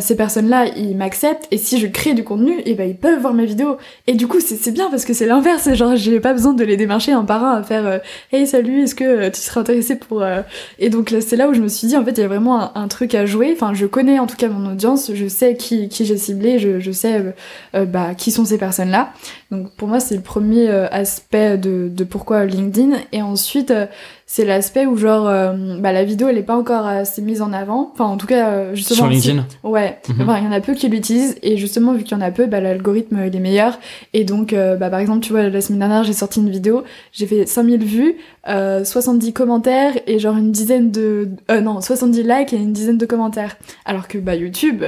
ces 0.00 0.16
personnes-là, 0.16 0.66
ils 0.76 0.96
m'acceptent, 0.96 1.46
et 1.50 1.58
si 1.58 1.78
je 1.78 1.86
crée 1.86 2.14
du 2.14 2.24
contenu, 2.24 2.58
et 2.60 2.62
eh 2.72 2.74
ben 2.74 2.88
ils 2.88 2.96
peuvent 2.96 3.20
voir 3.20 3.34
mes 3.34 3.46
vidéos. 3.46 3.76
Et 4.06 4.14
du 4.14 4.26
coup, 4.26 4.38
c'est 4.40 4.70
bien 4.72 4.90
parce 4.90 5.04
que 5.04 5.12
c'est 5.12 5.26
l'inverse, 5.26 5.72
genre, 5.74 5.96
j'ai 5.96 6.20
pas 6.20 6.32
besoin 6.32 6.52
de 6.52 6.64
les 6.64 6.76
démarcher 6.76 7.12
un 7.12 7.24
par 7.24 7.44
un 7.44 7.56
à 7.56 7.62
faire, 7.62 8.00
hey, 8.32 8.46
salut, 8.46 8.82
est-ce 8.82 8.94
que 8.94 9.28
tu 9.30 9.40
serais 9.40 9.60
intéressé 9.60 9.96
pour 9.96 10.24
Et 10.78 10.90
donc 10.90 11.10
là, 11.10 11.20
c'est 11.20 11.36
là 11.36 11.48
où 11.48 11.54
je 11.54 11.60
me 11.60 11.68
suis 11.68 11.88
dit, 11.88 11.96
en 11.96 12.04
fait, 12.04 12.12
il 12.12 12.20
y 12.20 12.24
a 12.24 12.28
vraiment 12.28 12.60
un, 12.60 12.72
un, 12.74 12.88
truc 12.88 13.14
à 13.14 13.26
jouer. 13.26 13.52
Enfin, 13.54 13.74
je 13.74 13.86
connais 13.86 14.18
en 14.18 14.26
tout 14.26 14.36
cas 14.36 14.48
mon 14.48 14.72
audience, 14.72 15.10
je 15.14 15.26
sais 15.26 15.56
qui 15.56 15.88
qui 15.88 16.04
j'ai 16.04 16.16
ciblé, 16.16 16.58
je 16.58 16.80
je 16.80 16.92
sais, 16.92 17.34
bah, 17.72 18.14
qui 18.14 18.30
sont 18.30 18.44
ces 18.44 18.58
personnes 18.58 18.90
là 18.90 19.12
Donc 19.50 19.70
pour 19.72 19.88
moi, 19.88 20.00
c'est 20.04 20.16
le 20.16 20.20
premier 20.20 20.68
euh, 20.68 20.86
aspect 20.90 21.56
de, 21.58 22.04
pourquoi 22.04 22.44
LinkedIn. 22.44 22.98
Et 23.12 23.22
ensuite, 23.22 23.70
euh, 23.70 23.86
c'est 24.34 24.44
l'aspect 24.44 24.84
où 24.84 24.96
genre 24.96 25.28
euh, 25.28 25.52
bah, 25.78 25.92
la 25.92 26.02
vidéo 26.02 26.26
elle 26.26 26.38
est 26.38 26.42
pas 26.42 26.56
encore 26.56 26.88
assez 26.88 27.22
mise 27.22 27.40
en 27.40 27.52
avant. 27.52 27.92
Enfin 27.92 28.06
en 28.06 28.16
tout 28.16 28.26
cas 28.26 28.48
euh, 28.48 28.74
justement 28.74 29.02
sur 29.02 29.06
LinkedIn. 29.06 29.46
Ouais. 29.62 30.00
Mhm. 30.08 30.26
il 30.38 30.44
y 30.44 30.48
en 30.48 30.50
a 30.50 30.60
peu 30.60 30.74
qui 30.74 30.88
l'utilisent. 30.88 31.36
Et 31.44 31.56
justement 31.56 31.92
vu 31.92 32.02
qu'il 32.02 32.18
y 32.18 32.20
en 32.20 32.20
a 32.20 32.32
peu 32.32 32.46
bah, 32.46 32.58
l'algorithme 32.58 33.16
il 33.28 33.36
est 33.36 33.38
meilleur. 33.38 33.78
Et 34.12 34.24
donc 34.24 34.52
euh, 34.52 34.74
bah, 34.74 34.90
par 34.90 34.98
exemple 34.98 35.20
tu 35.20 35.30
vois 35.30 35.48
la 35.48 35.60
semaine 35.60 35.78
dernière 35.78 36.02
j'ai 36.02 36.12
sorti 36.12 36.40
une 36.40 36.50
vidéo. 36.50 36.82
J'ai 37.12 37.28
fait 37.28 37.46
5000 37.46 37.84
vues 37.84 38.16
70 38.44 39.32
commentaires 39.34 39.92
et 40.08 40.18
genre 40.18 40.36
une 40.36 40.50
dizaine 40.50 40.90
de 40.90 41.28
non 41.48 41.80
70 41.80 42.24
likes 42.24 42.52
et 42.52 42.56
une 42.56 42.72
dizaine 42.72 42.98
de 42.98 43.06
commentaires. 43.06 43.56
Alors 43.84 44.08
que 44.08 44.18
bah 44.18 44.34
YouTube 44.34 44.82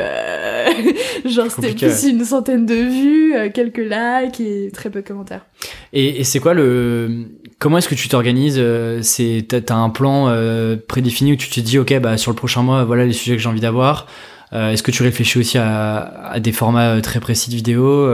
genre 1.24 1.53
c'était 1.53 1.72
plus 1.72 2.03
une 2.03 2.24
centaine 2.24 2.66
de 2.66 2.74
vues 2.74 3.53
quelques 3.53 3.78
likes 3.78 4.40
et 4.40 4.72
très 4.72 4.90
peu 4.90 5.03
de 5.03 5.07
commentaires. 5.07 5.47
Et, 5.92 6.20
et 6.20 6.24
c'est 6.24 6.40
quoi 6.40 6.53
le 6.53 7.28
comment 7.59 7.78
est-ce 7.78 7.88
que 7.88 7.94
tu 7.94 8.09
t'organises 8.09 8.62
c'est 9.02 9.46
t'as 9.48 9.74
un 9.74 9.90
plan 9.90 10.28
euh, 10.28 10.76
prédéfini 10.76 11.32
où 11.32 11.36
tu 11.36 11.48
te 11.48 11.61
dis 11.61 11.78
ok 11.78 11.98
bah 12.00 12.16
sur 12.16 12.30
le 12.30 12.36
prochain 12.36 12.62
mois 12.62 12.84
voilà 12.84 13.04
les 13.04 13.12
sujets 13.12 13.36
que 13.36 13.42
j'ai 13.42 13.48
envie 13.48 13.61
d'avoir 13.61 14.07
euh, 14.52 14.70
est-ce 14.70 14.82
que 14.82 14.90
tu 14.90 15.02
réfléchis 15.02 15.38
aussi 15.38 15.59
à, 15.59 16.38
des 16.38 16.52
formats 16.52 16.96
euh, 16.96 17.00
très 17.00 17.20
précis 17.20 17.50
de 17.50 17.57
vidéo 17.57 18.09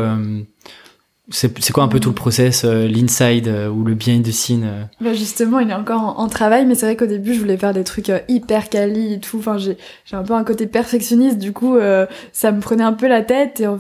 c'est 1.31 1.73
quoi 1.73 1.85
un 1.85 1.89
peu 1.89 1.99
tout 1.99 2.11
le 2.11 2.15
process, 2.15 2.65
l'inside 2.65 3.49
ou 3.49 3.85
le 3.85 3.95
behind 3.95 4.23
the 4.23 4.33
scene 4.33 4.89
bah 5.01 5.15
Justement, 5.15 5.61
il 5.61 5.71
est 5.71 5.75
encore 5.75 6.19
en, 6.19 6.29
travail, 6.29 6.67
mais 6.67 6.75
c'est 6.75 6.85
vrai 6.85 6.97
qu'au 6.97 7.07
début, 7.07 7.33
je 7.33 7.39
voulais 7.39 7.57
faire 7.57 7.73
des 7.73 7.85
trucs 7.85 8.13
hyper 8.29 8.69
quali 8.69 9.15
et 9.15 9.21
tout. 9.21 9.39
Enfin, 9.39 9.57
j'ai 9.57 9.77
un 10.13 10.25
peu 10.25 10.35
un 10.35 10.45
côté 10.45 10.67
perfectionniste, 10.67 11.39
du 11.39 11.53
coup, 11.53 11.79
ça 12.33 12.53
me 12.53 12.61
prenait 12.61 12.83
un 12.83 12.93
peu 12.93 13.09
la 13.09 13.23
tête. 13.23 13.61
Et 13.61 13.67
en 13.67 13.79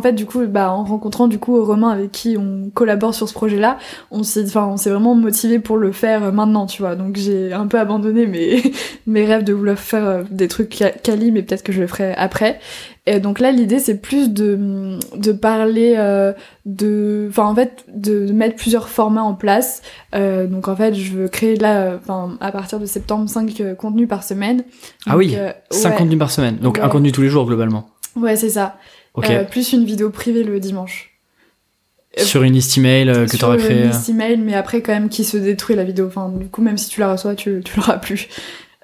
fait, 0.00 0.12
du 0.12 0.26
coup, 0.26 0.46
bah, 0.46 0.72
en 0.72 0.84
rencontrant 0.84 1.28
du 1.28 1.38
coup 1.38 1.64
Romain 1.64 1.90
avec 1.90 2.12
qui 2.12 2.36
on 2.38 2.70
collabore 2.72 3.14
sur 3.14 3.28
ce 3.28 3.34
projet-là, 3.34 3.78
on 4.10 4.22
s'est, 4.22 4.44
enfin, 4.46 4.66
on 4.66 4.76
s'est 4.76 4.90
vraiment 4.90 5.14
motivé 5.14 5.58
pour 5.58 5.76
le 5.76 5.92
faire 5.92 6.24
euh, 6.24 6.32
maintenant, 6.32 6.66
tu 6.66 6.82
vois. 6.82 6.96
Donc 6.96 7.16
j'ai 7.16 7.52
un 7.52 7.66
peu 7.66 7.78
abandonné 7.78 8.26
mes 8.26 8.62
mes 9.06 9.24
rêves 9.24 9.44
de 9.44 9.52
vouloir 9.52 9.78
faire 9.78 10.04
euh, 10.04 10.22
des 10.30 10.48
trucs 10.48 10.82
quali, 11.02 11.32
mais 11.32 11.42
peut-être 11.42 11.62
que 11.62 11.72
je 11.72 11.80
le 11.80 11.86
ferai 11.86 12.14
après. 12.14 12.58
Et 13.06 13.20
donc 13.20 13.38
là, 13.38 13.52
l'idée 13.52 13.78
c'est 13.78 14.00
plus 14.00 14.30
de 14.30 14.98
de 15.16 15.32
parler 15.32 15.94
euh, 15.96 16.32
de, 16.64 17.26
enfin 17.30 17.44
en 17.44 17.54
fait, 17.54 17.84
de 17.94 18.32
mettre 18.32 18.56
plusieurs 18.56 18.88
formats 18.88 19.22
en 19.22 19.34
place. 19.34 19.82
Euh, 20.14 20.46
donc 20.46 20.66
en 20.68 20.74
fait, 20.74 20.94
je 20.94 21.12
veux 21.12 21.28
créer 21.28 21.56
là, 21.56 21.96
enfin 21.96 22.36
à 22.40 22.50
partir 22.50 22.80
de 22.80 22.86
septembre, 22.86 23.28
5 23.28 23.76
contenus 23.76 24.08
par 24.08 24.24
semaine. 24.24 24.64
ah 25.06 25.16
oui, 25.16 25.36
5 25.70 25.96
contenus 25.96 26.18
par 26.18 26.30
semaine. 26.30 26.56
Donc 26.56 26.78
un 26.78 26.88
contenu 26.88 27.12
tous 27.12 27.22
les 27.22 27.28
jours 27.28 27.46
globalement. 27.46 27.88
Ouais, 28.16 28.34
c'est 28.34 28.50
ça. 28.50 28.76
Euh, 29.24 29.44
plus 29.44 29.72
une 29.72 29.84
vidéo 29.84 30.10
privée 30.10 30.44
le 30.44 30.60
dimanche. 30.60 31.12
Euh, 32.18 32.22
sur 32.22 32.42
une 32.42 32.54
liste 32.54 32.76
email 32.78 33.08
euh, 33.08 33.26
que 33.26 33.36
tu 33.36 33.44
aurais 33.44 33.58
créée. 33.58 33.68
Sur 33.68 33.84
une 33.84 33.90
liste 33.90 34.08
email, 34.08 34.36
mais 34.38 34.54
après 34.54 34.80
quand 34.82 34.92
même 34.92 35.08
qui 35.08 35.24
se 35.24 35.36
détruit 35.36 35.76
la 35.76 35.84
vidéo. 35.84 36.06
Enfin, 36.06 36.30
du 36.30 36.46
coup, 36.46 36.62
même 36.62 36.78
si 36.78 36.88
tu 36.88 37.00
la 37.00 37.12
reçois, 37.12 37.34
tu, 37.34 37.62
tu 37.64 37.76
l'auras 37.76 37.98
plus. 37.98 38.28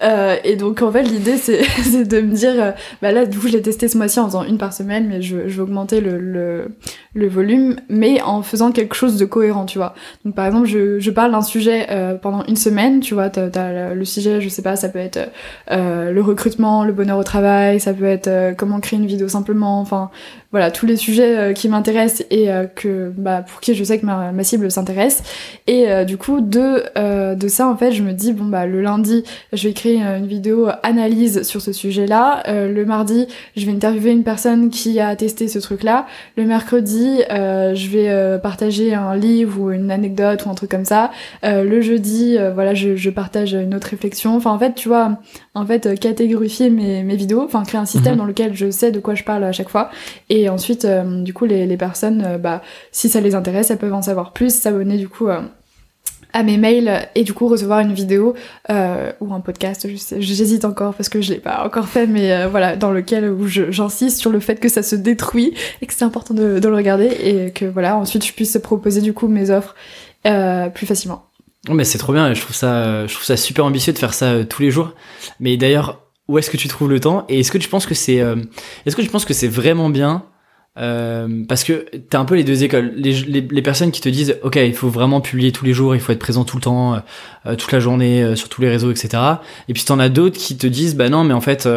Euh, 0.03 0.37
et 0.43 0.57
donc 0.57 0.83
en 0.83 0.91
fait 0.91 1.03
l'idée 1.03 1.37
c'est 1.37 2.05
de 2.05 2.21
me 2.21 2.35
dire, 2.35 2.55
euh, 2.57 2.73
bah 3.01 3.13
là 3.13 3.25
du 3.25 3.39
coup 3.39 3.47
je 3.47 3.53
l'ai 3.53 3.63
testé 3.63 3.89
ce 3.89 3.97
mois-ci 3.97 4.19
en 4.19 4.27
faisant 4.27 4.45
une 4.45 4.59
par 4.59 4.73
semaine, 4.73 5.07
mais 5.09 5.23
je, 5.23 5.37
vais 5.37 5.61
augmenter 5.61 6.01
le, 6.01 6.69
volume, 7.15 7.77
mais 7.89 8.21
en 8.23 8.43
faisant 8.43 8.73
quelque 8.73 8.95
chose 8.95 9.17
de 9.17 9.25
cohérent, 9.25 9.65
tu 9.65 9.79
vois. 9.79 9.95
Donc 10.25 10.35
par 10.35 10.47
exemple 10.47 10.67
je, 10.67 11.11
parle 11.11 11.33
d'un 11.33 11.43
sujet 11.43 11.87
euh, 11.91 12.15
pendant 12.15 12.45
une 12.47 12.57
semaine, 12.57 13.01
tu 13.01 13.15
vois, 13.15 13.31
t'as, 13.31 13.49
as 13.49 13.95
le 13.95 14.05
sujet, 14.05 14.41
je 14.41 14.49
sais 14.49 14.63
pas, 14.63 14.77
ça 14.77 14.89
peut 14.89 14.99
être 14.99 15.31
le 15.71 16.21
recrutement, 16.21 16.85
le 16.85 16.93
bonheur 16.93 17.19
au 17.19 17.25
travail, 17.25 17.81
ça 17.81 17.93
peut 17.93 18.05
être 18.05 18.55
comment 18.57 18.81
créer 18.81 18.99
une 18.99 19.07
vidéo 19.07 19.29
simplement, 19.29 19.81
enfin 19.81 20.11
voilà 20.51 20.71
tous 20.71 20.85
les 20.85 20.97
sujets 20.97 21.55
qui 21.55 21.69
m'intéressent 21.69 22.27
et 22.31 22.49
que 22.75 23.11
bah 23.17 23.43
pour 23.43 23.61
qui 23.61 23.75
je 23.75 23.85
sais 23.85 23.99
que 23.99 24.07
ma, 24.07 24.33
ma 24.33 24.45
cible 24.45 24.71
s'intéresse. 24.71 25.23
Et 25.67 26.05
du 26.05 26.17
coup 26.17 26.41
de 26.41 27.35
de 27.35 27.49
ça 27.49 27.69
en 27.69 27.77
fait 27.77 27.93
je 27.93 28.03
me 28.03 28.13
dis 28.13 28.33
bon 28.33 28.47
bah 28.47 28.67
le 28.67 28.81
lundi 28.81 29.25
je 29.53 29.69
vais 29.69 29.75
créer 29.75 29.92
euh, 30.01 30.19
une 30.19 30.27
vidéo 30.27 30.69
analyse 30.83 31.43
sur 31.43 31.61
ce 31.61 31.73
sujet-là. 31.73 32.45
Euh, 32.49 32.73
le 32.73 32.85
mardi, 32.85 33.27
je 33.57 33.67
vais 33.67 33.73
interviewer 33.73 34.13
une 34.13 34.23
personne 34.23 34.71
qui 34.71 35.01
a 35.01 35.15
testé 35.17 35.49
ce 35.49 35.59
truc-là. 35.59 36.07
Le 36.37 36.45
mercredi, 36.45 37.23
euh, 37.31 37.75
je 37.75 37.89
vais 37.89 38.39
partager 38.41 38.95
un 38.95 39.17
livre 39.17 39.61
ou 39.61 39.71
une 39.71 39.91
anecdote 39.91 40.47
ou 40.47 40.51
un 40.51 40.55
truc 40.55 40.71
comme 40.71 40.85
ça. 40.85 41.11
le 41.43 41.81
jeudi, 41.81 42.37
voilà, 42.55 42.75
je, 42.75 42.97
je, 42.97 43.11
partage 43.11 43.55
une 43.55 43.75
autre 43.75 43.89
réflexion. 43.89 44.37
Enfin, 44.37 44.51
en 44.51 44.59
fait, 44.59 44.75
tu 44.75 44.89
vois, 44.89 45.19
en 45.55 45.67
fait, 45.67 45.99
catégorifier 45.99 46.71
mes, 46.71 47.03
mes 47.03 47.17
vidéos, 47.17 47.43
enfin, 47.43 47.63
créer 47.65 47.81
un 47.81 47.85
système 47.85 48.15
mhm. 48.15 48.19
dans 48.19 48.25
lequel 48.25 48.55
je 48.55 48.71
sais 48.71 48.93
de 48.93 49.01
quoi 49.01 49.15
je 49.15 49.25
parle 49.25 49.45
à 49.45 49.53
chaque 49.53 49.69
fois. 49.69 49.91
Et 50.31 50.49
ensuite, 50.49 50.87
du 51.23 51.35
coup, 51.35 51.45
les, 51.45 51.67
les 51.67 51.77
personnes, 51.77 52.39
bah, 52.41 52.63
si 52.93 53.09
ça 53.09 53.21
les 53.21 53.35
intéresse, 53.35 53.71
elles 53.71 53.79
peuvent 53.79 53.93
en 53.93 54.03
savoir 54.03 54.33
plus, 54.33 54.55
s'abonner 54.55 54.97
du 54.97 55.09
coup 55.09 55.29
à 56.33 56.43
mes 56.43 56.57
mails 56.57 57.09
et 57.15 57.25
du 57.25 57.33
coup 57.33 57.49
recevoir 57.49 57.81
une 57.81 57.93
vidéo 57.93 58.35
euh, 58.71 59.13
ou 59.21 59.33
un 59.35 59.41
podcast, 59.41 59.87
j'hésite 60.19 60.65
encore 60.65 60.95
parce 60.95 61.09
que 61.09 61.21
je 61.21 61.33
l'ai 61.33 61.41
pas 61.41 61.65
encore 61.65 61.89
fait, 61.89 62.07
mais 62.07 62.33
euh, 62.33 62.49
voilà, 62.49 62.77
dans 62.77 62.91
lequel 62.91 63.31
où 63.31 63.47
j'insiste 63.47 64.19
sur 64.19 64.31
le 64.31 64.41
fait 64.41 64.57
que 64.57 64.69
ça 64.69 64.83
se 64.83 64.97
détruit 64.97 65.55
et 65.81 65.87
que 65.87 65.93
c'est 65.95 66.05
important 66.05 66.35
de, 66.35 66.59
de, 66.59 66.69
le 66.69 66.75
regarder 66.75 67.07
et 67.07 67.53
que 67.53 67.65
voilà, 67.65 67.97
ensuite 67.97 68.25
je 68.25 68.33
puisse 68.33 68.57
proposer 68.63 69.01
du 69.01 69.13
coup 69.13 69.29
mes 69.29 69.51
offres 69.51 69.75
euh, 70.27 70.69
plus 70.69 70.87
facilement. 70.87 71.25
mais 71.69 71.85
c'est 71.85 71.99
trop 71.99 72.13
bien, 72.13 72.33
je 72.33 72.41
trouve 72.41 72.55
ça, 72.55 73.07
je 73.07 73.13
trouve 73.13 73.25
ça 73.25 73.37
super 73.37 73.65
ambitieux 73.65 73.93
de 73.93 73.99
faire 73.99 74.15
ça 74.15 74.27
euh, 74.27 74.45
tous 74.45 74.63
les 74.63 74.71
jours. 74.71 74.95
Mais 75.41 75.57
d'ailleurs, 75.57 76.01
où 76.29 76.39
est-ce 76.39 76.49
que 76.49 76.57
tu 76.57 76.69
trouves 76.69 76.89
le 76.89 77.01
temps 77.01 77.25
et 77.29 77.41
est-ce 77.41 77.51
que 77.51 77.59
tu 77.59 77.69
penses 77.69 77.87
que 77.87 77.95
c'est, 77.95 78.21
euh, 78.21 78.37
est-ce 78.87 78.95
que 78.95 79.03
tu 79.03 79.09
penses 79.09 79.25
que 79.25 79.35
c'est 79.35 79.49
vraiment 79.49 79.91
bien 79.91 80.25
euh, 80.79 81.45
parce 81.47 81.65
que 81.65 81.85
t'as 82.09 82.19
un 82.19 82.25
peu 82.25 82.35
les 82.35 82.45
deux 82.45 82.65
écoles. 82.65 82.93
Les, 82.97 83.13
les, 83.13 83.43
les, 83.43 83.63
personnes 83.63 83.91
qui 83.91 84.01
te 84.01 84.09
disent, 84.09 84.39
ok, 84.43 84.57
il 84.57 84.73
faut 84.73 84.89
vraiment 84.89 85.21
publier 85.21 85.53
tous 85.53 85.67
les 85.67 85.75
jours, 85.75 85.95
il 85.95 86.01
faut 86.01 86.13
être 86.13 86.19
présent 86.19 86.45
tout 86.45 86.57
le 86.57 86.63
temps, 86.63 86.95
euh, 86.95 86.99
euh, 87.45 87.57
toute 87.57 87.73
la 87.73 87.81
journée, 87.81 88.35
sur 88.37 88.49
tous 88.49 88.63
les 88.63 88.71
réseaux, 88.71 88.91
etc. 88.91 89.23
Et 89.69 89.75
puis 89.75 89.85
t'en 89.85 89.99
as 89.99 90.09
d'autres 90.09 90.39
qui 90.39 90.57
te 90.57 90.67
disent, 90.67 90.97
bah 90.97 91.11
non, 91.11 91.25
mais 91.25 91.35
en 91.35 91.43
fait, 91.43 91.69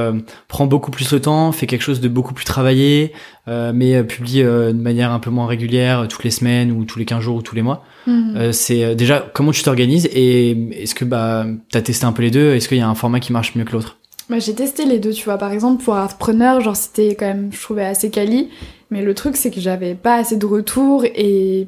prends 0.47 0.65
beaucoup 0.65 0.91
plus 0.91 1.11
le 1.11 1.19
temps, 1.19 1.51
fais 1.51 1.67
quelque 1.67 1.81
chose 1.81 1.99
de 1.99 2.07
beaucoup 2.07 2.33
plus 2.33 2.45
travaillé, 2.45 3.11
mais 3.47 4.01
publie 4.03 4.43
de 4.43 4.71
manière 4.71 5.11
un 5.11 5.19
peu 5.19 5.29
moins 5.29 5.47
régulière, 5.47 6.07
toutes 6.07 6.23
les 6.23 6.31
semaines 6.31 6.71
ou 6.71 6.85
tous 6.85 6.97
les 6.97 7.05
15 7.05 7.19
jours 7.21 7.35
ou 7.35 7.41
tous 7.41 7.55
les 7.55 7.61
mois. 7.61 7.83
Mhm. 8.07 8.51
c'est 8.53 8.93
déjà 8.95 9.27
comment 9.33 9.51
tu 9.51 9.63
t'organises 9.63 10.07
et 10.13 10.51
est-ce 10.83 10.93
que 10.93 11.05
bah 11.05 11.47
t'as 11.71 11.81
testé 11.81 12.05
un 12.05 12.11
peu 12.11 12.21
les 12.21 12.29
deux 12.29 12.53
Est-ce 12.53 12.67
qu'il 12.67 12.77
y 12.77 12.81
a 12.81 12.87
un 12.87 12.93
format 12.93 13.19
qui 13.19 13.33
marche 13.33 13.55
mieux 13.55 13.63
que 13.63 13.71
l'autre? 13.71 13.97
Bah, 14.29 14.39
j'ai 14.39 14.55
testé 14.55 14.85
les 14.85 14.97
deux, 14.97 15.11
tu 15.11 15.25
vois. 15.25 15.37
Par 15.37 15.51
exemple, 15.51 15.83
pour 15.83 15.95
Artpreneur, 15.95 16.59
genre 16.61 16.75
c'était 16.75 17.15
quand 17.15 17.27
même, 17.27 17.51
je 17.51 17.61
trouvais 17.61 17.85
assez 17.85 18.09
quali. 18.09 18.49
Mais 18.95 19.01
le 19.01 19.13
truc, 19.13 19.35
c'est 19.35 19.51
que 19.51 19.59
j'avais 19.59 19.93
pas 19.93 20.15
assez 20.15 20.37
de 20.37 20.45
retours 20.45 21.03
et 21.03 21.67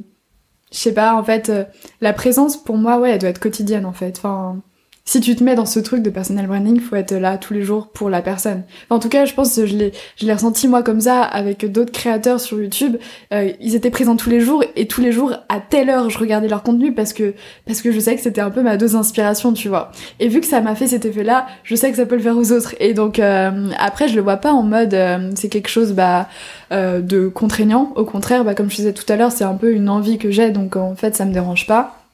je 0.71 0.78
sais 0.78 0.93
pas, 0.93 1.13
en 1.13 1.25
fait, 1.25 1.49
euh, 1.49 1.65
la 1.99 2.13
présence 2.13 2.55
pour 2.55 2.78
moi, 2.78 2.99
ouais, 2.99 3.11
elle 3.11 3.19
doit 3.19 3.30
être 3.30 3.41
quotidienne 3.41 3.86
en 3.86 3.91
fait. 3.91 4.15
Enfin, 4.17 4.61
si 5.08 5.22
tu 5.22 5.36
te 5.38 5.43
mets 5.43 5.55
dans 5.55 5.66
ce 5.66 5.80
truc 5.80 6.03
de 6.03 6.10
personal 6.10 6.47
branding, 6.47 6.82
faut 6.82 6.97
être 6.97 7.14
là 7.14 7.38
tous 7.38 7.53
les 7.53 7.64
jours 7.64 7.88
pour 7.88 8.10
la 8.10 8.22
personne. 8.22 8.64
en 8.89 8.99
tout 8.99 9.08
cas, 9.08 9.24
je 9.24 9.34
pense 9.34 9.55
que 9.55 9.66
je 9.66 9.76
l'ai, 9.76 9.93
je 10.18 10.26
l'ai 10.26 10.34
ressenti 10.34 10.68
moi 10.68 10.84
comme 10.84 10.99
ça 10.99 11.22
avec 11.22 11.66
d'autres 11.72 11.93
créateurs 11.93 12.41
sur 12.41 12.60
YouTube. 12.62 12.97
Euh, 13.34 13.49
ils 13.62 13.74
étaient 13.74 13.89
présents 13.89 14.18
tous 14.18 14.30
les 14.30 14.41
jours 14.41 14.66
et 14.76 14.86
tous 14.86 14.99
les 14.99 15.14
jours 15.14 15.34
à 15.47 15.62
telle 15.62 15.89
heure, 15.89 16.10
je 16.10 16.20
regardais 16.20 16.49
leur 16.49 16.62
contenu 16.62 16.93
parce 16.93 17.14
que 17.14 17.34
parce 17.66 17.82
que 17.82 17.93
je 17.93 17.99
sais 18.01 18.16
que 18.16 18.22
c'était 18.22 18.41
un 18.41 18.51
peu 18.51 18.62
ma 18.62 18.76
dose 18.76 18.91
d'inspiration, 18.91 19.53
tu 19.53 19.70
vois. 19.70 19.93
Et 20.20 20.28
vu 20.28 20.41
que 20.41 20.45
ça 20.45 20.60
m'a 20.60 20.76
fait 20.76 20.88
cet 20.88 21.05
effet-là, 21.05 21.47
je 21.64 21.76
sais 21.76 21.89
que 21.89 21.95
ça 21.95 22.05
peut 22.05 22.16
le 22.18 22.22
faire 22.22 22.36
aux 22.36 22.51
autres. 22.51 22.76
Et 22.82 22.93
donc 22.93 23.20
euh, 23.20 23.70
après, 23.80 24.10
je 24.10 24.16
le 24.16 24.22
vois 24.22 24.38
pas 24.38 24.51
en 24.51 24.64
mode 24.64 24.93
euh, 24.93 25.32
c'est 25.36 25.49
quelque 25.49 25.70
chose 25.70 25.93
bah 25.93 26.28
de 26.70 27.30
contraignant. 27.30 27.93
Au 27.95 28.03
contraire, 28.03 28.43
bah 28.43 28.53
comme 28.53 28.70
je 28.70 28.76
disais 28.76 28.91
tout 28.91 29.05
à 29.08 29.16
l'heure, 29.16 29.32
c'est 29.32 29.45
un 29.45 29.55
peu 29.55 29.72
une 29.72 29.88
envie 29.88 30.18
que 30.18 30.32
j'ai, 30.32 30.49
donc 30.49 30.76
en 30.76 30.95
fait 30.95 31.16
ça 31.16 31.24
me 31.24 31.32
dérange 31.32 31.66
pas 31.66 32.07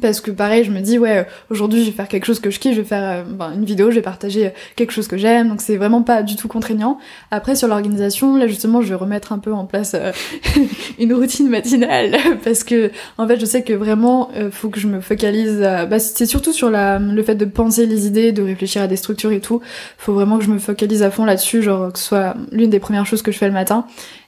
parce 0.00 0.20
que 0.20 0.30
pareil 0.30 0.64
je 0.64 0.70
me 0.70 0.80
dis 0.80 0.98
ouais 0.98 1.26
aujourd'hui 1.50 1.80
je 1.80 1.86
vais 1.86 1.96
faire 1.96 2.08
quelque 2.08 2.26
chose 2.26 2.40
que 2.40 2.50
je 2.50 2.58
kiffe 2.58 2.74
je 2.74 2.80
vais 2.80 2.86
faire 2.86 3.24
euh, 3.24 3.54
une 3.54 3.64
vidéo 3.64 3.90
je 3.90 3.96
vais 3.96 4.02
partager 4.02 4.52
quelque 4.76 4.92
chose 4.92 5.08
que 5.08 5.16
j'aime. 5.16 5.48
Donc 5.48 5.60
c'est 5.60 5.76
vraiment 5.76 6.02
pas 6.02 6.22
du 6.22 6.36
tout 6.36 6.48
contraignant. 6.48 6.98
Après 7.30 7.54
sur 7.54 7.68
l'organisation 7.68 8.36
là 8.36 8.46
justement 8.46 8.82
je 8.82 8.88
vais 8.88 8.94
remettre 8.94 9.32
un 9.32 9.38
peu 9.38 9.52
en 9.52 9.64
place 9.64 9.94
euh, 9.94 10.12
une 10.98 11.14
routine 11.14 11.48
matinale. 11.48 12.16
Parce 12.44 12.64
que 12.64 12.90
en 13.16 13.26
fait 13.26 13.40
je 13.40 13.46
sais 13.46 13.62
que 13.62 13.72
vraiment 13.72 14.30
euh, 14.36 14.50
faut 14.50 14.68
que 14.68 14.80
je 14.80 14.86
me 14.86 15.00
focalise 15.00 15.60
bah, 15.60 15.98
c'est 15.98 16.26
surtout 16.26 16.52
sur 16.52 16.70
la 16.70 16.98
le 16.98 17.22
fait 17.22 17.34
de 17.34 17.44
penser 17.44 17.86
les 17.86 18.06
idées 18.06 18.32
de 18.32 18.42
réfléchir 18.42 18.82
à 18.82 18.86
des 18.86 18.96
structures 18.96 19.32
et 19.32 19.40
tout. 19.40 19.60
Faut 19.96 20.12
vraiment 20.12 20.38
que 20.38 20.44
je 20.44 20.50
me 20.50 20.58
focalise 20.58 21.02
à 21.02 21.10
fond 21.10 21.24
là-dessus 21.24 21.62
genre 21.62 21.92
que 21.92 21.98
ce 21.98 22.04
soit 22.04 22.34
l'une 22.52 22.70
des 22.70 22.80
premières 22.80 23.06
choses 23.06 23.22
que 23.22 23.32
je 23.32 23.38
fais 23.38 23.48
le 23.48 23.54
matin. 23.54 23.86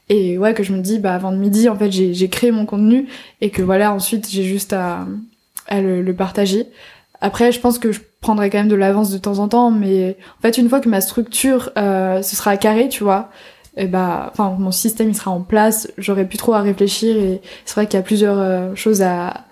Et 0.08 0.38
ouais 0.38 0.54
que 0.54 0.64
je 0.64 0.72
me 0.72 0.80
dis 0.80 0.98
bah 0.98 1.14
avant 1.14 1.30
de 1.30 1.36
midi 1.36 1.68
en 1.68 1.76
fait 1.76 1.90
j'ai 1.92 2.28
créé 2.28 2.50
mon 2.50 2.66
contenu 2.66 3.06
et 3.40 3.50
que 3.50 3.62
voilà 3.62 3.92
ensuite 3.92 4.28
j'ai 4.28 4.42
juste 4.42 4.72
à 4.72 5.06
à 5.70 5.80
le, 5.80 6.14
partager. 6.14 6.66
Après, 7.20 7.52
je 7.52 7.60
pense 7.60 7.78
que 7.78 7.92
je 7.92 8.00
prendrai 8.20 8.50
quand 8.50 8.58
même 8.58 8.68
de 8.68 8.74
l'avance 8.74 9.10
de 9.10 9.18
temps 9.18 9.38
en 9.38 9.48
temps, 9.48 9.70
mais 9.70 10.16
en 10.38 10.42
fait, 10.42 10.58
une 10.58 10.68
fois 10.68 10.80
que 10.80 10.88
ma 10.88 11.00
structure 11.00 11.70
euh, 11.78 12.22
ce 12.22 12.36
sera 12.36 12.56
carré, 12.56 12.88
tu 12.88 13.02
vois, 13.04 13.30
et 13.76 13.86
bah, 13.86 14.28
enfin, 14.32 14.56
mon 14.58 14.72
système 14.72 15.08
il 15.08 15.14
sera 15.14 15.30
en 15.30 15.40
place, 15.40 15.90
j'aurai 15.96 16.26
plus 16.26 16.38
trop 16.38 16.54
à 16.54 16.60
réfléchir 16.60 17.16
et 17.16 17.40
c'est 17.64 17.74
vrai 17.74 17.86
qu'il 17.86 17.98
y 17.98 18.00
a 18.00 18.02
plusieurs 18.02 18.38
euh, 18.38 18.74
choses 18.74 19.00
à, 19.02 19.44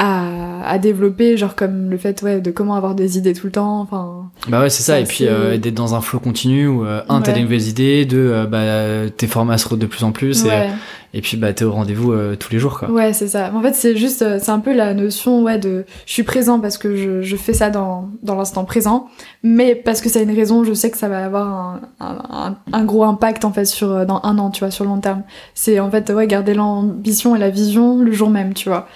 à, 0.00 0.66
à, 0.66 0.78
développer, 0.78 1.36
genre 1.36 1.54
comme 1.54 1.90
le 1.90 1.98
fait 1.98 2.22
ouais, 2.22 2.40
de 2.40 2.50
comment 2.50 2.74
avoir 2.74 2.94
des 2.94 3.18
idées 3.18 3.34
tout 3.34 3.46
le 3.46 3.52
temps. 3.52 3.80
Enfin, 3.80 4.30
bah 4.48 4.62
ouais, 4.62 4.70
c'est 4.70 4.82
ça. 4.82 4.98
Et 4.98 5.04
puis 5.04 5.26
euh, 5.26 5.58
d'être 5.58 5.74
dans 5.74 5.94
un 5.94 6.00
flow 6.00 6.18
continu 6.18 6.66
où 6.66 6.86
euh, 6.86 7.02
un, 7.10 7.20
t'as 7.20 7.32
des 7.32 7.42
nouvelles 7.42 7.68
idées, 7.68 8.06
deux, 8.06 8.30
euh, 8.32 8.46
bah, 8.46 9.10
tes 9.14 9.26
formats 9.26 9.58
se 9.58 9.74
de 9.74 9.84
plus 9.84 10.02
en 10.02 10.12
plus. 10.12 10.46
Et, 10.46 10.68
et 11.12 11.20
puis 11.20 11.36
bah, 11.36 11.52
t'es 11.52 11.66
au 11.66 11.72
rendez-vous 11.72 12.14
tous 12.36 12.50
les 12.50 12.58
jours. 12.58 12.78
Quoi. 12.78 12.90
Ouais, 12.90 13.12
c'est 13.12 13.28
ça. 13.28 13.52
En 13.54 13.60
fait, 13.60 13.74
c'est 13.74 13.94
juste, 13.94 14.24
c'est 14.38 14.50
un 14.50 14.60
peu 14.60 14.74
la 14.74 14.94
notion 14.94 15.42
ouais, 15.42 15.58
de 15.58 15.84
je 16.06 16.12
suis 16.14 16.22
présent 16.22 16.60
parce 16.60 16.78
que 16.78 16.96
je, 16.96 17.20
je 17.20 17.36
fais 17.36 17.52
ça 17.52 17.68
dans, 17.68 18.08
dans 18.22 18.36
l'instant 18.36 18.64
présent, 18.64 19.06
mais 19.42 19.74
parce 19.74 20.00
que 20.00 20.08
ça 20.08 20.20
a 20.20 20.22
une 20.22 20.34
raison, 20.34 20.64
je 20.64 20.72
sais 20.72 20.90
que 20.90 20.96
ça 20.96 21.10
va 21.10 21.22
avoir 21.26 21.46
un, 21.46 21.80
un, 22.00 22.56
un, 22.72 22.84
gros 22.84 23.04
impact 23.04 23.44
en 23.44 23.52
fait 23.52 23.66
sur 23.66 24.06
dans 24.06 24.20
un 24.22 24.38
an, 24.38 24.50
tu 24.50 24.60
vois, 24.60 24.70
sur 24.70 24.84
le 24.84 24.90
long 24.90 25.00
terme. 25.00 25.24
C'est 25.52 25.78
en 25.78 25.90
fait 25.90 26.08
ouais, 26.10 26.26
garder 26.26 26.54
l'ambition 26.54 27.36
et 27.36 27.38
la 27.38 27.50
vision 27.50 27.98
le 27.98 28.12
jour 28.12 28.30
même, 28.30 28.54
tu 28.54 28.70
vois. 28.70 28.88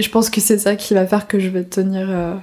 Et 0.00 0.02
je 0.02 0.08
pense 0.08 0.30
que 0.30 0.40
c'est 0.40 0.56
ça 0.56 0.76
qui 0.76 0.94
va 0.94 1.06
faire 1.06 1.28
que 1.28 1.38
je 1.38 1.50
vais 1.50 1.62
tenir 1.62 2.06
euh, 2.08 2.34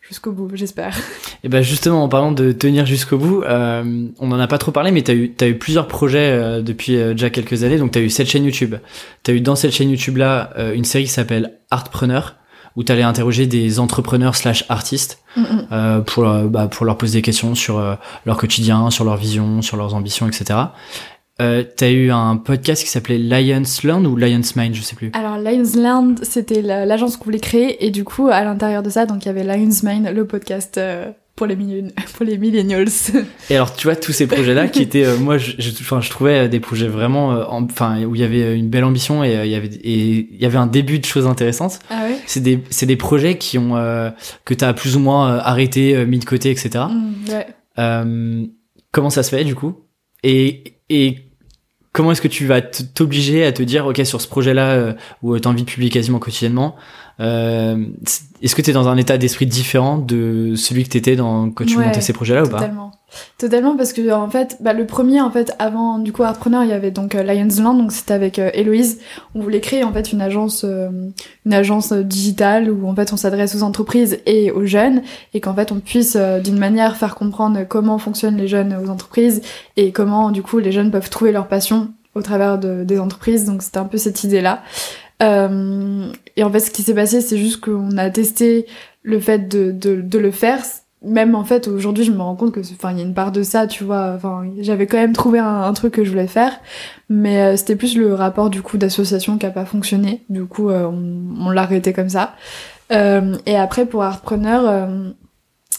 jusqu'au 0.00 0.32
bout, 0.32 0.50
j'espère. 0.54 0.98
Et 1.44 1.48
ben 1.48 1.62
justement, 1.62 2.02
en 2.02 2.08
parlant 2.08 2.32
de 2.32 2.50
tenir 2.50 2.84
jusqu'au 2.84 3.16
bout, 3.16 3.44
euh, 3.44 4.08
on 4.18 4.32
en 4.32 4.40
a 4.40 4.48
pas 4.48 4.58
trop 4.58 4.72
parlé, 4.72 4.90
mais 4.90 5.04
eu, 5.10 5.32
as 5.40 5.46
eu 5.46 5.56
plusieurs 5.56 5.86
projets 5.86 6.32
euh, 6.32 6.62
depuis 6.62 6.96
déjà 6.96 7.30
quelques 7.30 7.62
années. 7.62 7.78
Donc 7.78 7.92
t'as 7.92 8.00
eu 8.00 8.10
cette 8.10 8.26
chaîne 8.26 8.42
YouTube. 8.42 8.74
T'as 9.22 9.34
eu 9.34 9.40
dans 9.40 9.54
cette 9.54 9.70
chaîne 9.70 9.88
YouTube 9.88 10.16
là 10.16 10.52
une 10.74 10.82
série 10.82 11.04
qui 11.04 11.10
s'appelle 11.10 11.60
Artpreneur 11.70 12.34
où 12.74 12.82
tu 12.82 12.90
allais 12.90 13.04
interroger 13.04 13.46
des 13.46 13.78
entrepreneurs 13.78 14.34
slash 14.34 14.64
artistes 14.68 15.22
mm, 15.36 15.42
mm. 15.42 16.04
pour, 16.06 16.24
bah, 16.24 16.66
pour 16.66 16.86
leur 16.86 16.98
poser 16.98 17.18
des 17.18 17.22
questions 17.22 17.54
sur 17.54 17.80
leur 18.26 18.36
quotidien, 18.36 18.90
sur 18.90 19.04
leur 19.04 19.16
vision, 19.16 19.62
sur 19.62 19.76
leurs 19.76 19.94
ambitions, 19.94 20.26
etc. 20.26 20.58
Euh, 21.42 21.64
T'as 21.76 21.90
eu 21.90 22.10
un 22.10 22.36
podcast 22.36 22.82
qui 22.82 22.88
s'appelait 22.88 23.18
Lions 23.18 23.62
Learn 23.84 24.06
ou 24.06 24.16
Lions 24.16 24.40
Mind, 24.56 24.74
je 24.74 24.80
sais 24.80 24.96
plus. 24.96 25.10
Alors 25.12 25.36
Lions 25.36 25.76
Land, 25.76 26.14
c'était 26.22 26.62
l'agence 26.62 27.16
qu'on 27.16 27.26
voulait 27.26 27.40
créer 27.40 27.84
et 27.84 27.90
du 27.90 28.04
coup 28.04 28.28
à 28.28 28.42
l'intérieur 28.42 28.82
de 28.82 28.88
ça, 28.88 29.04
donc 29.04 29.24
il 29.24 29.26
y 29.26 29.30
avait 29.30 29.44
Lions 29.44 29.68
Mind, 29.82 30.08
le 30.08 30.26
podcast 30.26 30.78
euh, 30.78 31.10
pour 31.34 31.46
les, 31.46 31.56
pour 32.16 32.24
les 32.24 32.38
millennials. 32.38 32.88
Et 33.50 33.56
alors, 33.56 33.76
tu 33.76 33.86
vois, 33.86 33.96
tous 33.96 34.12
ces 34.12 34.26
projets-là 34.26 34.68
qui 34.68 34.80
étaient, 34.80 35.04
euh, 35.04 35.18
moi, 35.18 35.36
je, 35.36 35.52
je, 35.58 36.08
trouvais 36.08 36.48
des 36.48 36.60
projets 36.60 36.88
vraiment, 36.88 37.34
euh, 37.34 37.44
enfin, 37.48 38.02
où 38.04 38.14
il 38.14 38.20
y 38.22 38.24
avait 38.24 38.56
une 38.56 38.70
belle 38.70 38.84
ambition 38.84 39.22
et 39.22 39.34
il 39.44 39.50
y 39.50 39.54
avait 39.54 39.68
et 39.68 40.28
il 40.32 40.40
y 40.40 40.46
avait 40.46 40.56
un 40.56 40.66
début 40.66 40.98
de 40.98 41.04
choses 41.04 41.26
intéressantes. 41.26 41.80
Ah 41.90 42.04
ouais? 42.04 42.16
C'est 42.24 42.40
des, 42.40 42.64
c'est 42.70 42.86
des 42.86 42.96
projets 42.96 43.36
qui 43.36 43.58
ont 43.58 43.74
que 44.46 44.54
t'as 44.54 44.72
plus 44.72 44.96
ou 44.96 45.00
moins 45.00 45.36
arrêté, 45.36 46.06
mis 46.06 46.18
de 46.18 46.24
côté, 46.24 46.50
etc. 46.50 46.86
Mm, 46.90 47.30
ouais. 47.30 48.48
comment 48.90 49.10
ça 49.10 49.22
se 49.22 49.28
fait 49.28 49.44
du 49.44 49.54
coup? 49.54 49.74
Et 50.22 50.72
et 50.88 51.25
comment 51.96 52.12
est-ce 52.12 52.20
que 52.20 52.28
tu 52.28 52.44
vas 52.44 52.60
t'obliger 52.60 53.46
à 53.46 53.52
te 53.52 53.62
dire, 53.62 53.86
ok, 53.86 54.02
sur 54.04 54.20
ce 54.20 54.28
projet-là 54.28 54.72
euh, 54.72 54.92
où 55.22 55.38
tu 55.38 55.48
as 55.48 55.50
envie 55.50 55.62
de 55.62 55.66
publier 55.66 55.90
quasiment 55.90 56.18
quotidiennement, 56.18 56.76
euh, 57.20 57.86
est-ce 58.42 58.54
que 58.54 58.60
tu 58.60 58.68
es 58.68 58.74
dans 58.74 58.88
un 58.88 58.98
état 58.98 59.16
d'esprit 59.16 59.46
différent 59.46 59.96
de 59.96 60.52
celui 60.56 60.84
que 60.84 60.90
tu 60.90 60.98
étais 60.98 61.16
dans, 61.16 61.50
quand 61.50 61.64
tu 61.64 61.78
montais 61.78 62.02
ces 62.02 62.12
projets-là 62.12 62.44
ou 62.44 62.50
pas? 62.50 62.58
Totalement. 62.58 62.92
Totalement, 63.38 63.76
parce 63.76 63.92
que 63.92 64.10
en 64.12 64.28
fait, 64.28 64.56
bah, 64.60 64.72
le 64.72 64.86
premier, 64.86 65.20
en 65.20 65.30
fait, 65.30 65.54
avant 65.58 65.98
du 65.98 66.12
coup 66.12 66.22
Artpreneur, 66.22 66.64
il 66.64 66.70
y 66.70 66.72
avait 66.72 66.90
donc 66.90 67.14
euh, 67.14 67.22
donc 67.24 67.92
c'était 67.92 68.14
avec 68.14 68.38
euh, 68.38 68.50
Héloïse. 68.52 68.98
On 69.34 69.40
voulait 69.40 69.60
créer 69.60 69.84
en 69.84 69.92
fait 69.92 70.12
une 70.12 70.20
agence, 70.20 70.64
euh, 70.64 70.88
une 71.44 71.54
agence 71.54 71.92
digitale 71.92 72.70
où 72.70 72.88
en 72.88 72.94
fait 72.94 73.12
on 73.12 73.16
s'adresse 73.16 73.54
aux 73.54 73.62
entreprises 73.62 74.18
et 74.26 74.50
aux 74.50 74.66
jeunes, 74.66 75.02
et 75.34 75.40
qu'en 75.40 75.54
fait 75.54 75.72
on 75.72 75.80
puisse 75.80 76.16
d'une 76.16 76.58
manière 76.58 76.96
faire 76.96 77.14
comprendre 77.14 77.64
comment 77.68 77.98
fonctionnent 77.98 78.36
les 78.36 78.48
jeunes 78.48 78.76
aux 78.76 78.90
entreprises 78.90 79.40
et 79.76 79.92
comment 79.92 80.30
du 80.30 80.42
coup 80.42 80.58
les 80.58 80.72
jeunes 80.72 80.90
peuvent 80.90 81.10
trouver 81.10 81.32
leur 81.32 81.46
passion 81.46 81.88
au 82.14 82.22
travers 82.22 82.58
de, 82.58 82.82
des 82.84 82.98
entreprises. 82.98 83.44
Donc 83.44 83.62
c'était 83.62 83.78
un 83.78 83.84
peu 83.84 83.98
cette 83.98 84.24
idée-là. 84.24 84.62
Euh, 85.22 86.10
et 86.36 86.42
en 86.42 86.50
fait, 86.50 86.60
ce 86.60 86.70
qui 86.70 86.82
s'est 86.82 86.94
passé, 86.94 87.20
c'est 87.20 87.38
juste 87.38 87.60
qu'on 87.60 87.96
a 87.96 88.10
testé 88.10 88.66
le 89.02 89.20
fait 89.20 89.48
de, 89.48 89.70
de, 89.70 90.00
de 90.00 90.18
le 90.18 90.30
faire. 90.30 90.62
Même 91.06 91.34
en 91.34 91.44
fait, 91.44 91.68
aujourd'hui, 91.68 92.04
je 92.04 92.12
me 92.12 92.20
rends 92.20 92.36
compte 92.36 92.52
que, 92.52 92.60
enfin, 92.60 92.92
il 92.92 92.98
y 92.98 93.00
a 93.00 93.04
une 93.04 93.14
part 93.14 93.32
de 93.32 93.42
ça, 93.42 93.66
tu 93.66 93.84
vois. 93.84 94.12
Enfin, 94.16 94.44
j'avais 94.60 94.86
quand 94.86 94.96
même 94.96 95.12
trouvé 95.12 95.38
un, 95.38 95.72
truc 95.72 95.94
que 95.94 96.04
je 96.04 96.10
voulais 96.10 96.26
faire, 96.26 96.52
mais 97.08 97.40
euh, 97.40 97.56
c'était 97.56 97.76
plus 97.76 97.96
le 97.96 98.14
rapport 98.14 98.50
du 98.50 98.62
coup 98.62 98.78
d'association 98.78 99.38
qui 99.38 99.46
a 99.46 99.50
pas 99.50 99.64
fonctionné. 99.64 100.24
Du 100.28 100.44
coup, 100.44 100.70
euh, 100.70 100.84
on, 100.84 101.50
l'a 101.50 101.62
arrêté 101.62 101.92
comme 101.92 102.08
ça. 102.08 102.34
et 102.90 103.56
après, 103.56 103.86
pour 103.86 104.02
Artpreneur, 104.02 104.88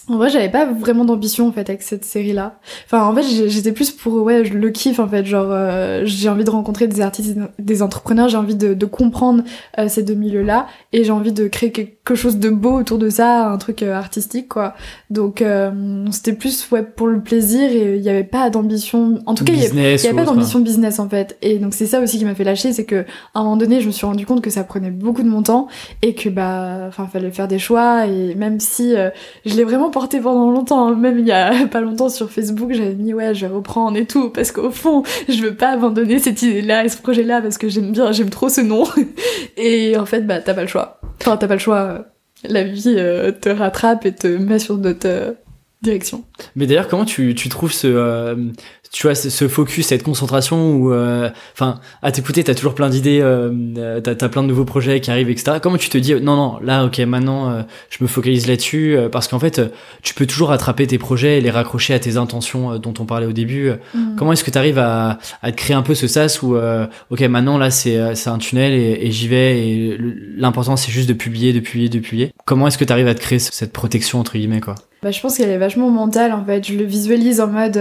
en 0.10 0.16
vrai, 0.16 0.30
j'avais 0.30 0.49
pas 0.49 0.66
vraiment 0.66 1.03
d'ambition 1.03 1.49
en 1.49 1.51
fait 1.51 1.70
avec 1.70 1.82
cette 1.82 2.05
série-là. 2.05 2.60
Enfin, 2.86 3.03
en 3.03 3.14
fait, 3.14 3.24
j'étais 3.49 3.74
plus 3.74 3.91
pour 3.91 4.14
ouais, 4.24 4.45
je 4.45 4.53
le 4.53 4.70
kiffe 4.70 4.99
en 4.99 5.08
fait, 5.08 5.26
genre 5.26 5.49
euh, 5.49 6.03
j'ai 6.05 6.30
envie 6.30 6.45
de 6.45 6.49
rencontrer 6.49 6.88
des 6.88 7.01
artistes, 7.01 7.38
des 7.60 7.82
entrepreneurs, 7.82 8.30
j'ai 8.30 8.38
envie 8.38 8.55
de, 8.55 8.74
de 8.74 8.86
comprendre 8.86 9.43
euh, 9.78 9.89
ces 9.89 10.03
deux 10.03 10.14
milieux-là 10.14 10.68
et 10.93 11.03
j'ai 11.03 11.12
envie 11.12 11.34
de 11.34 11.47
créer 11.47 11.74
quelque 11.74 12.16
chose 12.16 12.38
de 12.38 12.49
beau 12.49 12.72
autour 12.72 12.99
de 12.99 13.10
ça, 13.10 13.49
un 13.49 13.58
truc 13.58 13.84
euh, 13.84 13.93
artistique 13.93 14.47
quoi. 14.47 14.76
Donc 15.10 15.43
c'était 16.12 16.34
plus 16.34 16.70
ouais 16.72 16.84
pour 16.84 17.08
le 17.08 17.22
plaisir 17.22 17.70
et 17.70 17.97
il 17.97 18.01
y 18.01 18.10
avait 18.10 18.24
pas 18.24 18.49
d'ambition. 18.49 19.20
En 19.26 19.34
tout 19.34 19.43
cas, 19.43 19.53
il 19.53 19.60
y, 19.60 19.66
avait 19.66 20.14
pas 20.14 20.24
d'ambition 20.24 20.60
business 20.60 20.99
en 20.99 21.10
fait. 21.10 21.38
Et 21.41 21.60
donc 21.60 21.74
c'est 21.74 21.86
ça 21.86 21.99
aussi 21.99 22.18
qui 22.18 22.24
m'a 22.24 22.36
fait 22.36 22.45
lâcher, 22.45 22.72
c'est 22.72 22.86
que 22.86 23.03
à 23.34 23.39
un 23.39 23.43
moment 23.43 23.58
donné, 23.58 23.82
je 23.82 23.88
me 23.88 23.91
suis 23.91 24.05
rendu 24.05 24.26
compte 24.26 24.41
que 24.41 24.49
ça 24.49 24.64
prenait 24.64 24.91
beaucoup 24.91 25.24
de 25.24 25.30
mon 25.30 25.43
temps 25.43 25.68
et 26.01 26.14
que 26.14 26.30
bah, 26.30 26.86
enfin, 26.88 27.08
fallait 27.08 27.32
faire 27.32 27.49
des 27.49 27.60
choix 27.60 28.08
et 28.08 28.36
même 28.36 28.62
si 28.62 28.93
je 29.45 29.55
l'ai 29.55 29.66
vraiment 29.66 29.89
pendant 30.22 30.52
longtemps. 30.52 30.88
Hein. 30.88 30.95
Même 30.95 31.20
il 31.20 31.28
y 31.28 31.32
a 31.32 31.68
pas 31.72 31.82
longtemps 31.82 32.10
sur 32.10 32.30
Facebook, 32.30 32.72
j'avais 32.74 32.95
mis 32.95 33.14
ouais, 33.14 33.34
je 33.34 33.45
vais 33.45 33.54
reprendre 33.54 33.98
et 33.98 34.06
tout 34.06 34.30
parce 34.30 34.52
qu'au 34.52 34.72
fond, 34.72 35.04
je 35.28 35.41
veux 35.41 35.56
pas 35.56 35.72
abandonner 35.72 36.20
cette 36.20 36.41
idée-là 36.41 36.86
et 36.86 36.89
ce 36.89 36.98
projet-là 36.98 37.41
parce 37.41 37.58
que 37.58 37.70
j'aime 37.70 37.91
bien, 37.91 38.12
j'aime 38.12 38.30
trop 38.30 38.50
ce 38.50 38.62
nom. 38.62 38.84
et 39.58 39.98
en 39.98 40.06
fait, 40.06 40.22
bah 40.22 40.41
t'as 40.41 40.54
pas 40.54 40.62
le 40.62 40.68
choix. 40.68 41.00
Enfin, 41.22 41.38
t'as 41.38 41.48
pas 41.48 41.56
le 41.56 41.60
choix. 41.60 42.06
La 42.43 42.64
vie 42.64 42.95
euh, 42.98 43.32
te 43.32 43.50
rattrape 43.50 44.06
et 44.06 44.14
te 44.14 44.28
met 44.28 44.60
sur 44.60 44.78
d'autres 44.78 45.08
euh, 45.08 45.34
directions. 45.82 46.24
Mais 46.56 46.68
d'ailleurs, 46.68 46.88
comment 46.88 47.06
tu, 47.06 47.34
tu 47.36 47.50
trouves 47.50 47.72
ce, 47.72 47.88
euh, 47.88 48.36
tu 48.92 49.08
vois 49.08 49.16
ce 49.16 49.48
focus 49.48 49.88
cette 49.88 50.04
concentration 50.04 50.74
où 50.74 50.94
euh, 50.94 51.30
enfin 51.54 51.80
à 52.02 52.12
t'écouter 52.12 52.44
t'as 52.44 52.56
toujours 52.56 52.76
plein 52.76 52.90
d'idées 52.90 53.20
euh, 53.22 53.52
euh, 53.78 54.02
t'as 54.02 54.26
as 54.26 54.30
plein 54.30 54.44
de 54.44 54.48
nouveaux 54.48 54.66
projets 54.66 55.00
qui 55.02 55.12
arrivent 55.12 55.30
etc 55.30 55.58
comment 55.62 55.78
tu 55.78 55.90
te 55.90 55.98
dis 55.98 56.14
non 56.16 56.36
non 56.36 56.60
là 56.62 56.86
ok 56.86 57.00
maintenant 57.00 57.52
euh, 57.52 57.62
je 57.90 57.98
me 58.02 58.08
focalise 58.08 58.48
là-dessus 58.48 58.98
parce 59.12 59.28
qu'en 59.28 59.40
fait 59.40 59.62
tu 60.02 60.14
peux 60.14 60.26
toujours 60.26 60.52
attraper 60.52 60.88
tes 60.88 60.98
projets 60.98 61.38
et 61.38 61.42
les 61.42 61.52
raccrocher 61.52 61.94
à 61.94 62.00
tes 62.00 62.18
intentions 62.18 62.78
dont 62.80 62.94
on 63.00 63.06
parlait 63.06 63.26
au 63.26 63.34
début. 63.34 63.72
Mm. 63.94 64.16
comment 64.18 64.34
est-ce 64.34 64.44
que 64.44 64.52
tu 64.52 64.58
arrives 64.58 64.80
à, 64.80 65.20
à 65.42 65.52
te 65.52 65.58
créer 65.58 65.76
un 65.76 65.82
peu 65.82 65.96
ce 65.96 66.08
sas 66.08 66.42
où 66.42 66.56
ok 67.10 67.22
maintenant 67.22 67.58
là 67.58 67.72
c'est 67.72 68.16
c'est 68.16 68.30
un 68.30 68.38
tunnel 68.38 68.74
et, 68.74 69.00
et 69.02 69.12
j'y 69.12 69.28
vais 69.28 69.60
et 69.60 69.98
l'important 70.36 70.76
c'est 70.76 70.92
juste 70.92 71.10
de 71.10 71.14
publier 71.14 71.54
de 71.54 71.60
publier 71.60 71.90
de 71.90 72.00
publier. 72.00 72.32
Comment 72.46 72.68
est-ce 72.68 72.78
que 72.78 72.86
tu 72.86 72.94
arrives 72.94 73.08
à 73.08 73.16
te 73.16 73.22
créer 73.22 73.40
cette 73.40 73.74
protection 73.74 74.20
entre 74.20 74.38
guillemets 74.38 74.62
quoi? 74.62 74.76
Bah 75.04 75.12
je 75.12 75.22
pense 75.22 75.38
qu'elle 75.38 75.50
est 75.50 75.58
vachement 75.58 75.92
mentale 75.92 76.34
en 76.34 76.44
fait. 76.44 76.66
Je 76.66 76.74
le 76.74 76.84
visualise 76.84 77.40
en 77.40 77.48
mode 77.48 77.78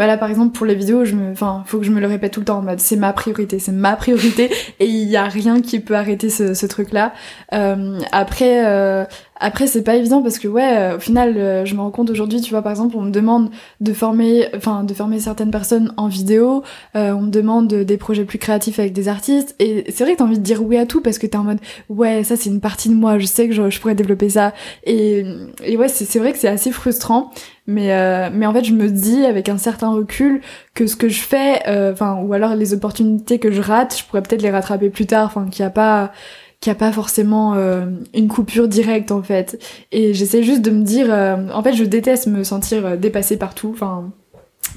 bah 0.00 0.06
là, 0.06 0.16
par 0.16 0.30
exemple, 0.30 0.56
pour 0.56 0.64
les 0.64 0.74
vidéos, 0.74 1.04
je 1.04 1.14
me, 1.14 1.30
enfin, 1.30 1.62
faut 1.66 1.78
que 1.78 1.84
je 1.84 1.90
me 1.90 2.00
le 2.00 2.06
répète 2.06 2.32
tout 2.32 2.40
le 2.40 2.46
temps 2.46 2.56
en 2.56 2.62
mode, 2.62 2.80
c'est 2.80 2.96
ma 2.96 3.12
priorité, 3.12 3.58
c'est 3.58 3.70
ma 3.70 3.96
priorité, 3.96 4.50
et 4.80 4.86
il 4.86 5.06
y 5.06 5.18
a 5.18 5.24
rien 5.24 5.60
qui 5.60 5.78
peut 5.78 5.94
arrêter 5.94 6.30
ce, 6.30 6.64
truc-là. 6.64 7.12
Euh, 7.52 8.00
après, 8.10 8.66
euh, 8.66 9.04
après, 9.40 9.66
c'est 9.66 9.82
pas 9.82 9.96
évident 9.96 10.22
parce 10.22 10.38
que 10.38 10.46
ouais, 10.46 10.76
euh, 10.76 10.96
au 10.96 11.00
final, 11.00 11.36
euh, 11.36 11.64
je 11.64 11.74
me 11.74 11.80
rends 11.80 11.90
compte 11.90 12.10
aujourd'hui, 12.10 12.42
tu 12.42 12.50
vois, 12.50 12.60
par 12.60 12.72
exemple, 12.72 12.94
on 12.96 13.02
me 13.02 13.10
demande 13.10 13.50
de 13.80 13.92
former, 13.94 14.46
enfin, 14.54 14.84
de 14.84 14.92
former 14.92 15.18
certaines 15.18 15.50
personnes 15.50 15.94
en 15.96 16.08
vidéo, 16.08 16.62
euh, 16.94 17.12
on 17.12 17.22
me 17.22 17.30
demande 17.30 17.68
des 17.68 17.96
projets 17.96 18.24
plus 18.24 18.38
créatifs 18.38 18.78
avec 18.78 18.92
des 18.92 19.08
artistes, 19.08 19.56
et 19.58 19.84
c'est 19.90 20.04
vrai 20.04 20.12
que 20.12 20.18
t'as 20.18 20.24
envie 20.24 20.38
de 20.38 20.44
dire 20.44 20.62
oui 20.62 20.76
à 20.76 20.84
tout 20.84 21.00
parce 21.00 21.18
que 21.18 21.26
t'es 21.26 21.38
en 21.38 21.44
mode, 21.44 21.58
ouais, 21.88 22.22
ça 22.22 22.36
c'est 22.36 22.50
une 22.50 22.60
partie 22.60 22.90
de 22.90 22.94
moi, 22.94 23.18
je 23.18 23.26
sais 23.26 23.48
que 23.48 23.54
je, 23.54 23.70
je 23.70 23.80
pourrais 23.80 23.94
développer 23.94 24.28
ça, 24.28 24.52
et, 24.84 25.24
et 25.64 25.76
ouais, 25.78 25.88
c'est 25.88 26.18
vrai 26.18 26.32
que 26.32 26.38
c'est 26.38 26.48
assez 26.48 26.70
frustrant, 26.70 27.30
mais 27.66 28.30
mais 28.30 28.46
en 28.46 28.52
fait, 28.52 28.64
je 28.64 28.74
me 28.74 28.88
dis 28.88 29.24
avec 29.24 29.48
un 29.48 29.58
certain 29.58 29.90
recul 29.90 30.42
que 30.74 30.86
ce 30.86 30.96
que 30.96 31.08
je 31.08 31.20
fais, 31.20 31.62
enfin, 31.92 32.20
ou 32.22 32.32
alors 32.32 32.54
les 32.56 32.74
opportunités 32.74 33.38
que 33.38 33.50
je 33.50 33.62
rate, 33.62 33.96
je 33.98 34.04
pourrais 34.04 34.22
peut-être 34.22 34.42
les 34.42 34.50
rattraper 34.50 34.90
plus 34.90 35.06
tard, 35.06 35.26
enfin, 35.26 35.46
qu'il 35.48 35.62
y 35.62 35.66
a 35.66 35.70
pas 35.70 36.12
qu'il 36.60 36.70
n'y 36.70 36.76
a 36.76 36.78
pas 36.78 36.92
forcément 36.92 37.54
euh, 37.54 37.86
une 38.14 38.28
coupure 38.28 38.68
directe 38.68 39.12
en 39.12 39.22
fait. 39.22 39.58
Et 39.92 40.12
j'essaie 40.12 40.42
juste 40.42 40.62
de 40.62 40.70
me 40.70 40.82
dire, 40.82 41.06
euh, 41.10 41.48
en 41.52 41.62
fait 41.62 41.72
je 41.72 41.84
déteste 41.84 42.26
me 42.26 42.44
sentir 42.44 42.84
euh, 42.84 42.96
dépassée 42.96 43.38
partout, 43.38 43.70
enfin 43.72 44.12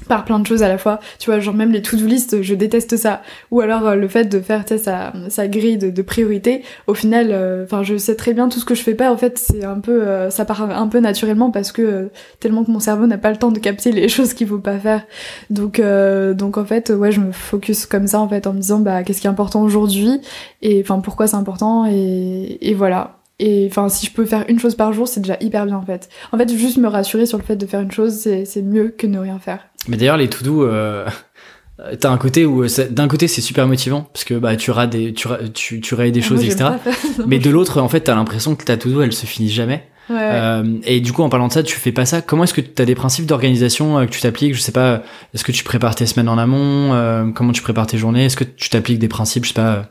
par 0.08 0.24
plein 0.24 0.38
de 0.38 0.46
choses 0.46 0.62
à 0.62 0.68
la 0.68 0.78
fois. 0.78 1.00
Tu 1.18 1.30
vois, 1.30 1.40
genre 1.40 1.54
même 1.54 1.72
les 1.72 1.82
to-do 1.82 2.06
list, 2.06 2.42
je 2.42 2.54
déteste 2.54 2.96
ça. 2.96 3.22
Ou 3.50 3.60
alors 3.60 3.86
euh, 3.86 3.94
le 3.94 4.08
fait 4.08 4.24
de 4.24 4.40
faire 4.40 4.64
sa, 4.66 5.12
sa 5.28 5.48
grille 5.48 5.78
de, 5.78 5.90
de 5.90 6.02
priorité. 6.02 6.62
Au 6.86 6.94
final, 6.94 7.28
euh, 7.30 7.64
enfin, 7.64 7.82
je 7.82 7.96
sais 7.96 8.14
très 8.16 8.34
bien 8.34 8.48
tout 8.48 8.58
ce 8.58 8.64
que 8.64 8.74
je 8.74 8.82
fais 8.82 8.94
pas. 8.94 9.12
En 9.12 9.16
fait, 9.16 9.38
c'est 9.38 9.64
un 9.64 9.80
peu, 9.80 10.02
euh, 10.02 10.30
ça 10.30 10.44
part 10.44 10.62
un 10.62 10.88
peu 10.88 11.00
naturellement 11.00 11.50
parce 11.50 11.72
que 11.72 12.10
tellement 12.40 12.64
que 12.64 12.70
mon 12.70 12.80
cerveau 12.80 13.06
n'a 13.06 13.18
pas 13.18 13.30
le 13.30 13.36
temps 13.36 13.52
de 13.52 13.58
capter 13.58 13.92
les 13.92 14.08
choses 14.14 14.34
qu'il 14.34 14.46
faut 14.46 14.58
pas 14.58 14.78
faire. 14.78 15.04
Donc, 15.50 15.80
donc 15.80 16.58
en 16.58 16.64
fait, 16.64 16.90
ouais, 16.90 17.12
je 17.12 17.20
me 17.20 17.32
focus 17.32 17.86
comme 17.86 18.06
ça 18.06 18.20
en 18.20 18.28
fait 18.28 18.46
en 18.46 18.52
me 18.52 18.60
disant 18.60 18.80
bah 18.80 19.02
qu'est-ce 19.02 19.20
qui 19.20 19.26
est 19.26 19.30
important 19.30 19.62
aujourd'hui 19.62 20.20
et 20.62 20.80
enfin 20.80 21.00
pourquoi 21.00 21.26
c'est 21.26 21.36
important 21.36 21.86
et, 21.86 22.58
et 22.60 22.74
voilà. 22.74 23.23
Et 23.38 23.66
enfin, 23.68 23.88
si 23.88 24.06
je 24.06 24.12
peux 24.12 24.24
faire 24.24 24.44
une 24.48 24.58
chose 24.58 24.76
par 24.76 24.92
jour, 24.92 25.08
c'est 25.08 25.20
déjà 25.20 25.36
hyper 25.40 25.66
bien 25.66 25.76
en 25.76 25.84
fait. 25.84 26.08
En 26.32 26.38
fait, 26.38 26.52
juste 26.56 26.76
me 26.78 26.88
rassurer 26.88 27.26
sur 27.26 27.38
le 27.38 27.44
fait 27.44 27.56
de 27.56 27.66
faire 27.66 27.80
une 27.80 27.90
chose, 27.90 28.14
c'est 28.14 28.62
mieux 28.62 28.94
que 28.96 29.06
ne 29.06 29.18
rien 29.18 29.38
faire. 29.38 29.60
Mais 29.88 29.96
d'ailleurs, 29.96 30.16
les 30.16 30.28
to-do, 30.28 30.64
euh, 30.64 31.06
t'as 32.00 32.10
un 32.10 32.16
côté 32.16 32.44
où 32.44 32.64
d'un 32.90 33.08
côté 33.08 33.26
c'est 33.26 33.40
super 33.40 33.66
motivant 33.66 34.08
parce 34.12 34.24
que 34.24 34.34
bah 34.34 34.56
tu 34.56 34.70
rates 34.70 34.90
des 34.90 35.12
tu 35.12 35.28
tu, 35.52 35.80
tu 35.80 35.96
des 35.96 36.20
ah, 36.20 36.22
choses 36.22 36.44
etc. 36.44 36.70
mais 37.26 37.38
de 37.38 37.50
l'autre, 37.50 37.80
en 37.80 37.88
fait, 37.88 38.00
t'as 38.00 38.14
l'impression 38.14 38.54
que 38.54 38.64
ta 38.64 38.76
to-do 38.76 39.02
elle 39.02 39.12
se 39.12 39.26
finit 39.26 39.50
jamais. 39.50 39.88
Ouais, 40.10 40.16
euh, 40.20 40.78
et 40.84 41.00
du 41.00 41.12
coup, 41.12 41.22
en 41.22 41.28
parlant 41.28 41.48
de 41.48 41.52
ça, 41.52 41.62
tu 41.62 41.76
fais 41.76 41.92
pas 41.92 42.04
ça. 42.04 42.20
Comment 42.20 42.44
est-ce 42.44 42.52
que 42.52 42.60
tu 42.60 42.80
as 42.80 42.84
des 42.84 42.94
principes 42.94 43.26
d'organisation 43.26 43.98
euh, 43.98 44.04
que 44.04 44.10
tu 44.10 44.20
t'appliques? 44.20 44.54
Je 44.54 44.60
sais 44.60 44.72
pas. 44.72 45.02
Est-ce 45.32 45.44
que 45.44 45.52
tu 45.52 45.64
prépares 45.64 45.94
tes 45.94 46.06
semaines 46.06 46.28
en 46.28 46.36
amont? 46.36 46.92
Euh, 46.92 47.30
Comment 47.34 47.52
tu 47.52 47.62
prépares 47.62 47.86
tes 47.86 47.96
journées? 47.96 48.26
Est-ce 48.26 48.36
que 48.36 48.44
tu 48.44 48.68
t'appliques 48.68 48.98
des 48.98 49.08
principes? 49.08 49.44
Je 49.44 49.48
sais 49.48 49.54
pas 49.54 49.90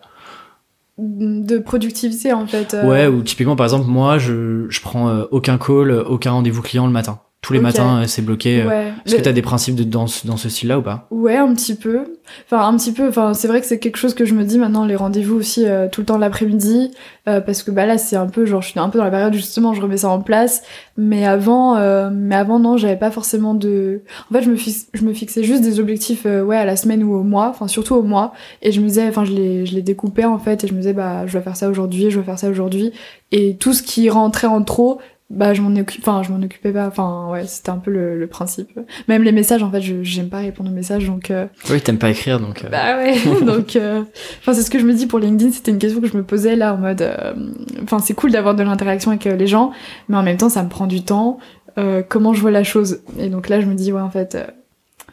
de 0.97 1.57
productivité 1.57 2.33
en 2.33 2.45
fait. 2.45 2.73
Euh. 2.73 2.87
Ouais, 2.87 3.07
ou 3.07 3.21
typiquement 3.21 3.55
par 3.55 3.65
exemple 3.65 3.87
moi 3.87 4.17
je, 4.17 4.67
je 4.69 4.81
prends 4.81 5.09
euh, 5.09 5.25
aucun 5.31 5.57
call, 5.57 5.91
aucun 5.91 6.31
rendez-vous 6.31 6.61
client 6.61 6.85
le 6.85 6.91
matin. 6.91 7.19
Tous 7.43 7.53
les 7.53 7.59
matins 7.59 8.01
euh, 8.01 8.07
c'est 8.07 8.23
bloqué. 8.23 8.63
Ouais. 8.65 8.93
Est-ce 9.05 9.17
que 9.17 9.21
t'as 9.21 9.33
des 9.33 9.41
principes 9.43 9.75
de, 9.75 9.83
dans, 9.83 10.05
dans 10.23 10.37
ce 10.37 10.49
style-là 10.49 10.79
ou 10.79 10.81
pas? 10.81 11.07
Ouais, 11.11 11.35
un 11.35 11.53
petit 11.53 11.75
peu. 11.75 12.15
Enfin 12.45 12.65
un 12.65 12.75
petit 12.77 12.93
peu. 12.93 13.09
Enfin 13.09 13.33
c'est 13.33 13.49
vrai 13.49 13.59
que 13.59 13.67
c'est 13.67 13.79
quelque 13.79 13.97
chose 13.97 14.13
que 14.15 14.23
je 14.23 14.33
me 14.33 14.45
dis 14.45 14.57
maintenant 14.57 14.85
les 14.85 14.95
rendez-vous 14.95 15.35
aussi 15.35 15.65
tout 15.91 16.01
le 16.01 16.05
temps 16.05 16.17
l'après-midi 16.17 16.91
parce 17.25 17.63
que 17.63 17.69
bah 17.69 17.85
là 17.85 17.97
c'est 17.97 18.15
un 18.15 18.27
peu 18.27 18.45
genre 18.45 18.61
je 18.61 18.69
suis 18.69 18.79
un 18.79 18.87
peu 18.87 18.97
dans 18.97 19.03
la 19.03 19.11
période 19.11 19.33
où 19.33 19.37
justement 19.37 19.73
je 19.73 19.81
remets 19.81 19.97
ça 19.97 20.09
en 20.09 20.21
place. 20.21 20.63
Mais 20.95 21.25
avant 21.25 21.75
mais 22.11 22.35
avant 22.35 22.59
non 22.59 22.77
j'avais 22.77 22.95
pas 22.95 23.11
forcément 23.11 23.53
de. 23.53 24.03
En 24.31 24.35
fait 24.35 24.41
je 24.41 24.49
me 24.49 24.55
fixe, 24.55 24.87
je 24.93 25.03
me 25.03 25.13
fixais 25.13 25.43
juste 25.43 25.63
des 25.63 25.81
objectifs 25.81 26.23
ouais 26.23 26.57
à 26.57 26.63
la 26.63 26.77
semaine 26.77 27.03
ou 27.03 27.13
au 27.13 27.23
mois. 27.23 27.49
Enfin 27.49 27.67
surtout 27.67 27.95
au 27.95 28.03
mois 28.03 28.31
et 28.61 28.71
je 28.71 28.79
me 28.79 28.87
disais 28.87 29.05
enfin 29.09 29.25
je 29.25 29.33
les 29.33 29.65
je 29.65 29.75
les 29.75 29.81
découpais 29.81 30.23
en 30.23 30.39
fait 30.39 30.63
et 30.63 30.67
je 30.67 30.73
me 30.73 30.77
disais 30.77 30.93
bah 30.93 31.27
je 31.27 31.37
vais 31.37 31.43
faire 31.43 31.57
ça 31.57 31.69
aujourd'hui 31.69 32.09
je 32.09 32.19
vais 32.19 32.25
faire 32.25 32.39
ça 32.39 32.49
aujourd'hui 32.49 32.93
et 33.33 33.57
tout 33.57 33.73
ce 33.73 33.83
qui 33.83 34.09
rentrait 34.09 34.47
en 34.47 34.61
trop 34.61 34.99
bah 35.33 35.53
je 35.53 35.61
m'en 35.61 35.75
occupe 35.79 36.01
enfin 36.07 36.23
je 36.23 36.31
m'en 36.31 36.41
occupais 36.41 36.71
pas. 36.71 36.87
Enfin 36.87 37.27
ouais 37.31 37.45
c'était 37.45 37.69
un 37.69 37.77
peu 37.77 37.91
le, 37.91 38.17
le, 38.17 38.27
principe. 38.27 38.79
Même 39.07 39.23
les 39.23 39.31
messages 39.31 39.63
en 39.63 39.71
fait 39.71 39.81
je 39.81 40.03
j'aime 40.03 40.29
pas 40.29 40.39
répondre 40.39 40.69
aux 40.69 40.73
messages 40.73 41.05
donc 41.05 41.31
euh... 41.31 41.47
oui 41.69 41.81
t'aimes 41.81 41.97
pas 41.97 42.09
écrire 42.09 42.39
donc 42.39 42.63
euh... 42.63 42.69
bah 42.69 42.97
ouais. 42.97 43.15
Donc 43.45 43.75
euh, 43.75 44.03
enfin 44.39 44.53
c'est 44.53 44.61
ce 44.61 44.69
que 44.69 44.79
je 44.79 44.85
me 44.85 44.93
dis 44.93 45.07
pour 45.07 45.19
LinkedIn. 45.19 45.51
C'était 45.51 45.71
une 45.71 45.79
question 45.79 46.01
que 46.01 46.07
je 46.07 46.17
me 46.17 46.23
posais 46.23 46.55
là 46.55 46.73
en 46.73 46.77
mode 46.77 47.01
euh, 47.01 47.33
enfin 47.83 47.99
c'est 47.99 48.13
cool 48.13 48.31
d'avoir 48.31 48.55
de 48.55 48.63
l'interaction 48.63 49.11
avec 49.11 49.27
euh, 49.27 49.35
les 49.35 49.47
gens 49.47 49.71
mais 50.07 50.17
en 50.17 50.23
même 50.23 50.37
temps 50.37 50.49
ça 50.49 50.63
me 50.63 50.69
prend 50.69 50.87
du 50.87 51.03
temps. 51.03 51.39
Euh, 51.77 52.03
comment 52.07 52.33
je 52.33 52.41
vois 52.41 52.51
la 52.51 52.63
chose? 52.63 53.01
Et 53.17 53.29
donc 53.29 53.49
là, 53.49 53.59
je 53.61 53.65
me 53.65 53.73
dis, 53.73 53.91
ouais, 53.91 54.01
en 54.01 54.09
fait, 54.09 54.35
euh, 54.35 54.45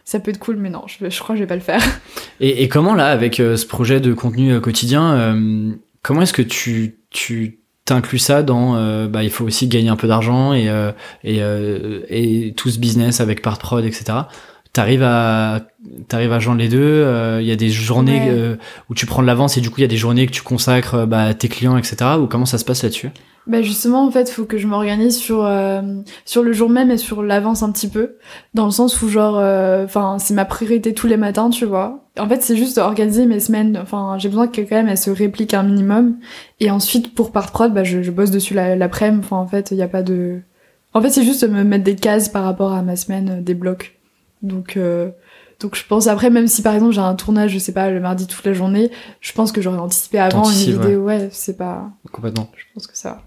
ça 0.05 0.21
peut 0.21 0.31
être 0.31 0.39
cool, 0.39 0.57
mais 0.57 0.71
non, 0.71 0.83
je, 0.87 1.09
je 1.09 1.21
crois 1.21 1.35
que 1.35 1.39
je 1.39 1.45
vais 1.45 1.49
pas 1.49 1.55
le 1.55 1.61
faire. 1.61 1.83
Et, 2.41 2.63
et 2.63 2.69
comment 2.69 2.95
là, 2.95 3.09
avec 3.09 3.35
ce 3.37 3.67
projet 3.67 4.01
de 4.01 4.15
contenu 4.15 4.59
quotidien, 4.63 5.13
euh, 5.13 5.73
comment 6.03 6.23
est-ce 6.23 6.33
que 6.33 6.41
tu, 6.41 6.97
tu 7.11 7.60
t'inclus 7.91 8.19
ça 8.21 8.43
dans, 8.43 8.77
euh, 8.77 9.09
bah, 9.09 9.25
il 9.25 9.31
faut 9.31 9.45
aussi 9.45 9.67
gagner 9.67 9.89
un 9.89 9.97
peu 9.97 10.07
d'argent 10.09 10.53
et, 10.53 10.69
euh, 10.69 10.93
et, 11.25 11.39
euh, 11.43 12.01
et 12.09 12.55
tout 12.57 12.71
ce 12.71 12.79
business 12.79 13.21
avec 13.21 13.43
part 13.43 13.59
prod, 13.59 13.85
etc. 13.85 14.05
T'arrives 14.73 15.03
à, 15.03 15.61
t'arrives 16.07 16.33
à 16.33 16.39
joindre 16.39 16.61
les 16.61 16.69
deux. 16.69 17.05
Il 17.41 17.47
y 17.47 17.51
a 17.51 17.57
des 17.57 17.71
journées 17.71 18.31
Ouais. 18.31 18.57
où 18.89 18.95
tu 18.95 19.05
prends 19.07 19.23
de 19.23 19.27
l'avance 19.27 19.57
et 19.59 19.61
du 19.61 19.69
coup 19.71 19.79
il 19.79 19.83
y 19.83 19.85
a 19.85 19.89
des 19.89 19.97
journées 19.97 20.27
que 20.27 20.33
tu 20.33 20.43
consacres 20.43 21.07
bah, 21.07 21.23
à 21.25 21.35
tes 21.35 21.49
clients, 21.49 21.77
etc. 21.77 21.97
Ou 22.21 22.27
comment 22.29 22.47
ça 22.47 22.59
se 22.59 22.65
passe 22.65 22.85
là-dessus? 22.85 23.11
Bah 23.47 23.63
justement, 23.63 24.07
en 24.07 24.11
fait, 24.11 24.31
faut 24.31 24.45
que 24.45 24.59
je 24.59 24.67
m'organise 24.67 25.17
sur 25.17 25.45
euh, 25.45 25.81
sur 26.25 26.43
le 26.43 26.53
jour 26.53 26.69
même 26.69 26.91
et 26.91 26.99
sur 26.99 27.23
l'avance 27.23 27.63
un 27.63 27.73
petit 27.73 27.89
peu, 27.89 28.17
dans 28.55 28.67
le 28.67 28.71
sens 28.71 29.01
où 29.03 29.09
genre, 29.09 29.37
enfin, 29.85 30.19
c'est 30.19 30.35
ma 30.35 30.45
priorité 30.45 30.95
tous 30.95 31.07
les 31.07 31.17
matins, 31.17 31.51
tu 31.51 31.65
vois. 31.65 32.05
En 32.19 32.29
fait, 32.29 32.43
c'est 32.43 32.57
juste 32.57 32.79
organiser 32.79 33.27
mes 33.27 33.41
semaines. 33.41 33.79
Enfin, 33.83 34.17
j'ai 34.19 34.29
besoin 34.29 34.47
que 34.47 34.61
quand 34.61 34.77
même 34.77 34.89
elles 34.89 34.99
se 34.99 35.11
répliquent 35.11 35.55
un 35.55 35.63
minimum. 35.65 36.19
Et 36.61 36.71
ensuite, 36.71 37.15
pour 37.15 37.33
part 37.33 37.51
prod, 37.51 37.73
bah 37.73 37.83
je, 37.83 38.03
je 38.03 38.11
bosse 38.11 38.31
dessus 38.31 38.55
la- 38.55 38.77
l'après-midi. 38.77 39.23
Enfin, 39.25 39.39
en 39.39 39.47
fait, 39.47 39.71
il 39.73 39.79
y 39.79 39.83
a 39.83 39.89
pas 39.89 40.03
de. 40.03 40.41
En 40.93 41.01
fait, 41.01 41.11
c'est 41.11 41.25
juste 41.25 41.49
me 41.49 41.65
mettre 41.65 41.85
des 41.85 41.97
cases 41.97 42.29
par 42.29 42.45
rapport 42.45 42.73
à 42.73 42.83
ma 42.83 42.95
semaine, 42.95 43.39
euh, 43.39 43.41
des 43.41 43.55
blocs. 43.55 43.99
Donc. 44.43 44.77
Euh... 44.77 45.11
Donc 45.61 45.77
je 45.77 45.87
pense 45.87 46.07
après 46.07 46.31
même 46.31 46.47
si 46.47 46.63
par 46.63 46.73
exemple 46.73 46.95
j'ai 46.95 47.03
un 47.03 47.15
tournage 47.15 47.51
je 47.51 47.59
sais 47.59 47.73
pas 47.75 47.91
le 47.91 48.01
mardi 48.01 48.27
toute 48.27 48.47
la 48.47 48.55
journée 48.55 48.91
je 49.21 49.31
pense 49.35 49.53
que 49.53 49.61
j'aurais 49.61 49.77
anticipé 49.77 50.19
avant 50.19 50.45
une 50.51 50.57
vidéo 50.57 51.01
ouais, 51.03 51.29
c'est 51.33 51.59
pas 51.59 51.91
Complètement. 52.11 52.49
je 52.57 52.65
pense 52.73 52.87
que 52.87 52.97
ça 52.97 53.21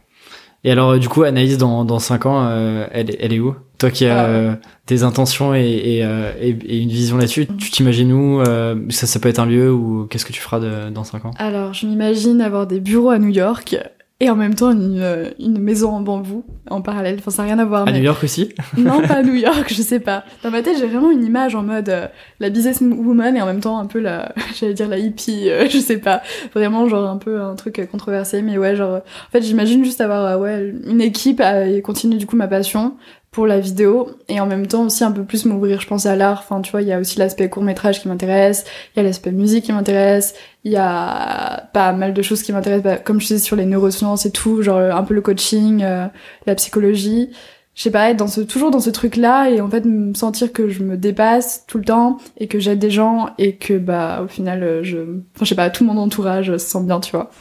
Et 0.64 0.72
alors, 0.72 0.92
euh, 0.92 0.98
du 1.00 1.10
coup, 1.10 1.24
Anaïs, 1.24 1.58
dans, 1.58 1.84
dans 1.86 2.00
5 2.00 2.26
ans, 2.26 2.46
euh, 2.48 2.86
elle, 2.92 3.10
est- 3.12 3.18
elle 3.20 3.34
est 3.34 3.40
où? 3.40 3.56
Toi 3.80 3.92
qui 3.92 4.06
as 4.06 4.18
Ah. 4.22 4.26
euh, 4.28 4.56
des 4.88 5.04
intentions 5.04 5.54
et, 5.54 5.60
et, 5.62 6.06
euh, 6.06 6.32
et, 6.40 6.50
et 6.66 6.80
une 6.80 6.88
vision 6.90 7.18
là-dessus, 7.18 7.48
tu 7.58 7.70
t'imagines 7.70 8.14
où 8.14 8.40
euh, 8.40 8.76
ça, 8.90 9.08
ça 9.08 9.20
peut 9.20 9.28
être 9.28 9.40
un 9.40 9.46
lieu 9.46 9.74
ou 9.74 10.08
qu'est-ce 10.10 10.26
que 10.26 10.32
tu 10.32 10.40
feras 10.40 10.60
de, 10.62 10.90
dans 10.90 11.04
5 11.04 11.26
ans? 11.26 11.32
Alors, 11.38 11.74
je 11.74 11.86
m'imagine 11.86 12.40
avoir 12.40 12.66
des 12.66 12.80
bureaux 12.80 13.10
à 13.10 13.20
New 13.20 13.28
York 13.30 13.76
et 14.20 14.30
en 14.30 14.36
même 14.36 14.54
temps 14.56 14.72
une, 14.72 15.00
euh, 15.02 15.32
une 15.40 15.60
maison 15.60 15.90
en 15.92 16.00
bambou 16.02 16.46
en 16.70 16.82
parallèle. 16.82 17.16
Enfin, 17.20 17.32
ça 17.32 17.42
n'a 17.44 17.48
rien 17.50 17.60
à 17.60 17.66
voir. 17.66 17.82
À 17.82 17.86
mais- 17.86 17.98
New 18.00 18.04
York 18.06 18.24
aussi? 18.24 18.50
Non, 18.78 19.02
pas 19.02 19.16
à 19.16 19.24
New 19.24 19.34
York, 19.34 19.66
je 19.74 19.82
sais 19.82 20.00
pas. 20.00 20.24
Dans 20.44 20.52
ma 20.52 20.62
tête, 20.62 20.78
j'ai 20.80 20.88
vraiment 20.88 21.12
une 21.12 21.24
image 21.26 21.56
en 21.56 21.64
mode 21.64 21.90
euh, 21.90 22.08
la 22.40 22.50
businesswoman 22.50 23.36
et 23.36 23.42
en 23.42 23.46
même 23.46 23.60
temps 23.60 23.80
un 23.80 23.86
peu 23.86 24.00
la, 24.00 24.34
j'allais 24.56 24.74
dire 24.74 24.88
la 24.88 24.98
hippie, 24.98 25.50
euh, 25.50 25.68
je 25.70 25.78
sais 25.80 25.98
pas. 25.98 26.22
Vraiment, 26.54 26.88
genre 26.88 27.10
un 27.10 27.18
peu 27.18 27.42
un 27.42 27.56
truc 27.56 27.82
controversé, 27.92 28.42
mais 28.42 28.58
ouais, 28.58 28.76
genre, 28.76 28.98
en 28.98 29.32
fait, 29.32 29.42
j'imagine 29.42 29.84
juste 29.84 30.00
avoir, 30.00 30.26
euh, 30.26 30.38
ouais, 30.38 30.74
une 30.88 31.02
équipe 31.02 31.42
euh, 31.42 31.66
et 31.66 31.82
continuer 31.82 32.18
du 32.18 32.26
coup 32.26 32.36
ma 32.38 32.48
passion 32.48 32.94
pour 33.34 33.48
la 33.48 33.60
vidéo 33.60 34.12
et 34.30 34.40
en 34.40 34.46
même 34.46 34.68
temps 34.68 34.84
aussi 34.86 35.04
un 35.04 35.12
peu 35.12 35.24
plus 35.24 35.46
m'ouvrir, 35.46 35.82
je 35.82 35.88
pense, 35.88 36.06
à 36.06 36.16
l'art. 36.16 36.40
Enfin, 36.40 36.62
tu 36.62 36.72
vois, 36.72 36.82
il 36.84 36.88
y 36.88 36.94
a 36.94 37.00
aussi 37.00 37.20
l'aspect 37.20 37.50
court 37.50 37.64
métrage 37.64 38.00
qui 38.02 38.08
m'intéresse, 38.08 38.64
il 38.96 39.00
y 39.00 39.00
a 39.02 39.04
l'aspect 39.04 39.32
musique 39.32 39.66
qui 39.66 39.74
m'intéresse, 39.74 40.36
il 40.64 40.72
y 40.72 40.78
a 40.78 41.70
pas 41.74 41.92
mal 41.92 42.14
de 42.14 42.22
choses 42.22 42.44
qui 42.44 42.54
m'intéressent, 42.54 42.84
bah, 42.84 42.98
comme 42.98 43.20
je 43.20 43.28
disais 43.28 43.40
sur 43.40 43.56
les 43.58 43.66
neurosciences 43.66 44.26
et 44.26 44.32
tout, 44.32 44.62
genre 44.62 44.80
un 44.80 45.04
peu 45.04 45.14
le 45.16 45.22
coaching, 45.22 45.84
euh, 45.84 46.08
la 46.46 46.56
psychologie 46.56 47.30
je 47.76 47.82
sais 47.82 47.90
pas, 47.90 48.12
être 48.12 48.18
dans 48.18 48.28
ce, 48.28 48.42
toujours 48.42 48.70
dans 48.70 48.80
ce 48.80 48.92
truc-là 48.92 49.50
et 49.50 49.60
en 49.60 49.68
fait 49.68 49.84
me 49.84 50.14
sentir 50.14 50.54
que 50.54 50.70
je 50.70 50.84
me 50.84 50.96
dépasse 50.96 51.64
tout 51.68 51.80
le 51.80 51.84
temps 51.84 52.20
et 52.38 52.48
que 52.48 52.60
j'aide 52.60 52.78
des 52.78 52.92
gens 52.92 53.32
et 53.40 53.56
que 53.56 53.80
bah 53.80 54.22
au 54.24 54.28
final 54.28 54.62
euh, 54.62 54.84
je, 54.84 54.98
enfin 55.36 55.44
je 55.44 55.46
sais 55.46 55.56
pas, 55.56 55.72
tout 55.72 55.84
mon 55.84 55.98
entourage 55.98 56.52
se 56.52 56.58
sent 56.60 56.84
bien, 56.84 57.00
tu 57.00 57.10
vois. 57.12 57.32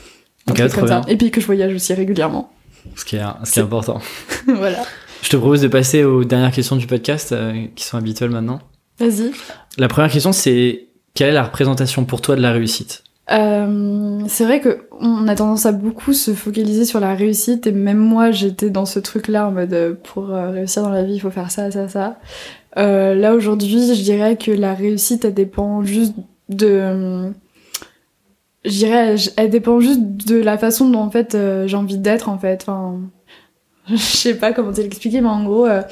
Un 0.47 0.53
Ok, 0.53 0.57
truc 0.57 0.71
trop 0.71 0.81
comme 0.81 0.89
ça. 0.89 1.01
bien. 1.01 1.09
Et 1.13 1.19
puis 1.19 1.31
que 1.31 1.41
je 1.43 1.45
voyage 1.45 1.75
aussi 1.75 1.93
régulièrement. 1.93 2.51
Ce 2.97 3.05
qui 3.05 3.17
est, 3.17 3.23
ce 3.45 3.53
qui 3.53 3.59
est 3.59 3.63
important. 3.63 4.01
voilà. 4.47 4.79
Je 5.23 5.31
te 5.31 5.37
propose 5.37 5.63
de 5.63 5.69
passer 5.69 6.05
aux 6.05 6.25
dernières 6.25 6.53
questions 6.53 6.77
du 6.77 6.87
podcast 6.87 7.33
euh, 7.33 7.67
qui 7.75 7.85
sont 7.85 7.97
habituelles 7.97 8.31
maintenant. 8.31 8.61
Vas-y. 8.99 9.31
La 9.79 9.89
première 9.89 10.11
question, 10.11 10.33
c'est 10.33 10.89
quelle 11.15 11.31
est 11.31 11.35
la 11.35 11.45
représentation 11.45 12.05
pour 12.05 12.21
toi 12.21 12.37
de 12.37 12.43
la 12.43 12.53
réussite? 12.53 13.05
Euh, 13.31 14.21
c'est 14.27 14.45
vrai 14.45 14.61
que 14.61 14.89
on 15.01 15.29
a 15.29 15.35
tendance 15.37 15.65
à 15.65 15.73
beaucoup 15.73 16.13
se 16.13 16.35
focaliser 16.35 16.85
sur 16.85 16.99
la 16.99 17.15
réussite 17.15 17.69
et 17.69 17.73
même 17.73 17.99
moi 17.99 18.33
j'étais 18.33 18.69
dans 18.69 18.85
ce 18.85 18.99
truc-là 18.99 19.47
en 19.47 19.53
mode 19.53 19.73
euh, 19.73 19.95
pour 19.95 20.31
euh, 20.31 20.51
réussir 20.51 20.83
dans 20.83 20.91
la 20.91 21.05
vie 21.05 21.15
il 21.15 21.21
faut 21.21 21.31
faire 21.31 21.51
ça 21.53 21.71
ça 21.71 21.89
ça. 21.89 22.19
Là 22.77 23.35
aujourd'hui 23.35 23.95
je 23.95 24.03
dirais 24.03 24.37
que 24.37 24.51
la 24.51 24.75
réussite 24.75 25.25
elle 25.25 25.35
dépend 25.35 25.85
juste 25.85 26.15
de 26.49 27.33
je 28.65 28.71
dirais 28.71 29.15
elle 29.37 29.51
dépend 29.51 29.79
juste 29.79 30.01
de 30.01 30.37
la 30.37 30.59
façon 30.59 30.89
dont 30.91 31.01
en 31.01 31.11
fait 31.11 31.37
j'ai 31.67 31.77
envie 31.77 31.99
d'être 31.99 32.29
en 32.29 32.39
fait. 32.39 32.63
Enfin 32.63 32.99
je 33.89 33.97
sais 33.97 34.35
pas 34.35 34.53
comment 34.53 34.73
te 34.73 34.81
l'expliquer 34.81 35.21
mais 35.21 35.29
en 35.29 35.45
gros 35.45 35.67
euh, 35.67 35.83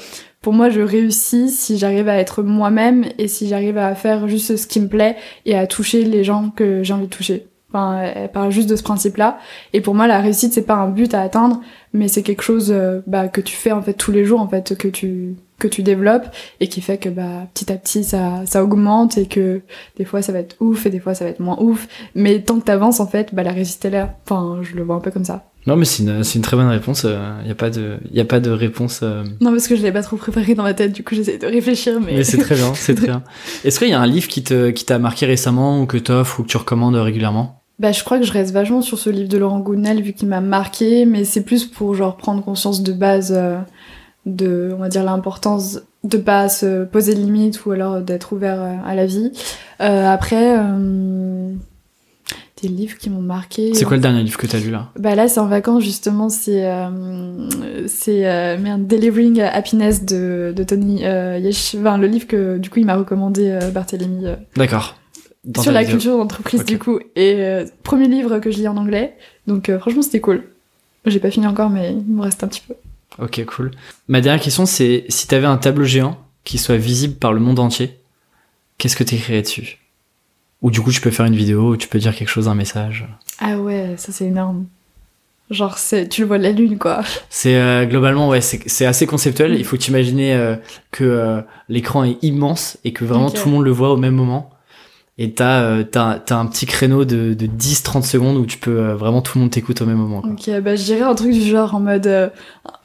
pour 0.41 0.53
moi 0.53 0.69
je 0.69 0.81
réussis 0.81 1.49
si 1.49 1.77
j'arrive 1.77 2.07
à 2.07 2.17
être 2.17 2.43
moi-même 2.43 3.05
et 3.17 3.27
si 3.27 3.47
j'arrive 3.47 3.77
à 3.77 3.95
faire 3.95 4.27
juste 4.27 4.55
ce 4.55 4.67
qui 4.67 4.79
me 4.79 4.87
plaît 4.87 5.17
et 5.45 5.57
à 5.57 5.67
toucher 5.67 6.03
les 6.03 6.23
gens 6.23 6.49
que 6.49 6.83
j'ai 6.83 6.93
envie 6.93 7.05
de 7.05 7.09
toucher. 7.09 7.47
Enfin, 7.73 8.01
elle 8.01 8.29
parle 8.29 8.51
juste 8.51 8.69
de 8.69 8.75
ce 8.75 8.83
principe-là. 8.83 9.37
Et 9.71 9.79
pour 9.79 9.95
moi, 9.95 10.05
la 10.05 10.19
réussite, 10.19 10.51
c'est 10.51 10.65
pas 10.65 10.75
un 10.75 10.89
but 10.89 11.13
à 11.13 11.21
atteindre, 11.21 11.61
mais 11.93 12.07
c'est 12.07 12.23
quelque 12.23 12.43
chose 12.43 12.71
euh, 12.71 13.01
bah, 13.07 13.27
que 13.27 13.41
tu 13.41 13.55
fais 13.55 13.71
en 13.71 13.81
fait 13.81 13.93
tous 13.93 14.11
les 14.11 14.25
jours, 14.25 14.39
en 14.41 14.47
fait, 14.47 14.75
que 14.77 14.87
tu 14.87 15.35
que 15.59 15.67
tu 15.67 15.83
développes 15.83 16.25
et 16.59 16.67
qui 16.69 16.81
fait 16.81 16.97
que 16.97 17.07
bah 17.07 17.45
petit 17.53 17.71
à 17.71 17.75
petit 17.75 18.03
ça 18.03 18.41
ça 18.47 18.63
augmente 18.63 19.19
et 19.19 19.27
que 19.27 19.61
des 19.95 20.05
fois 20.05 20.23
ça 20.23 20.31
va 20.31 20.39
être 20.39 20.55
ouf 20.59 20.87
et 20.87 20.89
des 20.89 20.99
fois 20.99 21.13
ça 21.13 21.23
va 21.23 21.29
être 21.29 21.39
moins 21.39 21.57
ouf. 21.59 21.87
Mais 22.15 22.39
tant 22.41 22.59
que 22.59 22.65
t'avances, 22.65 22.99
en 22.99 23.05
fait, 23.05 23.35
bah 23.35 23.43
la 23.43 23.51
réussite 23.51 23.85
est 23.85 23.91
là. 23.91 24.15
Enfin, 24.25 24.57
je 24.63 24.75
le 24.75 24.81
vois 24.81 24.95
un 24.95 24.99
peu 25.01 25.11
comme 25.11 25.23
ça. 25.25 25.45
Non, 25.67 25.75
mais 25.75 25.85
c'est 25.85 26.01
une, 26.01 26.23
c'est 26.23 26.37
une 26.39 26.41
très 26.41 26.57
bonne 26.57 26.65
réponse. 26.69 27.03
Il 27.03 27.45
n'y 27.45 27.51
a, 27.51 27.55
pas 27.55 27.69
de- 27.69 27.97
y 28.11 28.19
a 28.19 28.25
pas 28.25 28.39
de 28.39 28.49
réponse. 28.49 29.01
euh, 29.03 29.23
Non, 29.41 29.51
parce 29.51 29.67
que 29.67 29.75
je 29.75 29.83
l'ai 29.83 29.91
pas 29.91 30.01
trop 30.01 30.15
préparé 30.17 30.55
dans 30.55 30.63
ma 30.63 30.73
tête, 30.73 30.91
du 30.93 31.03
coup 31.03 31.13
j'essaie 31.13 31.37
de 31.37 31.45
réfléchir, 31.45 31.99
mais. 32.01 32.13
Mais 32.15 32.23
c'est 32.23 32.39
très 32.39 32.55
bien, 32.55 32.73
c'est 32.73 32.95
très 32.95 33.05
bien. 33.13 33.21
Est-ce 33.63 33.77
qu'il 33.77 33.89
y 33.89 33.93
a 33.93 33.99
un 34.01 34.07
livre 34.07 34.27
qui 34.27 34.41
te 34.43 34.71
qui 34.71 34.85
t'a 34.85 34.97
marqué 34.97 35.27
récemment 35.27 35.79
ou 35.79 35.85
que 35.85 35.97
t'offres 35.97 36.39
ou 36.39 36.43
que 36.43 36.47
tu 36.47 36.57
recommandes 36.57 36.95
régulièrement? 36.95 37.60
Bah, 37.81 37.91
je 37.91 38.03
crois 38.03 38.19
que 38.19 38.25
je 38.25 38.31
reste 38.31 38.53
vachement 38.53 38.83
sur 38.83 38.99
ce 38.99 39.09
livre 39.09 39.27
de 39.27 39.39
Laurent 39.39 39.59
Gounel 39.59 40.03
vu 40.03 40.13
qu'il 40.13 40.27
m'a 40.27 40.39
marqué, 40.39 41.05
mais 41.07 41.23
c'est 41.25 41.41
plus 41.41 41.65
pour 41.65 41.95
genre 41.95 42.15
prendre 42.15 42.43
conscience 42.43 42.83
de 42.83 42.93
base 42.93 43.33
euh, 43.35 43.57
de, 44.27 44.69
on 44.75 44.77
va 44.81 44.87
dire, 44.87 45.03
l'importance 45.03 45.81
de 46.03 46.17
pas 46.17 46.47
se 46.47 46.83
poser 46.85 47.15
de 47.15 47.19
limites 47.19 47.65
ou 47.65 47.71
alors 47.71 48.01
d'être 48.01 48.33
ouvert 48.33 48.61
euh, 48.61 48.75
à 48.85 48.93
la 48.93 49.07
vie. 49.07 49.31
Euh, 49.81 50.07
après, 50.07 50.57
des 52.61 52.67
livres 52.67 52.99
qui 52.99 53.09
m'ont 53.09 53.23
marqué. 53.23 53.73
C'est 53.73 53.85
quoi 53.85 53.97
le 53.97 54.03
dernier 54.03 54.21
livre 54.21 54.37
que 54.37 54.45
t'as 54.45 54.59
lu 54.59 54.69
là? 54.69 54.89
Bah 54.99 55.15
là, 55.15 55.27
c'est 55.27 55.39
en 55.39 55.47
vacances 55.47 55.83
justement. 55.83 56.29
C'est 56.29 56.63
c'est 57.87 58.57
merde, 58.59 58.85
Delivering 58.85 59.41
Happiness 59.41 60.05
de, 60.05 60.53
de 60.55 60.63
Tony 60.63 61.01
Yesh. 61.01 61.75
Enfin, 61.79 61.97
le 61.97 62.05
livre 62.05 62.27
que 62.27 62.59
du 62.59 62.69
coup 62.69 62.77
il 62.77 62.85
m'a 62.85 62.95
recommandé 62.95 63.57
Barthélemy. 63.73 64.27
euh, 64.27 64.35
D'accord. 64.55 64.97
Dans 65.43 65.63
sur 65.63 65.71
la 65.71 65.81
vidéo. 65.81 65.97
culture 65.97 66.17
d'entreprise 66.17 66.65
du 66.65 66.77
coup 66.77 66.99
et 67.15 67.35
euh, 67.37 67.65
premier 67.83 68.07
livre 68.07 68.39
que 68.39 68.51
je 68.51 68.57
lis 68.57 68.67
en 68.67 68.77
anglais 68.77 69.17
donc 69.47 69.69
euh, 69.69 69.79
franchement 69.79 70.03
c'était 70.03 70.19
cool 70.19 70.43
j'ai 71.07 71.19
pas 71.19 71.31
fini 71.31 71.47
encore 71.47 71.71
mais 71.71 71.93
il 71.93 72.13
me 72.13 72.21
reste 72.21 72.43
un 72.43 72.47
petit 72.47 72.61
peu 72.67 72.75
Ok, 73.19 73.43
cool. 73.45 73.71
Ma 74.07 74.21
dernière 74.21 74.41
question, 74.41 74.65
c'est 74.65 75.05
si 75.09 75.27
t'avais 75.27 75.47
un 75.47 75.57
tableau 75.57 75.83
géant 75.83 76.17
qui 76.43 76.57
soit 76.57 76.77
visible 76.77 77.15
par 77.15 77.33
le 77.33 77.39
monde 77.39 77.59
entier, 77.59 77.97
qu'est-ce 78.77 78.95
que 78.95 79.03
t'écrirais 79.03 79.41
dessus? 79.41 79.79
Ou 80.61 80.71
du 80.71 80.81
coup, 80.81 80.91
tu 80.91 81.01
peux 81.01 81.11
faire 81.11 81.25
une 81.25 81.35
vidéo, 81.35 81.71
ou 81.71 81.77
tu 81.77 81.87
peux 81.87 81.99
dire 81.99 82.15
quelque 82.15 82.29
chose, 82.29 82.47
un 82.47 82.55
message. 82.55 83.05
ah 83.39 83.57
ouais 83.57 83.95
ça 83.97 84.11
c'est 84.11 84.25
énorme 84.25 84.65
genre 85.49 85.77
c'est 85.77 86.07
tu 86.07 86.21
le 86.21 86.27
vois 86.27 86.37
de 86.37 86.43
la 86.43 86.51
lune 86.51 86.77
quoi 86.77 87.01
C'est 87.29 87.55
euh, 87.55 87.85
globalement, 87.85 88.29
ouais, 88.29 88.39
c'est 88.39 88.85
assez 88.85 89.05
conceptuel. 89.05 89.55
Il 89.55 89.65
faut 89.65 89.75
t'imaginer 89.75 90.33
euh, 90.33 90.55
que 90.91 91.03
euh, 91.03 91.41
l'écran 91.67 92.05
est 92.05 92.17
immense 92.21 92.77
et 92.85 92.93
que 92.93 93.03
vraiment 93.03 93.29
tout 93.29 93.49
le 93.49 93.51
monde 93.51 93.65
le 93.65 93.71
voit 93.71 93.91
au 93.91 93.97
même 93.97 94.15
moment. 94.15 94.50
Et 95.23 95.33
t'as 95.33 95.61
euh, 95.61 95.83
t'as 95.83 96.17
t'as 96.17 96.37
un 96.37 96.47
petit 96.47 96.65
créneau 96.65 97.05
de, 97.05 97.35
de 97.35 97.45
10-30 97.45 98.01
secondes 98.03 98.37
où 98.37 98.45
tu 98.47 98.57
peux 98.57 98.79
euh, 98.79 98.95
vraiment 98.95 99.21
tout 99.21 99.37
le 99.37 99.41
monde 99.43 99.51
t'écoute 99.51 99.79
au 99.81 99.85
même 99.85 99.97
moment. 99.97 100.21
Quoi. 100.21 100.31
ok 100.31 100.61
bah 100.63 100.75
je 100.75 100.83
dirais 100.83 101.01
un 101.01 101.13
truc 101.13 101.31
du 101.31 101.41
genre 101.41 101.75
en 101.75 101.79
mode 101.79 102.07
euh, 102.07 102.29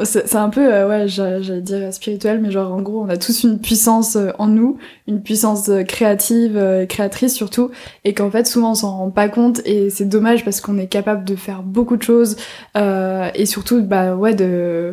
c'est 0.05 0.35
un 0.37 0.51
peu 0.51 0.71
euh, 0.71 0.87
ouais 0.87 1.09
j'a- 1.09 1.41
j'allais 1.41 1.63
dire 1.63 1.95
spirituel 1.95 2.41
mais 2.43 2.51
genre 2.51 2.75
en 2.75 2.83
gros 2.83 3.01
on 3.03 3.09
a 3.09 3.17
tous 3.17 3.45
une 3.45 3.59
puissance 3.59 4.17
euh, 4.17 4.33
en 4.39 4.49
nous 4.49 4.77
une 5.09 5.23
puissance 5.23 5.71
euh, 5.71 5.83
créative 5.83 6.61
créatrice 6.91 7.35
surtout 7.35 7.71
et 8.05 8.13
qu'en 8.13 8.31
fait 8.31 8.47
souvent 8.47 8.73
on 8.73 8.75
s'en 8.75 8.99
rend 8.99 9.11
pas 9.11 9.31
compte 9.31 9.63
et 9.65 9.89
c'est 9.89 10.05
dommage 10.05 10.45
parce 10.45 10.61
qu'on 10.61 10.77
est 10.77 10.89
capable 10.89 11.25
de 11.25 11.37
faire 11.37 11.63
beaucoup 11.63 11.97
de 11.97 12.03
choses 12.03 12.37
et 12.75 13.47
surtout 13.47 13.83
bah 13.83 14.15
ouais 14.15 14.35
de 14.35 14.93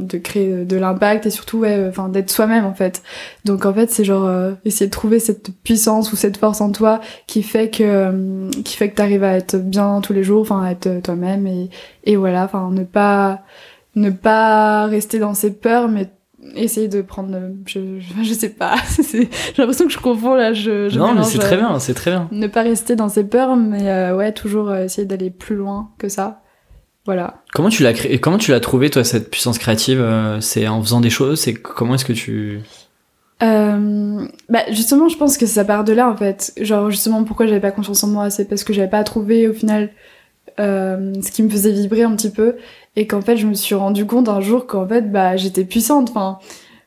de 0.00 0.18
créer 0.18 0.64
de 0.64 0.76
l'impact 0.76 1.26
et 1.26 1.30
surtout 1.30 1.58
ouais 1.58 1.92
d'être 2.10 2.30
soi-même 2.30 2.64
en 2.64 2.74
fait 2.74 3.02
donc 3.44 3.66
en 3.66 3.72
fait 3.72 3.90
c'est 3.92 4.04
genre 4.04 4.28
essayer 4.64 4.86
de 4.86 4.90
trouver 4.90 5.20
cette 5.20 5.50
puissance 5.62 6.12
ou 6.12 6.16
cette 6.16 6.38
force 6.38 6.60
en 6.60 6.71
toi 6.72 7.00
qui 7.26 7.42
fait 7.42 7.70
que 7.70 7.82
euh, 7.84 8.50
qui 8.64 8.76
fait 8.76 8.90
que 8.90 8.96
t'arrives 8.96 9.24
à 9.24 9.34
être 9.36 9.56
bien 9.56 10.00
tous 10.00 10.12
les 10.12 10.22
jours 10.24 10.40
enfin 10.42 10.62
à 10.64 10.70
être 10.72 11.00
toi-même 11.02 11.46
et 11.46 11.70
et 12.04 12.16
voilà 12.16 12.44
enfin 12.44 12.70
ne 12.72 12.84
pas 12.84 13.42
ne 13.94 14.10
pas 14.10 14.86
rester 14.86 15.18
dans 15.18 15.34
ses 15.34 15.52
peurs 15.52 15.88
mais 15.88 16.10
essayer 16.56 16.88
de 16.88 17.02
prendre 17.02 17.34
euh, 17.36 17.50
je 17.66 18.00
je, 18.00 18.24
je 18.24 18.32
sais 18.34 18.48
pas 18.48 18.74
j'ai 19.12 19.28
l'impression 19.58 19.86
que 19.86 19.92
je 19.92 19.98
confonds 19.98 20.34
là 20.34 20.52
je, 20.52 20.88
je 20.88 20.98
non, 20.98 21.14
mais 21.14 21.22
c'est 21.22 21.38
euh, 21.38 21.40
très 21.40 21.56
bien, 21.56 21.78
c'est 21.78 21.94
très 21.94 22.10
bien. 22.10 22.28
ne 22.32 22.46
pas 22.48 22.62
rester 22.62 22.96
dans 22.96 23.08
ses 23.08 23.22
peurs 23.24 23.54
mais 23.56 23.88
euh, 23.88 24.16
ouais 24.16 24.32
toujours 24.32 24.70
euh, 24.70 24.84
essayer 24.84 25.06
d'aller 25.06 25.30
plus 25.30 25.54
loin 25.54 25.90
que 25.98 26.08
ça 26.08 26.40
Voilà. 27.04 27.42
Comment 27.52 27.68
tu 27.68 27.82
l'as 27.84 27.92
créé 27.92 28.18
Comment 28.18 28.38
tu 28.38 28.50
l'as 28.50 28.60
trouvé 28.60 28.90
toi 28.90 29.04
cette 29.04 29.30
puissance 29.30 29.58
créative 29.58 30.00
euh, 30.00 30.40
C'est 30.40 30.66
en 30.68 30.80
faisant 30.82 31.00
des 31.00 31.10
choses 31.10 31.40
C'est 31.40 31.54
comment 31.54 31.94
est-ce 31.94 32.04
que 32.04 32.12
tu 32.12 32.60
Euh, 33.42 34.26
bah 34.48 34.62
justement, 34.70 35.08
je 35.08 35.16
pense 35.16 35.36
que 35.36 35.46
ça 35.46 35.64
part 35.64 35.84
de 35.84 35.92
là 35.92 36.08
en 36.08 36.16
fait. 36.16 36.52
Genre 36.60 36.90
justement, 36.90 37.24
pourquoi 37.24 37.46
j'avais 37.46 37.60
pas 37.60 37.72
confiance 37.72 38.02
en 38.04 38.08
moi, 38.08 38.30
c'est 38.30 38.44
parce 38.46 38.64
que 38.64 38.72
j'avais 38.72 38.90
pas 38.90 39.02
trouvé 39.04 39.48
au 39.48 39.52
final 39.52 39.90
euh, 40.60 41.14
ce 41.22 41.30
qui 41.32 41.42
me 41.42 41.50
faisait 41.50 41.72
vibrer 41.72 42.02
un 42.02 42.14
petit 42.14 42.30
peu 42.30 42.56
et 42.94 43.06
qu'en 43.06 43.22
fait 43.22 43.36
je 43.36 43.46
me 43.46 43.54
suis 43.54 43.74
rendu 43.74 44.06
compte 44.06 44.28
un 44.28 44.40
jour 44.40 44.66
qu'en 44.66 44.86
fait 44.86 45.10
bah 45.10 45.36
j'étais 45.36 45.64
puissante. 45.64 46.12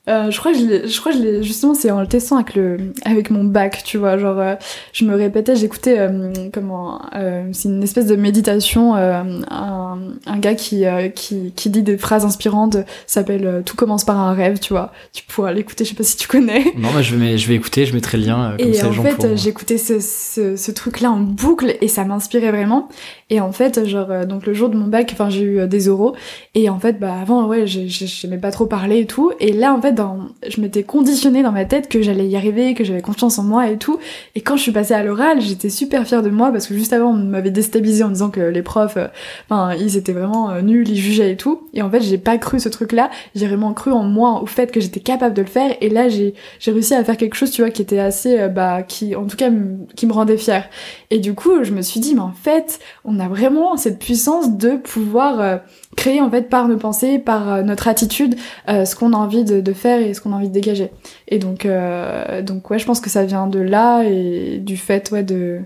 Euh, 0.07 0.29
je 0.31 0.37
crois 0.39 0.51
que 0.53 0.57
je 0.59 0.87
je 0.87 0.99
crois 0.99 1.11
que 1.11 1.17
je 1.17 1.23
l'ai 1.23 1.43
justement 1.43 1.73
c'est 1.73 1.89
en 1.91 1.99
le 2.01 2.07
testant 2.07 2.35
avec 2.35 2.55
le 2.55 2.77
avec 3.05 3.29
mon 3.31 3.43
bac, 3.43 3.81
tu 3.83 3.97
vois, 3.97 4.17
genre 4.17 4.39
euh, 4.39 4.55
je 4.93 5.05
me 5.05 5.15
répétais, 5.15 5.55
j'écoutais 5.55 5.97
euh, 5.99 6.31
comment 6.53 7.01
euh, 7.15 7.47
c'est 7.53 7.69
une 7.69 7.81
espèce 7.83 8.05
de 8.05 8.15
méditation 8.15 8.95
euh, 8.95 9.23
un, 9.49 9.97
un 10.25 10.37
gars 10.37 10.53
qui, 10.55 10.85
euh, 10.85 11.09
qui 11.09 11.51
qui 11.55 11.69
dit 11.69 11.81
des 11.81 11.97
phrases 11.97 12.25
inspirantes, 12.25 12.77
s'appelle 13.07 13.45
euh, 13.45 13.61
tout 13.63 13.75
commence 13.75 14.03
par 14.03 14.19
un 14.19 14.33
rêve, 14.33 14.59
tu 14.59 14.73
vois. 14.73 14.91
Tu 15.13 15.23
pourras 15.23 15.51
l'écouter, 15.53 15.85
je 15.85 15.89
sais 15.89 15.95
pas 15.95 16.03
si 16.03 16.17
tu 16.17 16.27
connais. 16.27 16.63
Non, 16.77 16.89
bah, 16.93 17.01
je 17.01 17.15
vais 17.15 17.37
je 17.37 17.47
vais 17.47 17.55
écouter, 17.55 17.85
je 17.85 17.93
mettrai 17.95 18.17
le 18.17 18.25
lien 18.25 18.53
comme 18.59 18.67
Et 18.67 18.73
ça 18.73 18.87
en 18.89 18.91
fait, 18.91 19.15
pourront- 19.15 19.35
j'écoutais 19.35 19.77
ce, 19.77 19.99
ce, 19.99 20.55
ce 20.55 20.71
truc-là 20.71 21.09
en 21.11 21.19
boucle 21.19 21.75
et 21.81 21.87
ça 21.87 22.03
m'inspirait 22.03 22.51
vraiment. 22.51 22.89
Et 23.31 23.41
en 23.41 23.51
fait, 23.51 23.85
genre, 23.85 24.25
donc 24.27 24.45
le 24.45 24.53
jour 24.53 24.69
de 24.69 24.77
mon 24.77 24.85
bac, 24.87 25.09
enfin, 25.13 25.29
j'ai 25.29 25.41
eu 25.41 25.67
des 25.67 25.89
oraux. 25.89 26.15
Et 26.53 26.69
en 26.69 26.77
fait, 26.79 26.99
bah, 26.99 27.15
avant, 27.19 27.47
ouais, 27.47 27.65
j'ai- 27.65 27.87
j'ai- 27.87 28.05
j'aimais 28.05 28.37
pas 28.37 28.51
trop 28.51 28.67
parler 28.67 28.99
et 28.99 29.05
tout. 29.07 29.31
Et 29.39 29.51
là, 29.51 29.73
en 29.73 29.81
fait, 29.81 29.93
dans, 29.95 30.27
je 30.47 30.61
m'étais 30.61 30.83
conditionnée 30.83 31.41
dans 31.41 31.51
ma 31.51 31.65
tête 31.65 31.89
que 31.89 32.01
j'allais 32.01 32.27
y 32.27 32.35
arriver, 32.35 32.73
que 32.73 32.83
j'avais 32.83 33.01
confiance 33.01 33.39
en 33.39 33.43
moi 33.43 33.69
et 33.69 33.77
tout. 33.77 33.99
Et 34.35 34.41
quand 34.41 34.57
je 34.57 34.61
suis 34.61 34.71
passée 34.71 34.93
à 34.93 35.03
l'oral, 35.03 35.41
j'étais 35.41 35.69
super 35.69 36.05
fière 36.05 36.21
de 36.21 36.29
moi 36.29 36.51
parce 36.51 36.67
que 36.67 36.75
juste 36.75 36.93
avant, 36.93 37.11
on 37.11 37.13
m'avait 37.13 37.51
déstabilisée 37.51 38.03
en 38.03 38.09
disant 38.09 38.29
que 38.29 38.41
les 38.41 38.61
profs, 38.61 38.97
euh, 38.97 39.07
enfin, 39.49 39.73
ils 39.75 39.97
étaient 39.97 40.13
vraiment 40.13 40.51
euh, 40.51 40.61
nuls, 40.61 40.87
ils 40.87 40.97
jugeaient 40.97 41.31
et 41.31 41.37
tout. 41.37 41.67
Et 41.73 41.81
en 41.81 41.89
fait, 41.89 42.01
j'ai 42.01 42.17
pas 42.17 42.37
cru 42.37 42.59
ce 42.59 42.69
truc-là. 42.69 43.09
J'ai 43.33 43.47
vraiment 43.47 43.73
cru 43.73 43.91
en 43.91 44.03
moi, 44.03 44.41
au 44.41 44.45
fait 44.45 44.71
que 44.71 44.79
j'étais 44.79 44.99
capable 44.99 45.33
de 45.33 45.41
le 45.41 45.47
faire. 45.47 45.75
Et 45.81 45.89
là, 45.89 46.09
j'ai 46.09 46.33
réussi 46.67 46.93
à 46.93 47.03
faire 47.03 47.17
quelque 47.17 47.35
chose, 47.35 47.51
tu 47.51 47.61
vois, 47.61 47.71
qui 47.71 47.81
était 47.81 47.99
assez, 47.99 48.39
euh, 48.39 48.47
bah, 48.47 48.83
qui, 48.83 49.15
en 49.15 49.25
tout 49.25 49.37
cas, 49.37 49.49
qui 49.95 50.05
me 50.05 50.13
rendait 50.13 50.37
fière. 50.37 50.69
Et 51.09 51.19
du 51.19 51.33
coup, 51.33 51.63
je 51.63 51.71
me 51.71 51.81
suis 51.81 51.99
dit, 51.99 52.13
mais 52.13 52.21
en 52.21 52.33
fait, 52.33 52.79
on 53.03 53.19
a 53.19 53.27
vraiment 53.27 53.77
cette 53.77 53.99
puissance 53.99 54.57
de 54.57 54.75
pouvoir 54.75 55.61
créer, 55.95 56.21
en 56.21 56.29
fait, 56.29 56.49
par 56.49 56.67
nos 56.67 56.77
pensées, 56.77 57.19
par 57.19 57.51
euh, 57.53 57.61
notre 57.63 57.87
attitude, 57.87 58.35
euh, 58.69 58.85
ce 58.85 58.95
qu'on 58.95 59.13
a 59.13 59.17
envie 59.17 59.43
de, 59.43 59.61
de 59.61 59.73
faire 59.73 59.99
et 60.01 60.13
ce 60.13 60.21
qu'on 60.21 60.33
a 60.33 60.35
envie 60.35 60.49
de 60.49 60.53
dégager. 60.53 60.91
Et 61.27 61.39
donc, 61.39 61.65
euh, 61.65 62.41
donc, 62.41 62.69
ouais, 62.69 62.79
je 62.79 62.85
pense 62.85 62.99
que 62.99 63.09
ça 63.09 63.23
vient 63.25 63.47
de 63.47 63.59
là 63.59 64.03
et 64.03 64.57
du 64.59 64.77
fait, 64.77 65.09
ouais, 65.11 65.23
de, 65.23 65.59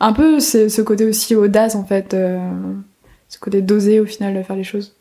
un 0.00 0.12
peu, 0.12 0.40
c'est 0.40 0.68
ce 0.68 0.82
côté 0.82 1.04
aussi 1.04 1.34
audace, 1.34 1.74
en 1.74 1.84
fait, 1.84 2.14
euh, 2.14 2.38
ce 3.28 3.38
côté 3.38 3.62
d'oser, 3.62 4.00
au 4.00 4.06
final, 4.06 4.34
de 4.36 4.42
faire 4.42 4.56
les 4.56 4.64
choses. 4.64 4.94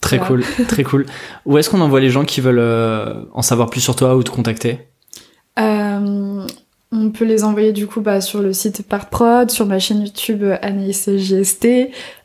Très 0.00 0.18
Voilà. 0.18 0.42
cool, 0.44 0.66
très 0.68 0.82
cool. 0.84 1.06
Où 1.46 1.56
est-ce 1.58 1.70
qu'on 1.70 1.80
envoie 1.80 2.00
les 2.00 2.10
gens 2.10 2.24
qui 2.24 2.40
veulent 2.40 3.26
en 3.32 3.42
savoir 3.42 3.70
plus 3.70 3.80
sur 3.80 3.96
toi 3.96 4.16
ou 4.16 4.22
te 4.22 4.30
contacter? 4.30 4.80
On 6.94 7.10
peut 7.10 7.24
les 7.24 7.44
envoyer 7.44 7.72
du 7.72 7.86
coup 7.86 8.00
bah, 8.00 8.20
sur 8.20 8.40
le 8.40 8.52
site 8.52 8.82
Partprod, 8.86 9.50
sur 9.50 9.66
ma 9.66 9.78
chaîne 9.78 10.02
YouTube 10.02 10.42
euh, 10.42 10.56
Anaïs 10.62 11.10
JST, 11.10 11.66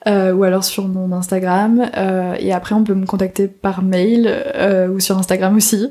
euh, 0.07 0.33
ou 0.33 0.43
alors 0.43 0.63
sur 0.63 0.87
mon 0.87 1.11
Instagram. 1.11 1.89
euh, 1.97 2.35
et 2.39 2.53
après, 2.53 2.75
on 2.75 2.83
peut 2.83 2.93
me 2.93 3.05
contacter 3.05 3.47
par 3.47 3.81
mail 3.83 4.27
euh, 4.27 4.87
ou 4.87 4.99
sur 4.99 5.17
Instagram 5.17 5.55
aussi. 5.57 5.87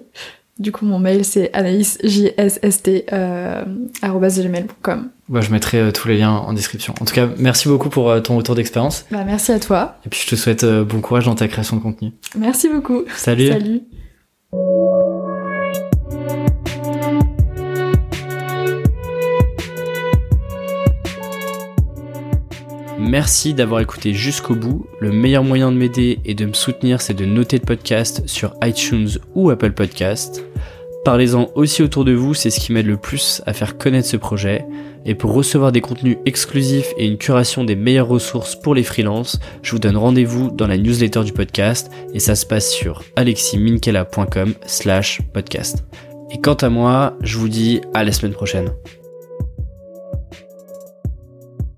Du 0.58 0.72
coup, 0.72 0.84
mon 0.86 0.98
mail 0.98 1.24
c'est 1.24 1.52
anaïsjsst 1.54 2.90
euh, 3.12 3.64
arobase 4.02 4.42
gmail.com. 4.42 5.08
bah, 5.28 5.40
Je 5.40 5.52
mettrai 5.52 5.92
tous 5.92 6.08
les 6.08 6.18
liens 6.18 6.32
en 6.32 6.52
description. 6.52 6.94
En 7.00 7.04
tout 7.04 7.14
cas, 7.14 7.28
merci 7.38 7.68
beaucoup 7.68 7.88
pour 7.90 8.20
ton 8.22 8.36
retour 8.36 8.54
d'expérience. 8.56 9.04
Bah, 9.12 9.22
merci 9.24 9.52
à 9.52 9.60
toi. 9.60 9.96
Et 10.04 10.08
puis 10.08 10.20
je 10.24 10.30
te 10.30 10.34
souhaite 10.36 10.64
bon 10.64 11.00
courage 11.00 11.26
dans 11.26 11.36
ta 11.36 11.46
création 11.46 11.76
de 11.76 11.82
contenu. 11.82 12.10
Merci 12.36 12.68
beaucoup. 12.68 13.04
Salut. 13.16 13.48
Salut. 13.48 13.82
Merci 23.08 23.54
d'avoir 23.54 23.80
écouté 23.80 24.12
jusqu'au 24.12 24.54
bout. 24.54 24.86
Le 25.00 25.10
meilleur 25.10 25.42
moyen 25.42 25.72
de 25.72 25.78
m'aider 25.78 26.18
et 26.26 26.34
de 26.34 26.44
me 26.44 26.52
soutenir, 26.52 27.00
c'est 27.00 27.14
de 27.14 27.24
noter 27.24 27.56
le 27.56 27.64
podcast 27.64 28.22
sur 28.26 28.52
iTunes 28.62 29.08
ou 29.34 29.48
Apple 29.48 29.72
Podcast. 29.72 30.44
Parlez-en 31.06 31.48
aussi 31.54 31.82
autour 31.82 32.04
de 32.04 32.12
vous, 32.12 32.34
c'est 32.34 32.50
ce 32.50 32.60
qui 32.60 32.70
m'aide 32.70 32.84
le 32.84 32.98
plus 32.98 33.40
à 33.46 33.54
faire 33.54 33.78
connaître 33.78 34.06
ce 34.06 34.18
projet. 34.18 34.66
Et 35.06 35.14
pour 35.14 35.32
recevoir 35.32 35.72
des 35.72 35.80
contenus 35.80 36.18
exclusifs 36.26 36.92
et 36.98 37.06
une 37.06 37.16
curation 37.16 37.64
des 37.64 37.76
meilleures 37.76 38.08
ressources 38.08 38.54
pour 38.54 38.74
les 38.74 38.82
freelances, 38.82 39.40
je 39.62 39.70
vous 39.70 39.78
donne 39.78 39.96
rendez-vous 39.96 40.50
dans 40.50 40.66
la 40.66 40.76
newsletter 40.76 41.24
du 41.24 41.32
podcast 41.32 41.90
et 42.12 42.20
ça 42.20 42.34
se 42.34 42.44
passe 42.44 42.70
sur 42.70 43.04
aleximinkela.com 43.16 44.52
slash 44.66 45.22
podcast. 45.32 45.82
Et 46.30 46.42
quant 46.42 46.52
à 46.52 46.68
moi, 46.68 47.16
je 47.22 47.38
vous 47.38 47.48
dis 47.48 47.80
à 47.94 48.04
la 48.04 48.12
semaine 48.12 48.34
prochaine. 48.34 48.68